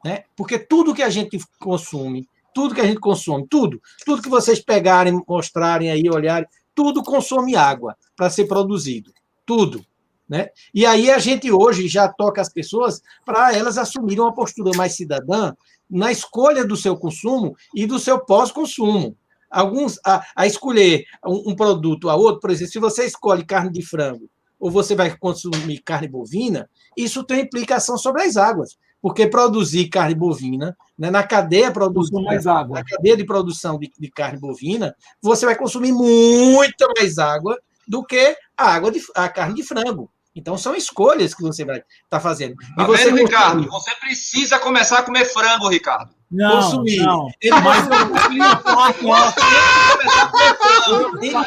né, 0.05 0.24
porque 0.36 0.59
tudo 0.59 0.94
que 0.94 1.02
a 1.02 1.10
gente 1.10 1.39
consome, 1.59 2.28
tudo 2.55 2.74
que 2.74 2.81
a 2.81 2.86
gente 2.86 3.01
consome, 3.01 3.47
tudo, 3.48 3.81
tudo 4.05 4.23
que 4.23 4.28
vocês 4.28 4.60
pegarem, 4.60 5.23
mostrarem 5.27 5.90
aí, 5.90 6.09
olharem, 6.09 6.48
tudo 6.74 7.02
consome 7.02 7.56
água 7.56 7.97
para 8.16 8.31
ser 8.31 8.47
produzido, 8.47 9.12
tudo. 9.44 9.85
Né? 10.28 10.51
E 10.74 10.85
aí 10.85 11.10
a 11.10 11.19
gente 11.19 11.51
hoje 11.51 11.89
já 11.89 12.06
toca 12.06 12.40
as 12.40 12.52
pessoas 12.52 13.01
para 13.24 13.55
elas 13.56 13.78
assumirem 13.78 14.20
uma 14.20 14.35
postura 14.35 14.77
mais 14.77 14.94
cidadã 14.94 15.55
na 15.90 16.12
escolha 16.12 16.66
do 16.66 16.77
seu 16.77 16.97
consumo 16.97 17.56
e 17.74 17.86
do 17.86 17.98
seu 17.98 18.19
pós-consumo. 18.19 19.16
Alguns 19.51 19.99
a, 20.05 20.25
a 20.37 20.47
escolher 20.47 21.05
um, 21.27 21.51
um, 21.53 21.57
produto 21.57 22.09
a 22.11 22.16
outro, 22.16 22.41
por 22.41 22.51
exemplo, 22.51 22.73
se 22.73 22.79
você 22.79 23.05
escolhe 23.05 23.45
carne 23.45 23.70
de 23.70 23.83
frango 23.83 24.29
ou 24.59 24.70
você 24.70 24.95
vai 24.95 25.16
consumir 25.16 25.81
carne 25.83 26.09
bovina, 26.09 26.69
isso 26.97 27.25
tem 27.25 27.41
implicação 27.41 27.97
sobre 27.97 28.23
as 28.23 28.37
águas, 28.37 28.77
porque 29.01 29.27
produzir 29.27 29.89
carne 29.89 30.15
bovina 30.15 30.77
né, 30.99 31.11
na 31.11 31.23
cadeia 31.23 31.70
produção 31.70 32.23
mais 32.23 32.47
água. 32.47 32.79
na 32.79 32.85
cadeia 32.85 33.16
de 33.16 33.25
produção 33.25 33.79
de, 33.79 33.91
de 33.99 34.11
carne 34.11 34.39
bovina, 34.39 34.95
você 35.23 35.47
vai 35.47 35.57
consumir 35.57 35.93
muita 35.93 36.89
mais 36.97 37.19
água 37.19 37.57
do 37.87 38.05
que 38.05 38.37
a 38.57 38.75
água 38.75 38.91
de 38.91 39.01
a 39.15 39.29
carne 39.29 39.55
de 39.55 39.62
frango. 39.62 40.11
Então 40.35 40.57
são 40.59 40.75
escolhas 40.75 41.35
que 41.35 41.43
você 41.43 41.65
vai 41.65 41.79
estar 41.79 41.89
tá 42.09 42.20
fazendo. 42.20 42.55
Tá 42.77 42.85
você 42.85 43.07
vendo, 43.07 43.16
Ricardo? 43.16 43.66
Você 43.70 43.91
precisa 43.97 44.59
começar 44.59 44.99
a 44.99 45.03
comer 45.03 45.25
frango, 45.25 45.69
Ricardo. 45.69 46.18
Não, 46.31 46.57
consumir. 46.57 46.99
Não. 46.99 47.31
Ele, 47.41 47.61
mas 47.61 47.89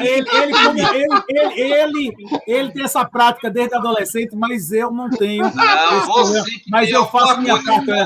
ele, 0.02 0.26
ele, 1.30 1.62
ele, 1.62 2.14
ele, 2.48 2.72
tem 2.72 2.84
essa 2.84 3.06
prática 3.06 3.50
desde 3.50 3.76
adolescente, 3.76 4.36
mas 4.36 4.72
eu 4.72 4.92
não 4.92 5.10
tenho. 5.10 5.44
Não, 5.44 6.44
mas 6.70 6.90
eu 6.90 7.06
faço 7.08 7.42
minha 7.42 7.62
prática 7.62 8.06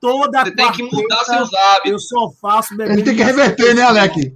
toda 0.00 0.44
Você 0.44 0.50
tem 0.50 0.72
que 0.72 0.82
mudar 0.82 1.24
seus 1.24 1.52
hábitos. 1.54 1.90
Eu 1.90 1.98
só 1.98 2.30
faço 2.40 2.76
bebê. 2.76 2.92
Ele 2.92 3.02
tem 3.02 3.16
que 3.16 3.22
reverter, 3.22 3.74
né, 3.74 3.82
Alec? 3.82 4.34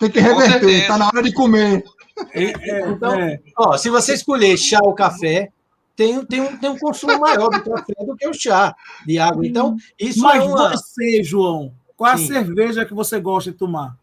Tem 0.00 0.10
que 0.10 0.20
reverter. 0.20 0.82
Está 0.82 0.98
na 0.98 1.06
hora 1.06 1.22
de 1.22 1.32
comer. 1.32 1.84
É, 2.32 2.42
é, 2.42 2.88
então, 2.88 3.14
é. 3.14 3.38
Ó, 3.56 3.76
se 3.76 3.88
você 3.88 4.14
escolher 4.14 4.56
chá 4.56 4.80
ou 4.82 4.94
café, 4.94 5.50
tem, 5.96 6.24
tem, 6.24 6.40
um, 6.40 6.56
tem 6.56 6.70
um 6.70 6.78
consumo 6.78 7.18
maior 7.18 7.48
do 7.48 7.62
café 7.62 7.94
do 8.04 8.16
que 8.16 8.26
o 8.28 8.34
chá 8.34 8.74
de 9.06 9.18
água. 9.18 9.46
Então, 9.46 9.76
isso 9.98 10.22
Mas 10.22 10.42
é 10.42 10.46
uma... 10.46 10.70
você, 10.70 11.22
João, 11.22 11.72
qual 11.96 12.16
Sim. 12.16 12.24
a 12.24 12.26
cerveja 12.26 12.84
que 12.86 12.94
você 12.94 13.20
gosta 13.20 13.50
de 13.50 13.56
tomar? 13.56 13.96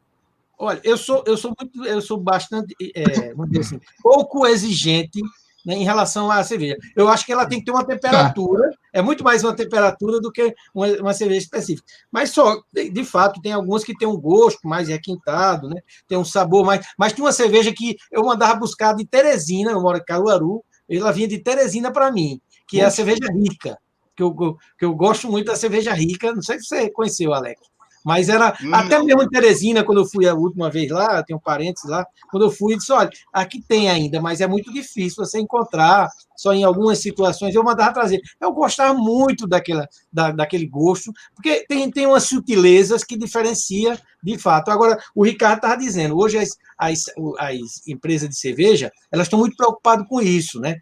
Olha, 0.60 0.82
eu 0.84 0.98
sou, 0.98 1.24
eu 1.28 1.38
sou 1.38 1.54
muito, 1.60 1.86
eu 1.86 2.02
sou 2.02 2.18
bastante, 2.18 2.76
é, 2.96 3.34
vamos 3.34 3.52
dizer 3.52 3.62
assim, 3.62 3.82
pouco 4.02 4.46
exigente 4.48 5.22
né, 5.68 5.76
em 5.76 5.84
relação 5.84 6.32
à 6.32 6.44
cerveja. 6.44 6.78
Eu 6.96 7.10
acho 7.10 7.26
que 7.26 7.32
ela 7.34 7.46
tem 7.46 7.60
que 7.60 7.66
ter 7.66 7.72
uma 7.72 7.86
temperatura, 7.86 8.70
tá. 8.72 8.78
é 8.94 9.02
muito 9.02 9.24
mais 9.24 9.44
uma 9.44 9.56
temperatura 9.56 10.20
do 10.22 10.32
que 10.32 10.56
uma, 10.74 10.88
uma, 10.94 11.14
cerveja 11.14 11.42
específica. 11.42 11.86
Mas 12.10 12.32
só, 12.32 12.62
de, 12.72 12.90
de, 12.90 13.04
fato, 13.04 13.42
tem 13.42 13.52
algumas 13.52 13.84
que 13.84 13.96
tem 13.96 14.08
um 14.08 14.20
gosto 14.20 14.68
mais 14.68 14.88
requintado, 14.88 15.68
né? 15.68 15.82
Tem 16.08 16.18
um 16.18 16.24
sabor 16.24 16.66
mais. 16.66 16.88
Mas 16.98 17.14
tem 17.14 17.24
uma 17.24 17.34
cerveja 17.34 17.74
que 17.74 17.98
eu 18.12 18.24
mandava 18.24 18.56
buscar 18.58 18.94
de 18.94 19.06
Teresina, 19.06 19.72
eu 19.72 19.82
moro 19.82 19.98
em 19.98 20.06
Caruaru, 20.06 20.64
ela 20.90 21.12
vinha 21.12 21.28
de 21.28 21.40
Teresina 21.40 21.92
para 21.92 22.12
mim, 22.12 22.40
que 22.68 22.80
é 22.80 22.86
a 22.86 22.92
cerveja 22.92 23.28
rica. 23.34 23.78
Que 24.16 24.24
eu, 24.24 24.34
que 24.80 24.86
eu 24.86 24.96
gosto 24.96 25.30
muito 25.30 25.48
da 25.48 25.56
cerveja 25.56 25.94
rica. 25.94 26.34
Não 26.34 26.42
sei 26.42 26.60
se 26.60 26.66
você 26.66 26.90
conheceu, 26.90 27.34
Alex. 27.34 27.62
Mas 28.04 28.30
era 28.30 28.58
hum. 28.64 28.74
até 28.74 29.02
mesmo 29.02 29.24
em 29.24 29.30
Teresina, 29.30 29.84
quando 29.84 30.00
eu 30.00 30.06
fui 30.06 30.28
a 30.28 30.34
última 30.34 30.70
vez 30.70 30.90
lá, 30.90 31.24
tenho 31.24 31.40
parentes 31.40 31.84
lá, 31.86 32.06
quando 32.32 32.44
eu 32.44 32.52
fui, 32.52 32.76
disse: 32.76 32.92
olha, 32.92 33.10
aqui 33.34 33.62
tem 33.62 33.90
ainda, 33.90 34.22
mas 34.22 34.42
é 34.42 34.48
muito 34.48 34.72
difícil 34.72 35.26
você 35.26 35.40
encontrar, 35.40 36.10
só 36.36 36.54
em 36.54 36.64
algumas 36.64 37.00
situações. 37.00 37.54
Eu 37.54 37.64
mandava 37.64 37.94
trazer. 37.94 38.22
Eu 38.40 38.54
gostava 38.54 38.94
muito 38.94 39.48
daquela, 39.48 39.88
da, 40.12 40.32
daquele 40.32 40.68
gosto, 40.68 41.12
porque 41.36 41.66
tem, 41.68 41.90
tem 41.92 42.06
umas 42.06 42.24
sutilezas 42.24 43.04
que 43.04 43.18
diferencia 43.18 44.00
de 44.24 44.38
fato. 44.38 44.70
Agora, 44.70 44.98
o 45.16 45.24
Ricardo 45.24 45.58
estava 45.58 45.78
dizendo, 45.78 46.18
hoje 46.18 46.38
as, 46.38 46.50
as, 46.78 47.06
as 47.40 47.88
empresas 47.88 48.30
de 48.30 48.38
cerveja, 48.38 48.92
elas 49.12 49.28
estão 49.28 49.40
muito 49.40 49.56
preocupadas 49.56 50.08
com 50.08 50.22
isso, 50.22 50.60
né? 50.60 50.78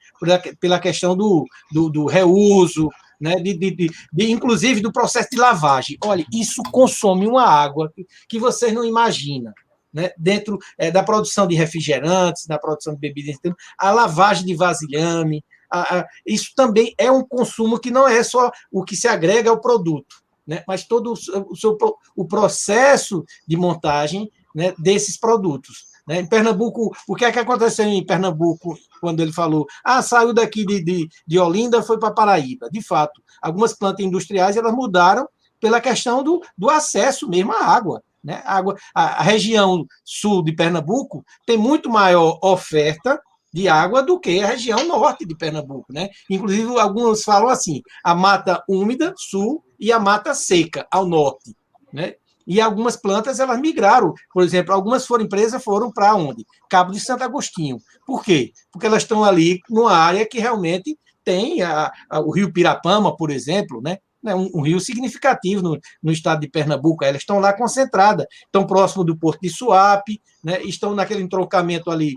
Pela 0.60 0.80
questão 0.80 1.16
do, 1.16 1.46
do, 1.72 1.90
do 1.90 2.06
reuso, 2.06 2.90
né, 3.20 3.36
de, 3.36 3.58
de, 3.58 3.72
de, 3.72 3.92
de, 4.12 4.32
inclusive 4.32 4.82
do 4.82 4.92
processo 4.92 5.30
de 5.32 5.38
lavagem. 5.38 5.98
Olha, 6.04 6.26
isso 6.34 6.62
consome 6.72 7.28
uma 7.28 7.46
água 7.46 7.92
que, 7.96 8.06
que 8.28 8.40
vocês 8.40 8.74
não 8.74 8.84
imaginam. 8.84 9.54
Né, 9.94 10.12
dentro 10.18 10.60
é, 10.78 10.92
da 10.92 11.02
produção 11.02 11.48
de 11.48 11.56
refrigerantes, 11.56 12.46
da 12.46 12.60
produção 12.60 12.94
de 12.94 13.00
bebidas, 13.00 13.38
a 13.78 13.92
lavagem 13.92 14.46
de 14.46 14.54
vasilhame, 14.54 15.42
a, 15.72 16.00
a, 16.00 16.08
isso 16.26 16.52
também 16.54 16.94
é 16.98 17.10
um 17.10 17.26
consumo 17.26 17.80
que 17.80 17.90
não 17.90 18.06
é 18.06 18.22
só 18.22 18.52
o 18.70 18.84
que 18.84 18.94
se 18.94 19.08
agrega 19.08 19.50
ao 19.50 19.62
produto, 19.62 20.18
né, 20.46 20.66
mas 20.68 20.86
todo 20.86 21.14
o, 21.14 21.56
seu, 21.56 21.78
o 22.14 22.26
processo 22.26 23.24
de 23.48 23.56
montagem 23.56 24.30
né, 24.54 24.74
desses 24.78 25.18
produtos. 25.18 25.86
Né? 26.08 26.20
Em 26.20 26.26
Pernambuco, 26.26 26.96
o 27.08 27.16
que 27.16 27.26
é 27.26 27.32
que 27.32 27.40
aconteceu 27.40 27.86
em 27.86 28.06
Pernambuco 28.06 28.78
quando 29.02 29.22
ele 29.22 29.34
falou, 29.34 29.66
ah, 29.84 30.02
saiu 30.02 30.34
daqui 30.34 30.66
de, 30.66 30.84
de, 30.84 31.10
de 31.26 31.40
Olinda, 31.40 31.82
foi 31.82 32.00
para 32.00 32.14
Paraíba? 32.14 32.70
De 32.72 32.82
fato, 32.82 33.22
algumas 33.42 33.74
plantas 33.74 34.06
industriais 34.06 34.56
elas 34.56 34.74
mudaram 34.74 35.28
pela 35.60 35.82
questão 35.82 36.24
do, 36.24 36.42
do 36.58 36.70
acesso 36.70 37.28
mesmo 37.28 37.52
à 37.52 37.66
água. 37.66 38.04
Né? 38.24 38.42
A, 38.46 38.58
água 38.58 38.76
a, 38.94 39.22
a 39.22 39.24
região 39.24 39.86
sul 40.04 40.44
de 40.44 40.54
Pernambuco 40.54 41.24
tem 41.46 41.58
muito 41.58 41.90
maior 41.90 42.40
oferta 42.44 43.20
de 43.54 43.70
água 43.70 44.04
do 44.04 44.20
que 44.20 44.42
a 44.42 44.48
região 44.48 44.86
norte 44.86 45.26
de 45.26 45.34
Pernambuco, 45.34 45.86
né? 45.90 46.10
Inclusive, 46.30 46.78
alguns 46.78 47.24
falam 47.24 47.48
assim: 47.48 47.82
a 48.04 48.14
mata 48.14 48.62
úmida, 48.68 49.14
sul, 49.16 49.64
e 49.80 49.94
a 49.94 50.00
mata 50.00 50.34
seca, 50.34 50.86
ao 50.92 51.08
norte, 51.08 51.56
né? 51.94 52.16
E 52.48 52.62
algumas 52.62 52.96
plantas 52.96 53.40
elas 53.40 53.60
migraram. 53.60 54.14
Por 54.34 54.44
exemplo, 54.44 54.74
algumas 54.74 55.06
foram 55.06 55.26
empresas 55.26 55.64
foram 55.64 55.92
para 55.92 56.16
onde? 56.16 56.46
Cabo 56.70 56.92
de 56.92 57.00
Santo 57.00 57.24
Agostinho. 57.24 57.78
Por 58.06 58.24
quê? 58.24 58.52
Porque 58.72 58.86
elas 58.86 59.04
estão 59.04 59.24
ali 59.24 59.60
numa 59.70 59.94
área 59.94 60.28
que 60.28 60.40
realmente 60.40 60.98
tem 61.24 61.62
a, 61.64 61.92
a, 62.10 62.20
o 62.20 62.32
Rio 62.32 62.54
Pirapama, 62.54 63.16
por 63.18 63.32
exemplo, 63.32 63.82
né? 63.82 63.98
Né, 64.26 64.34
um, 64.34 64.50
um 64.56 64.62
rio 64.62 64.80
significativo 64.80 65.62
no, 65.62 65.80
no, 66.02 66.12
estado 66.12 66.42
de 66.42 66.50
Pernambuco. 66.50 67.06
Elas 67.06 67.22
estão 67.22 67.38
lá 67.38 67.54
concentradas, 67.54 68.26
estão 68.46 68.66
próximo 68.66 69.04
do 69.04 69.16
Porto 69.16 69.40
de 69.42 69.50
Suape, 69.50 70.20
né, 70.44 70.62
estão 70.64 70.96
naquele 70.96 71.22
entroncamento 71.22 71.92
ali 71.92 72.14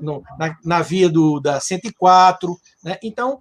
no, 0.00 0.22
na, 0.38 0.56
na, 0.64 0.82
via 0.82 1.08
do, 1.08 1.38
da 1.38 1.60
104. 1.60 2.56
Né, 2.82 2.98
então, 3.00 3.38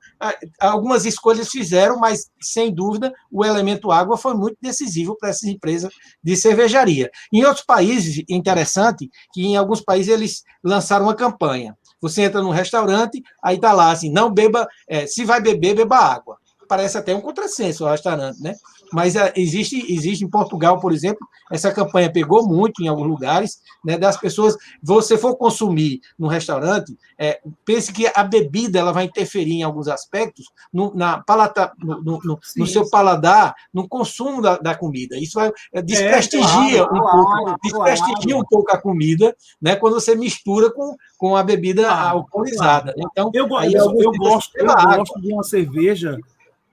algumas 0.61 1.05
escolhas 1.05 1.49
fizeram, 1.49 1.97
mas, 1.97 2.29
sem 2.39 2.73
dúvida, 2.73 3.11
o 3.31 3.43
elemento 3.43 3.91
água 3.91 4.17
foi 4.17 4.35
muito 4.35 4.57
decisivo 4.61 5.17
para 5.17 5.29
essas 5.29 5.49
empresas 5.49 5.91
de 6.23 6.35
cervejaria. 6.35 7.09
Em 7.33 7.43
outros 7.43 7.65
países, 7.65 8.23
interessante 8.29 9.09
que 9.33 9.43
em 9.43 9.57
alguns 9.57 9.81
países 9.81 10.13
eles 10.13 10.43
lançaram 10.63 11.05
uma 11.05 11.15
campanha. 11.15 11.75
Você 11.99 12.21
entra 12.21 12.41
num 12.41 12.51
restaurante, 12.51 13.23
aí 13.43 13.55
está 13.55 13.73
lá 13.73 13.89
assim, 13.89 14.11
não 14.11 14.31
beba, 14.31 14.67
é, 14.87 15.07
se 15.07 15.25
vai 15.25 15.41
beber, 15.41 15.75
beba 15.75 15.97
água 15.97 16.37
parece 16.67 16.97
até 16.97 17.15
um 17.15 17.21
contrassenso 17.21 17.85
o 17.85 17.89
restaurante, 17.89 18.41
né? 18.41 18.55
Mas 18.93 19.15
uh, 19.15 19.31
existe, 19.35 19.91
existe 19.91 20.23
em 20.23 20.29
Portugal, 20.29 20.79
por 20.79 20.91
exemplo, 20.91 21.27
essa 21.51 21.71
campanha 21.71 22.11
pegou 22.11 22.47
muito 22.47 22.83
em 22.83 22.87
alguns 22.87 23.07
lugares, 23.07 23.59
né? 23.83 23.97
Das 23.97 24.17
pessoas, 24.17 24.55
você 24.81 25.17
for 25.17 25.35
consumir 25.35 26.01
no 26.17 26.27
restaurante, 26.27 26.95
é, 27.17 27.39
pense 27.63 27.91
que 27.91 28.09
a 28.13 28.23
bebida 28.23 28.79
ela 28.79 28.91
vai 28.91 29.05
interferir 29.05 29.53
em 29.53 29.63
alguns 29.63 29.87
aspectos 29.87 30.45
no, 30.71 30.93
na 30.95 31.21
palata, 31.21 31.71
no, 31.79 32.01
no, 32.01 32.19
no, 32.23 32.39
no 32.57 32.67
seu 32.67 32.89
paladar, 32.89 33.55
no 33.73 33.87
consumo 33.87 34.41
da, 34.41 34.57
da 34.57 34.75
comida. 34.75 35.17
Isso 35.17 35.39
vai, 35.39 35.51
é, 35.73 35.81
desprestigia 35.81 36.81
é, 36.81 36.87
claro, 36.87 36.95
um 36.95 36.99
claro, 36.99 37.45
pouco, 37.45 37.59
desprestigia 37.63 38.33
claro. 38.33 38.39
um 38.39 38.45
pouco 38.49 38.71
a 38.71 38.77
comida, 38.77 39.35
né? 39.61 39.75
Quando 39.75 39.93
você 39.93 40.15
mistura 40.15 40.71
com, 40.71 40.95
com 41.17 41.35
a 41.35 41.43
bebida 41.43 41.89
alcoolizada. 41.91 42.93
Então, 42.97 43.31
eu, 43.33 43.47
eu, 43.47 43.71
eu, 43.71 44.01
eu 44.01 44.11
gosto, 44.11 44.51
eu 44.57 44.65
gosto 44.65 45.21
de 45.21 45.33
uma 45.33 45.43
cerveja 45.43 46.17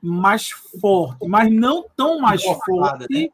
mais 0.03 0.51
forte, 0.81 1.29
mas 1.29 1.51
não 1.53 1.85
tão 1.97 2.21
mais 2.21 2.43
forte 2.43 3.07
né? 3.09 3.29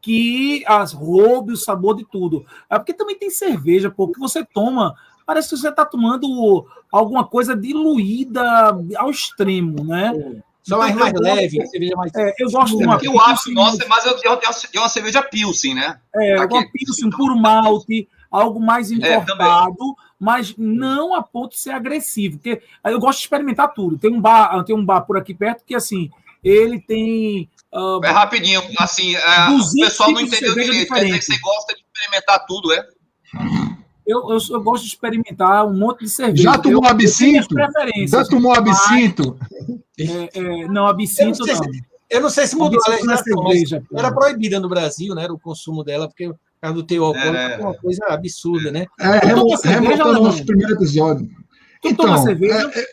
que 0.00 0.64
as 0.66 0.92
roube 0.92 1.52
o 1.52 1.56
sabor 1.56 1.96
de 1.96 2.04
tudo. 2.04 2.44
É 2.70 2.78
porque 2.78 2.94
também 2.94 3.18
tem 3.18 3.30
cerveja, 3.30 3.90
pô, 3.90 4.08
que 4.08 4.20
você 4.20 4.44
toma, 4.44 4.94
parece 5.26 5.50
que 5.50 5.56
você 5.56 5.68
está 5.68 5.84
tomando 5.84 6.66
alguma 6.90 7.24
coisa 7.26 7.56
diluída 7.56 8.42
ao 8.96 9.10
extremo, 9.10 9.84
né? 9.84 10.12
Só 10.62 10.78
mais, 10.78 10.94
então, 10.94 11.02
mais 11.02 11.20
leve, 11.20 11.66
cerveja 11.66 11.96
mais. 11.96 12.14
É, 12.14 12.34
eu 12.38 12.50
gosto 12.50 12.78
de 12.78 12.84
uma. 12.84 12.98
Eu 13.02 13.20
acho, 13.20 13.52
nossa, 13.52 13.84
mas 13.88 14.04
eu, 14.06 14.12
eu, 14.22 14.40
eu, 14.72 14.80
uma 14.80 14.88
cerveja 14.88 15.20
Pilsen, 15.22 15.74
né? 15.74 15.98
É, 16.14 16.38
Aqui, 16.38 16.54
uma 16.54 16.70
Pilsen 16.70 17.10
por 17.10 17.34
malte, 17.34 18.08
algo 18.30 18.60
mais 18.60 18.90
é, 18.92 18.94
encorpado. 18.94 19.74
É, 19.74 20.11
mas 20.22 20.54
não 20.56 21.16
a 21.16 21.20
ponto 21.20 21.50
de 21.50 21.58
ser 21.58 21.70
agressivo. 21.70 22.38
Porque 22.38 22.62
eu 22.84 23.00
gosto 23.00 23.18
de 23.18 23.24
experimentar 23.24 23.74
tudo. 23.74 23.98
Tem 23.98 24.08
um 24.08 24.20
bar, 24.20 24.62
tem 24.62 24.76
um 24.76 24.84
bar 24.84 25.00
por 25.00 25.18
aqui 25.18 25.34
perto 25.34 25.64
que 25.66 25.74
assim 25.74 26.08
ele 26.44 26.80
tem. 26.80 27.50
Uh, 27.72 28.04
é 28.04 28.10
rapidinho, 28.10 28.62
assim, 28.78 29.16
é, 29.16 29.48
o 29.50 29.80
pessoal 29.80 30.12
não 30.12 30.20
entendeu 30.20 30.54
direito. 30.54 30.94
Quer 30.94 31.04
dizer 31.06 31.18
que 31.18 31.24
você 31.24 31.38
gosta 31.40 31.74
de 31.74 31.80
experimentar 31.80 32.46
tudo, 32.46 32.72
é? 32.72 32.86
Eu, 34.06 34.30
eu, 34.30 34.38
eu, 34.50 34.62
gosto 34.62 34.84
de 34.84 34.90
experimentar 34.90 35.66
um 35.66 35.76
monte 35.76 36.00
de 36.00 36.08
cerveja. 36.08 36.42
Já 36.44 36.58
tomou 36.58 36.86
absinto? 36.86 37.54
Já 38.06 38.24
tomou 38.24 38.54
absinto? 38.54 39.36
É, 39.98 40.38
é, 40.38 40.68
não, 40.68 40.86
absinto 40.86 41.44
não. 41.44 41.60
eu 42.10 42.20
não 42.20 42.30
sei 42.30 42.46
se 42.46 42.54
mudou 42.54 42.78
a 42.86 42.90
legislação, 42.90 43.48
cerveja, 43.48 43.82
era 43.92 44.12
proibida 44.12 44.60
no 44.60 44.68
Brasil, 44.68 45.16
né? 45.16 45.26
O 45.28 45.38
consumo 45.38 45.82
dela, 45.82 46.06
porque 46.06 46.32
causa 46.62 46.76
do 46.76 46.84
teu 46.84 47.04
alcoólico 47.04 47.36
é. 47.36 47.54
é 47.54 47.58
uma 47.58 47.74
coisa 47.74 48.04
absurda, 48.08 48.70
né? 48.70 48.86
É, 48.98 49.26
remontando 49.26 50.20
o 50.20 50.22
nosso 50.22 50.46
primeiro 50.46 50.74
episódio. 50.74 51.26
Tu 51.82 51.88
então, 51.88 52.06
toma 52.06 52.18
cerveja? 52.18 52.70
É, 52.72 52.80
é, 52.80 52.86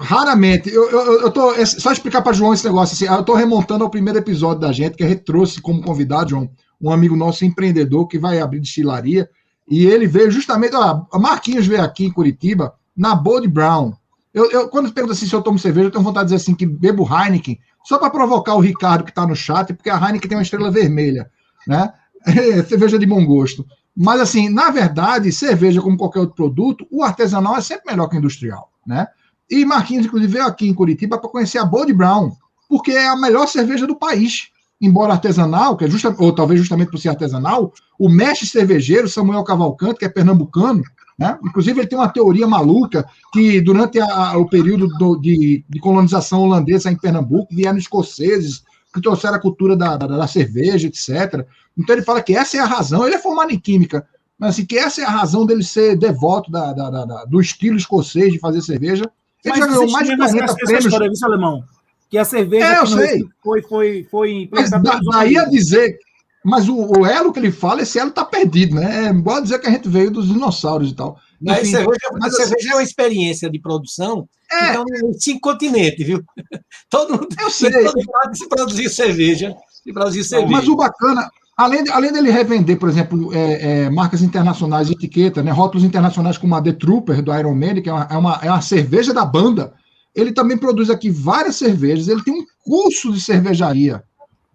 raramente. 0.00 0.70
Eu, 0.70 0.90
eu, 0.90 1.20
eu 1.20 1.30
tô. 1.30 1.52
é 1.52 1.66
Só 1.66 1.92
explicar 1.92 2.22
para 2.22 2.32
João 2.32 2.54
esse 2.54 2.64
negócio. 2.64 2.94
Assim, 2.94 3.14
eu 3.14 3.22
tô 3.22 3.34
remontando 3.34 3.84
ao 3.84 3.90
primeiro 3.90 4.18
episódio 4.18 4.60
da 4.60 4.72
gente, 4.72 4.96
que 4.96 5.04
a 5.04 5.08
gente 5.08 5.22
trouxe 5.24 5.60
como 5.60 5.82
convidado, 5.82 6.30
João, 6.30 6.50
um 6.80 6.90
amigo 6.90 7.14
nosso 7.14 7.44
empreendedor 7.44 8.08
que 8.08 8.18
vai 8.18 8.40
abrir 8.40 8.60
destilaria. 8.60 9.28
E 9.68 9.84
ele 9.84 10.06
veio 10.06 10.30
justamente. 10.30 10.74
Ó, 10.74 11.04
a 11.12 11.18
Marquinhos 11.18 11.66
veio 11.66 11.82
aqui 11.82 12.06
em 12.06 12.12
Curitiba, 12.12 12.74
na 12.96 13.14
Bold 13.14 13.46
Brown. 13.46 13.92
Eu, 14.32 14.50
eu, 14.50 14.68
quando 14.68 14.90
pergunta 14.90 15.12
assim 15.12 15.26
se 15.26 15.34
eu 15.34 15.42
tomo 15.42 15.58
cerveja, 15.58 15.88
eu 15.88 15.90
tenho 15.92 16.02
vontade 16.02 16.28
de 16.28 16.34
dizer 16.34 16.42
assim 16.42 16.56
que 16.56 16.66
bebo 16.66 17.06
Heineken, 17.06 17.58
só 17.84 17.98
para 17.98 18.10
provocar 18.10 18.54
o 18.54 18.60
Ricardo 18.60 19.04
que 19.04 19.10
está 19.10 19.24
no 19.24 19.36
chat, 19.36 19.72
porque 19.72 19.90
a 19.90 19.96
Heineken 19.96 20.28
tem 20.28 20.36
uma 20.36 20.42
estrela 20.42 20.72
vermelha, 20.72 21.30
né? 21.68 21.92
É, 22.26 22.62
cerveja 22.62 22.98
de 22.98 23.06
bom 23.06 23.24
gosto. 23.24 23.66
Mas, 23.96 24.20
assim, 24.20 24.48
na 24.48 24.70
verdade, 24.70 25.30
cerveja, 25.30 25.80
como 25.80 25.96
qualquer 25.96 26.20
outro 26.20 26.34
produto, 26.34 26.86
o 26.90 27.02
artesanal 27.02 27.56
é 27.56 27.60
sempre 27.60 27.90
melhor 27.92 28.08
que 28.08 28.16
o 28.16 28.18
industrial, 28.18 28.70
né? 28.86 29.06
E 29.50 29.64
Marquinhos, 29.64 30.06
inclusive, 30.06 30.32
veio 30.32 30.46
aqui 30.46 30.66
em 30.66 30.74
Curitiba 30.74 31.18
para 31.18 31.28
conhecer 31.28 31.58
a 31.58 31.64
Bold 31.64 31.92
Brown, 31.92 32.32
porque 32.68 32.92
é 32.92 33.06
a 33.08 33.16
melhor 33.16 33.46
cerveja 33.46 33.86
do 33.86 33.94
país. 33.96 34.48
Embora 34.80 35.12
artesanal, 35.12 35.76
que 35.76 35.84
é 35.84 35.90
justa, 35.90 36.14
ou 36.18 36.32
talvez 36.32 36.58
justamente 36.60 36.90
por 36.90 36.98
ser 36.98 37.10
artesanal, 37.10 37.72
o 37.98 38.08
mestre 38.08 38.46
cervejeiro 38.48 39.08
Samuel 39.08 39.44
Cavalcante, 39.44 39.98
que 40.00 40.04
é 40.04 40.08
pernambucano, 40.08 40.82
né? 41.16 41.38
Inclusive, 41.44 41.78
ele 41.80 41.86
tem 41.86 41.96
uma 41.98 42.08
teoria 42.08 42.46
maluca 42.48 43.06
que, 43.32 43.60
durante 43.60 44.00
a- 44.00 44.36
o 44.36 44.48
período 44.48 44.88
do- 44.98 45.16
de, 45.20 45.64
de 45.68 45.78
colonização 45.78 46.40
holandesa 46.40 46.90
em 46.90 46.96
Pernambuco, 46.96 47.54
vieram 47.54 47.78
escoceses 47.78 48.63
que 48.94 49.00
trouxeram 49.00 49.34
a 49.34 49.40
cultura 49.40 49.76
da, 49.76 49.96
da- 49.96 50.06
da 50.06 50.26
cerveja, 50.28 50.86
etc. 50.86 51.44
Então, 51.76 51.94
ele 51.96 52.04
fala 52.04 52.22
que 52.22 52.34
essa 52.36 52.56
é 52.56 52.60
a 52.60 52.64
razão. 52.64 53.04
Ele 53.04 53.16
é 53.16 53.18
formado 53.18 53.50
em 53.52 53.58
química, 53.58 54.06
mas 54.38 54.50
assim, 54.50 54.64
que 54.64 54.78
essa 54.78 55.02
é 55.02 55.04
a 55.04 55.10
razão 55.10 55.44
dele 55.44 55.64
ser 55.64 55.96
devoto 55.96 56.50
da- 56.50 56.72
da- 56.72 56.90
da- 56.90 57.04
da- 57.04 57.24
do 57.24 57.40
estilo 57.40 57.76
escocês 57.76 58.32
de 58.32 58.38
fazer 58.38 58.62
cerveja. 58.62 59.04
Ele 59.44 59.56
já 59.56 59.66
ganhou 59.66 59.90
mais 59.90 60.06
de 60.08 60.14
tinham 60.14 60.24
essa- 60.24 60.34
40 60.36 60.44
essa 60.52 60.64
prêmios. 60.64 60.84
história, 60.86 61.08
viu, 61.10 61.26
Alemão? 61.26 61.64
Que 62.08 62.18
a 62.18 62.24
cerveja 62.24 62.66
É, 62.66 62.78
eu 62.78 62.86
sei. 62.86 63.24
Foi, 63.42 63.62
foi, 63.62 64.06
foi 64.10 64.48
Mas 64.52 64.70
da, 64.70 64.78
daí 64.78 65.36
a 65.36 65.44
dizer. 65.46 65.98
Mas 66.46 66.68
o, 66.68 66.76
o 67.00 67.06
elo 67.06 67.32
que 67.32 67.38
ele 67.38 67.50
fala, 67.50 67.80
esse 67.82 67.98
elo 67.98 68.10
tá 68.10 68.22
perdido, 68.24 68.74
né? 68.76 69.06
É 69.06 69.08
igual 69.10 69.40
dizer 69.42 69.58
que 69.58 69.66
a 69.66 69.70
gente 69.70 69.88
veio 69.88 70.10
dos 70.10 70.28
dinossauros 70.28 70.90
e 70.90 70.94
tal. 70.94 71.18
Mas 71.40 71.60
Enfim, 71.62 71.70
cerveja, 71.70 71.98
mas 72.20 72.36
cerveja 72.36 72.70
é 72.70 72.74
uma 72.74 72.82
experiência 72.82 73.50
de 73.50 73.58
produção 73.58 74.28
É. 74.60 74.66
estão 74.68 74.84
em 75.04 75.12
cinco 75.14 75.40
continentes, 75.40 76.06
viu? 76.06 76.22
Todo 76.90 77.12
mundo 77.12 77.28
Eu 77.40 77.50
sei. 77.50 77.70
todo 77.84 78.02
lado 78.12 78.36
se 78.36 78.48
produzir 78.48 78.88
cerveja. 78.88 79.54
Se 79.82 79.92
produzir 79.92 80.24
cerveja. 80.24 80.52
Mas 80.52 80.68
o 80.68 80.76
bacana, 80.76 81.30
além, 81.56 81.84
de- 81.84 81.90
além 81.90 82.12
dele 82.12 82.30
revender, 82.30 82.78
por 82.78 82.88
exemplo, 82.88 83.32
é, 83.34 83.84
é, 83.84 83.90
marcas 83.90 84.22
internacionais, 84.22 84.90
etiqueta, 84.90 85.42
né, 85.42 85.50
rótulos 85.50 85.84
internacionais 85.84 86.38
como 86.38 86.54
a 86.54 86.62
The 86.62 86.72
Trooper 86.72 87.22
do 87.22 87.34
Iron 87.36 87.54
Man, 87.54 87.80
que 87.82 87.88
é 87.88 87.92
uma, 87.92 88.08
é, 88.10 88.16
uma, 88.16 88.40
é 88.42 88.50
uma 88.50 88.62
cerveja 88.62 89.12
da 89.12 89.24
banda, 89.24 89.72
ele 90.14 90.32
também 90.32 90.56
produz 90.56 90.90
aqui 90.90 91.10
várias 91.10 91.56
cervejas, 91.56 92.08
ele 92.08 92.22
tem 92.22 92.32
um 92.34 92.44
curso 92.64 93.12
de 93.12 93.20
cervejaria. 93.20 94.02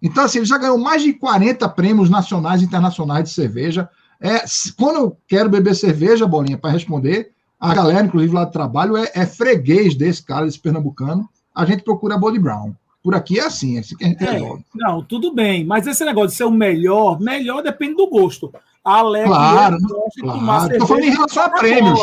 Então, 0.02 0.24
assim, 0.24 0.38
ele 0.38 0.46
já 0.46 0.56
ganhou 0.56 0.78
mais 0.78 1.02
de 1.02 1.12
40 1.12 1.68
prêmios 1.68 2.08
nacionais 2.08 2.62
e 2.62 2.64
internacionais 2.64 3.24
de 3.24 3.30
cerveja. 3.30 3.88
É, 4.20 4.42
quando 4.76 4.96
eu 4.96 5.16
quero 5.28 5.50
beber 5.50 5.74
cerveja, 5.74 6.26
Bolinha, 6.26 6.56
para 6.56 6.70
responder, 6.70 7.30
a 7.60 7.74
galera, 7.74 8.06
inclusive 8.06 8.34
lá 8.34 8.44
do 8.44 8.50
trabalho, 8.52 8.96
é, 8.96 9.10
é 9.14 9.26
freguês 9.26 9.94
desse 9.94 10.22
cara, 10.22 10.46
desse 10.46 10.58
pernambucano. 10.58 11.28
A 11.54 11.64
gente 11.64 11.82
procura 11.82 12.14
a 12.14 12.18
Body 12.18 12.38
Brown. 12.38 12.72
Por 13.02 13.14
aqui 13.14 13.38
é 13.38 13.44
assim, 13.44 13.76
é 13.76 13.80
assim 13.80 13.96
que 13.96 14.04
a 14.04 14.08
gente 14.08 14.24
É, 14.24 14.30
resolve. 14.32 14.64
não, 14.74 15.02
tudo 15.02 15.34
bem, 15.34 15.64
mas 15.64 15.86
esse 15.86 16.04
negócio 16.04 16.28
de 16.30 16.34
ser 16.34 16.44
o 16.44 16.50
melhor, 16.50 17.18
melhor 17.20 17.62
depende 17.62 17.94
do 17.96 18.06
gosto. 18.08 18.52
A 18.84 18.96
Alec 18.98 19.26
Claro, 19.26 19.76
eu 19.76 19.88
gosto 19.88 20.16
de 20.16 20.20
tomar 20.22 20.58
claro. 20.68 20.78
Tô 20.78 20.86
falando 20.86 21.04
em 21.04 21.10
relação 21.10 21.42
a 21.44 21.50
prêmios. 21.50 22.00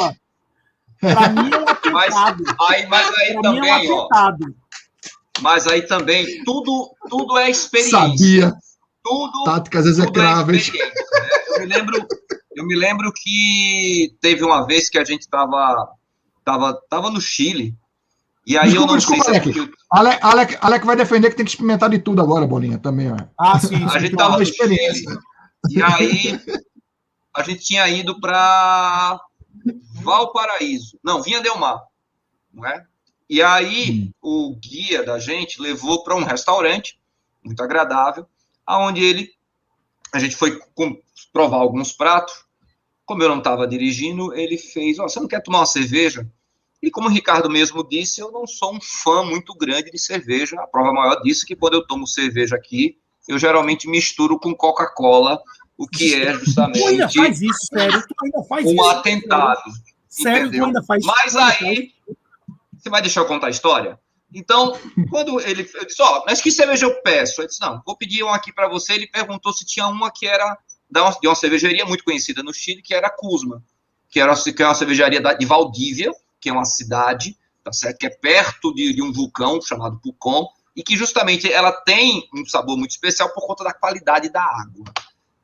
Pra 0.99 1.29
mim 1.29 1.49
é 1.51 1.57
um 1.57 1.65
Mas 1.93 2.15
atentado. 2.15 2.55
aí, 2.69 2.87
mas 2.87 3.07
aí 3.19 3.33
Pra 3.39 3.51
mim 3.51 3.57
é 3.57 3.61
um 3.61 3.65
também, 3.65 3.91
ó. 3.91 3.99
atentado. 4.05 4.55
Mas 5.41 5.67
aí 5.67 5.81
também, 5.83 6.43
tudo, 6.43 6.89
tudo 7.09 7.37
é 7.37 7.49
experiência. 7.49 7.99
Sabia. 7.99 8.53
Tudo, 9.03 9.43
Táticas 9.45 9.85
tudo 9.85 9.99
é 9.99 10.03
execráveis. 10.03 10.61
experiência, 10.63 10.93
né? 11.21 11.29
Eu 11.49 11.59
me 11.59 11.65
lembro, 11.67 12.07
eu 12.57 12.65
me 12.65 12.75
lembro 12.75 13.11
que 13.13 14.15
teve 14.19 14.43
uma 14.43 14.65
vez 14.65 14.89
que 14.89 14.97
a 14.97 15.03
gente 15.03 15.21
estava 15.21 15.89
tava, 16.43 16.73
tava 16.89 17.11
no 17.11 17.21
Chile. 17.21 17.75
E 18.45 18.57
aí 18.57 18.69
Desculpa, 18.69 18.83
eu 18.83 18.87
não 18.91 18.97
desculpa, 18.97 19.23
sei 19.25 19.33
se 19.33 19.39
é 19.39 19.41
Alec. 19.61 19.73
Alec, 19.91 20.19
Alec, 20.25 20.57
Alec 20.61 20.85
vai 20.85 20.95
defender 20.95 21.29
que 21.29 21.35
tem 21.35 21.45
que 21.45 21.51
experimentar 21.51 21.89
de 21.89 21.99
tudo 21.99 22.21
agora, 22.21 22.47
Bolinha, 22.47 22.77
também. 22.77 23.11
Ó. 23.11 23.17
Ah, 23.39 23.59
sim, 23.59 23.83
a 23.83 23.89
sim, 23.89 23.99
gente 23.99 24.15
tava 24.15 24.37
no 24.37 24.43
experiência. 24.43 25.09
Chile. 25.11 25.19
E 25.69 25.81
aí 25.83 26.41
a 27.35 27.43
gente 27.43 27.63
tinha 27.63 27.87
ido 27.89 28.19
para 28.21 29.19
Valparaíso. 30.01 30.97
Não, 31.03 31.21
Vinha 31.21 31.41
Del 31.41 31.57
Mar. 31.57 31.83
Não 32.53 32.65
é? 32.65 32.85
E 33.29 33.41
aí 33.41 34.09
o 34.21 34.55
guia 34.55 35.03
da 35.03 35.19
gente 35.19 35.61
levou 35.61 36.03
para 36.03 36.15
um 36.15 36.23
restaurante 36.23 36.97
muito 37.43 37.61
agradável, 37.61 38.25
aonde 38.65 39.03
ele 39.03 39.29
a 40.13 40.19
gente 40.19 40.35
foi 40.37 40.57
com- 40.73 40.97
provar 41.33 41.57
alguns 41.57 41.91
pratos. 41.91 42.33
Como 43.07 43.23
eu 43.23 43.29
não 43.29 43.39
estava 43.39 43.65
dirigindo, 43.65 44.35
ele 44.35 44.57
fez: 44.57 44.99
"Ó, 44.99 45.07
você 45.07 45.19
não 45.19 45.27
quer 45.27 45.41
tomar 45.41 45.59
uma 45.59 45.65
cerveja?" 45.65 46.29
E 46.81 46.91
como 46.91 47.07
o 47.07 47.11
Ricardo 47.11 47.49
mesmo 47.49 47.87
disse, 47.87 48.21
eu 48.21 48.31
não 48.31 48.45
sou 48.45 48.75
um 48.75 48.79
fã 48.79 49.23
muito 49.23 49.55
grande 49.55 49.89
de 49.89 49.97
cerveja. 49.97 50.59
A 50.61 50.67
prova 50.67 50.93
maior 50.93 51.19
disso 51.21 51.43
é 51.43 51.47
que 51.47 51.55
quando 51.55 51.73
eu 51.73 51.87
tomo 51.87 52.05
cerveja 52.05 52.55
aqui, 52.55 52.99
eu 53.27 53.39
geralmente 53.39 53.89
misturo 53.89 54.39
com 54.39 54.53
Coca-Cola, 54.53 55.41
o 55.77 55.87
que 55.87 56.13
é 56.13 56.19
Tu 56.19 56.27
ainda 56.27 56.39
justamente 56.45 57.17
faz 57.17 57.41
isso, 57.41 57.59
sério. 57.73 58.03
Tu 58.07 58.25
ainda 58.25 58.43
faz 58.47 58.65
um 58.65 58.73
isso. 58.73 58.85
atentado. 58.89 59.71
Sério, 60.07 60.41
tu 60.41 60.47
entendeu? 60.49 60.65
ainda 60.65 60.83
faz 60.83 61.03
isso. 61.03 61.13
Mas 61.15 61.33
Tu 61.33 61.39
ainda 61.39 61.65
aí, 61.65 61.91
você 62.77 62.89
vai 62.89 63.01
deixar 63.01 63.21
eu 63.21 63.25
contar 63.25 63.47
a 63.47 63.51
história? 63.51 63.99
Então, 64.33 64.77
quando 65.09 65.39
ele 65.41 65.67
eu 65.73 65.85
disse, 65.85 66.01
ó, 66.01 66.23
mas 66.25 66.41
que 66.41 66.51
cerveja 66.51 66.85
eu 66.85 67.01
peço? 67.01 67.41
Ele 67.41 67.47
disse, 67.47 67.61
não, 67.61 67.81
vou 67.85 67.97
pedir 67.97 68.23
uma 68.23 68.35
aqui 68.35 68.53
para 68.53 68.67
você. 68.67 68.93
Ele 68.93 69.07
perguntou 69.07 69.51
se 69.53 69.65
tinha 69.65 69.87
uma 69.87 70.11
que 70.11 70.27
era 70.27 70.57
de 70.89 71.27
uma 71.27 71.35
cervejaria 71.35 71.85
muito 71.85 72.03
conhecida 72.03 72.41
no 72.41 72.53
Chile, 72.53 72.81
que 72.81 72.93
era 72.93 73.07
a 73.07 73.09
Kuzma, 73.09 73.63
que 74.09 74.19
era 74.19 74.33
que 74.35 74.63
é 74.63 74.65
uma 74.65 74.75
cervejaria 74.75 75.21
de 75.21 75.45
Valdívia, 75.45 76.11
que 76.39 76.49
é 76.49 76.53
uma 76.53 76.65
cidade, 76.65 77.37
tá 77.63 77.73
certo? 77.73 77.97
Que 77.97 78.07
é 78.07 78.09
perto 78.09 78.73
de, 78.73 78.93
de 78.93 79.01
um 79.01 79.11
vulcão 79.11 79.61
chamado 79.61 79.99
Pucón, 79.99 80.47
e 80.75 80.83
que 80.83 80.95
justamente 80.95 81.51
ela 81.51 81.71
tem 81.71 82.29
um 82.33 82.45
sabor 82.45 82.77
muito 82.77 82.91
especial 82.91 83.33
por 83.33 83.45
conta 83.45 83.63
da 83.63 83.73
qualidade 83.73 84.29
da 84.29 84.43
água. 84.43 84.85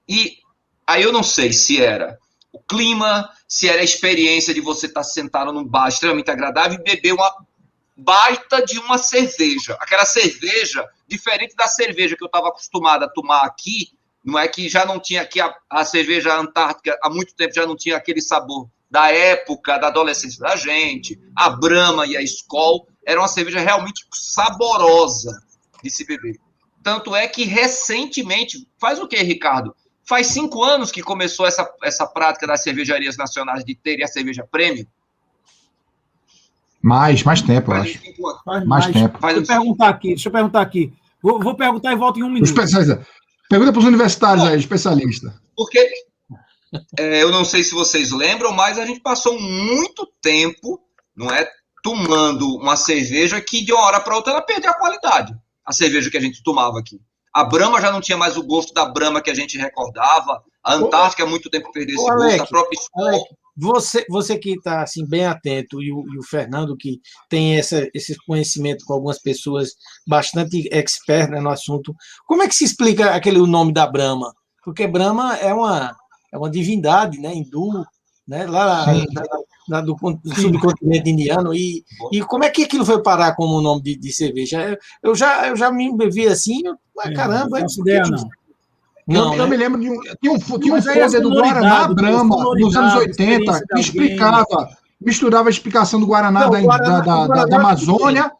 E 0.07 0.37
aí 0.85 1.01
eu 1.01 1.11
não 1.11 1.23
sei 1.23 1.51
se 1.51 1.81
era 1.81 2.19
o 2.51 2.59
clima, 2.59 3.27
se 3.47 3.67
era 3.67 3.81
a 3.81 3.83
experiência 3.83 4.53
de 4.53 4.61
você 4.61 4.85
estar 4.85 5.03
sentado 5.03 5.51
num 5.51 5.65
bar 5.65 5.87
extremamente 5.87 6.29
agradável 6.29 6.79
e 6.79 6.83
beber 6.83 7.13
uma 7.13 7.33
baita 7.97 8.63
de 8.63 8.77
uma 8.77 8.99
cerveja. 8.99 9.75
Aquela 9.79 10.05
cerveja, 10.05 10.87
diferente 11.07 11.55
da 11.55 11.67
cerveja 11.67 12.15
que 12.15 12.23
eu 12.23 12.27
estava 12.27 12.49
acostumado 12.49 13.03
a 13.03 13.09
tomar 13.09 13.41
aqui, 13.41 13.91
não 14.23 14.39
é 14.39 14.47
que 14.47 14.69
já 14.69 14.85
não 14.85 14.99
tinha 14.99 15.21
aqui 15.21 15.41
a, 15.41 15.53
a 15.69 15.83
cerveja 15.83 16.35
antártica, 16.39 16.97
há 17.03 17.09
muito 17.09 17.35
tempo 17.35 17.53
já 17.53 17.65
não 17.65 17.75
tinha 17.75 17.97
aquele 17.97 18.21
sabor 18.21 18.69
da 18.89 19.11
época, 19.11 19.77
da 19.77 19.87
adolescência 19.87 20.39
da 20.39 20.55
gente, 20.55 21.19
a 21.35 21.49
Brahma 21.49 22.05
e 22.05 22.15
a 22.15 22.21
Skol, 22.21 22.87
era 23.05 23.19
uma 23.19 23.27
cerveja 23.27 23.59
realmente 23.59 24.05
saborosa 24.13 25.41
de 25.83 25.89
se 25.89 26.05
beber. 26.05 26.39
Tanto 26.83 27.15
é 27.15 27.27
que 27.27 27.43
recentemente, 27.43 28.67
faz 28.79 28.99
o 28.99 29.07
que, 29.07 29.17
Ricardo? 29.17 29.75
Faz 30.05 30.27
cinco 30.27 30.63
anos 30.63 30.91
que 30.91 31.01
começou 31.01 31.47
essa, 31.47 31.67
essa 31.81 32.05
prática 32.05 32.45
das 32.45 32.61
cervejarias 32.61 33.17
nacionais 33.17 33.63
de 33.63 33.73
terem 33.73 34.03
a 34.03 34.07
cerveja 34.07 34.45
prêmio. 34.49 34.85
Mais, 36.81 37.23
mais 37.23 37.41
tempo, 37.41 37.71
eu 37.71 37.77
acho. 37.77 37.99
Mais 38.45 38.65
mais. 38.65 38.85
tempo. 38.87 39.17
Faz 39.19 39.37
Deixa 39.37 39.53
eu 39.53 39.57
perguntar 39.57 39.89
aqui, 39.89 40.07
deixa 40.09 40.27
eu 40.27 40.33
perguntar 40.33 40.61
aqui. 40.61 40.93
Vou, 41.21 41.39
vou 41.39 41.55
perguntar 41.55 41.93
e 41.93 41.95
volto 41.95 42.19
em 42.19 42.23
um 42.23 42.27
Os 42.27 42.33
minuto. 42.33 42.49
especialistas. 42.49 43.07
Pergunta 43.53 43.71
para 43.71 43.81
os 43.81 43.85
universitários 43.85 44.43
aí, 44.45 44.57
especialista. 44.57 45.31
Porque 45.55 45.87
é, 46.97 47.21
eu 47.21 47.29
não 47.29 47.45
sei 47.45 47.63
se 47.63 47.75
vocês 47.75 48.09
lembram, 48.09 48.51
mas 48.51 48.79
a 48.79 48.85
gente 48.87 48.99
passou 48.99 49.39
muito 49.39 50.11
tempo, 50.19 50.79
não 51.15 51.31
é, 51.31 51.47
tomando 51.83 52.55
uma 52.55 52.75
cerveja 52.75 53.39
que 53.39 53.63
de 53.63 53.71
uma 53.71 53.83
hora 53.83 53.99
para 53.99 54.15
outra 54.15 54.33
ela 54.33 54.41
perdeu 54.41 54.71
a 54.71 54.73
qualidade. 54.73 55.35
A 55.63 55.71
cerveja 55.71 56.09
que 56.09 56.17
a 56.17 56.19
gente 56.19 56.41
tomava 56.41 56.79
aqui. 56.79 56.99
A 57.31 57.43
Brahma 57.43 57.79
já 57.79 57.91
não 57.91 58.01
tinha 58.01 58.17
mais 58.17 58.37
o 58.37 58.43
gosto 58.43 58.73
da 58.73 58.85
Brahma 58.85 59.21
que 59.21 59.29
a 59.29 59.35
gente 59.35 59.55
recordava. 59.55 60.41
A 60.63 60.73
Antártica 60.73 61.21
há 61.21 61.27
muito 61.27 61.47
tempo 61.47 61.71
perdeu 61.71 61.95
esse 61.95 62.03
Ô, 62.03 62.07
gosto. 62.07 62.23
Alec, 62.23 62.41
A 62.41 62.47
própria 62.47 62.79
Skol. 62.79 63.27
Você, 63.55 64.03
você 64.09 64.37
que 64.37 64.53
está 64.53 64.81
assim, 64.81 65.05
bem 65.07 65.25
atento, 65.25 65.81
e 65.81 65.91
o, 65.93 66.03
e 66.13 66.17
o 66.17 66.23
Fernando, 66.23 66.75
que 66.75 66.99
tem 67.29 67.57
essa, 67.57 67.87
esse 67.93 68.15
conhecimento 68.25 68.83
com 68.85 68.93
algumas 68.93 69.19
pessoas 69.19 69.71
bastante 70.07 70.67
expert 70.71 71.29
né, 71.29 71.39
no 71.39 71.49
assunto, 71.49 71.93
como 72.25 72.41
é 72.41 72.47
que 72.47 72.55
se 72.55 72.63
explica 72.65 73.11
aquele 73.13 73.39
o 73.39 73.45
nome 73.47 73.71
da 73.71 73.85
Brahma? 73.85 74.33
Porque 74.65 74.87
Brahma 74.87 75.35
é 75.37 75.53
uma, 75.53 75.95
é 76.33 76.37
uma 76.37 76.49
divindade 76.49 77.19
né, 77.19 77.33
hindu, 77.33 77.85
né, 78.27 78.45
lá 78.47 78.85
da- 78.85 79.23
da- 79.67 79.81
do, 79.81 79.95
do 79.95 80.35
subcontinente 80.35 81.09
indiano, 81.09 81.53
e, 81.53 81.83
e 82.11 82.21
como 82.21 82.43
é 82.43 82.49
que 82.49 82.63
aquilo 82.63 82.85
foi 82.85 83.01
parar 83.03 83.35
como 83.35 83.61
nome 83.61 83.81
de, 83.83 83.95
de 83.97 84.11
cerveja? 84.11 84.61
Eu, 84.61 84.77
eu 85.11 85.15
já, 85.15 85.47
eu 85.47 85.55
já 85.55 85.71
me 85.71 85.91
vi 86.09 86.27
assim, 86.27 86.59
eu, 86.65 86.73
ah, 86.99 87.09
É, 87.09 87.13
caramba. 87.13 87.49
Não 87.59 87.59
faço 87.61 87.81
ideia, 87.81 88.01
não. 88.07 88.27
Não, 89.07 89.33
eu, 89.33 89.39
eu 89.39 89.43
né? 89.45 89.49
me 89.49 89.57
lembro 89.57 89.79
de 89.81 89.89
um. 89.89 89.99
Tinha 90.21 90.31
um, 90.33 90.37
tinha 90.59 90.73
um 90.75 90.81
folder 90.81 91.21
do 91.21 91.29
Guaraná 91.29 91.87
Brahma, 91.87 92.23
nos 92.55 92.75
anos 92.75 92.93
sonoridade, 92.93 92.95
a 92.95 92.97
80, 92.99 93.09
experiência 93.11 93.59
de 93.59 93.73
que 93.73 93.79
explicava 93.79 94.69
misturava 95.01 95.49
a 95.49 95.51
explicação 95.51 95.99
do 95.99 96.05
Guaraná, 96.05 96.41
Não, 96.41 96.49
da, 96.49 96.61
Guaraná- 96.61 96.89
da- 96.89 96.99
da- 97.01 97.25
Guaraná- 97.27 97.45
da 97.45 97.57
Amazônia, 97.57 98.31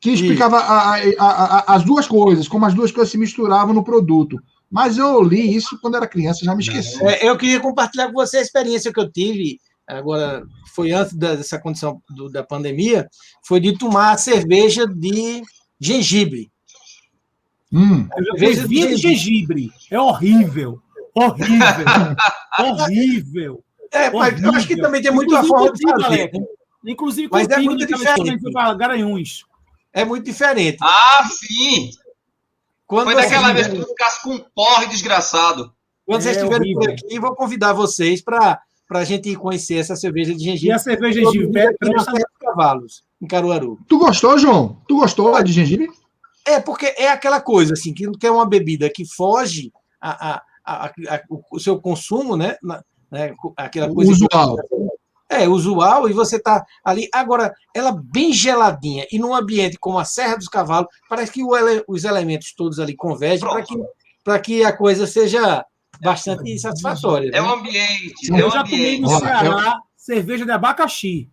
que 0.00 0.10
explicava 0.10 0.58
a- 0.58 0.94
a- 0.96 0.98
a- 1.18 1.58
a- 1.58 1.64
as 1.76 1.84
duas 1.84 2.08
coisas, 2.08 2.48
como 2.48 2.66
as 2.66 2.74
duas 2.74 2.90
coisas 2.90 3.10
se 3.10 3.16
misturavam 3.18 3.72
no 3.72 3.84
produto. 3.84 4.36
Mas 4.68 4.98
eu 4.98 5.22
li 5.22 5.54
isso 5.54 5.78
quando 5.80 5.96
era 5.96 6.06
criança, 6.08 6.44
já 6.44 6.54
me 6.56 6.62
esqueci. 6.62 7.00
É, 7.04 7.28
eu 7.28 7.36
queria 7.36 7.60
compartilhar 7.60 8.06
com 8.06 8.14
você 8.14 8.38
a 8.38 8.42
experiência 8.42 8.92
que 8.92 8.98
eu 8.98 9.08
tive, 9.12 9.58
agora, 9.86 10.42
foi 10.74 10.90
antes 10.90 11.12
da- 11.14 11.36
dessa 11.36 11.58
condição 11.58 12.02
do- 12.10 12.28
da 12.30 12.42
pandemia, 12.42 13.06
foi 13.46 13.60
de 13.60 13.78
tomar 13.78 14.18
cerveja 14.18 14.86
de 14.86 15.42
gengibre. 15.80 16.50
Hum, 17.72 18.06
Cerveja 18.38 18.66
Vinho 18.66 18.88
de 18.88 18.96
gengibre. 18.96 19.72
É 19.90 19.98
horrível. 20.00 20.80
Horrível. 21.14 21.56
horrível. 22.58 23.64
É, 23.90 24.10
mas 24.10 24.42
eu 24.42 24.50
acho 24.52 24.66
que 24.66 24.76
também 24.76 25.02
tem 25.02 25.10
muito 25.12 25.34
a 25.34 25.40
Inclusive 25.42 25.48
forma 25.48 25.72
de 25.96 26.02
fazer. 26.04 26.30
Né? 26.32 26.46
Inclusive 26.86 27.28
Mas 27.30 27.48
é 27.48 27.58
muito 27.58 27.86
diferente. 27.86 28.40
Garanhuns. 28.78 29.44
É 29.92 30.04
muito 30.04 30.24
diferente. 30.24 30.78
Ah, 30.82 31.28
sim! 31.30 31.90
Quando 32.86 33.04
Foi 33.04 33.14
vocês 33.14 33.30
daquela 33.30 33.52
vez 33.52 33.66
que 33.68 33.76
tu 33.76 33.86
ficasse 33.88 34.22
com 34.22 34.30
um 34.34 34.44
porre 34.54 34.86
desgraçado. 34.86 35.72
quando 36.06 36.22
vocês 36.22 36.36
É 36.36 36.40
estiverem 36.40 36.74
por 36.74 36.90
aqui, 36.90 37.18
vou 37.20 37.34
convidar 37.34 37.72
vocês 37.72 38.20
para 38.22 38.60
a 38.90 39.04
gente 39.04 39.30
ir 39.30 39.36
conhecer 39.36 39.76
essa 39.76 39.96
cerveja 39.96 40.34
de 40.34 40.42
E 40.42 40.44
gengibre. 40.44 40.72
a 40.72 40.78
cerveja 40.78 41.20
de 41.20 41.26
gengibre 41.26 41.76
dos 41.80 42.06
Cavalos, 42.40 43.04
em 43.20 43.26
Caruaru. 43.26 43.78
Tu 43.88 43.98
gostou, 43.98 44.36
João? 44.38 44.82
Tu 44.88 44.96
gostou 44.96 45.42
de 45.42 45.52
gengibre? 45.52 45.88
É, 46.46 46.60
porque 46.60 46.86
é 46.96 47.08
aquela 47.08 47.40
coisa, 47.40 47.72
assim, 47.74 47.92
que 47.94 48.06
não 48.06 48.14
é 48.22 48.30
uma 48.30 48.46
bebida 48.48 48.90
que 48.90 49.04
foge 49.06 49.72
a, 50.00 50.32
a- 50.34 50.42
a- 50.64 50.86
a- 50.86 51.22
o- 51.30 51.42
o 51.52 51.60
seu 51.60 51.80
consumo, 51.80 52.36
né? 52.36 52.56
Na- 52.62 52.82
né, 53.10 53.34
Aquela 53.56 53.92
coisa. 53.92 54.12
que- 54.12 54.24
Usual. 54.24 54.56
É, 55.28 55.48
usual, 55.48 56.10
e 56.10 56.12
você 56.12 56.38
tá 56.38 56.62
ali. 56.84 57.08
Agora, 57.12 57.54
ela 57.74 57.90
bem 58.12 58.32
geladinha, 58.34 59.06
e 59.10 59.18
num 59.18 59.34
ambiente 59.34 59.78
como 59.78 59.98
a 59.98 60.04
Serra 60.04 60.36
dos 60.36 60.46
Cavalos, 60.48 60.88
parece 61.08 61.32
que 61.32 61.42
o 61.42 61.56
ele- 61.56 61.82
os 61.88 62.04
elementos 62.04 62.52
todos 62.54 62.78
ali 62.78 62.94
convergem 62.94 63.48
para 63.48 63.62
que, 63.62 63.74
pra 64.22 64.38
que 64.38 64.62
a 64.64 64.76
coisa 64.76 65.06
seja 65.06 65.64
bastante 66.02 66.58
satisfatória. 66.58 67.28
É 67.28 67.40
né? 67.40 67.40
o 67.40 67.48
ambiente, 67.54 68.28
Eu 68.30 68.36
é 68.36 68.44
o 68.46 68.50
já 68.50 68.62
tomei 68.64 69.00
no 69.00 69.08
ambiente. 69.08 69.24
Olha, 69.24 69.40
Ceará 69.40 69.78
cerveja 69.96 70.44
de 70.44 70.50
abacaxi. 70.50 71.28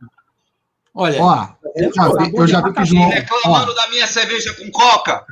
Olha, 0.95 1.21
Ó, 1.21 1.47
eu 1.75 1.91
já 1.93 2.07
vi, 2.09 2.35
eu 2.35 2.47
já 2.47 2.61
vi 2.61 2.73
que 2.73 2.81
o 2.81 2.85
João. 2.85 3.03
Ó, 3.03 3.09
Reclamando 3.09 3.75
da 3.75 3.87
minha 3.89 4.07
cerveja 4.07 4.53
com 4.55 4.69
coca? 4.71 5.23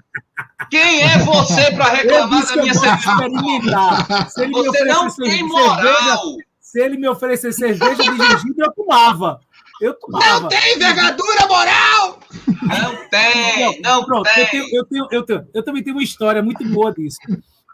Quem 0.70 1.02
é 1.02 1.18
você 1.20 1.72
para 1.72 1.90
Eu 1.90 1.96
reclamar 2.28 2.46
da 2.46 2.54
eu 2.56 2.62
minha 2.62 2.74
cerveja? 2.74 2.96
experimentar. 2.96 4.30
Se 4.30 4.42
ele 4.44 4.54
me 4.54 4.64
Você 4.66 4.86
não 4.86 5.02
tem 5.02 5.10
cerveja, 5.10 5.44
moral. 5.46 6.22
se 6.62 6.80
ele 6.82 6.98
me 6.98 7.08
oferecer 7.08 7.54
cerveja 7.54 7.96
de 8.04 8.18
gengibre, 8.18 8.56
eu 8.66 8.72
tomava. 8.74 9.40
Eu 9.82 9.94
tomava. 9.94 10.48
tem 10.50 10.76
envergadura 10.76 11.48
moral! 11.48 12.20
Não 12.64 13.10
tem, 13.10 13.82
não 13.82 14.04
Pronto, 14.06 14.28
eu, 14.28 14.34
tem. 14.36 14.48
tenho, 14.48 14.76
eu, 14.76 14.86
tenho, 14.86 15.08
eu, 15.12 15.24
tenho, 15.24 15.48
eu 15.54 15.64
também 15.64 15.84
tenho 15.84 15.96
uma 15.96 16.04
história 16.04 16.42
muito 16.42 16.66
boa 16.70 16.92
disso. 16.94 17.18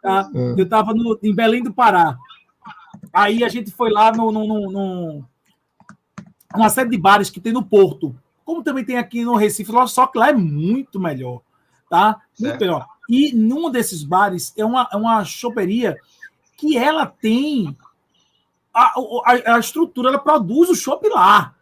Tá? 0.01 0.29
É. 0.35 0.59
Eu 0.59 0.63
estava 0.65 0.91
em 1.21 1.33
Belém 1.33 1.63
do 1.63 1.73
Pará. 1.73 2.17
Aí 3.13 3.43
a 3.43 3.47
gente 3.49 3.71
foi 3.71 3.89
lá 3.89 4.11
no, 4.11 4.31
no, 4.31 4.45
no, 4.45 4.71
no- 4.71 5.25
uma 6.55 6.69
série 6.69 6.89
de 6.89 6.97
bares 6.97 7.29
que 7.29 7.39
tem 7.39 7.53
no 7.53 7.63
Porto. 7.63 8.15
Como 8.45 8.63
também 8.63 8.83
tem 8.83 8.97
aqui 8.97 9.23
no 9.23 9.35
Recife, 9.35 9.71
só 9.87 10.07
que 10.07 10.17
lá 10.17 10.29
é 10.29 10.33
muito 10.33 10.99
melhor. 10.99 11.41
Tá? 11.89 12.21
Muito 12.39 12.59
melhor. 12.59 12.87
E 13.09 13.33
num 13.33 13.69
desses 13.69 14.03
bares 14.03 14.53
é 14.57 14.65
uma, 14.65 14.87
é 14.91 14.97
uma 14.97 15.23
choperia 15.23 15.97
que 16.57 16.77
ela 16.77 17.05
tem 17.05 17.75
a, 18.73 18.93
a, 19.25 19.55
a 19.55 19.59
estrutura, 19.59 20.09
ela 20.09 20.19
produz 20.19 20.69
o 20.69 20.75
chopp 20.75 21.07
lá. 21.09 21.53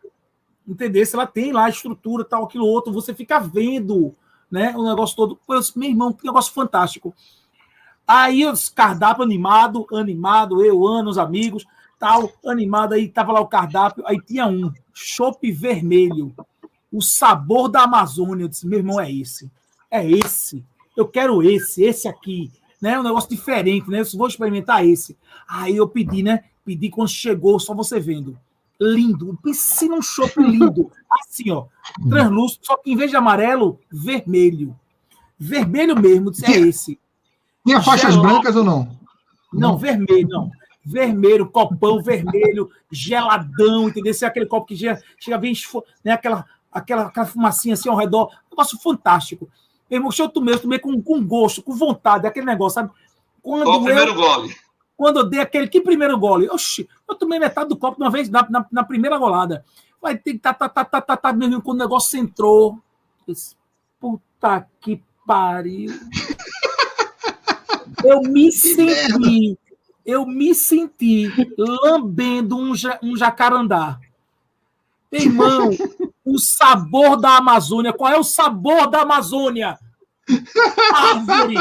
Entendeu? 0.67 1.05
Se 1.05 1.15
ela 1.15 1.27
tem 1.27 1.51
lá 1.51 1.65
a 1.65 1.69
estrutura, 1.69 2.23
tal, 2.23 2.45
aquilo 2.45 2.65
outro, 2.65 2.93
você 2.93 3.13
fica 3.13 3.39
vendo 3.39 4.15
né, 4.49 4.73
o 4.75 4.83
negócio 4.83 5.15
todo. 5.15 5.39
Meu 5.75 5.89
irmão, 5.89 6.13
que 6.13 6.25
negócio 6.25 6.53
fantástico. 6.53 7.13
Aí 8.07 8.45
os 8.45 8.69
cardápio 8.69 9.23
animado, 9.23 9.85
animado, 9.93 10.63
eu, 10.63 10.85
Ana, 10.85 11.09
os 11.09 11.17
amigos, 11.17 11.65
tal, 12.01 12.33
animado, 12.47 12.93
aí 12.93 13.07
tava 13.07 13.31
lá 13.31 13.39
o 13.39 13.47
cardápio, 13.47 14.03
aí 14.07 14.19
tinha 14.19 14.47
um, 14.47 14.73
chopp 14.91 15.51
vermelho, 15.51 16.33
o 16.91 16.99
sabor 16.99 17.69
da 17.69 17.83
Amazônia. 17.83 18.43
Eu 18.43 18.47
disse, 18.47 18.65
meu 18.65 18.79
irmão, 18.79 18.99
é 18.99 19.09
esse. 19.11 19.51
É 19.89 20.09
esse. 20.09 20.65
Eu 20.97 21.07
quero 21.07 21.43
esse, 21.43 21.83
esse 21.83 22.07
aqui. 22.07 22.51
Né? 22.81 22.99
Um 22.99 23.03
negócio 23.03 23.29
diferente, 23.29 23.87
né? 23.87 24.01
Eu 24.01 24.17
vou 24.17 24.27
experimentar 24.27 24.83
esse. 24.83 25.15
Aí 25.47 25.77
eu 25.77 25.87
pedi, 25.87 26.23
né? 26.23 26.43
Pedi 26.65 26.89
quando 26.89 27.09
chegou, 27.09 27.59
só 27.59 27.75
você 27.75 27.99
vendo. 27.99 28.35
Lindo. 28.79 29.37
Pense 29.43 29.87
num 29.87 30.01
chopp 30.01 30.41
lindo. 30.41 30.91
Assim, 31.21 31.51
ó. 31.51 31.67
Translúcido, 32.09 32.65
só 32.65 32.77
que 32.77 32.91
em 32.91 32.95
vez 32.95 33.11
de 33.11 33.17
amarelo, 33.17 33.79
vermelho. 33.91 34.75
Vermelho 35.37 35.95
mesmo, 35.99 36.31
disse, 36.31 36.45
é 36.45 36.59
esse. 36.59 36.99
Tinha 37.63 37.79
faixas 37.81 38.15
brancas 38.17 38.55
ou 38.55 38.63
não? 38.63 38.99
Não, 39.53 39.77
vermelho, 39.77 40.27
não. 40.27 40.51
Vermelho, 40.83 41.49
copão 41.49 42.01
vermelho, 42.01 42.69
geladão, 42.91 43.89
entendeu? 43.89 44.11
Esse 44.11 44.25
é 44.25 44.27
aquele 44.27 44.45
copo 44.45 44.67
que 44.67 44.75
chega, 44.75 45.01
chega 45.19 45.37
bem, 45.37 45.53
né? 46.03 46.13
aquela, 46.13 46.45
aquela, 46.71 47.03
aquela 47.03 47.25
fumacinha 47.25 47.73
assim 47.73 47.89
ao 47.89 47.95
redor. 47.95 48.31
Negócio 48.49 48.79
fantástico. 48.79 49.49
Meu 49.89 49.99
irmão, 49.99 50.11
se 50.11 50.21
eu 50.21 50.29
tomei, 50.29 50.55
eu 50.55 50.59
tomei 50.59 50.79
com, 50.79 51.01
com 51.01 51.25
gosto, 51.25 51.61
com 51.61 51.75
vontade, 51.75 52.25
aquele 52.25 52.45
negócio, 52.45 52.75
sabe? 52.75 52.91
Quando 53.41 53.65
Qual 53.65 53.75
o 53.75 53.81
eu, 53.81 53.85
primeiro 53.85 54.15
gole? 54.15 54.55
quando 54.95 55.17
eu 55.17 55.25
dei 55.25 55.39
aquele 55.39 55.67
que 55.67 55.81
primeiro 55.81 56.17
gole, 56.17 56.47
oxi, 56.49 56.87
eu 57.09 57.15
tomei 57.15 57.39
metade 57.39 57.69
do 57.69 57.75
copo 57.75 57.97
de 57.97 58.03
uma 58.03 58.11
vez 58.11 58.29
na, 58.29 58.47
na, 58.49 58.65
na 58.71 58.83
primeira 58.83 59.17
golada. 59.17 59.65
Vai 60.01 60.17
ter 60.17 60.33
que 60.33 60.39
tá, 60.39 60.53
tá, 60.53 60.69
tá, 60.69 60.85
tá, 60.85 61.01
tá, 61.01 61.17
tá, 61.17 61.33
meu 61.33 61.47
irmão, 61.47 61.59
quando 61.59 61.79
o 61.79 61.83
negócio 61.83 62.19
entrou. 62.19 62.79
disse, 63.27 63.55
Puta 63.99 64.67
que 64.79 65.01
pariu. 65.25 65.91
Eu 68.03 68.21
me 68.21 68.51
senti, 68.51 69.57
eu 70.05 70.25
me 70.25 70.53
senti 70.55 71.27
lambendo 71.57 72.57
um, 72.57 72.75
ja- 72.75 72.99
um 73.03 73.15
jacarandá. 73.15 73.99
Irmão, 75.11 75.69
o 76.25 76.39
sabor 76.39 77.19
da 77.19 77.37
Amazônia. 77.37 77.91
Qual 77.93 78.11
é 78.11 78.17
o 78.17 78.23
sabor 78.23 78.87
da 78.89 79.01
Amazônia? 79.01 79.77
Árvore. 80.93 81.55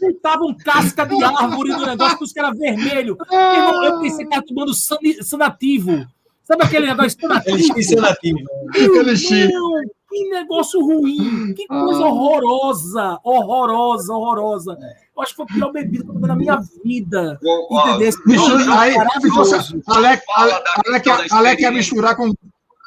Botavam 0.00 0.54
casca 0.54 1.06
de 1.06 1.22
árvore 1.24 1.70
no 1.70 1.86
negócio, 1.86 2.18
que 2.18 2.24
os 2.24 2.32
caras 2.32 2.58
vermelho. 2.58 3.16
Irmão, 3.30 3.84
eu 3.84 4.00
pensei 4.00 4.18
que 4.18 4.24
estava 4.24 4.46
tomando 4.46 4.74
sani- 4.74 5.22
sanativo. 5.22 6.06
Sabe 6.44 6.64
aquele 6.64 6.86
negócio 6.86 7.18
sanativo? 7.20 7.56
eles 7.56 7.66
esqueceram 7.66 8.02
nativo. 8.02 8.38
Aquele 8.70 9.16
chi. 9.16 9.46
Meu, 9.46 9.64
que 10.08 10.28
negócio 10.30 10.80
ruim, 10.84 11.54
que 11.54 11.66
coisa 11.68 12.00
horrorosa, 12.04 13.18
horrorosa, 13.22 14.12
horrorosa. 14.12 14.78
Eu 15.20 15.22
acho 15.22 15.32
que 15.32 15.36
foi 15.36 15.44
a 15.50 15.54
pior 15.54 15.72
bebida 15.72 16.04
que 16.04 16.10
eu 16.10 16.14
tomei 16.14 16.28
na 16.28 16.36
minha 16.36 16.56
vida. 16.82 17.38
Entendeu? 17.70 18.08
Aí, 18.72 18.94
isso, 19.24 19.82
Alec, 19.86 20.22
Alec, 20.86 21.04
da 21.08 21.36
Alec 21.36 21.62
ia 21.62 21.70
misturar 21.70 22.16
com. 22.16 22.32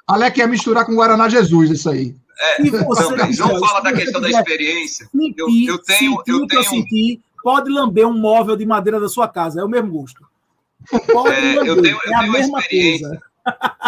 Alec 0.08 0.40
ia 0.40 0.48
misturar 0.48 0.86
com 0.86 0.96
Guaraná 0.96 1.30
Jesus, 1.30 1.70
isso 1.70 1.90
aí. 1.90 2.16
Você 2.60 3.04
Também. 3.08 3.34
João 3.34 3.60
fala 3.60 3.80
da 3.82 3.92
você 3.92 3.98
questão 4.02 4.20
da 4.20 4.30
experiência. 4.30 5.08
sentir, 5.12 5.36
Eu, 5.38 5.48
eu 5.68 5.78
tenho, 5.84 6.00
sentir 6.00 6.10
eu 6.10 6.16
o 6.16 6.24
que 6.24 6.32
eu 6.32 6.48
tenho, 6.48 6.64
senti, 6.64 7.22
pode 7.44 7.70
lamber 7.70 8.08
um 8.08 8.18
móvel 8.18 8.56
de 8.56 8.66
madeira 8.66 9.00
da 9.00 9.08
sua 9.08 9.28
casa, 9.28 9.62
é 9.62 9.64
o 9.64 9.70
mesmo 9.70 9.92
gosto. 9.92 10.26
Pode 11.12 11.34
É, 11.36 11.54
eu 11.54 11.76
lamber, 11.76 11.82
tenho- 11.84 12.00
eu 12.04 12.12
é 12.12 12.16
a 12.16 12.20
tenho 12.20 12.32
uma 12.32 12.40
mesma 12.40 12.60
experiência. 12.60 13.08
coisa. 13.08 13.22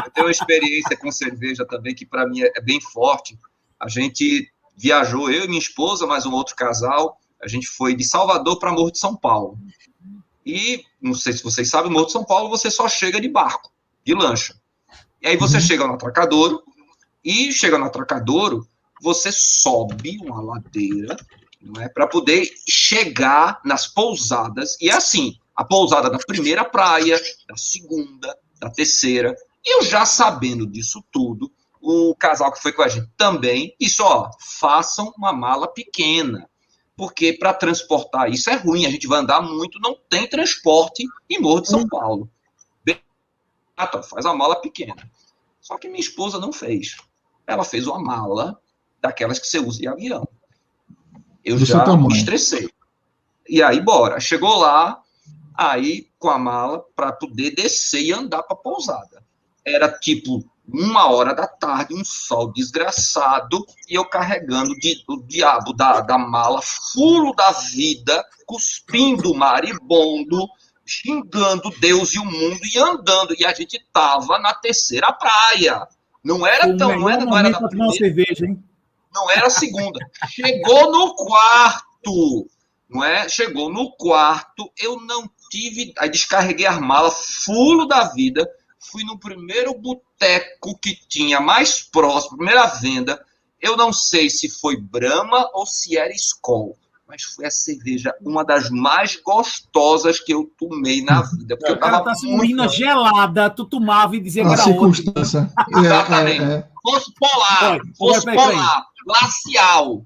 eu 0.05 0.11
tenho 0.11 0.27
uma 0.27 0.31
experiência 0.31 0.97
com 0.97 1.11
cerveja 1.11 1.65
também 1.65 1.95
que 1.95 2.05
para 2.05 2.27
mim 2.27 2.41
é, 2.43 2.51
é 2.55 2.61
bem 2.61 2.79
forte. 2.79 3.37
A 3.79 3.89
gente 3.89 4.49
viajou, 4.77 5.29
eu 5.31 5.45
e 5.45 5.47
minha 5.47 5.59
esposa, 5.59 6.05
mais 6.05 6.25
um 6.25 6.31
outro 6.31 6.55
casal. 6.55 7.17
A 7.45 7.47
gente 7.47 7.67
foi 7.67 7.95
de 7.95 8.03
Salvador 8.03 8.57
para 8.57 8.71
Morro 8.71 8.91
de 8.91 8.97
São 8.97 9.15
Paulo. 9.15 9.59
E 10.43 10.83
não 10.99 11.13
sei 11.13 11.31
se 11.31 11.43
vocês 11.43 11.69
sabem, 11.69 11.91
Morro 11.91 12.07
de 12.07 12.11
São 12.11 12.25
Paulo 12.25 12.49
você 12.49 12.71
só 12.71 12.89
chega 12.89 13.21
de 13.21 13.29
barco, 13.29 13.71
de 14.03 14.15
lancha. 14.15 14.59
E 15.21 15.27
aí 15.27 15.37
você 15.37 15.61
chega 15.61 15.85
no 15.85 15.93
atracadouro 15.93 16.63
e 17.23 17.51
chega 17.51 17.77
no 17.77 17.85
atracadouro, 17.85 18.67
você 18.99 19.31
sobe 19.31 20.17
uma 20.23 20.41
ladeira, 20.41 21.15
não 21.61 21.79
é, 21.79 21.87
para 21.87 22.07
poder 22.07 22.51
chegar 22.67 23.61
nas 23.63 23.85
pousadas. 23.85 24.75
E 24.81 24.89
é 24.89 24.93
assim, 24.93 25.37
a 25.55 25.63
pousada 25.63 26.09
da 26.09 26.17
primeira 26.17 26.65
praia, 26.65 27.19
da 27.47 27.55
segunda, 27.55 28.35
da 28.59 28.71
terceira. 28.71 29.35
E 29.63 29.77
eu 29.77 29.83
já 29.83 30.03
sabendo 30.03 30.65
disso 30.65 31.03
tudo, 31.11 31.51
o 31.79 32.15
casal 32.15 32.51
que 32.51 32.61
foi 32.61 32.71
com 32.71 32.81
a 32.81 32.87
gente 32.87 33.07
também, 33.15 33.75
isso, 33.79 34.03
ó, 34.03 34.31
façam 34.59 35.13
uma 35.15 35.31
mala 35.31 35.67
pequena. 35.67 36.49
Porque 36.95 37.33
para 37.33 37.53
transportar 37.53 38.31
isso 38.31 38.49
é 38.49 38.55
ruim, 38.55 38.85
a 38.85 38.89
gente 38.89 39.07
vai 39.07 39.19
andar 39.19 39.41
muito, 39.41 39.79
não 39.79 39.97
tem 40.09 40.27
transporte 40.27 41.05
em 41.29 41.39
Morro 41.39 41.61
de 41.61 41.69
São 41.69 41.87
Paulo. 41.87 42.29
Bem, 42.83 42.99
ah, 43.75 43.85
tá, 43.85 44.01
faz 44.01 44.25
uma 44.25 44.35
mala 44.35 44.55
pequena. 44.55 44.95
Só 45.59 45.77
que 45.77 45.87
minha 45.87 45.99
esposa 45.99 46.39
não 46.39 46.53
fez. 46.53 46.95
Ela 47.45 47.63
fez 47.63 47.85
uma 47.85 47.99
mala 47.99 48.59
daquelas 49.01 49.39
que 49.39 49.47
você 49.47 49.59
usa 49.59 49.83
em 49.83 49.87
avião. 49.87 50.27
Eu 51.43 51.57
Do 51.57 51.65
já 51.65 51.85
me 51.97 52.13
estressei. 52.13 52.69
E 53.47 53.61
aí, 53.61 53.81
bora. 53.81 54.19
Chegou 54.19 54.55
lá, 54.57 55.03
aí 55.53 56.09
com 56.17 56.29
a 56.29 56.39
mala 56.39 56.83
para 56.95 57.11
poder 57.11 57.51
descer 57.51 58.01
e 58.01 58.13
andar 58.13 58.43
para 58.43 58.55
pousada. 58.55 59.23
Era 59.63 59.91
tipo 59.91 60.43
uma 60.67 61.09
hora 61.09 61.33
da 61.33 61.47
tarde, 61.47 61.93
um 61.93 62.03
sol 62.03 62.51
desgraçado, 62.51 63.65
e 63.87 63.95
eu 63.95 64.05
carregando 64.05 64.73
de, 64.75 65.03
o 65.07 65.21
diabo 65.21 65.73
da, 65.73 66.01
da 66.01 66.17
mala, 66.17 66.61
fulo 66.61 67.33
da 67.33 67.51
vida, 67.51 68.23
cuspindo 68.45 69.33
maribondo, 69.33 70.47
xingando 70.85 71.69
Deus 71.79 72.13
e 72.13 72.19
o 72.19 72.25
mundo 72.25 72.59
e 72.63 72.77
andando. 72.77 73.35
E 73.37 73.45
a 73.45 73.53
gente 73.53 73.83
tava 73.91 74.39
na 74.39 74.53
terceira 74.53 75.11
praia. 75.13 75.87
Não 76.23 76.45
era 76.45 76.67
O 76.67 76.77
tão. 76.77 76.99
Não 76.99 77.09
era, 77.09 77.25
não 77.25 77.37
era 77.37 77.51
da 77.51 77.67
primeira, 77.67 77.93
cerveja, 77.93 78.45
hein? 78.45 78.63
não 79.15 79.31
era 79.31 79.47
a 79.47 79.49
segunda. 79.49 79.99
Chegou 80.27 80.91
no 80.91 81.15
quarto, 81.15 82.47
não 82.89 83.03
é? 83.03 83.29
Chegou 83.29 83.71
no 83.71 83.91
quarto, 83.95 84.69
eu 84.77 84.99
não 85.01 85.29
tive. 85.49 85.93
Aí 85.97 86.09
descarreguei 86.09 86.65
as 86.65 86.79
malas, 86.79 87.43
fulo 87.45 87.85
da 87.85 88.09
vida. 88.09 88.47
Fui 88.91 89.03
no 89.03 89.17
primeiro 89.17 89.73
boteco 89.73 90.77
que 90.77 90.95
tinha 91.07 91.39
mais 91.39 91.81
próximo, 91.81 92.37
primeira 92.37 92.65
venda. 92.67 93.23
Eu 93.61 93.75
não 93.75 93.91
sei 93.91 94.29
se 94.29 94.49
foi 94.49 94.77
Brahma 94.77 95.49
ou 95.53 95.65
se 95.65 95.97
era 95.97 96.13
Skol, 96.13 96.77
mas 97.07 97.23
foi 97.23 97.45
a 97.45 97.51
cerveja, 97.51 98.13
uma 98.21 98.43
das 98.43 98.69
mais 98.69 99.15
gostosas 99.15 100.19
que 100.19 100.33
eu 100.33 100.51
tomei 100.57 101.03
na 101.03 101.21
vida. 101.21 101.57
Porque 101.57 101.71
eu 101.71 101.79
tava 101.79 102.03
tá 102.03 102.15
se 102.15 102.27
muito. 102.27 102.67
gelada, 102.69 103.49
tu 103.49 103.65
tomava 103.65 104.15
e 104.15 104.19
dizia 104.19 104.43
que 104.43 104.49
A 104.49 104.53
era 104.53 104.61
outra. 104.61 104.73
circunstância. 104.73 105.53
Exatamente. 105.77 106.43
É, 106.43 106.45
é, 106.45 106.53
é. 106.57 106.67
Fosse 106.81 107.13
polar, 107.13 107.79
fosse 107.97 108.25
polar, 108.25 108.85
glacial. 109.05 110.05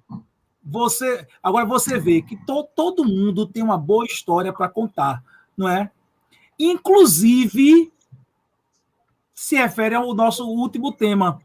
Você, 0.63 1.25
agora 1.41 1.65
você 1.65 1.97
vê 1.97 2.21
que 2.21 2.35
to, 2.45 2.63
todo 2.75 3.05
mundo 3.05 3.47
tem 3.47 3.63
uma 3.63 3.77
boa 3.77 4.05
história 4.05 4.53
para 4.53 4.69
contar, 4.69 5.23
não 5.57 5.67
é? 5.67 5.89
Inclusive 6.59 7.91
se 9.39 9.55
refere 9.55 9.95
ao 9.95 10.13
nosso 10.13 10.45
último 10.45 10.91
tema, 10.91 11.39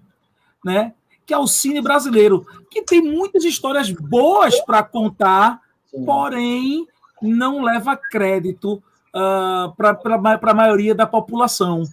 né? 0.64 0.92
Que 1.24 1.32
é 1.32 1.38
o 1.38 1.46
cine 1.46 1.80
brasileiro, 1.80 2.44
que 2.70 2.82
tem 2.82 3.00
muitas 3.00 3.44
histórias 3.44 3.88
boas 3.90 4.60
para 4.62 4.82
contar, 4.82 5.60
porém 6.04 6.86
não 7.22 7.62
leva 7.62 7.96
crédito 7.96 8.82
para 9.12 10.50
a 10.50 10.54
maioria 10.54 10.94
da 10.94 11.06
população. 11.06 11.84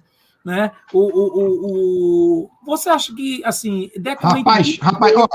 Né? 0.44 0.72
O, 0.91 0.99
o, 0.99 1.28
o, 1.38 1.65
o- 2.45 2.49
você 2.65 2.90
acha 2.90 3.14
que, 3.14 3.44
assim, 3.45 3.91
decorrente 3.95 4.40
Rapaz, 4.44 4.78
rapaz, 4.80 5.15
ó. 5.15 5.28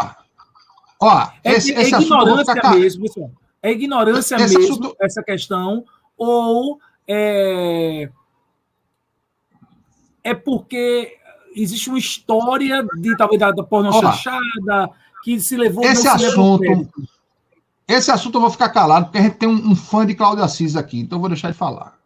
Ó, 1.00 1.28
é, 1.44 1.52
esse, 1.52 1.72
é 1.72 1.82
esse 1.82 1.94
ignorância 1.94 2.54
ficar 2.56 2.70
ca- 2.72 2.74
mesmo, 2.74 3.02
pessoal. 3.02 3.30
É 3.62 3.70
ignorância 3.70 4.34
Esse 4.34 4.58
mesmo 4.58 4.72
assunto- 4.72 4.96
essa 5.00 5.22
questão, 5.22 5.84
ou 6.18 6.80
é, 7.06 8.10
é 10.26 10.34
porque 10.34 11.16
existe 11.54 11.88
uma 11.88 11.98
história 11.98 12.84
de 13.00 13.16
talvez 13.16 13.38
da, 13.38 13.52
da 13.52 13.62
porno 13.62 13.92
chanchada 13.92 14.90
que 15.22 15.38
se 15.40 15.56
levou 15.56 15.84
esse 15.84 16.08
levou 16.08 16.56
assunto-. 16.56 16.92
Esse 17.86 18.10
assunto 18.10 18.34
eu 18.34 18.40
vou 18.40 18.50
ficar 18.50 18.70
calado, 18.70 19.06
porque 19.06 19.18
a 19.18 19.22
gente 19.22 19.36
tem 19.36 19.48
um, 19.48 19.70
um 19.70 19.76
fã 19.76 20.04
de 20.04 20.16
Cláudio 20.16 20.42
Assis 20.42 20.74
aqui, 20.74 20.98
então 20.98 21.16
eu 21.16 21.20
vou 21.20 21.28
deixar 21.28 21.48
ele 21.48 21.56
falar. 21.56 21.96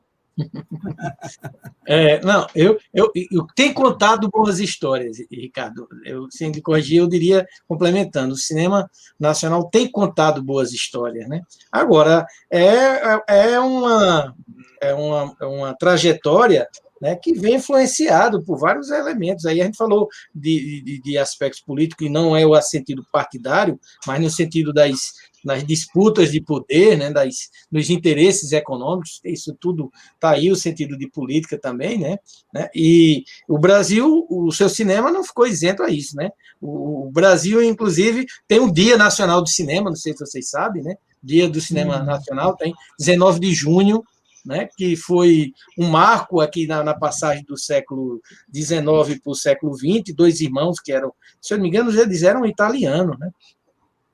É, 1.86 2.20
não, 2.20 2.46
eu, 2.54 2.78
eu, 2.94 3.10
eu 3.30 3.46
tenho 3.54 3.74
contado 3.74 4.28
boas 4.30 4.58
histórias, 4.60 5.16
Ricardo. 5.30 5.88
Eu, 6.04 6.28
sem 6.30 6.52
de 6.52 6.60
corrigir, 6.60 6.98
eu 6.98 7.08
diria, 7.08 7.46
complementando, 7.66 8.34
o 8.34 8.38
cinema 8.38 8.88
nacional 9.18 9.68
tem 9.70 9.90
contado 9.90 10.42
boas 10.42 10.72
histórias, 10.72 11.26
né? 11.28 11.40
Agora, 11.72 12.26
é, 12.50 12.64
é- 12.66 13.22
é, 13.52 13.60
uma, 13.60 14.34
é 14.80 14.94
uma, 14.94 15.36
é 15.40 15.46
uma 15.46 15.74
trajetória 15.74 16.68
né, 17.00 17.16
que 17.16 17.32
vem 17.32 17.56
influenciado 17.56 18.42
por 18.42 18.58
vários 18.58 18.90
elementos. 18.90 19.46
Aí 19.46 19.60
a 19.60 19.64
gente 19.64 19.76
falou 19.76 20.08
de, 20.34 20.82
de, 20.82 21.02
de 21.02 21.18
aspectos 21.18 21.60
políticos, 21.60 22.06
e 22.06 22.10
não 22.10 22.36
é 22.36 22.44
o 22.44 22.60
sentido 22.60 23.04
partidário, 23.10 23.80
mas 24.06 24.20
no 24.20 24.28
sentido 24.28 24.72
das, 24.72 25.12
das 25.44 25.64
disputas 25.64 26.30
de 26.30 26.40
poder, 26.40 26.98
né, 26.98 27.10
das, 27.10 27.48
dos 27.70 27.88
interesses 27.88 28.52
econômicos, 28.52 29.20
isso 29.24 29.56
tudo 29.58 29.90
está 30.14 30.30
aí 30.30 30.50
o 30.50 30.56
sentido 30.56 30.98
de 30.98 31.08
política 31.08 31.58
também, 31.58 31.98
né? 31.98 32.18
né? 32.52 32.68
E 32.74 33.24
o 33.48 33.58
Brasil, 33.58 34.26
o 34.28 34.52
seu 34.52 34.68
cinema 34.68 35.10
não 35.10 35.24
ficou 35.24 35.46
isento 35.46 35.82
a 35.82 35.90
isso, 35.90 36.14
né? 36.16 36.30
O, 36.60 37.06
o 37.06 37.10
Brasil, 37.10 37.62
inclusive, 37.62 38.26
tem 38.46 38.60
um 38.60 38.70
Dia 38.70 38.96
Nacional 38.96 39.42
do 39.42 39.48
Cinema, 39.48 39.90
não 39.90 39.96
sei 39.96 40.12
se 40.12 40.20
vocês 40.20 40.50
sabem, 40.50 40.82
né? 40.82 40.96
Dia 41.22 41.48
do 41.48 41.60
Cinema 41.60 42.02
Nacional, 42.02 42.56
tem 42.56 42.74
19 42.98 43.40
de 43.40 43.54
junho, 43.54 44.02
né? 44.50 44.68
Que 44.76 44.96
foi 44.96 45.52
um 45.78 45.88
marco 45.88 46.40
aqui 46.40 46.66
na, 46.66 46.82
na 46.84 46.94
passagem 46.94 47.44
do 47.44 47.56
século 47.56 48.20
XIX 48.52 49.18
para 49.22 49.30
o 49.30 49.34
século 49.34 49.74
XX, 49.74 50.12
dois 50.14 50.40
irmãos 50.40 50.80
que 50.80 50.92
eram, 50.92 51.12
se 51.40 51.54
eu 51.54 51.58
não 51.58 51.62
me 51.62 51.68
engano, 51.70 51.90
eles 51.98 52.22
eram 52.22 52.44
italianos, 52.44 53.18
né? 53.18 53.30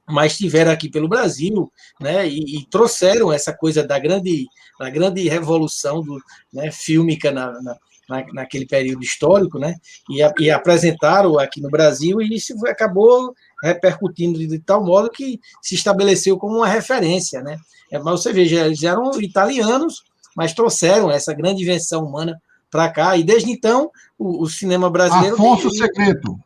mas 0.08 0.32
estiveram 0.32 0.70
aqui 0.70 0.88
pelo 0.88 1.08
Brasil, 1.08 1.68
né, 2.00 2.28
e, 2.28 2.58
e 2.58 2.66
trouxeram 2.70 3.32
essa 3.32 3.52
coisa 3.52 3.82
da 3.82 3.98
grande, 3.98 4.46
da 4.78 4.88
grande 4.88 5.28
revolução 5.28 6.00
do, 6.00 6.16
né, 6.52 6.70
fílmica 6.70 7.32
na, 7.32 7.50
na, 7.60 7.76
na- 8.08 8.26
naquele 8.32 8.66
período 8.66 9.02
histórico, 9.02 9.58
né, 9.58 9.74
e, 10.08 10.22
a- 10.22 10.32
e 10.38 10.48
apresentaram 10.48 11.38
aqui 11.40 11.60
no 11.60 11.68
Brasil, 11.68 12.22
e 12.22 12.36
isso 12.36 12.54
acabou 12.68 13.34
repercutindo 13.64 14.38
de, 14.38 14.46
de 14.46 14.58
tal 14.60 14.84
modo 14.84 15.10
que 15.10 15.40
se 15.60 15.74
estabeleceu 15.74 16.38
como 16.38 16.58
uma 16.58 16.68
referência, 16.68 17.42
né, 17.42 17.56
É, 17.90 17.98
mas 18.00 18.20
você 18.20 18.32
veja, 18.32 18.66
eles 18.66 18.82
eram 18.82 19.10
italianos, 19.20 20.02
mas 20.36 20.52
trouxeram 20.52 21.10
essa 21.10 21.32
grande 21.34 21.62
invenção 21.62 22.04
humana 22.04 22.40
para 22.70 22.88
cá, 22.90 23.16
e 23.16 23.24
desde 23.24 23.50
então 23.50 23.90
o, 24.18 24.42
o 24.42 24.48
cinema 24.48 24.90
brasileiro... 24.90 25.34
Afonso 25.34 25.70
tem- 25.70 25.78
Segreto. 25.78 26.38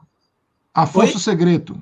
Afonso 0.72 1.14
Oi? 1.16 1.20
Segreto. 1.20 1.80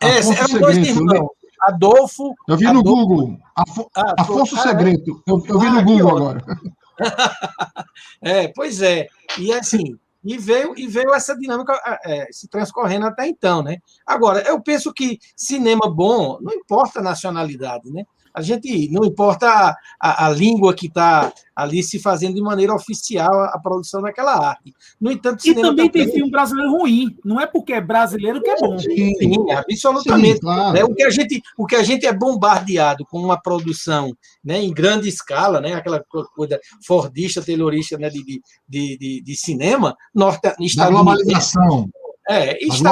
É, 0.00 0.18
Afonso 0.18 0.32
eram 0.32 0.60
dois 0.60 0.76
irmãos, 0.78 1.28
Adolfo... 1.60 2.34
eu 2.48 2.56
vi 2.56 2.64
no 2.64 2.80
Adolfo- 2.80 3.06
Google. 3.06 3.38
Afo- 3.54 3.90
Ah, 3.94 4.14
Afonso 4.18 4.56
ah, 4.56 4.60
é? 4.60 4.62
Segreto. 4.62 5.22
Eu, 5.26 5.42
eu 5.46 5.60
vi 5.60 5.66
Ah, 5.66 5.72
no 5.74 5.84
Google 5.84 6.16
agora. 6.16 6.44
É, 8.22 8.48
pois 8.48 8.80
é. 8.82 9.08
E 9.38 9.52
assim, 9.52 9.98
e 10.24 10.38
veio, 10.38 10.74
e 10.76 10.86
veio 10.86 11.12
essa 11.12 11.36
dinâmica 11.36 11.72
é, 12.04 12.28
se 12.30 12.46
transcorrendo 12.48 13.06
até 13.06 13.26
então, 13.26 13.62
né? 13.62 13.78
Agora, 14.06 14.40
eu 14.42 14.60
penso 14.62 14.92
que 14.92 15.18
cinema 15.36 15.90
bom 15.92 16.38
não 16.40 16.52
importa 16.52 17.00
a 17.00 17.02
nacionalidade, 17.02 17.90
né? 17.90 18.04
A 18.34 18.40
gente 18.42 18.88
não 18.90 19.04
importa 19.04 19.46
a, 19.48 19.76
a, 20.00 20.26
a 20.26 20.30
língua 20.30 20.74
que 20.74 20.86
está 20.86 21.32
ali 21.54 21.82
se 21.82 21.98
fazendo 21.98 22.34
de 22.34 22.40
maneira 22.40 22.74
oficial 22.74 23.30
a, 23.40 23.46
a 23.54 23.58
produção 23.58 24.00
daquela 24.00 24.34
arte. 24.48 24.72
No 25.00 25.10
entanto, 25.12 25.46
E 25.46 25.54
também 25.54 25.90
tem 25.90 26.10
filme 26.10 26.30
brasileiro 26.30 26.70
ruim. 26.72 27.16
Não 27.24 27.38
é 27.40 27.46
porque 27.46 27.74
é 27.74 27.80
brasileiro 27.80 28.40
que 28.42 28.48
é 28.50 28.56
bom. 28.58 28.78
Sim, 28.78 29.14
Sim, 29.16 29.50
absolutamente. 29.50 30.34
sim, 30.36 30.40
claro. 30.40 30.72
né? 30.72 30.84
O, 30.84 30.94
que 30.94 31.02
a 31.02 31.10
gente, 31.10 31.42
o 31.58 31.66
que 31.66 31.76
a 31.76 31.82
gente 31.82 32.06
é 32.06 32.12
bombardeado 32.12 33.04
com 33.04 33.18
uma 33.18 33.40
produção 33.40 34.16
né, 34.42 34.62
em 34.62 34.72
grande 34.72 35.08
escala, 35.08 35.60
né, 35.60 35.74
aquela 35.74 36.02
co- 36.08 36.26
coisa 36.34 36.58
fordista, 36.86 37.42
taylorista 37.42 37.98
né, 37.98 38.08
de, 38.08 38.24
de, 38.24 38.96
de, 38.98 39.22
de- 39.22 39.36
cinema, 39.36 39.94
norte, 40.14 40.40
Da 40.42 40.54
globalização. 40.90 41.88
É, 42.32 42.58
estadunidense, 42.64 42.82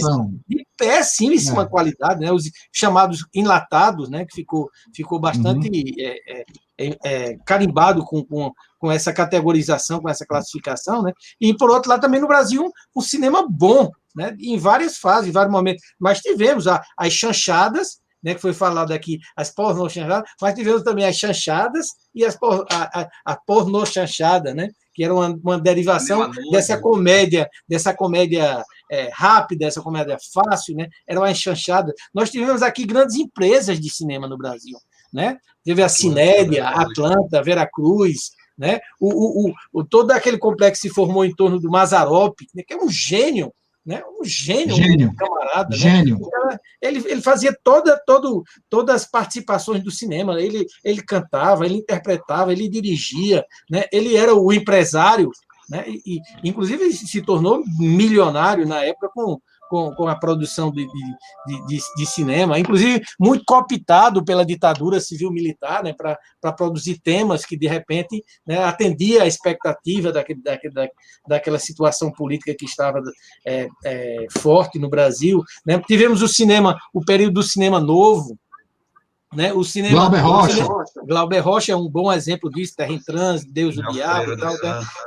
globalização. 0.00 0.34
de 0.48 0.66
péssima 0.76 1.62
É. 1.62 1.66
qualidade, 1.66 2.20
né, 2.20 2.32
os 2.32 2.44
chamados 2.72 3.26
enlatados, 3.34 4.08
né, 4.08 4.24
que 4.24 4.34
ficou, 4.34 4.68
ficou 4.94 5.18
bastante 5.20 5.68
Uhum. 5.68 5.82
é, 5.98 6.40
é, 6.40 6.44
é, 6.80 6.98
é, 7.04 7.36
carimbado 7.44 8.04
com, 8.04 8.24
com, 8.24 8.52
com 8.78 8.90
essa 8.90 9.12
categorização, 9.12 10.00
com 10.00 10.08
essa 10.08 10.24
classificação, 10.26 11.02
né, 11.02 11.12
e 11.40 11.52
por 11.56 11.70
outro 11.70 11.90
lado 11.90 12.00
também 12.00 12.20
no 12.20 12.28
Brasil 12.28 12.70
um 12.94 13.00
cinema 13.00 13.46
bom, 13.48 13.90
né, 14.14 14.34
em 14.40 14.56
várias 14.56 14.98
fases, 14.98 15.28
em 15.28 15.32
vários 15.32 15.52
momentos, 15.52 15.82
mas 15.98 16.20
tivemos 16.20 16.66
a- 16.68 16.82
as 16.96 17.12
chanchadas, 17.12 17.98
né, 18.22 18.34
que 18.34 18.40
foi 18.40 18.52
falado 18.52 18.92
aqui, 18.92 19.18
as 19.36 19.50
porno 19.50 19.88
chanchadas, 19.88 20.28
mas 20.40 20.54
tivemos 20.54 20.82
também 20.82 21.04
as 21.04 21.16
chanchadas 21.16 21.86
e 22.14 22.24
as 22.24 22.36
por, 22.36 22.66
a, 22.70 23.00
a, 23.02 23.08
a 23.24 24.54
né, 24.54 24.68
que 24.98 25.04
era 25.04 25.14
uma, 25.14 25.28
uma 25.28 25.60
derivação 25.60 26.28
dessa 26.50 26.76
comédia, 26.76 27.48
dessa 27.68 27.94
comédia 27.94 28.64
é, 28.90 29.08
rápida, 29.12 29.66
essa 29.66 29.80
comédia 29.80 30.18
fácil, 30.34 30.74
né? 30.74 30.88
Era 31.06 31.20
uma 31.20 31.32
chanchada. 31.32 31.94
Nós 32.12 32.30
tivemos 32.30 32.62
aqui 32.62 32.84
grandes 32.84 33.14
empresas 33.14 33.78
de 33.78 33.88
cinema 33.90 34.26
no 34.26 34.36
Brasil, 34.36 34.76
né? 35.12 35.38
Teve 35.64 35.84
a 35.84 35.88
Cinédia, 35.88 36.64
a 36.66 36.82
Atlanta, 36.82 37.38
a 37.38 37.42
Veracruz, 37.42 38.32
né? 38.58 38.80
O, 38.98 39.08
o, 39.08 39.48
o, 39.50 39.54
o- 39.72 39.84
todo 39.84 40.10
aquele 40.10 40.36
complexo 40.36 40.82
se 40.82 40.90
formou 40.90 41.24
em 41.24 41.32
torno 41.32 41.60
do 41.60 41.70
Mazarop, 41.70 42.34
né? 42.52 42.64
que 42.66 42.74
é 42.74 42.76
um 42.76 42.90
gênio, 42.90 43.52
né? 43.88 44.02
Um 44.20 44.22
gênio, 44.22 44.76
Gênio. 44.76 45.08
um 45.08 45.14
camarada, 45.14 45.70
né? 45.70 45.76
Gênio. 45.76 46.20
ele, 46.82 47.02
ele 47.06 47.22
fazia 47.22 47.56
toda, 47.64 47.98
todo, 48.06 48.44
todas 48.68 48.96
as 48.96 49.10
participações 49.10 49.82
do 49.82 49.90
cinema. 49.90 50.38
Ele, 50.38 50.66
ele 50.84 51.00
cantava, 51.02 51.64
ele 51.64 51.78
interpretava, 51.78 52.52
ele 52.52 52.68
dirigia, 52.68 53.42
né? 53.70 53.84
ele 53.90 54.14
era 54.14 54.34
o 54.34 54.52
empresário, 54.52 55.30
né? 55.70 55.84
e, 55.88 56.02
e, 56.04 56.20
inclusive 56.44 56.92
se 56.92 57.22
tornou 57.22 57.64
milionário 57.78 58.68
na 58.68 58.84
época 58.84 59.08
com, 59.14 59.40
com, 59.68 59.94
com 59.94 60.08
a 60.08 60.16
produção 60.16 60.70
de, 60.70 60.86
de, 60.86 61.66
de, 61.66 61.78
de, 61.96 62.06
cinema, 62.06 62.58
inclusive 62.58 63.02
muito 63.18 63.44
cooptado 63.46 64.24
pela 64.24 64.44
ditadura 64.44 65.00
civil-militar, 65.00 65.82
né, 65.82 65.94
para 65.94 66.52
produzir 66.52 66.98
temas 66.98 67.44
que, 67.44 67.56
de 67.56 67.66
repente, 67.66 68.24
né, 68.46 68.62
atendia 68.64 69.22
a 69.22 69.26
expectativa 69.26 70.12
daquele, 70.12 70.42
daquele, 70.42 70.74
da, 70.74 70.88
daquela 71.26 71.58
situação 71.58 72.10
política 72.10 72.54
que 72.58 72.64
estava 72.64 73.00
é, 73.46 73.68
é, 73.84 74.26
forte 74.38 74.78
no 74.78 74.88
Brasil. 74.88 75.42
Né? 75.66 75.80
Tivemos 75.86 76.22
o 76.22 76.28
cinema, 76.28 76.76
o 76.92 77.04
período 77.04 77.34
do 77.34 77.42
cinema 77.42 77.80
novo, 77.80 78.36
né? 79.34 79.52
O 79.52 79.62
cinema. 79.62 79.94
Glauber 79.94 80.20
Rocha. 80.20 80.54
Cinema, 80.54 80.84
Glauber 81.06 81.38
Rocha 81.40 81.72
é 81.72 81.76
um 81.76 81.88
bom 81.88 82.12
exemplo 82.12 82.50
disso, 82.50 82.74
Terra 82.76 82.92
em 82.92 82.98
Trânsito, 82.98 83.52
Deus 83.52 83.76
o 83.76 83.82
Diabo 83.92 84.32
e 84.32 84.36
tal. 84.38 84.54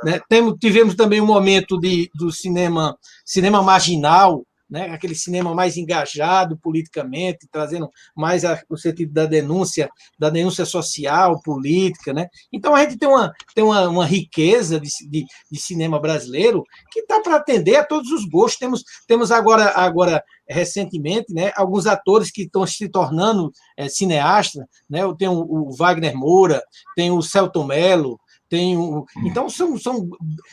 Né? 0.04 0.20
Temos, 0.28 0.56
tivemos 0.60 0.94
também 0.94 1.20
um 1.20 1.26
momento 1.26 1.78
de, 1.78 2.08
do 2.14 2.30
cinema, 2.30 2.96
cinema 3.24 3.62
marginal, 3.62 4.44
né, 4.72 4.88
aquele 4.90 5.14
cinema 5.14 5.54
mais 5.54 5.76
engajado 5.76 6.56
politicamente, 6.56 7.46
trazendo 7.52 7.90
mais 8.16 8.42
a, 8.42 8.58
o 8.70 8.76
sentido 8.78 9.12
da 9.12 9.26
denúncia, 9.26 9.90
da 10.18 10.30
denúncia 10.30 10.64
social, 10.64 11.42
política, 11.42 12.14
né? 12.14 12.28
Então 12.50 12.74
a 12.74 12.80
gente 12.80 12.96
tem 12.96 13.06
uma, 13.06 13.34
tem 13.54 13.62
uma, 13.62 13.86
uma 13.86 14.06
riqueza 14.06 14.80
de, 14.80 14.88
de, 15.10 15.26
de 15.50 15.60
cinema 15.60 16.00
brasileiro 16.00 16.64
que 16.90 17.04
dá 17.06 17.20
para 17.20 17.36
atender 17.36 17.76
a 17.76 17.84
todos 17.84 18.10
os 18.10 18.24
gostos. 18.24 18.58
Temos, 18.58 18.82
temos 19.06 19.30
agora, 19.30 19.72
agora 19.76 20.24
recentemente, 20.48 21.34
né, 21.34 21.52
alguns 21.54 21.86
atores 21.86 22.30
que 22.30 22.42
estão 22.42 22.66
se 22.66 22.88
tornando 22.88 23.52
é, 23.76 23.90
cineastas, 23.90 24.64
né? 24.88 25.02
Eu 25.02 25.14
tenho 25.14 25.32
o 25.32 25.70
Wagner 25.76 26.16
Moura, 26.16 26.62
tem 26.96 27.10
o 27.10 27.20
Celton 27.20 27.64
Mello, 27.64 28.18
tem 28.52 28.76
um, 28.76 29.02
então 29.24 29.48
são, 29.48 29.78
são 29.78 30.10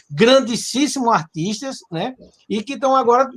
grandíssimos 0.09 1.13
artistas, 1.13 1.79
né? 1.91 2.15
E 2.49 2.63
que 2.63 2.75
estão 2.75 2.95
agora 2.95 3.29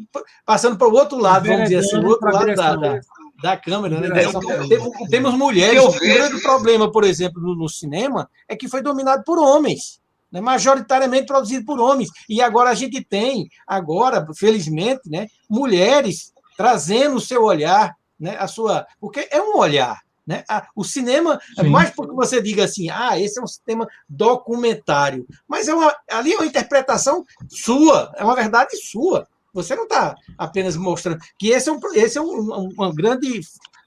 passando 0.47 0.79
para 0.79 0.87
o 0.87 0.93
outro 0.93 1.19
lado, 1.19 1.49
vamos 1.49 1.65
dizer 1.65 1.79
assim, 1.79 1.97
o 1.97 2.07
outro 2.07 2.31
lado 2.31 2.55
da, 2.55 2.77
da, 2.77 3.01
da 3.43 3.57
câmera, 3.57 3.99
né? 3.99 4.09
Temos, 4.69 5.09
temos 5.11 5.35
mulheres. 5.35 5.83
O 5.83 5.99
grande 5.99 6.41
problema, 6.41 6.93
por 6.93 7.03
exemplo, 7.03 7.43
no, 7.43 7.57
no, 7.57 7.69
cinema 7.69 8.31
é 8.49 8.55
que 8.55 8.69
foi 8.69 8.81
dominado 8.81 9.25
por 9.25 9.37
homens. 9.37 10.01
Né, 10.31 10.41
majoritariamente 10.41 11.27
produzido 11.27 11.67
por 11.67 11.81
homens. 11.81 12.09
E 12.29 12.41
agora 12.41 12.71
a 12.71 12.75
gente 12.75 13.05
tem, 13.05 13.49
agora, 13.67 14.25
felizmente, 14.35 15.11
né, 15.11 15.27
mulheres 15.51 16.33
trazendo 16.57 17.17
o 17.17 17.21
seu 17.21 17.43
olhar, 17.43 17.97
né, 18.19 18.37
a 18.39 18.47
sua. 18.47 18.87
Porque 19.01 19.29
é 19.29 19.43
um 19.43 19.59
olhar. 19.59 19.99
Né? 20.27 20.45
O 20.75 20.85
cinema, 20.85 21.41
Sim. 21.59 21.69
mais 21.69 21.91
porque 21.91 22.15
você 22.15 22.41
diga 22.41 22.65
assim, 22.65 22.89
ah, 22.91 23.19
esse 23.19 23.39
é 23.41 23.43
um 23.43 23.47
sistema 23.47 23.89
documentário, 24.09 25.27
mas 25.49 25.67
é 25.67 25.75
uma, 25.75 25.95
ali 26.11 26.33
é 26.33 26.37
uma 26.37 26.47
interpretação 26.47 27.25
sua, 27.49 28.13
é 28.17 28.25
uma 28.25 28.37
verdade 28.37 28.77
sua. 28.77 29.27
Você 29.53 29.75
não 29.75 29.85
está 29.85 30.15
apenas 30.39 30.77
mostrando 30.77 31.21
que 31.39 31.49
esse 31.49 31.69
é, 31.69 31.73
um, 31.73 31.81
esse 31.95 32.19
é 32.19 32.21
um, 32.21 32.69
uma 32.77 32.95
grande 32.95 33.41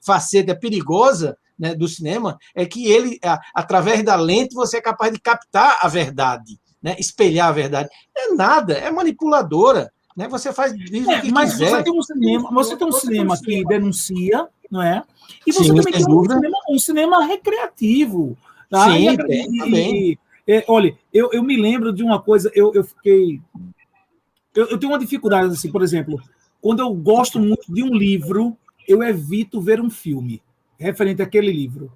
faceta 0.04 0.54
perigosa 0.54 1.36
né, 1.58 1.74
do 1.74 1.88
cinema, 1.88 2.38
é 2.54 2.66
que 2.66 2.86
ele, 2.86 3.18
a, 3.24 3.40
através 3.54 4.02
da 4.04 4.14
lente, 4.14 4.54
você 4.54 4.76
é 4.76 4.80
capaz 4.80 5.12
de 5.12 5.18
captar 5.18 5.78
a 5.80 5.88
verdade, 5.88 6.60
né, 6.82 6.94
espelhar 6.98 7.48
a 7.48 7.52
verdade. 7.52 7.88
É 8.16 8.32
nada, 8.34 8.74
é 8.74 8.90
manipuladora. 8.90 9.90
Né? 10.16 10.28
Você 10.28 10.52
faz 10.52 10.72
isso 10.72 11.10
é, 11.10 11.22
mas 11.30 11.52
quiser. 11.52 11.70
Você 11.70 11.82
tem 11.82 11.92
um 11.92 12.02
cinema, 12.02 12.50
você 12.52 12.76
tem 12.76 12.86
um 12.86 12.92
cinema 12.92 13.36
que 13.38 13.64
denuncia, 13.64 14.48
não 14.70 14.82
é? 14.82 15.02
E 15.46 15.52
você 15.52 15.64
Sim, 15.64 15.74
também 15.74 15.92
tem 15.92 16.04
um 16.08 16.22
cinema, 16.24 16.58
um 16.70 16.78
cinema, 16.78 17.24
recreativo. 17.24 18.36
Tá? 18.70 18.92
Sim, 18.92 19.10
e, 19.10 19.58
também. 19.58 20.10
E, 20.12 20.18
é, 20.46 20.64
olha, 20.68 20.96
eu, 21.12 21.30
eu 21.32 21.42
me 21.42 21.56
lembro 21.56 21.92
de 21.92 22.02
uma 22.02 22.20
coisa, 22.20 22.50
eu, 22.54 22.72
eu 22.74 22.84
fiquei. 22.84 23.40
Eu, 24.54 24.66
eu 24.68 24.78
tenho 24.78 24.92
uma 24.92 24.98
dificuldade, 24.98 25.52
assim, 25.52 25.70
por 25.70 25.82
exemplo, 25.82 26.20
quando 26.60 26.80
eu 26.80 26.92
gosto 26.94 27.38
muito 27.38 27.72
de 27.72 27.82
um 27.82 27.94
livro, 27.94 28.56
eu 28.86 29.02
evito 29.02 29.60
ver 29.60 29.80
um 29.80 29.90
filme 29.90 30.42
referente 30.78 31.22
àquele 31.22 31.52
livro. 31.52 31.90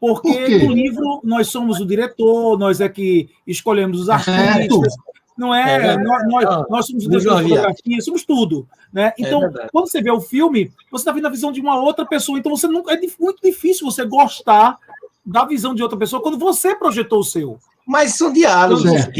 Porque 0.00 0.58
Por 0.58 0.66
no 0.66 0.74
livro 0.74 1.20
nós 1.22 1.46
somos 1.46 1.80
o 1.80 1.86
diretor, 1.86 2.58
nós 2.58 2.80
é 2.80 2.88
que 2.88 3.30
escolhemos 3.46 4.00
os 4.00 4.08
artistas, 4.08 4.94
não 5.36 5.54
é, 5.54 5.94
é 5.94 5.96
nós, 5.96 6.22
nós, 6.28 6.66
nós, 6.68 6.86
somos 6.86 7.08
de 7.08 7.20
fotografia, 7.20 8.00
somos 8.00 8.24
tudo. 8.24 8.66
Né? 8.92 9.06
É 9.08 9.14
então, 9.18 9.44
é 9.44 9.68
quando 9.72 9.88
você 9.88 10.02
vê 10.02 10.10
o 10.10 10.20
filme, 10.20 10.70
você 10.90 11.02
está 11.02 11.12
vendo 11.12 11.26
a 11.26 11.30
visão 11.30 11.50
de 11.50 11.60
uma 11.60 11.80
outra 11.80 12.04
pessoa. 12.04 12.38
Então, 12.38 12.54
você 12.54 12.68
não, 12.68 12.88
é 12.90 13.00
muito 13.18 13.40
difícil 13.42 13.86
você 13.86 14.04
gostar 14.04 14.78
da 15.24 15.44
visão 15.44 15.74
de 15.74 15.82
outra 15.82 15.98
pessoa 15.98 16.22
quando 16.22 16.38
você 16.38 16.74
projetou 16.74 17.20
o 17.20 17.24
seu. 17.24 17.58
Mas 17.86 18.16
são 18.16 18.32
diálogos. 18.32 18.84
É. 18.84 19.10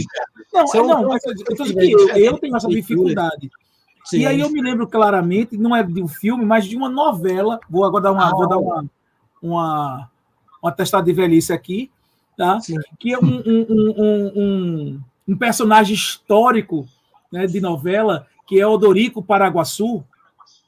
Não, 0.53 0.67
são, 0.67 0.87
não, 0.87 1.09
mas 1.09 1.23
eu, 1.25 1.33
eu, 1.33 2.09
eu 2.17 2.39
tenho 2.39 2.57
essa 2.57 2.69
dificuldade. 2.69 3.51
Sim. 4.05 4.21
E 4.21 4.27
aí 4.27 4.41
eu 4.41 4.51
me 4.51 4.61
lembro 4.61 4.87
claramente, 4.87 5.57
não 5.57 5.75
é 5.75 5.83
de 5.83 6.03
um 6.03 6.09
filme, 6.09 6.45
mas 6.45 6.67
de 6.67 6.77
uma 6.77 6.89
novela. 6.89 7.59
Vou 7.71 7.85
agora 7.85 8.05
dar 8.05 8.13
uma, 8.13 8.29
ah, 8.29 8.31
vou 8.31 8.49
dar 8.49 8.59
uma, 8.59 8.85
uma, 9.41 10.11
uma 10.63 10.73
testada 10.73 11.05
de 11.05 11.13
velhice 11.13 11.53
aqui, 11.53 11.91
tá? 12.37 12.61
Sim. 12.61 12.77
Que 12.99 13.15
é 13.15 13.19
um, 13.19 13.43
um, 13.47 13.67
um, 13.71 14.33
um 14.37 15.01
um 15.27 15.37
personagem 15.37 15.95
histórico 15.95 16.87
né, 17.33 17.47
de 17.47 17.61
novela, 17.61 18.27
que 18.47 18.61
é 18.61 18.67
Odorico 18.67 19.23
Paraguaçu. 19.23 20.05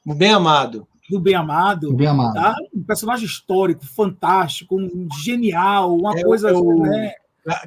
O 0.05 0.13
Bem 0.13 0.31
Amado. 0.31 0.87
Do 1.09 1.19
Bem 1.19 1.35
Amado. 1.35 1.93
Bem 1.93 2.07
Amado. 2.07 2.33
Tá? 2.33 2.55
Um 2.73 2.83
personagem 2.83 3.25
histórico, 3.25 3.85
fantástico, 3.85 4.75
um 4.75 5.07
genial, 5.23 5.95
uma 5.95 6.17
é, 6.17 6.23
coisa. 6.23 6.49
É 6.49 6.53
o... 6.53 6.81
né, 6.81 7.13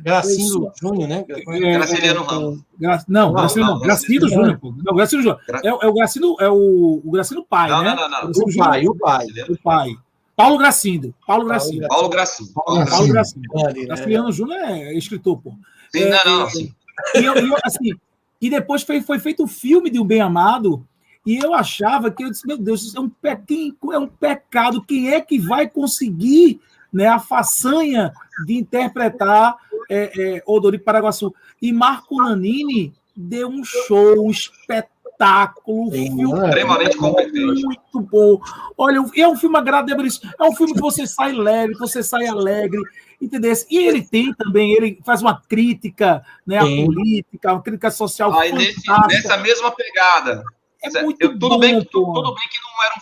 Gracindo 0.02 0.72
Júnior, 0.80 1.08
né? 1.08 1.24
É, 1.28 1.72
Graciliano 1.74 2.24
Ramos. 2.24 2.60
Gra... 2.80 3.04
Não, 3.06 3.26
não, 3.26 3.32
Gracino, 3.32 3.66
não, 3.66 3.78
Gracino 3.78 4.28
Júnior, 4.28 4.58
pô. 4.58 4.74
Não, 4.76 4.94
Gracino 4.94 5.22
Júnior. 5.22 5.40
É, 5.62 5.68
é, 5.68 5.72
o 5.72 5.92
Gracino, 5.92 6.36
é 6.40 6.48
o, 6.48 7.00
o 7.04 7.10
Gracino 7.12 7.44
pai, 7.44 7.70
não, 7.70 7.82
né? 7.82 7.94
Não, 7.94 8.08
não, 8.10 8.22
não. 8.22 8.30
O 8.30 8.56
pai, 8.56 8.88
o 8.88 8.94
pai. 8.96 9.26
O 9.48 9.56
pai. 9.62 9.90
Paulo 10.34 10.58
Gracindo. 10.58 11.14
Paulo 11.24 11.44
Gracindo. 11.44 11.86
Paulo 11.86 12.08
Gracindo. 12.08 12.52
Paulo 12.52 12.78
Gracindo. 12.78 13.48
Paulo 13.52 13.68
Gracindo. 13.68 13.86
Graciliano 13.86 14.32
Júnior 14.32 14.58
é 14.58 14.94
escritor, 14.94 15.40
pô. 15.40 15.54
Sim, 15.92 16.02
é, 16.02 16.24
não, 16.24 16.40
não, 16.40 16.50
sim. 16.50 16.74
E, 17.14 17.24
eu, 17.24 17.34
eu, 17.34 17.56
assim, 17.64 17.92
e 18.40 18.50
depois 18.50 18.82
foi, 18.82 19.00
foi 19.00 19.18
feito 19.18 19.40
o 19.40 19.44
um 19.44 19.48
filme 19.48 19.90
de 19.90 19.98
Um 19.98 20.04
Bem 20.04 20.20
Amado, 20.20 20.86
e 21.28 21.36
eu 21.36 21.52
achava 21.52 22.10
que 22.10 22.24
eu 22.24 22.30
disse, 22.30 22.46
meu 22.46 22.56
Deus, 22.56 22.82
isso 22.82 22.96
é 22.96 23.00
um, 23.00 23.08
pe... 23.08 23.76
é 23.92 23.98
um 23.98 24.06
pecado. 24.06 24.82
Quem 24.82 25.10
é 25.12 25.20
que 25.20 25.38
vai 25.38 25.68
conseguir 25.68 26.58
né, 26.90 27.06
a 27.06 27.18
façanha 27.18 28.12
de 28.46 28.54
interpretar 28.54 29.56
é, 29.90 30.36
é, 30.36 30.42
Odorico 30.46 30.84
Paraguaçu? 30.84 31.34
E 31.60 31.70
Marco 31.70 32.16
Nanini 32.16 32.94
deu 33.14 33.48
um 33.48 33.62
show, 33.62 34.26
um 34.26 34.30
espetáculo, 34.30 35.88
um 35.88 35.90
filme 35.90 36.46
extremamente 36.46 36.96
competente. 36.96 37.62
Muito 37.62 38.00
bom. 38.00 38.40
Olha, 38.78 39.04
é 39.14 39.28
um 39.28 39.36
filme 39.36 39.58
agradável. 39.58 40.06
É 40.40 40.44
um 40.44 40.54
filme 40.54 40.72
que 40.72 40.80
você 40.80 41.06
sai 41.06 41.32
leve, 41.32 41.74
você 41.74 42.02
sai 42.02 42.26
alegre. 42.26 42.80
Entendeu? 43.20 43.52
E 43.68 43.78
ele 43.78 44.02
tem 44.02 44.32
também, 44.32 44.72
ele 44.72 45.00
faz 45.04 45.20
uma 45.20 45.40
crítica 45.40 46.24
né, 46.46 46.58
à 46.58 46.62
política, 46.62 47.52
uma 47.52 47.62
crítica 47.62 47.90
social. 47.90 48.32
Aí, 48.38 48.52
nesse, 48.52 48.88
nessa 49.08 49.36
mesma 49.38 49.72
pegada. 49.72 50.44
É 50.80 51.02
muito 51.02 51.20
eu, 51.20 51.30
tudo, 51.30 51.48
bom, 51.48 51.58
bem, 51.58 51.80
que, 51.80 51.86
tudo 51.86 52.34
bem 52.34 52.48
que 52.48 52.58
não 52.62 52.84
era 52.84 52.94
um, 52.94 53.00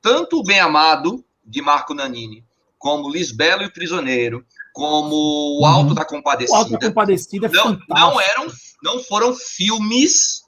tanto 0.00 0.38
o 0.38 0.42
Bem 0.42 0.60
Amado, 0.60 1.22
de 1.44 1.60
Marco 1.60 1.92
Nanini, 1.92 2.42
como 2.78 3.10
Lisbelo 3.10 3.62
e 3.62 3.66
o 3.66 3.72
Prisioneiro, 3.72 4.46
como 4.72 5.14
o 5.14 5.60
uhum. 5.60 5.66
Alto 5.66 5.94
da 5.94 6.06
Compadecida. 6.06 6.56
O 6.56 6.60
Alto 6.60 6.70
da 6.70 6.78
Compadecida 6.78 7.46
é 7.48 7.50
não, 7.50 7.78
não, 7.86 8.20
eram, 8.20 8.46
não 8.82 8.98
foram 9.00 9.34
filmes 9.34 10.42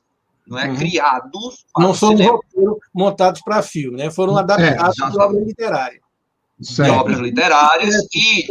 não 0.47 0.59
é, 0.59 0.69
uhum. 0.69 0.77
criados. 0.77 1.67
Não 1.77 1.93
foram 1.93 2.41
montados 2.95 3.43
para 3.43 3.63
filme, 3.63 3.99
né? 3.99 4.11
foram 4.11 4.39
é, 4.39 4.41
adaptados 4.41 4.99
é, 4.99 5.11
de 5.11 5.19
obra 5.19 5.41
literária 5.45 6.01
certo. 6.61 6.91
de 6.91 6.99
obras 6.99 7.19
literárias 7.19 7.95
e 8.15 8.47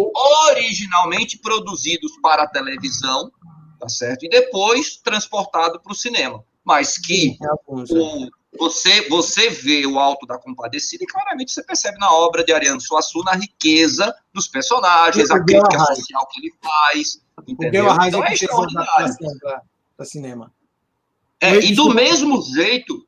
originalmente 0.50 1.38
produzidos 1.38 2.12
para 2.22 2.44
a 2.44 2.48
televisão, 2.48 3.32
tá 3.80 3.90
certo? 3.90 4.26
E 4.26 4.30
depois 4.30 4.98
transportado 4.98 5.80
para 5.80 5.92
o 5.92 5.96
cinema. 5.96 6.44
Mas 6.64 6.98
que 6.98 7.38
o, 7.66 8.30
você, 8.58 9.08
você 9.08 9.50
vê 9.50 9.86
o 9.86 10.00
Alto 10.00 10.26
da 10.26 10.38
Compadecida 10.38 11.04
e 11.04 11.08
claramente 11.08 11.52
você 11.52 11.64
percebe 11.64 11.98
na 12.00 12.12
obra 12.12 12.44
de 12.44 12.52
Ariano 12.52 12.82
Suassuna 12.82 13.32
na 13.32 13.38
riqueza 13.38 14.14
dos 14.34 14.48
personagens, 14.48 15.30
a 15.30 15.44
crítica 15.44 15.80
social 15.96 16.28
que 16.28 16.42
ele 16.42 16.54
faz. 16.62 17.22
Entendeu? 17.48 17.86
Então 18.06 18.24
é 18.24 18.34
extraordinário. 18.34 19.16
Para 19.96 20.06
cinema. 20.06 20.52
É, 21.40 21.56
e 21.58 21.74
do 21.74 21.94
mesmo 21.94 22.42
jeito. 22.42 23.06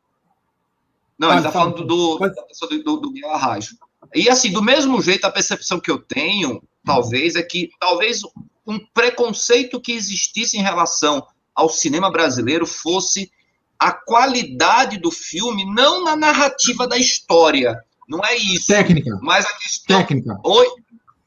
Não, 1.18 1.30
ele 1.30 1.40
está 1.40 1.52
falando 1.52 1.86
do, 1.86 2.18
do, 2.18 2.98
do, 2.98 2.98
do 2.98 3.28
Arrajo. 3.28 3.78
E 4.14 4.30
assim, 4.30 4.52
do 4.52 4.62
mesmo 4.62 5.02
jeito, 5.02 5.26
a 5.26 5.32
percepção 5.32 5.80
que 5.80 5.90
eu 5.90 6.00
tenho, 6.00 6.62
talvez, 6.86 7.36
é 7.36 7.44
que 7.44 7.70
talvez 7.80 8.22
um 8.66 8.80
preconceito 8.94 9.80
que 9.80 9.92
existisse 9.92 10.58
em 10.58 10.62
relação 10.62 11.26
ao 11.56 11.70
cinema 11.70 12.12
brasileiro 12.12 12.66
fosse 12.66 13.32
a 13.80 13.92
qualidade 13.92 15.00
do 15.00 15.10
filme, 15.10 15.66
não 15.66 16.04
na 16.04 16.16
narrativa 16.16 16.88
da 16.88 16.98
história. 16.98 17.76
Não 18.08 18.24
é 18.24 18.36
isso. 18.36 18.68
Técnica. 18.68 19.18
Mas 19.22 19.46
a 19.46 19.54
questão. 19.54 19.98
Técnica. 19.98 20.38
Oi? 20.44 20.68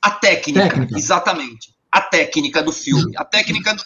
A 0.01 0.11
técnica, 0.11 0.69
técnica. 0.69 0.98
exatamente. 0.98 1.74
A 1.90 2.01
técnica 2.01 2.62
do 2.62 2.70
filme. 2.70 3.16
A 3.16 3.24
técnica. 3.24 3.74
Do... 3.74 3.82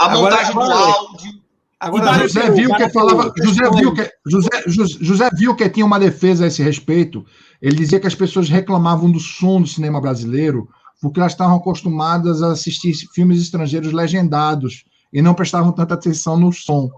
A 0.00 0.06
Agora, 0.06 0.36
montagem 0.36 0.54
do 0.54 0.60
áudio. 0.60 1.46
Agora, 1.78 2.18
José 2.20 2.50
viu 2.50 2.74
que 2.74 2.88
falava. 2.88 3.32
José 3.36 3.70
viu 3.70 3.94
que, 3.94 4.10
José, 4.26 4.48
José 5.00 5.30
viu 5.34 5.54
que 5.54 5.68
tinha 5.68 5.84
uma 5.84 5.98
defesa 5.98 6.44
a 6.44 6.48
esse 6.48 6.62
respeito. 6.62 7.24
Ele 7.60 7.76
dizia 7.76 8.00
que 8.00 8.06
as 8.06 8.14
pessoas 8.14 8.48
reclamavam 8.48 9.10
do 9.10 9.20
som 9.20 9.60
do 9.60 9.66
cinema 9.66 10.00
brasileiro 10.00 10.68
porque 11.00 11.20
elas 11.20 11.32
estavam 11.32 11.56
acostumadas 11.56 12.42
a 12.42 12.52
assistir 12.52 12.94
filmes 13.12 13.40
estrangeiros 13.40 13.92
legendados 13.92 14.84
e 15.12 15.22
não 15.22 15.34
prestavam 15.34 15.72
tanta 15.72 15.94
atenção 15.94 16.36
no 16.36 16.52
som, 16.52 16.90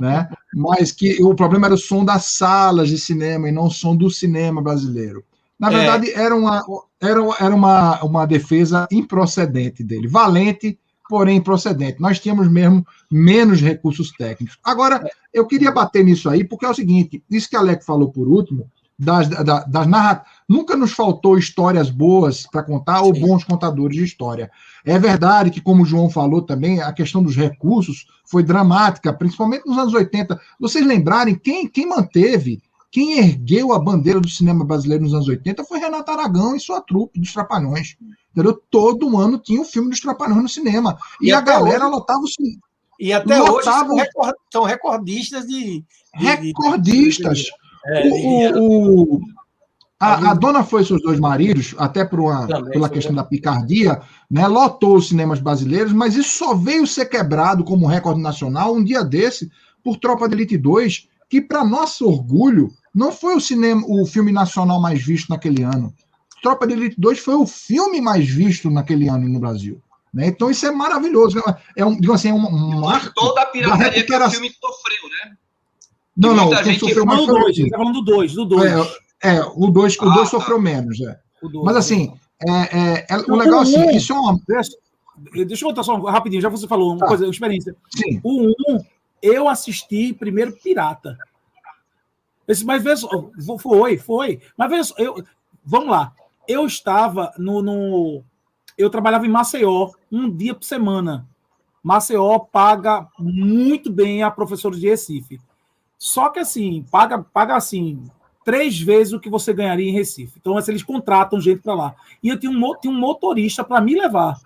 né? 0.00 0.28
Mas 0.54 0.92
que 0.92 1.22
o 1.22 1.34
problema 1.34 1.66
era 1.66 1.74
o 1.74 1.78
som 1.78 2.04
das 2.04 2.36
salas 2.36 2.88
de 2.88 2.98
cinema 2.98 3.48
e 3.48 3.52
não 3.52 3.66
o 3.66 3.70
som 3.70 3.96
do 3.96 4.10
cinema 4.10 4.62
brasileiro. 4.62 5.24
Na 5.58 5.70
verdade, 5.70 6.08
é. 6.10 6.20
era, 6.20 6.36
uma, 6.36 6.64
era, 7.00 7.20
era 7.40 7.54
uma, 7.54 8.02
uma 8.04 8.26
defesa 8.26 8.86
improcedente 8.92 9.82
dele, 9.82 10.06
valente, 10.06 10.78
porém 11.08 11.38
improcedente. 11.38 12.00
Nós 12.00 12.20
tínhamos 12.20 12.48
mesmo 12.48 12.86
menos 13.10 13.60
recursos 13.60 14.12
técnicos. 14.12 14.58
Agora, 14.62 15.02
eu 15.32 15.46
queria 15.46 15.72
bater 15.72 16.04
nisso 16.04 16.28
aí, 16.28 16.44
porque 16.44 16.64
é 16.64 16.68
o 16.68 16.74
seguinte: 16.74 17.24
isso 17.28 17.48
que 17.50 17.56
a 17.56 17.60
Alec 17.60 17.84
falou 17.84 18.10
por 18.10 18.28
último, 18.28 18.70
das, 18.98 19.28
das, 19.28 19.66
das 19.66 19.86
narrativas. 19.86 20.32
Nunca 20.48 20.76
nos 20.76 20.92
faltou 20.92 21.38
histórias 21.38 21.90
boas 21.90 22.46
para 22.50 22.62
contar 22.62 23.02
ou 23.02 23.12
bons 23.12 23.44
contadores 23.44 23.96
de 23.96 24.04
história. 24.04 24.50
É 24.84 24.98
verdade 24.98 25.50
que, 25.50 25.60
como 25.60 25.82
o 25.82 25.86
João 25.86 26.10
falou 26.10 26.42
também, 26.42 26.80
a 26.80 26.92
questão 26.92 27.22
dos 27.22 27.36
recursos 27.36 28.06
foi 28.24 28.42
dramática, 28.42 29.12
principalmente 29.12 29.66
nos 29.66 29.78
anos 29.78 29.94
80. 29.94 30.40
Vocês 30.58 30.84
lembrarem, 30.84 31.34
quem, 31.34 31.68
quem 31.68 31.86
manteve, 31.86 32.62
quem 32.90 33.18
ergueu 33.18 33.72
a 33.72 33.78
bandeira 33.78 34.18
do 34.18 34.28
cinema 34.28 34.64
brasileiro 34.64 35.04
nos 35.04 35.14
anos 35.14 35.28
80 35.28 35.62
foi 35.64 35.78
Renato 35.78 36.10
Aragão 36.10 36.56
e 36.56 36.60
sua 36.60 36.80
trupe 36.80 37.20
dos 37.20 37.32
Trapalhões. 37.32 37.96
Entendeu? 38.32 38.60
Todo 38.70 39.18
ano 39.18 39.38
tinha 39.38 39.60
um 39.60 39.64
filme 39.64 39.90
dos 39.90 40.00
Trapalhões 40.00 40.42
no 40.42 40.48
cinema. 40.48 40.96
E, 41.20 41.28
e 41.28 41.32
a 41.32 41.40
galera 41.40 41.84
hoje, 41.84 41.94
lotava 41.94 42.20
o 42.20 42.28
cinema. 42.28 42.62
E 42.98 43.12
até 43.12 43.38
lotava, 43.38 43.92
hoje 43.92 44.08
são 44.50 44.64
recordistas 44.64 45.46
de. 45.46 45.84
de 46.18 46.26
recordistas. 46.26 47.38
De, 47.38 47.50
é, 47.88 48.52
o, 48.54 49.14
o, 49.14 49.20
a, 50.00 50.30
a, 50.30 50.34
dona 50.34 50.62
foi 50.62 50.84
seus 50.84 51.02
dois 51.02 51.18
maridos, 51.18 51.74
até 51.78 52.04
por 52.04 52.20
uma, 52.20 52.46
pela 52.70 52.88
questão 52.88 53.14
da 53.14 53.24
picardia, 53.24 54.00
né, 54.30 54.46
lotou 54.46 54.96
os 54.96 55.08
cinemas 55.08 55.40
brasileiros, 55.40 55.92
mas 55.92 56.14
isso 56.14 56.38
só 56.38 56.54
veio 56.54 56.86
ser 56.86 57.06
quebrado 57.06 57.64
como 57.64 57.86
recorde 57.86 58.20
nacional 58.20 58.74
um 58.74 58.84
dia 58.84 59.02
desse 59.02 59.50
por 59.82 59.96
Tropa 59.96 60.28
de 60.28 60.34
Elite 60.34 60.56
2, 60.56 61.08
que, 61.28 61.40
para 61.40 61.64
nosso 61.64 62.06
orgulho, 62.06 62.70
não 62.94 63.10
foi 63.10 63.36
o 63.36 63.40
cinema, 63.40 63.82
o 63.86 64.06
filme 64.06 64.32
nacional 64.32 64.80
mais 64.80 65.02
visto 65.02 65.30
naquele 65.30 65.62
ano. 65.62 65.92
Tropa 66.42 66.66
de 66.66 66.74
Elite 66.74 66.96
2 66.98 67.18
foi 67.18 67.34
o 67.34 67.46
filme 67.46 68.00
mais 68.00 68.28
visto 68.28 68.70
naquele 68.70 69.08
ano 69.08 69.28
no 69.28 69.40
Brasil. 69.40 69.82
Né? 70.12 70.26
Então 70.28 70.50
isso 70.50 70.66
é 70.66 70.70
maravilhoso. 70.70 71.42
É 71.76 71.84
um, 71.84 71.98
assim, 72.12 72.30
é 72.30 72.34
um, 72.34 72.46
um 72.46 72.80
marco 72.80 73.12
toda 73.14 73.42
a 73.42 73.46
pirataria 73.46 74.04
que 74.04 74.14
o 74.14 74.30
filme 74.30 74.50
sofreu, 74.50 75.08
né? 75.10 75.36
Não, 76.18 76.34
não, 76.34 76.50
quem 76.50 76.72
gente... 76.72 76.80
sofreu 76.80 77.06
mais 77.06 77.24
foi 77.24 77.34
o 77.34 77.38
2. 77.38 77.58
Está 77.58 77.78
falando 77.78 77.94
do 77.94 78.02
2, 78.02 78.34
do 78.34 78.44
2. 78.44 78.72
É, 79.22 79.36
é, 79.36 79.40
o 79.40 79.68
2 79.68 79.96
o 79.96 80.04
dois 80.04 80.18
ah, 80.18 80.26
sofreu 80.26 80.56
tá. 80.56 80.62
menos. 80.62 81.00
É. 81.00 81.18
Dois, 81.40 81.64
Mas 81.64 81.76
assim, 81.76 82.12
é, 82.46 82.52
é, 82.52 83.06
é 83.08 83.16
o 83.28 83.36
legal 83.36 83.60
assim, 83.60 83.86
que 83.86 83.96
isso 83.96 84.12
é 84.12 84.16
uma... 84.16 84.38
Deixa 85.46 85.64
eu 85.64 85.68
contar 85.68 85.82
só 85.84 85.96
rapidinho, 85.96 86.42
já 86.42 86.48
você 86.48 86.66
falou 86.66 86.92
uma 86.92 86.98
tá. 86.98 87.06
coisa, 87.06 87.24
uma 87.24 87.30
experiência. 87.30 87.74
Sim. 87.96 88.20
O 88.24 88.42
1, 88.42 88.54
um, 88.68 88.84
eu 89.22 89.48
assisti 89.48 90.12
primeiro 90.12 90.52
Pirata. 90.52 91.16
Esse, 92.46 92.64
mas 92.64 92.82
veja, 92.82 93.06
foi, 93.60 93.98
foi. 93.98 94.40
Mas 94.56 94.70
veja, 94.70 94.94
eu, 94.96 95.22
vamos 95.64 95.90
lá. 95.90 96.12
Eu 96.46 96.66
estava 96.66 97.32
no, 97.36 97.60
no, 97.60 98.24
Eu 98.76 98.88
trabalhava 98.88 99.26
em 99.26 99.30
Maceió 99.30 99.90
um 100.10 100.30
dia 100.30 100.54
por 100.54 100.64
semana. 100.64 101.28
Maceió 101.82 102.38
paga 102.38 103.06
muito 103.18 103.92
bem 103.92 104.22
a 104.22 104.30
professora 104.30 104.76
de 104.76 104.88
Recife. 104.88 105.38
Só 105.98 106.30
que 106.30 106.38
assim, 106.38 106.84
paga, 106.90 107.18
paga 107.18 107.56
assim, 107.56 108.04
três 108.44 108.80
vezes 108.80 109.12
o 109.12 109.20
que 109.20 109.28
você 109.28 109.52
ganharia 109.52 109.90
em 109.90 109.92
Recife. 109.92 110.38
Então, 110.40 110.56
assim, 110.56 110.70
eles 110.70 110.82
contratam 110.82 111.40
gente 111.40 111.60
para 111.60 111.74
lá. 111.74 111.94
E 112.22 112.28
eu 112.28 112.38
tinha 112.38 112.50
um, 112.50 112.74
tinha 112.80 112.92
um 112.92 112.98
motorista 112.98 113.64
para 113.64 113.80
me 113.80 113.94
levar. 113.94 114.38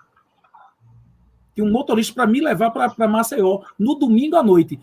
Tinha 1.54 1.66
um 1.66 1.70
motorista 1.70 2.14
para 2.14 2.26
me 2.26 2.40
levar 2.40 2.70
para 2.70 3.06
Maceió 3.06 3.60
no 3.78 3.94
domingo 3.94 4.36
à 4.36 4.42
noite. 4.42 4.80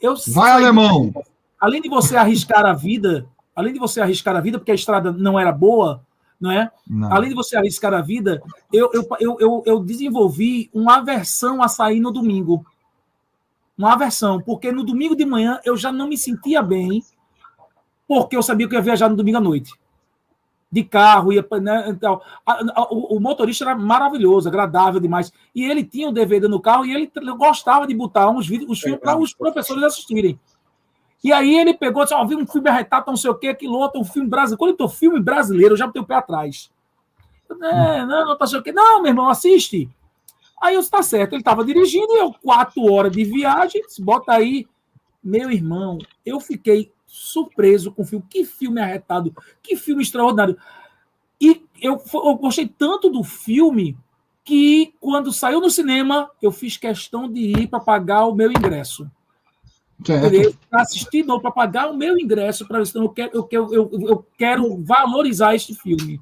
Eu 0.00 0.14
Vai, 0.28 0.50
alemão! 0.50 1.12
além 1.60 1.80
de 1.80 1.88
você 1.88 2.16
arriscar 2.16 2.66
a 2.66 2.72
vida, 2.72 3.24
além 3.54 3.72
de 3.72 3.78
você 3.78 4.00
arriscar 4.00 4.34
a 4.34 4.40
vida, 4.40 4.58
porque 4.58 4.72
a 4.72 4.74
estrada 4.74 5.12
não 5.12 5.38
era 5.38 5.52
boa, 5.52 6.04
não 6.40 6.50
é? 6.50 6.68
Não. 6.84 7.12
Além 7.12 7.28
de 7.28 7.36
você 7.36 7.56
arriscar 7.56 7.94
a 7.94 8.00
vida, 8.00 8.42
eu, 8.72 8.90
eu, 8.92 9.06
eu, 9.20 9.36
eu, 9.38 9.62
eu 9.64 9.78
desenvolvi 9.78 10.68
uma 10.74 10.96
aversão 10.96 11.62
a 11.62 11.68
sair 11.68 12.00
no 12.00 12.10
domingo 12.10 12.66
uma 13.82 13.94
aversão, 13.94 14.40
porque 14.40 14.70
no 14.70 14.84
domingo 14.84 15.16
de 15.16 15.24
manhã 15.24 15.60
eu 15.64 15.76
já 15.76 15.90
não 15.90 16.08
me 16.08 16.16
sentia 16.16 16.62
bem, 16.62 17.02
porque 18.06 18.36
eu 18.36 18.42
sabia 18.42 18.68
que 18.68 18.74
eu 18.74 18.78
ia 18.78 18.82
viajar 18.82 19.08
no 19.08 19.16
domingo 19.16 19.38
à 19.38 19.40
noite. 19.40 19.72
De 20.70 20.82
carro, 20.82 21.32
ia, 21.32 21.46
né, 21.60 21.86
então, 21.88 22.20
a, 22.46 22.80
a, 22.80 22.82
o, 22.90 23.16
o, 23.16 23.20
motorista 23.20 23.64
era 23.64 23.74
maravilhoso, 23.74 24.48
agradável 24.48 25.00
demais. 25.00 25.30
E 25.54 25.64
ele 25.64 25.84
tinha 25.84 26.08
o 26.08 26.12
DVD 26.12 26.48
no 26.48 26.60
carro 26.60 26.86
e 26.86 26.94
ele 26.94 27.10
gostava 27.36 27.86
de 27.86 27.94
botar 27.94 28.30
uns 28.30 28.48
vídeos, 28.48 28.70
os 28.70 28.80
filmes 28.80 29.00
para 29.00 29.18
os 29.18 29.34
professores 29.34 29.82
assistirem. 29.82 30.40
E 31.22 31.32
aí 31.32 31.54
ele 31.54 31.74
pegou, 31.74 32.02
disse, 32.02 32.14
ó, 32.14 32.24
vi 32.24 32.34
um 32.34 32.46
filme 32.46 32.68
arretado, 32.70 33.04
não 33.06 33.16
sei 33.16 33.30
o 33.30 33.34
quê, 33.34 33.48
aquilo 33.48 33.76
outro, 33.76 34.00
um 34.00 34.04
filme 34.04 34.28
brasileiro. 34.28 34.58
Quando 34.58 34.70
eu 34.70 34.76
tô 34.76 34.88
filme 34.88 35.20
brasileiro, 35.20 35.74
eu 35.74 35.78
já 35.78 35.86
botei 35.86 36.02
o 36.02 36.06
pé 36.06 36.14
atrás. 36.14 36.70
É, 37.50 38.06
não, 38.06 38.26
não, 38.26 38.38
tá 38.38 38.46
sei 38.46 38.58
o 38.58 38.62
quê. 38.62 38.72
Não, 38.72 39.02
meu 39.02 39.10
irmão, 39.10 39.28
assiste. 39.28 39.90
Aí 40.62 40.76
eu 40.76 40.80
está 40.80 41.02
certo, 41.02 41.32
ele 41.32 41.40
estava 41.40 41.64
dirigindo, 41.64 42.14
eu, 42.14 42.32
quatro 42.32 42.84
horas 42.84 43.10
de 43.10 43.24
viagem, 43.24 43.82
bota 43.98 44.32
aí, 44.32 44.64
meu 45.22 45.50
irmão, 45.50 45.98
eu 46.24 46.38
fiquei 46.38 46.92
surpreso 47.04 47.90
com 47.90 48.02
o 48.02 48.04
filme. 48.06 48.24
Que 48.30 48.44
filme 48.44 48.80
arretado, 48.80 49.34
que 49.60 49.74
filme 49.74 50.04
extraordinário. 50.04 50.56
E 51.40 51.64
eu, 51.80 52.00
eu 52.14 52.34
gostei 52.36 52.68
tanto 52.68 53.10
do 53.10 53.24
filme 53.24 53.98
que, 54.44 54.94
quando 55.00 55.32
saiu 55.32 55.60
no 55.60 55.68
cinema, 55.68 56.30
eu 56.40 56.52
fiz 56.52 56.76
questão 56.76 57.28
de 57.28 57.40
ir 57.40 57.66
para 57.66 57.80
pagar 57.80 58.26
o 58.26 58.34
meu 58.34 58.50
ingresso. 58.50 59.10
Para 60.70 60.82
assistir, 60.82 61.24
não, 61.24 61.40
para 61.40 61.50
pagar 61.50 61.90
o 61.90 61.96
meu 61.96 62.16
ingresso, 62.16 62.68
para 62.68 62.78
eu 62.94 63.08
quero, 63.08 63.30
eu, 63.34 63.48
eu, 63.50 63.72
eu, 63.72 64.08
eu 64.08 64.26
quero 64.38 64.80
valorizar 64.82 65.56
este 65.56 65.74
filme. 65.74 66.20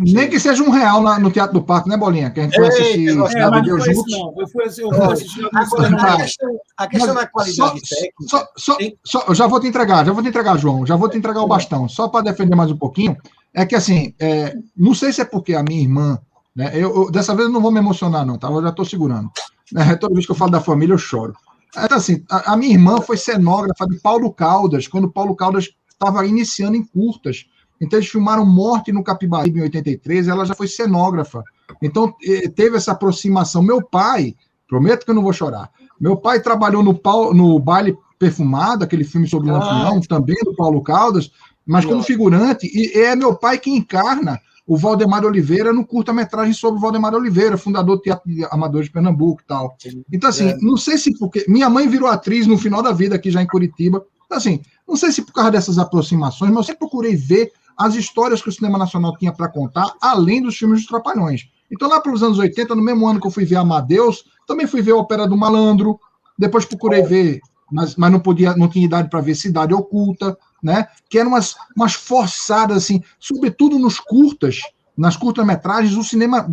Nem 0.00 0.30
que 0.30 0.40
seja 0.40 0.62
um 0.62 0.70
real 0.70 1.02
na, 1.02 1.18
no 1.18 1.30
Teatro 1.30 1.60
do 1.60 1.62
Parque, 1.62 1.88
né, 1.88 1.96
Bolinha? 1.96 2.30
Que 2.30 2.40
a 2.40 2.42
gente 2.44 2.56
foi 2.56 2.68
assistir 2.68 3.08
é, 3.08 3.28
Cidade 3.28 3.56
de 3.56 3.68
Deus 3.68 3.84
juntos. 3.84 4.18
Não, 4.18 4.34
eu 4.38 4.48
fui, 4.48 4.64
eu 4.64 4.94
fui 4.94 5.12
assistir 5.12 5.48
a 5.52 6.16
questão, 6.16 6.60
a 6.76 6.86
questão 6.86 7.14
da 7.14 7.26
qualidade 7.26 7.56
só, 7.56 7.68
técnica. 7.70 8.14
Só, 8.26 8.48
só, 8.56 8.78
só, 9.04 9.24
eu 9.28 9.34
já 9.34 9.46
vou 9.46 9.60
te 9.60 9.66
entregar, 9.66 10.06
já 10.06 10.12
vou 10.12 10.22
te 10.22 10.28
entregar, 10.30 10.56
João, 10.56 10.86
já 10.86 10.96
vou 10.96 11.08
te 11.08 11.18
entregar 11.18 11.42
o 11.42 11.46
bastão. 11.46 11.88
Só 11.88 12.08
para 12.08 12.30
defender 12.30 12.56
mais 12.56 12.70
um 12.70 12.78
pouquinho, 12.78 13.16
é 13.52 13.66
que 13.66 13.74
assim, 13.74 14.14
é, 14.18 14.56
não 14.76 14.94
sei 14.94 15.12
se 15.12 15.20
é 15.20 15.24
porque 15.24 15.54
a 15.54 15.62
minha 15.62 15.82
irmã, 15.82 16.18
né? 16.56 16.70
Eu, 16.74 16.94
eu, 16.94 17.10
dessa 17.10 17.34
vez 17.34 17.48
eu 17.48 17.52
não 17.52 17.60
vou 17.60 17.70
me 17.70 17.78
emocionar, 17.78 18.24
não, 18.24 18.38
tá? 18.38 18.48
Eu 18.48 18.62
já 18.62 18.70
estou 18.70 18.84
segurando. 18.84 19.30
É, 19.76 19.94
toda 19.96 20.14
vez 20.14 20.26
que 20.26 20.32
eu 20.32 20.36
falo 20.36 20.50
da 20.50 20.60
família, 20.60 20.94
eu 20.94 20.98
choro. 20.98 21.34
Então, 21.76 21.98
assim, 21.98 22.24
a, 22.28 22.52
a 22.52 22.56
minha 22.56 22.72
irmã 22.72 23.00
foi 23.00 23.16
cenógrafa 23.16 23.86
de 23.86 23.98
Paulo 24.00 24.32
Caldas, 24.32 24.88
quando 24.88 25.10
Paulo 25.10 25.36
Caldas 25.36 25.68
estava 25.92 26.26
iniciando 26.26 26.76
em 26.76 26.84
curtas. 26.84 27.44
Então, 27.80 27.98
eles 27.98 28.10
filmaram 28.10 28.44
Morte 28.44 28.92
no 28.92 29.02
Capibaribe 29.02 29.58
em 29.58 29.62
83, 29.62 30.28
ela 30.28 30.44
já 30.44 30.54
foi 30.54 30.68
cenógrafa. 30.68 31.42
Então, 31.80 32.14
eh, 32.22 32.48
teve 32.48 32.76
essa 32.76 32.92
aproximação. 32.92 33.62
Meu 33.62 33.82
pai, 33.82 34.34
prometo 34.68 35.04
que 35.04 35.10
eu 35.10 35.14
não 35.14 35.22
vou 35.22 35.32
chorar, 35.32 35.70
meu 36.00 36.16
pai 36.16 36.40
trabalhou 36.40 36.82
no, 36.82 36.98
no 37.32 37.58
Baile 37.58 37.96
Perfumado, 38.18 38.84
aquele 38.84 39.04
filme 39.04 39.26
sobre 39.26 39.50
o 39.50 39.52
Lampião, 39.52 39.98
ah. 39.98 40.08
também 40.08 40.36
do 40.44 40.54
Paulo 40.54 40.82
Caldas, 40.82 41.30
mas 41.66 41.84
como 41.84 42.02
figurante, 42.02 42.66
e 42.66 42.98
é 42.98 43.14
meu 43.16 43.34
pai 43.34 43.58
que 43.58 43.70
encarna 43.70 44.38
o 44.66 44.76
Valdemar 44.76 45.24
Oliveira 45.24 45.72
no 45.72 45.84
curta-metragem 45.84 46.52
sobre 46.52 46.78
o 46.78 46.80
Valdemar 46.80 47.14
Oliveira, 47.14 47.56
fundador 47.56 47.96
do 47.96 48.02
Teatro 48.02 48.30
de 48.30 48.44
Amadores 48.50 48.86
de 48.86 48.92
Pernambuco 48.92 49.42
e 49.42 49.44
tal. 49.44 49.76
Então, 50.12 50.30
assim, 50.30 50.48
é. 50.48 50.56
não 50.58 50.76
sei 50.76 50.96
se 50.96 51.16
porque. 51.18 51.44
Minha 51.48 51.68
mãe 51.68 51.88
virou 51.88 52.08
atriz 52.08 52.46
no 52.46 52.56
final 52.56 52.82
da 52.82 52.92
vida 52.92 53.16
aqui 53.16 53.30
já 53.30 53.42
em 53.42 53.46
Curitiba. 53.46 54.04
Então, 54.26 54.38
assim, 54.38 54.60
não 54.86 54.96
sei 54.96 55.10
se 55.10 55.22
por 55.22 55.32
causa 55.32 55.50
dessas 55.50 55.76
aproximações, 55.76 56.50
mas 56.50 56.58
eu 56.58 56.64
sempre 56.64 56.78
procurei 56.78 57.16
ver 57.16 57.50
as 57.80 57.94
histórias 57.94 58.42
que 58.42 58.48
o 58.50 58.52
cinema 58.52 58.76
nacional 58.76 59.16
tinha 59.16 59.32
para 59.32 59.48
contar, 59.48 59.94
além 60.02 60.42
dos 60.42 60.54
filmes 60.54 60.80
dos 60.80 60.86
Trapalhões. 60.86 61.48
Então, 61.72 61.88
lá 61.88 61.98
para 61.98 62.12
os 62.12 62.22
anos 62.22 62.38
80, 62.38 62.74
no 62.74 62.82
mesmo 62.82 63.08
ano 63.08 63.18
que 63.18 63.26
eu 63.26 63.30
fui 63.30 63.46
ver 63.46 63.56
Amadeus, 63.56 64.24
também 64.46 64.66
fui 64.66 64.82
ver 64.82 64.92
a 64.92 64.96
Ópera 64.96 65.26
do 65.26 65.34
Malandro, 65.34 65.98
depois 66.38 66.66
procurei 66.66 67.02
ver, 67.02 67.40
mas, 67.72 67.96
mas 67.96 68.12
não 68.12 68.20
podia, 68.20 68.54
não 68.54 68.68
tinha 68.68 68.84
idade 68.84 69.08
para 69.08 69.22
ver 69.22 69.34
Cidade 69.34 69.72
Oculta, 69.72 70.36
né? 70.62 70.88
Que 71.08 71.18
eram 71.18 71.30
umas, 71.30 71.54
umas 71.74 71.94
forçadas, 71.94 72.76
assim, 72.76 73.02
sobretudo 73.18 73.78
nos 73.78 73.98
curtas, 73.98 74.60
nas 74.94 75.16
curtas-metragens, 75.16 75.96
o 75.96 76.04
cinema 76.04 76.46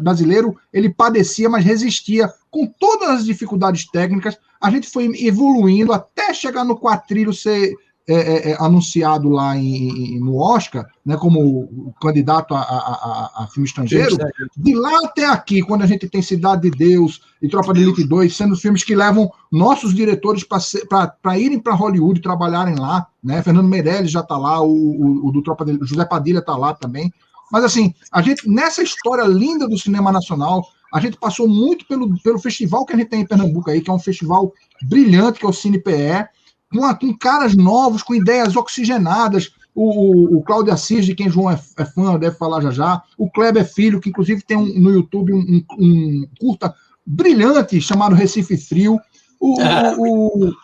brasileiro 0.00 0.56
ele 0.72 0.92
padecia, 0.92 1.48
mas 1.48 1.64
resistia. 1.64 2.28
Com 2.50 2.66
todas 2.66 3.08
as 3.08 3.24
dificuldades 3.24 3.88
técnicas, 3.88 4.36
a 4.60 4.68
gente 4.68 4.90
foi 4.90 5.12
evoluindo 5.24 5.92
até 5.92 6.34
chegar 6.34 6.64
no 6.64 6.76
quatrilho 6.76 7.32
ser 7.32 7.72
é, 8.08 8.14
é, 8.14 8.50
é, 8.50 8.56
anunciado 8.58 9.28
lá 9.28 9.56
em, 9.56 10.18
no 10.18 10.36
Oscar, 10.36 10.84
né, 11.06 11.16
como 11.16 11.94
candidato 12.00 12.52
a, 12.52 12.60
a, 12.60 12.64
a, 12.64 13.44
a, 13.44 13.46
filme 13.46 13.68
estrangeiro, 13.68 14.16
de 14.56 14.74
lá 14.74 14.90
até 15.04 15.24
aqui, 15.24 15.62
quando 15.62 15.82
a 15.82 15.86
gente 15.86 16.08
tem 16.08 16.20
Cidade 16.20 16.62
de 16.62 16.70
Deus 16.70 17.20
e 17.40 17.48
Tropa 17.48 17.72
de 17.72 17.80
Elite 17.80 18.02
2, 18.02 18.36
sendo 18.36 18.56
filmes 18.56 18.82
que 18.82 18.96
levam 18.96 19.30
nossos 19.52 19.94
diretores 19.94 20.42
para 20.42 21.38
irem 21.38 21.60
para 21.60 21.74
Hollywood 21.74 22.20
trabalharem 22.20 22.74
lá, 22.74 23.06
né? 23.22 23.40
Fernando 23.40 23.68
Meirelles 23.68 24.10
já 24.10 24.20
está 24.20 24.36
lá, 24.36 24.60
o, 24.60 24.72
o, 24.72 25.28
o, 25.28 25.30
do 25.30 25.40
Tropa 25.40 25.64
de 25.64 25.78
José 25.82 26.04
Padilha 26.04 26.40
está 26.40 26.56
lá 26.56 26.74
também. 26.74 27.12
Mas 27.52 27.62
assim, 27.62 27.94
a 28.10 28.20
gente 28.20 28.48
nessa 28.48 28.82
história 28.82 29.22
linda 29.22 29.68
do 29.68 29.78
cinema 29.78 30.10
nacional, 30.10 30.66
a 30.92 30.98
gente 30.98 31.16
passou 31.16 31.46
muito 31.46 31.86
pelo, 31.86 32.20
pelo 32.20 32.40
festival 32.40 32.84
que 32.84 32.94
a 32.94 32.96
gente 32.96 33.10
tem 33.10 33.20
em 33.20 33.26
Pernambuco 33.26 33.70
aí, 33.70 33.80
que 33.80 33.90
é 33.90 33.92
um 33.92 33.98
festival 34.00 34.52
brilhante, 34.82 35.38
que 35.38 35.46
é 35.46 35.48
o 35.48 35.52
Cine 35.52 35.78
PE 35.78 36.26
com, 36.72 36.94
com 36.94 37.16
caras 37.16 37.54
novos, 37.54 38.02
com 38.02 38.14
ideias 38.14 38.56
oxigenadas. 38.56 39.52
O, 39.74 40.36
o, 40.36 40.38
o 40.38 40.42
Cláudio 40.42 40.72
Assis, 40.72 41.06
de 41.06 41.14
quem 41.14 41.30
João 41.30 41.50
é, 41.50 41.58
é, 41.78 41.84
fã, 41.84 42.18
deve 42.18 42.36
falar 42.36 42.60
já 42.60 42.70
já. 42.70 43.02
O 43.16 43.30
Kleber 43.30 43.64
Filho, 43.64 44.00
que 44.00 44.10
inclusive 44.10 44.42
tem 44.42 44.56
um, 44.56 44.66
no 44.66 44.90
YouTube 44.90 45.32
um, 45.32 45.64
um, 45.78 46.26
curta 46.38 46.74
brilhante 47.06 47.80
chamado 47.80 48.14
Recife 48.14 48.56
Frio. 48.56 48.98
O, 49.40 49.60
é. 49.60 49.96
o 49.96 50.54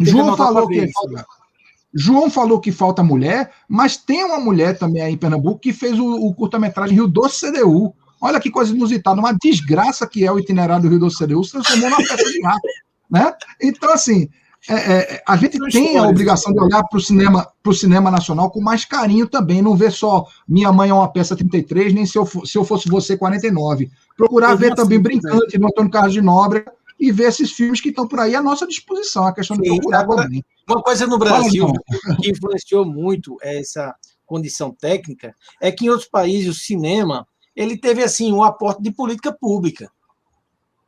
João 0.00 0.36
falou 0.36 0.68
que 0.68 0.90
falta, 0.90 1.26
João 1.94 2.30
falou 2.30 2.60
que 2.60 2.72
falta 2.72 3.02
mulher, 3.02 3.52
mas 3.68 3.96
tem 3.96 4.24
uma 4.24 4.40
mulher 4.40 4.78
também 4.78 5.02
aí 5.02 5.12
em 5.12 5.18
Pernambuco 5.18 5.60
que 5.60 5.72
fez 5.72 5.98
o, 5.98 6.26
o 6.26 6.34
curta-metragem 6.34 6.96
Rio 6.96 7.06
Doce 7.06 7.46
CDU. 7.46 7.94
Olha 8.20 8.40
que 8.40 8.50
coisa 8.50 8.74
inusitada, 8.74 9.20
uma 9.20 9.32
desgraça 9.32 10.06
que 10.06 10.24
é 10.24 10.32
o 10.32 10.38
itinerário 10.38 10.82
do 10.84 10.88
Rio 10.88 10.98
Doce 10.98 11.24
CDU, 11.24 11.44
se 11.44 11.52
transformou 11.52 11.90
numa 11.90 11.98
peça 11.98 12.24
de 12.24 12.44
arte. 12.44 12.68
Né? 13.10 13.32
Então, 13.62 13.92
assim, 13.92 14.28
é, 14.68 14.74
é, 15.14 15.22
a 15.26 15.36
gente 15.36 15.58
tem 15.70 15.98
a 15.98 16.08
obrigação 16.08 16.52
de 16.52 16.58
olhar 16.58 16.82
para 16.84 16.96
o 16.96 17.00
cinema, 17.00 17.46
cinema 17.74 18.10
nacional 18.10 18.50
com 18.50 18.60
mais 18.60 18.84
carinho 18.84 19.28
também, 19.28 19.60
não 19.60 19.76
ver 19.76 19.92
só 19.92 20.26
Minha 20.48 20.72
Mãe 20.72 20.88
é 20.88 20.94
uma 20.94 21.12
peça 21.12 21.36
33, 21.36 21.92
nem 21.92 22.06
se 22.06 22.16
eu, 22.16 22.26
se 22.26 22.56
eu 22.56 22.64
fosse 22.64 22.88
você 22.88 23.16
49. 23.16 23.90
Procurar 24.16 24.52
eu 24.52 24.58
ver 24.58 24.74
também 24.74 24.98
Brincante, 24.98 25.58
do 25.58 25.66
Antônio 25.66 25.90
Carlos 25.90 26.14
de 26.14 26.22
Nóbrega, 26.22 26.72
e 26.98 27.12
ver 27.12 27.28
esses 27.28 27.52
filmes 27.52 27.80
que 27.80 27.90
estão 27.90 28.08
por 28.08 28.20
aí 28.20 28.34
à 28.34 28.42
nossa 28.42 28.66
disposição, 28.66 29.26
a 29.26 29.34
questão 29.34 29.56
de 29.56 29.68
procurar 29.68 30.00
agora, 30.00 30.22
também. 30.22 30.44
Uma 30.66 30.82
coisa 30.82 31.06
no 31.06 31.18
Brasil 31.18 31.66
Fala, 31.66 32.16
que 32.22 32.30
influenciou 32.30 32.86
muito 32.86 33.36
essa 33.42 33.94
condição 34.24 34.70
técnica 34.72 35.34
é 35.60 35.70
que 35.70 35.84
em 35.84 35.90
outros 35.90 36.08
países 36.08 36.56
o 36.56 36.58
cinema 36.58 37.26
ele 37.54 37.76
teve 37.76 38.02
assim 38.02 38.32
um 38.32 38.42
aporte 38.42 38.82
de 38.82 38.90
política 38.90 39.32
pública. 39.32 39.90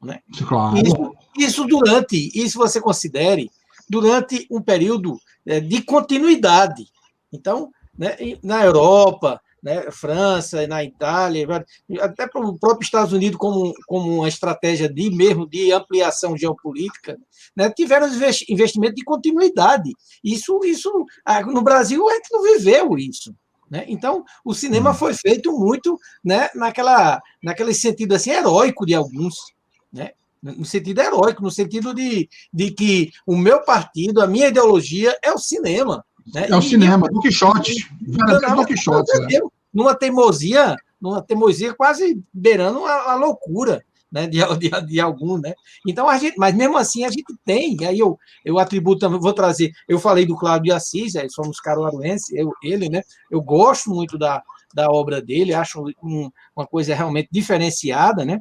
Né? 0.02 0.20
Claro. 0.46 0.78
Isso, 0.78 1.14
isso 1.36 1.64
durante, 1.66 2.30
isso 2.34 2.58
você 2.58 2.80
considere 2.80 3.50
durante 3.88 4.46
um 4.50 4.60
período 4.60 5.18
é, 5.46 5.60
de 5.60 5.82
continuidade. 5.82 6.86
Então, 7.32 7.70
né, 7.96 8.16
na 8.42 8.64
Europa, 8.64 9.40
né, 9.62 9.90
França, 9.90 10.66
na 10.66 10.84
Itália, 10.84 11.64
até 12.00 12.28
para 12.28 12.40
o 12.40 12.58
próprio 12.58 12.84
Estados 12.84 13.12
Unidos 13.12 13.36
como, 13.38 13.72
como 13.86 14.18
uma 14.18 14.28
estratégia 14.28 14.88
de 14.88 15.10
mesmo 15.10 15.48
de 15.48 15.72
ampliação 15.72 16.36
geopolítica, 16.36 17.18
né, 17.56 17.70
tiveram 17.70 18.08
investimento 18.48 18.94
de 18.94 19.04
continuidade. 19.04 19.92
Isso, 20.22 20.60
isso 20.64 20.90
no 21.46 21.62
Brasil 21.62 22.08
a 22.08 22.14
gente 22.14 22.32
não 22.32 22.42
viveu 22.42 22.96
isso. 22.98 23.34
Né? 23.68 23.84
Então, 23.88 24.24
o 24.44 24.54
cinema 24.54 24.90
hum. 24.90 24.94
foi 24.94 25.14
feito 25.14 25.50
muito 25.52 25.98
né, 26.24 26.48
naquela, 26.54 27.20
naquele 27.42 27.74
sentido 27.74 28.14
assim, 28.14 28.30
heróico 28.30 28.86
de 28.86 28.94
alguns. 28.94 29.34
Né? 29.92 30.12
No 30.52 30.64
sentido 30.64 31.00
heróico, 31.00 31.42
no 31.42 31.50
sentido 31.50 31.94
de, 31.94 32.28
de 32.52 32.70
que 32.70 33.10
o 33.26 33.36
meu 33.36 33.62
partido, 33.62 34.20
a 34.20 34.26
minha 34.26 34.48
ideologia 34.48 35.16
é 35.22 35.32
o 35.32 35.38
cinema. 35.38 36.04
Né? 36.32 36.46
É 36.48 36.56
o 36.56 36.60
e, 36.60 36.62
cinema, 36.62 37.08
do 37.08 37.20
Quixote. 37.20 37.74
Do 38.00 38.66
Quixote. 38.66 39.10
É. 39.34 39.40
Numa 39.72 39.94
teimosia, 39.94 40.76
numa 41.00 41.22
teimosia 41.22 41.74
quase 41.74 42.20
beirando 42.32 42.84
a, 42.84 43.12
a 43.12 43.14
loucura. 43.14 43.82
Né, 44.10 44.24
de, 44.28 44.38
de, 44.56 44.86
de, 44.86 45.00
algum, 45.00 45.36
né? 45.36 45.52
Então 45.86 46.08
a 46.08 46.16
gente, 46.16 46.38
mas 46.38 46.54
mesmo 46.54 46.76
assim 46.76 47.04
a 47.04 47.10
gente 47.10 47.24
tem, 47.44 47.76
aí 47.84 47.98
eu, 47.98 48.16
eu 48.44 48.56
atributo 48.56 49.00
também, 49.00 49.18
vou 49.18 49.32
trazer, 49.32 49.72
eu 49.88 49.98
falei 49.98 50.24
do 50.24 50.36
Cláudio 50.36 50.66
de 50.66 50.72
Assis, 50.72 51.16
aí 51.16 51.28
somos 51.28 51.58
caruaruenses, 51.58 52.32
eu, 52.32 52.52
ele, 52.62 52.88
né? 52.88 53.02
Eu 53.28 53.42
gosto 53.42 53.90
muito 53.90 54.16
da, 54.16 54.44
da 54.72 54.90
obra 54.90 55.20
dele, 55.20 55.54
acho 55.54 55.82
um, 56.02 56.30
uma 56.54 56.66
coisa 56.66 56.94
realmente 56.94 57.28
diferenciada, 57.32 58.24
né? 58.24 58.40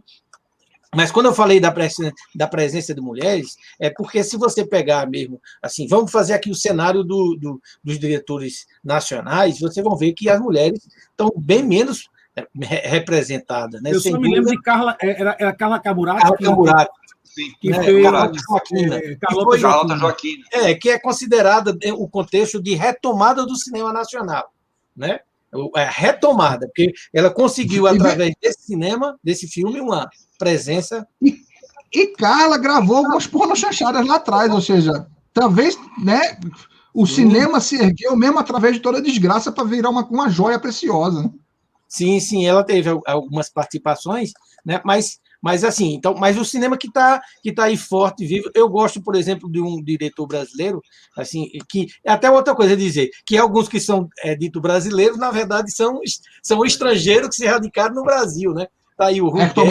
Mas 0.93 1.11
quando 1.11 1.27
eu 1.27 1.33
falei 1.33 1.59
da 1.59 1.71
presença, 1.71 2.13
da 2.33 2.47
presença 2.47 2.93
de 2.93 3.01
mulheres, 3.01 3.55
é 3.79 3.89
porque 3.89 4.23
se 4.23 4.37
você 4.37 4.65
pegar 4.65 5.09
mesmo, 5.09 5.41
assim, 5.61 5.87
vamos 5.87 6.11
fazer 6.11 6.33
aqui 6.33 6.49
o 6.49 6.55
cenário 6.55 7.03
do, 7.03 7.37
do, 7.39 7.61
dos 7.83 7.99
diretores 7.99 8.65
nacionais, 8.83 9.59
vocês 9.59 9.83
vão 9.83 9.95
ver 9.95 10.13
que 10.13 10.29
as 10.29 10.39
mulheres 10.39 10.87
estão 11.11 11.31
bem 11.37 11.63
menos 11.63 12.09
é, 12.35 12.45
representadas. 12.89 13.81
Né? 13.81 13.91
Eu 13.93 13.99
Sem 13.99 14.11
só 14.11 14.19
me 14.19 14.33
lembro 14.33 14.51
de 14.51 14.61
Carla, 14.61 14.97
é, 15.01 15.21
era, 15.21 15.37
era 15.39 15.53
Carla 15.53 15.79
Camurati. 15.79 16.21
Carla 16.21 16.37
Camurati. 16.37 16.91
Sim, 17.23 17.51
que 17.59 17.71
é, 17.71 17.83
fez 17.83 18.03
Carlota 18.03 18.39
Joaquina. 18.47 18.95
É, 18.95 19.15
Carlota 19.15 19.57
Joaquina. 19.57 19.97
Joaquina. 19.97 20.43
É, 20.53 20.73
que 20.73 20.89
é 20.89 20.99
considerada 20.99 21.77
o 21.93 22.07
contexto 22.07 22.61
de 22.61 22.75
retomada 22.75 23.45
do 23.45 23.55
cinema 23.57 23.91
nacional. 23.91 24.53
Né? 24.95 25.19
É, 25.75 25.87
retomada, 25.89 26.67
porque 26.67 26.93
ela 27.13 27.29
conseguiu, 27.29 27.87
através 27.87 28.33
desse 28.41 28.63
cinema, 28.63 29.17
desse 29.23 29.47
filme, 29.47 29.79
uma 29.79 30.09
presença. 30.37 31.07
E, 31.21 31.37
e 31.93 32.07
Carla 32.07 32.57
gravou 32.57 32.97
algumas 32.97 33.27
pornochanchadas 33.27 34.05
lá 34.05 34.15
atrás, 34.15 34.51
ou 34.51 34.61
seja, 34.61 35.07
talvez, 35.33 35.77
né? 36.03 36.37
O 36.93 37.05
cinema 37.05 37.59
se 37.59 37.75
ergueu 37.75 38.15
mesmo 38.15 38.39
através 38.39 38.75
de 38.75 38.79
toda 38.79 38.99
a 38.99 39.01
desgraça 39.01 39.51
para 39.51 39.65
virar 39.65 39.89
uma, 39.89 40.05
uma 40.05 40.29
joia 40.29 40.57
preciosa. 40.57 41.23
Né? 41.23 41.29
Sim, 41.89 42.19
sim, 42.21 42.45
ela 42.45 42.63
teve 42.63 42.89
algumas 43.05 43.49
participações, 43.49 44.31
né? 44.65 44.81
Mas 44.85 45.19
mas 45.45 45.63
assim, 45.63 45.93
então, 45.93 46.15
mas 46.15 46.39
o 46.39 46.43
cinema 46.43 46.75
que 46.75 46.87
está 46.87 47.21
que 47.43 47.53
tá 47.53 47.65
aí 47.65 47.77
forte, 47.77 48.25
vivo. 48.25 48.49
Eu 48.55 48.67
gosto, 48.67 48.99
por 48.99 49.13
exemplo, 49.13 49.47
de 49.47 49.61
um 49.61 49.79
diretor 49.79 50.25
brasileiro, 50.25 50.81
assim, 51.15 51.47
que 51.69 51.85
é 52.03 52.11
até 52.11 52.31
outra 52.31 52.55
coisa 52.55 52.73
a 52.73 52.75
dizer, 52.75 53.11
que 53.23 53.37
alguns 53.37 53.69
que 53.69 53.79
são 53.79 54.09
é, 54.23 54.35
dito 54.35 54.59
brasileiros, 54.59 55.19
na 55.19 55.29
verdade, 55.29 55.71
são, 55.71 55.99
são 56.41 56.65
estrangeiros 56.65 57.29
que 57.29 57.35
se 57.35 57.45
radicaram 57.45 57.93
no 57.93 58.03
Brasil, 58.03 58.55
né? 58.55 58.65
Tá 58.97 59.05
aí 59.05 59.21
o 59.21 59.29
Roberto, 59.29 59.61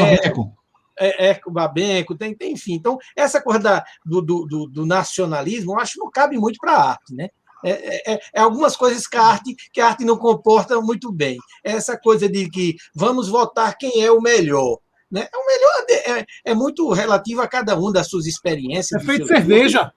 é, 0.96 1.30
é, 1.30 1.40
o 1.44 1.50
Babenco, 1.50 2.14
tem, 2.14 2.36
tem, 2.36 2.52
enfim. 2.52 2.74
Então, 2.74 2.96
essa 3.16 3.42
coisa 3.42 3.58
da, 3.58 3.84
do, 4.06 4.22
do, 4.22 4.68
do, 4.68 4.86
nacionalismo, 4.86 5.72
eu 5.72 5.80
acho 5.80 5.94
que 5.94 5.98
não 5.98 6.08
cabe 6.08 6.38
muito 6.38 6.56
para 6.60 6.70
a 6.70 6.90
arte, 6.90 7.12
né? 7.12 7.30
É, 7.64 7.70
é, 7.70 8.14
é, 8.14 8.20
é, 8.32 8.40
algumas 8.40 8.76
coisas 8.76 9.08
que 9.08 9.16
a, 9.16 9.24
arte, 9.24 9.56
que 9.72 9.80
a 9.80 9.88
arte 9.88 10.04
não 10.04 10.16
comporta 10.16 10.80
muito 10.80 11.10
bem. 11.10 11.36
Essa 11.64 11.98
coisa 11.98 12.28
de 12.28 12.48
que 12.48 12.76
vamos 12.94 13.28
votar 13.28 13.76
quem 13.76 14.04
é 14.04 14.12
o 14.12 14.20
melhor. 14.20 14.78
Né? 15.14 15.28
É 15.32 15.36
o 15.36 15.46
melhor, 15.46 16.18
é, 16.18 16.26
é 16.50 16.54
muito 16.56 16.90
relativo 16.90 17.40
a 17.40 17.46
cada 17.46 17.78
um 17.78 17.92
das 17.92 18.08
suas 18.08 18.26
experiências. 18.26 19.00
É 19.00 19.06
feito 19.06 19.28
cerveja. 19.28 19.92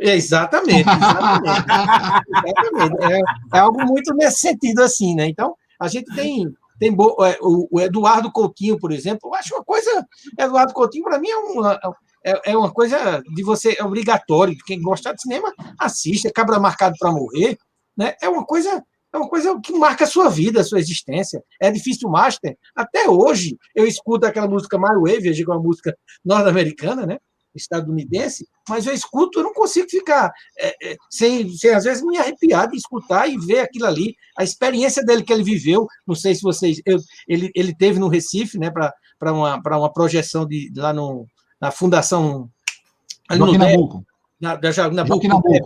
É, 0.00 0.16
exatamente, 0.16 0.88
exatamente. 0.88 1.66
exatamente. 2.46 3.04
É, 3.04 3.56
é, 3.56 3.58
algo 3.58 3.84
muito 3.84 4.14
nesse 4.14 4.38
sentido 4.38 4.82
assim, 4.82 5.14
né? 5.14 5.28
Então, 5.28 5.54
a 5.78 5.88
gente 5.88 6.06
tem, 6.14 6.46
tem 6.78 6.90
bo... 6.90 7.22
É, 7.22 7.36
o, 7.42 7.78
Eduardo 7.82 8.32
Coutinho, 8.32 8.78
por 8.78 8.92
exemplo, 8.92 9.28
eu 9.28 9.34
acho 9.34 9.54
uma 9.54 9.62
coisa. 9.62 10.06
Eduardo 10.38 10.72
Coutinho, 10.72 11.04
para 11.04 11.18
mim, 11.18 11.28
é 11.28 11.36
uma, 11.36 11.78
é, 12.24 12.52
é 12.52 12.56
uma 12.56 12.72
coisa 12.72 13.22
de 13.34 13.42
você, 13.42 13.76
é 13.78 13.84
obrigatório. 13.84 14.56
Quem 14.66 14.80
gosta 14.80 15.12
de 15.12 15.20
cinema, 15.20 15.52
assiste, 15.78 16.28
é 16.28 16.32
cabra 16.32 16.58
marcado 16.58 16.94
para 16.98 17.12
morrer. 17.12 17.58
Né? 17.94 18.14
É 18.22 18.28
uma 18.30 18.46
coisa 18.46 18.82
é 19.12 19.16
uma 19.16 19.28
coisa 19.28 19.58
que 19.60 19.72
marca 19.72 20.04
a 20.04 20.06
sua 20.06 20.28
vida, 20.28 20.60
a 20.60 20.64
sua 20.64 20.78
existência. 20.78 21.42
É 21.60 21.70
difícil 21.70 22.08
master. 22.08 22.56
Até 22.74 23.08
hoje, 23.08 23.56
eu 23.74 23.86
escuto 23.86 24.26
aquela 24.26 24.48
música 24.48 24.78
My 24.78 24.94
Wave, 24.94 25.28
eu 25.28 25.32
digo 25.32 25.52
uma 25.52 25.62
música 25.62 25.96
norte-americana, 26.24 27.06
né? 27.06 27.18
estadunidense, 27.56 28.46
mas 28.68 28.86
eu 28.86 28.92
escuto, 28.92 29.38
eu 29.38 29.44
não 29.44 29.54
consigo 29.54 29.88
ficar 29.88 30.30
é, 30.58 30.92
é, 30.92 30.96
sem, 31.10 31.48
sem, 31.56 31.70
às 31.70 31.84
vezes, 31.84 32.04
me 32.04 32.18
arrepiar 32.18 32.68
de 32.68 32.76
escutar 32.76 33.26
e 33.28 33.38
ver 33.38 33.60
aquilo 33.60 33.86
ali, 33.86 34.14
a 34.36 34.44
experiência 34.44 35.02
dele 35.02 35.22
que 35.22 35.32
ele 35.32 35.42
viveu. 35.42 35.86
Não 36.06 36.14
sei 36.14 36.34
se 36.34 36.42
vocês. 36.42 36.80
Eu, 36.84 36.98
ele, 37.26 37.50
ele 37.54 37.74
teve 37.74 37.98
no 37.98 38.08
Recife, 38.08 38.58
né, 38.58 38.70
para 38.70 39.32
uma, 39.32 39.56
uma 39.56 39.92
projeção 39.92 40.46
de, 40.46 40.70
lá 40.76 40.92
no, 40.92 41.26
na 41.58 41.70
Fundação. 41.70 42.50
Ali 43.28 43.40
no 43.40 43.56
Nabuco 43.56 44.04
na, 44.40 44.54
da 44.54 44.70
Nabuco, 44.90 45.26
né? 45.26 45.60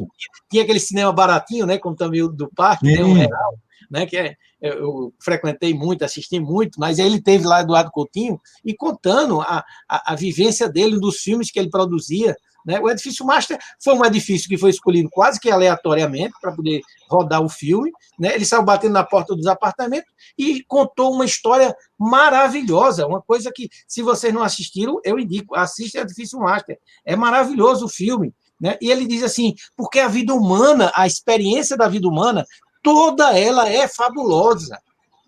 tinha 0.50 0.62
aquele 0.62 0.80
cinema 0.80 1.12
baratinho, 1.12 1.66
né, 1.66 1.78
como 1.78 1.96
também 1.96 2.22
o 2.22 2.28
do 2.28 2.48
parque, 2.54 2.86
né, 2.86 3.04
um 3.04 3.12
real, 3.12 3.58
né, 3.90 4.06
que 4.06 4.16
é, 4.16 4.36
eu 4.60 5.12
frequentei 5.18 5.74
muito, 5.74 6.04
assisti 6.04 6.38
muito, 6.38 6.78
mas 6.78 6.98
ele 6.98 7.20
teve 7.20 7.44
lá 7.44 7.62
Eduardo 7.62 7.90
Coutinho 7.90 8.40
e 8.64 8.74
contando 8.74 9.40
a, 9.40 9.64
a, 9.88 10.12
a 10.12 10.14
vivência 10.14 10.68
dele 10.68 11.00
dos 11.00 11.18
filmes 11.18 11.50
que 11.50 11.58
ele 11.58 11.70
produzia, 11.70 12.36
né? 12.64 12.78
O 12.78 12.90
edifício 12.90 13.24
Master 13.24 13.58
foi 13.82 13.94
um 13.94 14.04
edifício 14.04 14.48
que 14.48 14.58
foi 14.58 14.70
escolhido 14.70 15.08
quase 15.10 15.40
que 15.40 15.50
aleatoriamente 15.50 16.34
para 16.40 16.52
poder 16.52 16.82
rodar 17.08 17.42
o 17.42 17.48
filme. 17.48 17.90
Né? 18.18 18.34
Ele 18.34 18.44
saiu 18.44 18.62
batendo 18.62 18.92
na 18.92 19.02
porta 19.02 19.34
dos 19.34 19.46
apartamentos 19.46 20.12
e 20.36 20.62
contou 20.64 21.14
uma 21.14 21.24
história 21.24 21.74
maravilhosa, 21.98 23.06
uma 23.06 23.22
coisa 23.22 23.50
que, 23.54 23.68
se 23.88 24.02
vocês 24.02 24.32
não 24.32 24.42
assistiram, 24.42 25.00
eu 25.04 25.18
indico, 25.18 25.54
assista 25.56 26.00
Edifício 26.00 26.38
Master. 26.38 26.78
É 27.04 27.16
maravilhoso 27.16 27.86
o 27.86 27.88
filme 27.88 28.34
Né? 28.60 28.76
E 28.80 28.90
ele 28.90 29.06
diz 29.06 29.22
assim, 29.22 29.54
porque 29.76 29.98
a 29.98 30.08
vida 30.08 30.34
humana, 30.34 30.92
a 30.94 31.06
experiência 31.06 31.76
da 31.76 31.88
vida 31.88 32.06
humana, 32.06 32.44
toda 32.82 33.38
ela 33.38 33.68
é 33.68 33.88
fabulosa, 33.88 34.78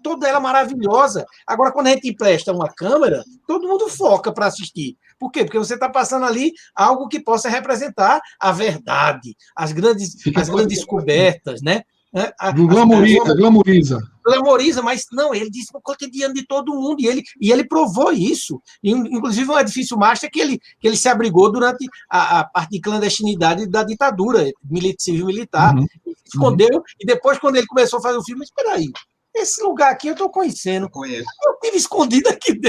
toda 0.02 0.28
ela 0.28 0.40
maravilhosa. 0.40 1.24
Agora, 1.46 1.72
quando 1.72 1.86
a 1.86 1.90
gente 1.90 2.08
empresta 2.08 2.52
uma 2.52 2.68
câmera, 2.68 3.24
todo 3.46 3.68
mundo 3.68 3.88
foca 3.88 4.32
para 4.32 4.46
assistir. 4.46 4.96
Por 5.18 5.30
quê? 5.30 5.44
Porque 5.44 5.58
você 5.58 5.74
está 5.74 5.88
passando 5.88 6.26
ali 6.26 6.52
algo 6.74 7.08
que 7.08 7.20
possa 7.20 7.48
representar 7.48 8.20
a 8.40 8.52
verdade, 8.52 9.36
as 9.56 9.72
grandes, 9.72 10.16
as 10.36 10.48
grandes 10.48 10.78
descobertas, 10.78 11.62
né? 11.62 11.82
É, 12.14 12.34
glamoriza, 12.52 13.34
glamoriza. 13.34 13.98
Glamoriza, 14.24 14.82
mas 14.82 15.06
não, 15.12 15.34
ele 15.34 15.50
disse 15.50 15.70
o 15.74 15.80
cotidiano 15.80 16.34
de 16.34 16.46
todo 16.46 16.74
mundo, 16.74 17.00
e 17.00 17.06
ele, 17.06 17.22
e 17.40 17.50
ele 17.50 17.64
provou 17.64 18.12
isso. 18.12 18.60
Inclusive, 18.82 19.50
um 19.50 19.58
edifício 19.58 19.96
master 19.96 20.30
que 20.30 20.40
ele, 20.40 20.60
que 20.80 20.86
ele 20.86 20.96
se 20.96 21.08
abrigou 21.08 21.50
durante 21.50 21.86
a, 22.08 22.40
a 22.40 22.44
parte 22.44 22.70
de 22.70 22.80
clandestinidade 22.80 23.66
da 23.66 23.82
ditadura 23.82 24.50
civil-militar. 24.98 25.76
Uhum. 25.76 25.86
Escondeu, 26.24 26.68
uhum. 26.72 26.82
e 27.00 27.06
depois, 27.06 27.38
quando 27.38 27.56
ele 27.56 27.66
começou 27.66 27.98
a 27.98 28.02
fazer 28.02 28.18
o 28.18 28.24
filme, 28.24 28.44
espera 28.44 28.74
aí, 28.74 28.90
esse 29.34 29.62
lugar 29.62 29.90
aqui 29.90 30.08
eu 30.08 30.12
estou 30.12 30.30
conhecendo. 30.30 30.90
Conheço. 30.90 31.24
Eu 31.44 31.58
tive 31.60 31.76
escondido 31.76 32.28
aqui, 32.28 32.60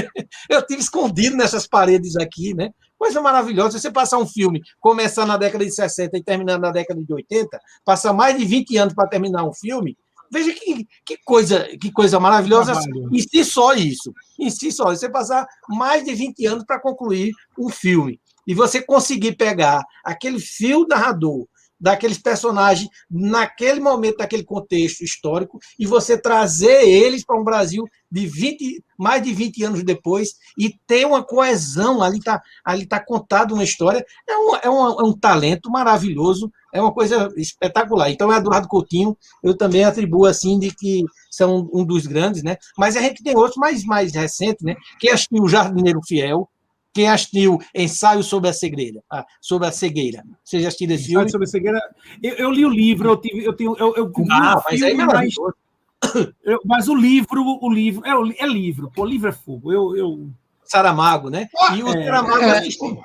eu 0.48 0.66
tive 0.66 0.80
escondido 0.80 1.36
nessas 1.36 1.66
paredes 1.66 2.16
aqui, 2.16 2.54
né? 2.54 2.70
Coisa 2.96 3.20
maravilhosa. 3.20 3.78
Você 3.78 3.90
passar 3.90 4.18
um 4.18 4.26
filme, 4.26 4.62
começar 4.80 5.26
na 5.26 5.36
década 5.36 5.64
de 5.64 5.70
60 5.70 6.16
e 6.16 6.22
terminar 6.22 6.58
na 6.58 6.70
década 6.70 7.02
de 7.02 7.12
80, 7.12 7.60
passar 7.84 8.12
mais 8.12 8.36
de 8.38 8.44
20 8.44 8.76
anos 8.78 8.94
para 8.94 9.08
terminar 9.08 9.44
um 9.44 9.52
filme, 9.52 9.96
veja 10.30 10.52
que, 10.52 10.86
que, 11.04 11.18
coisa, 11.24 11.68
que 11.80 11.90
coisa 11.92 12.20
maravilhosa. 12.20 12.72
Trabalho. 12.72 13.10
Em 13.12 13.20
si 13.20 13.44
só 13.44 13.74
isso. 13.74 14.12
Em 14.38 14.50
si 14.50 14.72
só. 14.72 14.86
Você 14.86 15.08
passar 15.08 15.46
mais 15.68 16.04
de 16.04 16.14
20 16.14 16.46
anos 16.46 16.64
para 16.64 16.80
concluir 16.80 17.32
um 17.58 17.68
filme. 17.68 18.20
E 18.46 18.54
você 18.54 18.82
conseguir 18.82 19.36
pegar 19.36 19.82
aquele 20.04 20.38
fio 20.38 20.86
narrador 20.86 21.46
daqueles 21.84 22.16
personagens 22.16 22.88
naquele 23.10 23.78
momento, 23.78 24.16
naquele 24.16 24.42
contexto 24.42 25.04
histórico, 25.04 25.58
e 25.78 25.84
você 25.84 26.16
trazer 26.16 26.88
eles 26.88 27.22
para 27.22 27.38
um 27.38 27.44
Brasil 27.44 27.84
de 28.10 28.26
20, 28.26 28.82
mais 28.98 29.22
de 29.22 29.34
20 29.34 29.64
anos 29.64 29.84
depois 29.84 30.30
e 30.56 30.74
ter 30.86 31.04
uma 31.06 31.22
coesão, 31.22 32.02
ali 32.02 32.16
está 32.16 32.40
ali 32.64 32.86
tá 32.86 32.98
contado 32.98 33.52
uma 33.52 33.62
história, 33.62 34.02
é 34.26 34.34
um, 34.34 34.56
é, 34.56 34.70
um, 34.70 35.00
é 35.00 35.04
um 35.04 35.12
talento 35.12 35.70
maravilhoso, 35.70 36.50
é 36.72 36.80
uma 36.80 36.90
coisa 36.90 37.30
espetacular. 37.36 38.10
Então, 38.10 38.32
é 38.32 38.38
Eduardo 38.38 38.66
Coutinho, 38.66 39.14
eu 39.42 39.54
também 39.54 39.84
atribuo 39.84 40.24
assim 40.24 40.58
de 40.58 40.74
que 40.74 41.04
são 41.30 41.68
um 41.70 41.84
dos 41.84 42.06
grandes, 42.06 42.42
né? 42.42 42.56
Mas 42.78 42.96
a 42.96 43.02
gente 43.02 43.22
tem 43.22 43.36
outros 43.36 43.56
mais, 43.56 43.84
mais 43.84 44.14
recentes, 44.14 44.64
né? 44.64 44.74
Que 44.98 45.10
é 45.10 45.14
o 45.32 45.48
Jardineiro 45.48 46.00
Fiel, 46.06 46.48
quem 46.94 47.08
assistiu 47.08 47.58
Ensaio 47.74 48.22
sobre 48.22 48.48
a 48.48 48.52
Cegueira? 48.52 49.02
Ah, 49.10 49.26
sobre 49.40 49.66
a 49.66 49.72
cegueira. 49.72 50.22
Você 50.44 50.60
já 50.60 50.68
assistiu 50.68 50.90
esse 50.92 51.06
filme? 51.08 51.28
sobre 51.28 51.46
a 51.46 51.50
cegueira. 51.50 51.80
Eu, 52.22 52.34
eu, 52.34 52.50
li 52.52 52.64
o 52.64 52.70
livro, 52.70 53.10
eu 53.10 53.16
tive, 53.16 53.44
eu 53.44 53.52
tenho, 53.52 53.76
eu, 53.76 53.94
eu 53.96 54.12
ah, 54.30 54.62
mas 54.64 54.80
filme, 54.80 54.86
aí 54.86 55.00
é 55.00 55.04
mas, 55.04 55.34
eu, 56.44 56.60
mas 56.64 56.88
o 56.88 56.94
livro, 56.94 57.58
o 57.60 57.72
livro 57.72 58.02
é, 58.06 58.44
é 58.44 58.46
livro. 58.46 58.92
O 58.96 59.04
livro 59.04 59.28
é 59.28 59.32
fogo. 59.32 59.72
Eu, 59.72 59.96
eu... 59.96 60.30
Saramago, 60.64 61.28
né? 61.28 61.48
Ah, 61.60 61.76
e 61.76 61.82
o 61.82 61.88
é, 61.88 62.04
Saramago 62.04 62.38
é, 62.38 62.58
assistiu. 62.58 63.02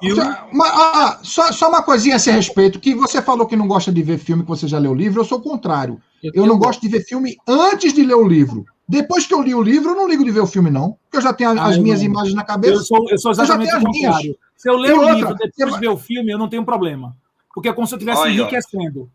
Ah, 0.64 1.20
só, 1.24 1.52
só 1.52 1.68
uma 1.68 1.82
coisinha 1.82 2.16
a 2.16 2.18
esse 2.18 2.32
respeito, 2.32 2.80
que 2.80 2.94
você 2.94 3.22
falou 3.22 3.48
que 3.48 3.56
não 3.56 3.68
gosta 3.68 3.92
de 3.92 4.04
ver 4.04 4.20
filme 4.20 4.44
que 4.44 4.50
você 4.50 4.68
já 4.68 4.78
leu 4.78 4.92
o 4.92 4.96
livro, 4.96 5.20
eu 5.20 5.26
sou 5.26 5.40
o 5.40 5.42
contrário. 5.42 6.00
Eu, 6.24 6.32
eu 6.36 6.46
não 6.46 6.60
gosto 6.60 6.80
de 6.80 6.88
ver 6.88 7.04
filme 7.04 7.36
antes 7.48 7.92
de 7.92 8.04
ler 8.04 8.16
o 8.16 8.28
livro. 8.28 8.66
Depois 8.90 9.28
que 9.28 9.34
eu 9.36 9.44
li 9.44 9.54
o 9.54 9.62
livro, 9.62 9.92
eu 9.92 9.96
não 9.96 10.10
ligo 10.10 10.26
de 10.26 10.32
ver 10.32 10.40
o 10.40 10.48
filme, 10.48 10.72
não. 10.72 10.98
Porque 11.04 11.18
eu 11.18 11.22
já 11.22 11.32
tenho 11.32 11.52
ah, 11.52 11.66
as 11.68 11.78
minhas 11.78 12.00
não. 12.00 12.08
imagens 12.08 12.34
na 12.34 12.44
cabeça. 12.44 12.74
Eu 12.74 12.80
sou, 12.80 13.08
eu 13.08 13.20
sou 13.20 13.30
exatamente 13.30 13.76
o 13.76 13.82
contrário. 13.82 14.36
Se 14.58 14.68
eu 14.68 14.78
ler 14.78 14.94
o 14.94 15.02
outra, 15.02 15.14
livro 15.14 15.36
depois 15.36 15.74
de 15.76 15.80
ver 15.80 15.90
o 15.90 15.98
filme, 15.98 16.32
eu 16.32 16.40
não 16.40 16.50
tenho 16.50 16.66
problema. 16.66 17.16
Porque 17.54 17.70
é 17.70 17.74
como 17.74 17.86
se 17.86 17.94
eu 17.94 17.98
estivesse 17.98 18.28
enriquecendo. 18.28 19.12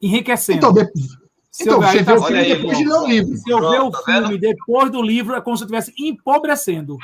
Enriquecendo. 0.00 0.58
Então, 0.58 0.72
de... 0.72 0.88
então 1.60 1.80
você 1.82 2.00
vê 2.00 2.12
o 2.12 2.22
filme 2.22 2.38
aí, 2.38 2.56
depois 2.56 2.78
de 2.78 2.84
ler 2.84 2.94
o 2.94 3.06
livro. 3.08 3.36
Se 3.36 3.50
eu 3.50 3.70
ver 3.70 3.80
o 3.80 3.90
tá 3.90 4.02
filme 4.04 4.38
depois 4.38 4.90
do 4.92 5.02
livro, 5.02 5.34
é 5.34 5.40
como 5.40 5.56
se 5.56 5.64
eu 5.64 5.66
estivesse 5.66 5.92
empobrecendo. 5.98 6.96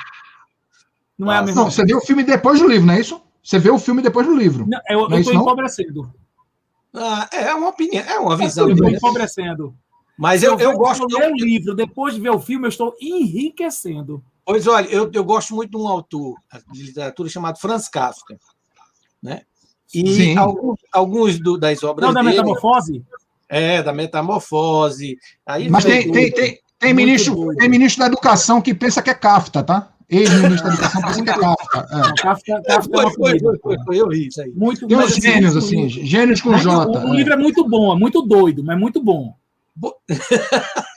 Não 1.19 1.33
é 1.33 1.39
a 1.39 1.43
mesma 1.43 1.63
Não, 1.63 1.71
você 1.71 1.85
vê 1.85 1.97
o 1.97 2.01
filme 2.01 2.23
depois 2.23 2.61
do 2.61 2.69
livro, 2.69 2.87
não 2.87 2.95
é 2.95 3.01
isso? 3.01 3.21
Você 3.43 3.59
vê 3.59 3.71
o 3.71 3.79
filme 3.79 4.01
depois 4.01 4.25
do 4.25 4.37
livro. 4.37 4.65
Não, 4.69 4.81
eu 4.89 5.19
estou 5.19 5.33
é 5.33 5.37
empobrecendo. 5.37 6.15
Ah, 6.95 7.29
é 7.33 7.53
uma 7.55 7.71
opinião, 7.71 8.05
é 8.05 8.19
uma 8.21 8.37
visão. 8.37 8.69
Eu 8.69 8.75
estou 8.75 8.89
empobrecendo. 8.89 9.75
Mas 10.17 10.43
eu, 10.43 10.53
eu, 10.59 10.73
eu 10.73 10.79
gosto 10.79 11.07
de 11.07 11.17
ler 11.17 11.31
o 11.31 11.37
livro, 11.37 11.75
depois 11.75 12.15
de 12.15 12.21
ver 12.21 12.31
o 12.31 12.41
filme, 12.41 12.67
eu 12.67 12.71
estou 12.71 12.95
enriquecendo. 13.01 14.23
Pois 14.45 14.67
olha, 14.67 14.87
eu, 14.89 15.11
eu 15.13 15.25
gosto 15.25 15.55
muito 15.55 15.71
de 15.71 15.77
um 15.77 15.89
autor 15.89 16.37
de 16.71 16.83
literatura 16.83 17.29
chamado 17.29 17.59
Franz 17.59 17.89
Kafka. 17.89 18.39
Né? 19.23 19.43
E 19.95 20.37
alguns, 20.37 20.79
alguns 20.93 21.39
do, 21.39 21.57
das 21.57 21.83
obras. 21.83 22.07
Não, 22.07 22.15
da 22.15 22.21
dele, 22.21 22.37
Metamorfose? 22.37 23.03
É, 23.49 23.83
da 23.83 23.93
Metamorfose. 23.93 25.19
Aí 25.47 25.69
Mas 25.71 25.85
tem, 25.85 26.11
tem, 26.11 26.31
tem, 26.31 26.59
tem, 26.79 26.95
ministro, 26.95 27.55
tem 27.57 27.69
ministro 27.69 28.01
da 28.01 28.07
Educação 28.07 28.61
que 28.61 28.75
pensa 28.75 29.01
que 29.01 29.11
é 29.11 29.15
Kafta, 29.15 29.63
tá? 29.63 29.91
Ex-ministro 30.11 30.69
da 30.69 30.75
Educação 30.75 31.03
pensa 31.03 31.23
que 31.23 31.31
é 31.31 31.35
Kafta. 31.35 31.79
É. 31.79 32.23
Kafka, 32.23 32.63
Kafka 32.63 32.97
é 32.97 33.11
foi, 33.11 33.39
foi, 33.39 33.59
foi, 33.61 33.79
foi, 33.85 34.01
eu 34.01 34.09
vi 34.09 34.27
isso 34.29 34.43
aí. 34.43 34.51
Muito, 34.51 34.87
tem 34.87 34.99
uns 34.99 35.15
gênios, 35.15 35.57
assim, 35.57 35.89
gênios 35.89 36.43
com 36.43 36.57
J. 36.59 36.87
O, 36.87 37.11
o, 37.11 37.15
livro 37.15 37.33
é 37.33 37.37
muito 37.37 37.67
bom, 37.67 37.95
é 37.95 37.99
muito 37.99 38.21
doido, 38.21 38.63
mas 38.63 38.79
muito 38.79 39.03
bom. 39.03 39.35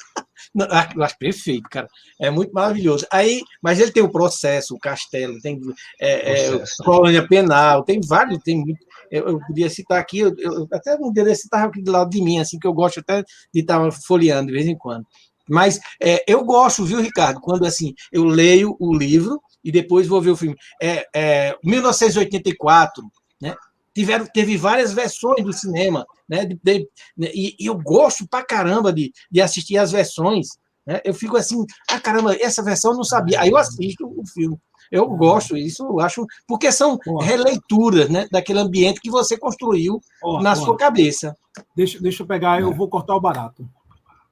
Ah, 0.71 0.89
eu 0.95 1.03
acho 1.03 1.17
perfeito, 1.19 1.69
cara. 1.69 1.87
É 2.19 2.31
muito 2.31 2.51
maravilhoso. 2.51 3.05
Aí, 3.11 3.41
mas 3.61 3.79
ele 3.79 3.91
tem 3.91 4.01
o 4.01 4.11
processo, 4.11 4.73
o 4.73 4.79
castelo, 4.79 5.39
tem 5.39 5.59
é, 6.01 6.47
é, 6.55 6.63
colônia 6.83 7.27
penal, 7.27 7.83
tem 7.83 7.99
vários, 8.01 8.39
tem 8.43 8.57
muito. 8.57 8.83
Eu, 9.11 9.27
eu 9.27 9.39
podia 9.45 9.69
citar 9.69 9.99
aqui, 9.99 10.19
eu, 10.19 10.33
eu 10.37 10.67
até 10.71 10.95
um 10.95 11.11
dia 11.11 11.23
desse 11.23 11.43
estava 11.43 11.67
aqui 11.67 11.81
do 11.81 11.91
lado 11.91 12.09
de 12.09 12.21
mim, 12.21 12.39
assim, 12.39 12.57
que 12.57 12.67
eu 12.67 12.73
gosto 12.73 12.99
até 12.99 13.23
de 13.53 13.61
estar 13.61 13.91
folheando 13.91 14.47
de 14.47 14.53
vez 14.53 14.65
em 14.65 14.77
quando. 14.77 15.05
Mas 15.47 15.79
é, 16.01 16.23
eu 16.27 16.43
gosto, 16.43 16.83
viu, 16.83 17.01
Ricardo, 17.01 17.39
quando 17.39 17.65
assim, 17.65 17.93
eu 18.11 18.23
leio 18.23 18.75
o 18.79 18.93
livro 18.93 19.39
e 19.63 19.71
depois 19.71 20.07
vou 20.07 20.21
ver 20.21 20.31
o 20.31 20.37
filme. 20.37 20.55
É, 20.81 21.05
é 21.15 21.55
1984, 21.63 23.03
né? 23.41 23.55
Tiveram, 23.97 24.27
teve 24.27 24.55
várias 24.57 24.93
versões 24.93 25.43
do 25.43 25.51
cinema, 25.51 26.05
né? 26.29 26.45
De, 26.45 26.59
de, 26.63 26.87
e, 27.19 27.55
e, 27.59 27.65
eu 27.65 27.75
gosto 27.75 28.27
pra 28.27 28.45
caramba 28.45 28.93
de, 28.93 29.11
de 29.31 29.41
assistir 29.41 29.75
as 29.77 29.91
versões. 29.91 30.49
Né? 30.85 31.01
Eu 31.03 31.15
fico 31.15 31.35
assim, 31.35 31.65
ah, 31.89 31.99
caramba, 31.99 32.35
essa 32.39 32.61
versão 32.63 32.91
eu 32.91 32.97
não 32.97 33.03
sabia. 33.03 33.41
Aí 33.41 33.49
eu 33.49 33.57
assisto 33.57 34.05
o 34.05 34.23
filme. 34.27 34.55
Eu 34.91 35.05
gosto 35.09 35.57
isso, 35.57 35.83
eu 35.83 35.99
acho, 35.99 36.25
porque 36.47 36.71
são 36.71 36.97
releituras 37.21 38.07
né, 38.07 38.25
daquele 38.31 38.59
ambiente 38.59 39.01
que 39.01 39.09
você 39.09 39.37
construiu 39.37 39.99
na 40.41 40.55
sua 40.55 40.77
cabeça. 40.77 41.35
Deixa, 41.75 41.99
deixa 41.99 42.23
eu 42.23 42.27
pegar, 42.27 42.61
eu 42.61 42.73
vou 42.73 42.87
cortar 42.87 43.15
o 43.15 43.19
barato. 43.19 43.67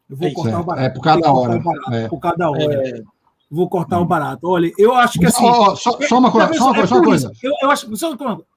Eu 0.09 0.15
vou 0.15 0.27
é 0.29 0.33
cortar 0.33 0.51
é, 0.51 0.57
o 0.57 0.63
barato. 0.63 0.85
É 0.85 0.89
por 0.89 1.01
cada 1.01 1.33
hora. 1.33 1.63
é. 1.91 2.07
Por 2.07 2.19
cada 2.19 2.49
hora. 2.49 2.87
É. 2.87 3.03
Vou 3.51 3.67
cortar 3.67 3.99
o 3.99 4.05
barato. 4.05 4.47
Olha, 4.47 4.71
eu 4.77 4.93
acho 4.93 5.19
que 5.19 5.25
assim. 5.25 5.45
Só, 5.45 5.75
só, 5.75 5.99
só 6.07 6.17
uma 6.19 6.31
coisa, 6.31 6.53
só 6.53 6.65
uma 6.65 6.73
coisa. 6.73 6.87
Só 6.87 6.95
uma 6.95 7.03
coisa. 7.03 7.31
Eu, 7.43 7.51
eu 7.61 7.71
acho, 7.71 7.95
só, 7.97 8.15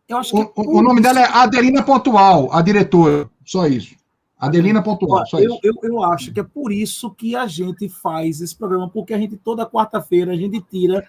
eu 0.09 0.17
acho 0.17 0.33
que 0.33 0.61
o, 0.61 0.79
o 0.79 0.83
nome 0.83 1.03
dela 1.03 1.21
é 1.21 1.25
Adelina 1.25 1.83
Pontual, 1.83 2.53
a 2.53 2.63
diretora. 2.63 3.29
Só 3.45 3.67
isso. 3.67 3.95
Adelina 4.39 4.83
Pontual, 4.83 5.27
só 5.27 5.39
eu, 5.39 5.51
isso. 5.51 5.61
Eu, 5.63 5.75
eu 5.83 6.03
acho 6.03 6.33
que 6.33 6.41
é 6.41 6.45
por 6.45 6.73
isso 6.73 7.11
que 7.11 7.37
a 7.37 7.47
gente 7.47 7.89
faz 7.89 8.41
esse 8.41 8.57
programa, 8.57 8.89
porque 8.89 9.13
a 9.13 9.19
gente, 9.19 9.37
toda 9.37 9.67
quarta-feira, 9.67 10.33
a 10.33 10.37
gente 10.37 10.61
tira 10.61 11.07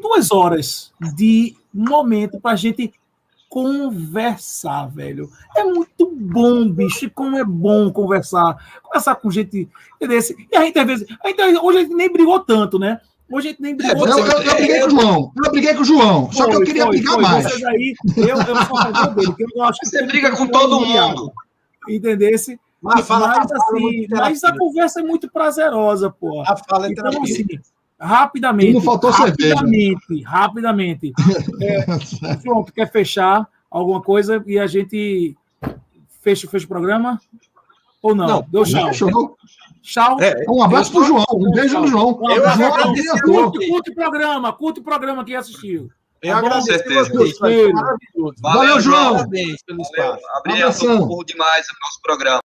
duas 0.00 0.30
horas 0.30 0.92
de 1.14 1.56
momento 1.72 2.40
para 2.40 2.52
a 2.52 2.56
gente 2.56 2.92
conversar, 3.48 4.88
velho. 4.88 5.30
É 5.56 5.62
muito 5.62 6.10
bom, 6.12 6.68
bicho. 6.68 7.08
Como 7.14 7.36
é 7.36 7.44
bom 7.44 7.90
conversar. 7.92 8.56
Conversar 8.82 9.14
com 9.14 9.30
gente 9.30 9.68
desse. 10.00 10.36
E 10.50 10.56
a 10.56 10.64
gente, 10.64 10.76
às 10.76 10.86
vezes. 10.86 11.06
A 11.22 11.28
gente, 11.28 11.58
hoje 11.58 11.78
a 11.78 11.80
gente 11.82 11.94
nem 11.94 12.12
brigou 12.12 12.40
tanto, 12.40 12.80
né? 12.80 13.00
Hoje 13.30 13.48
a 13.48 13.50
gente 13.50 13.62
nem 13.62 13.74
brigou. 13.76 14.06
É, 14.06 14.10
eu, 14.10 14.18
eu, 14.18 14.42
eu, 14.42 14.54
briguei 14.54 14.80
com 14.80 14.86
o 14.86 14.90
João. 14.90 15.32
Eu 15.44 15.50
briguei 15.50 15.74
com 15.74 15.80
o 15.80 15.84
João. 15.84 16.26
Foi, 16.26 16.34
só 16.34 16.48
que 16.48 16.56
eu 16.56 16.62
queria 16.62 16.84
foi, 16.84 16.96
brigar 16.96 17.14
foi. 17.14 17.22
mais. 17.22 17.46
Aí, 17.64 17.94
eu, 18.16 18.26
eu 18.26 18.36
sou 18.66 18.78
a 18.78 19.08
dele. 19.08 19.34
Eu 19.38 19.48
Você 19.82 20.02
briga 20.06 20.36
com 20.36 20.46
todo 20.46 20.80
mundo. 20.80 21.32
Entendesse? 21.88 22.58
Mas, 22.80 23.06
fala, 23.06 23.28
mas, 23.28 23.50
assim, 23.50 24.06
mas 24.10 24.44
a 24.44 24.58
conversa 24.58 25.00
é 25.00 25.02
muito 25.02 25.30
prazerosa, 25.30 26.10
pô. 26.10 26.42
A 26.42 26.54
fala 26.54 26.86
é 26.86 26.90
então, 26.90 27.08
assim, 27.08 27.46
rapidamente. 27.98 28.74
não 28.74 28.82
faltou 28.82 29.08
rapidamente, 29.10 30.06
cerveja. 30.06 30.28
Rapidamente. 30.28 31.12
É, 31.62 31.86
João, 32.44 32.62
tu 32.62 32.74
quer 32.74 32.90
fechar 32.90 33.48
alguma 33.70 34.02
coisa 34.02 34.42
e 34.46 34.58
a 34.58 34.66
gente 34.66 35.34
fecha, 36.22 36.46
fecha 36.46 36.66
o 36.66 36.68
programa? 36.68 37.18
Ou 38.04 38.14
não? 38.14 38.26
não 38.26 38.46
Deu 38.50 38.64
tchau. 38.64 39.10
Não. 39.10 39.34
Tchau. 39.82 40.20
É, 40.20 40.44
um 40.48 40.62
abraço 40.62 40.92
pro 40.92 41.04
João. 41.04 41.24
Um 41.34 41.50
beijo 41.50 41.80
no 41.80 41.86
João. 41.86 42.20
Eu, 42.28 42.50
João 42.50 42.74
agradeço. 42.74 43.16
É 43.16 43.20
curte, 43.20 43.66
curte 43.66 43.90
o 43.90 43.94
programa. 43.94 44.52
Curte 44.52 44.80
o 44.80 44.82
programa 44.82 45.24
que 45.24 45.34
assistiu. 45.34 45.88
Eu 46.22 46.32
tá 46.32 46.38
agradeço. 46.38 46.84
Valeu, 47.40 47.72
Valeu, 48.42 48.80
João. 48.80 49.16
Parabéns 49.16 49.62
pelo 49.66 49.80
espaço. 49.80 50.22
Abração. 50.36 51.02
Um 51.02 51.24
demais 51.24 51.66
o 51.66 51.72
nosso 51.82 52.00
programa. 52.02 52.40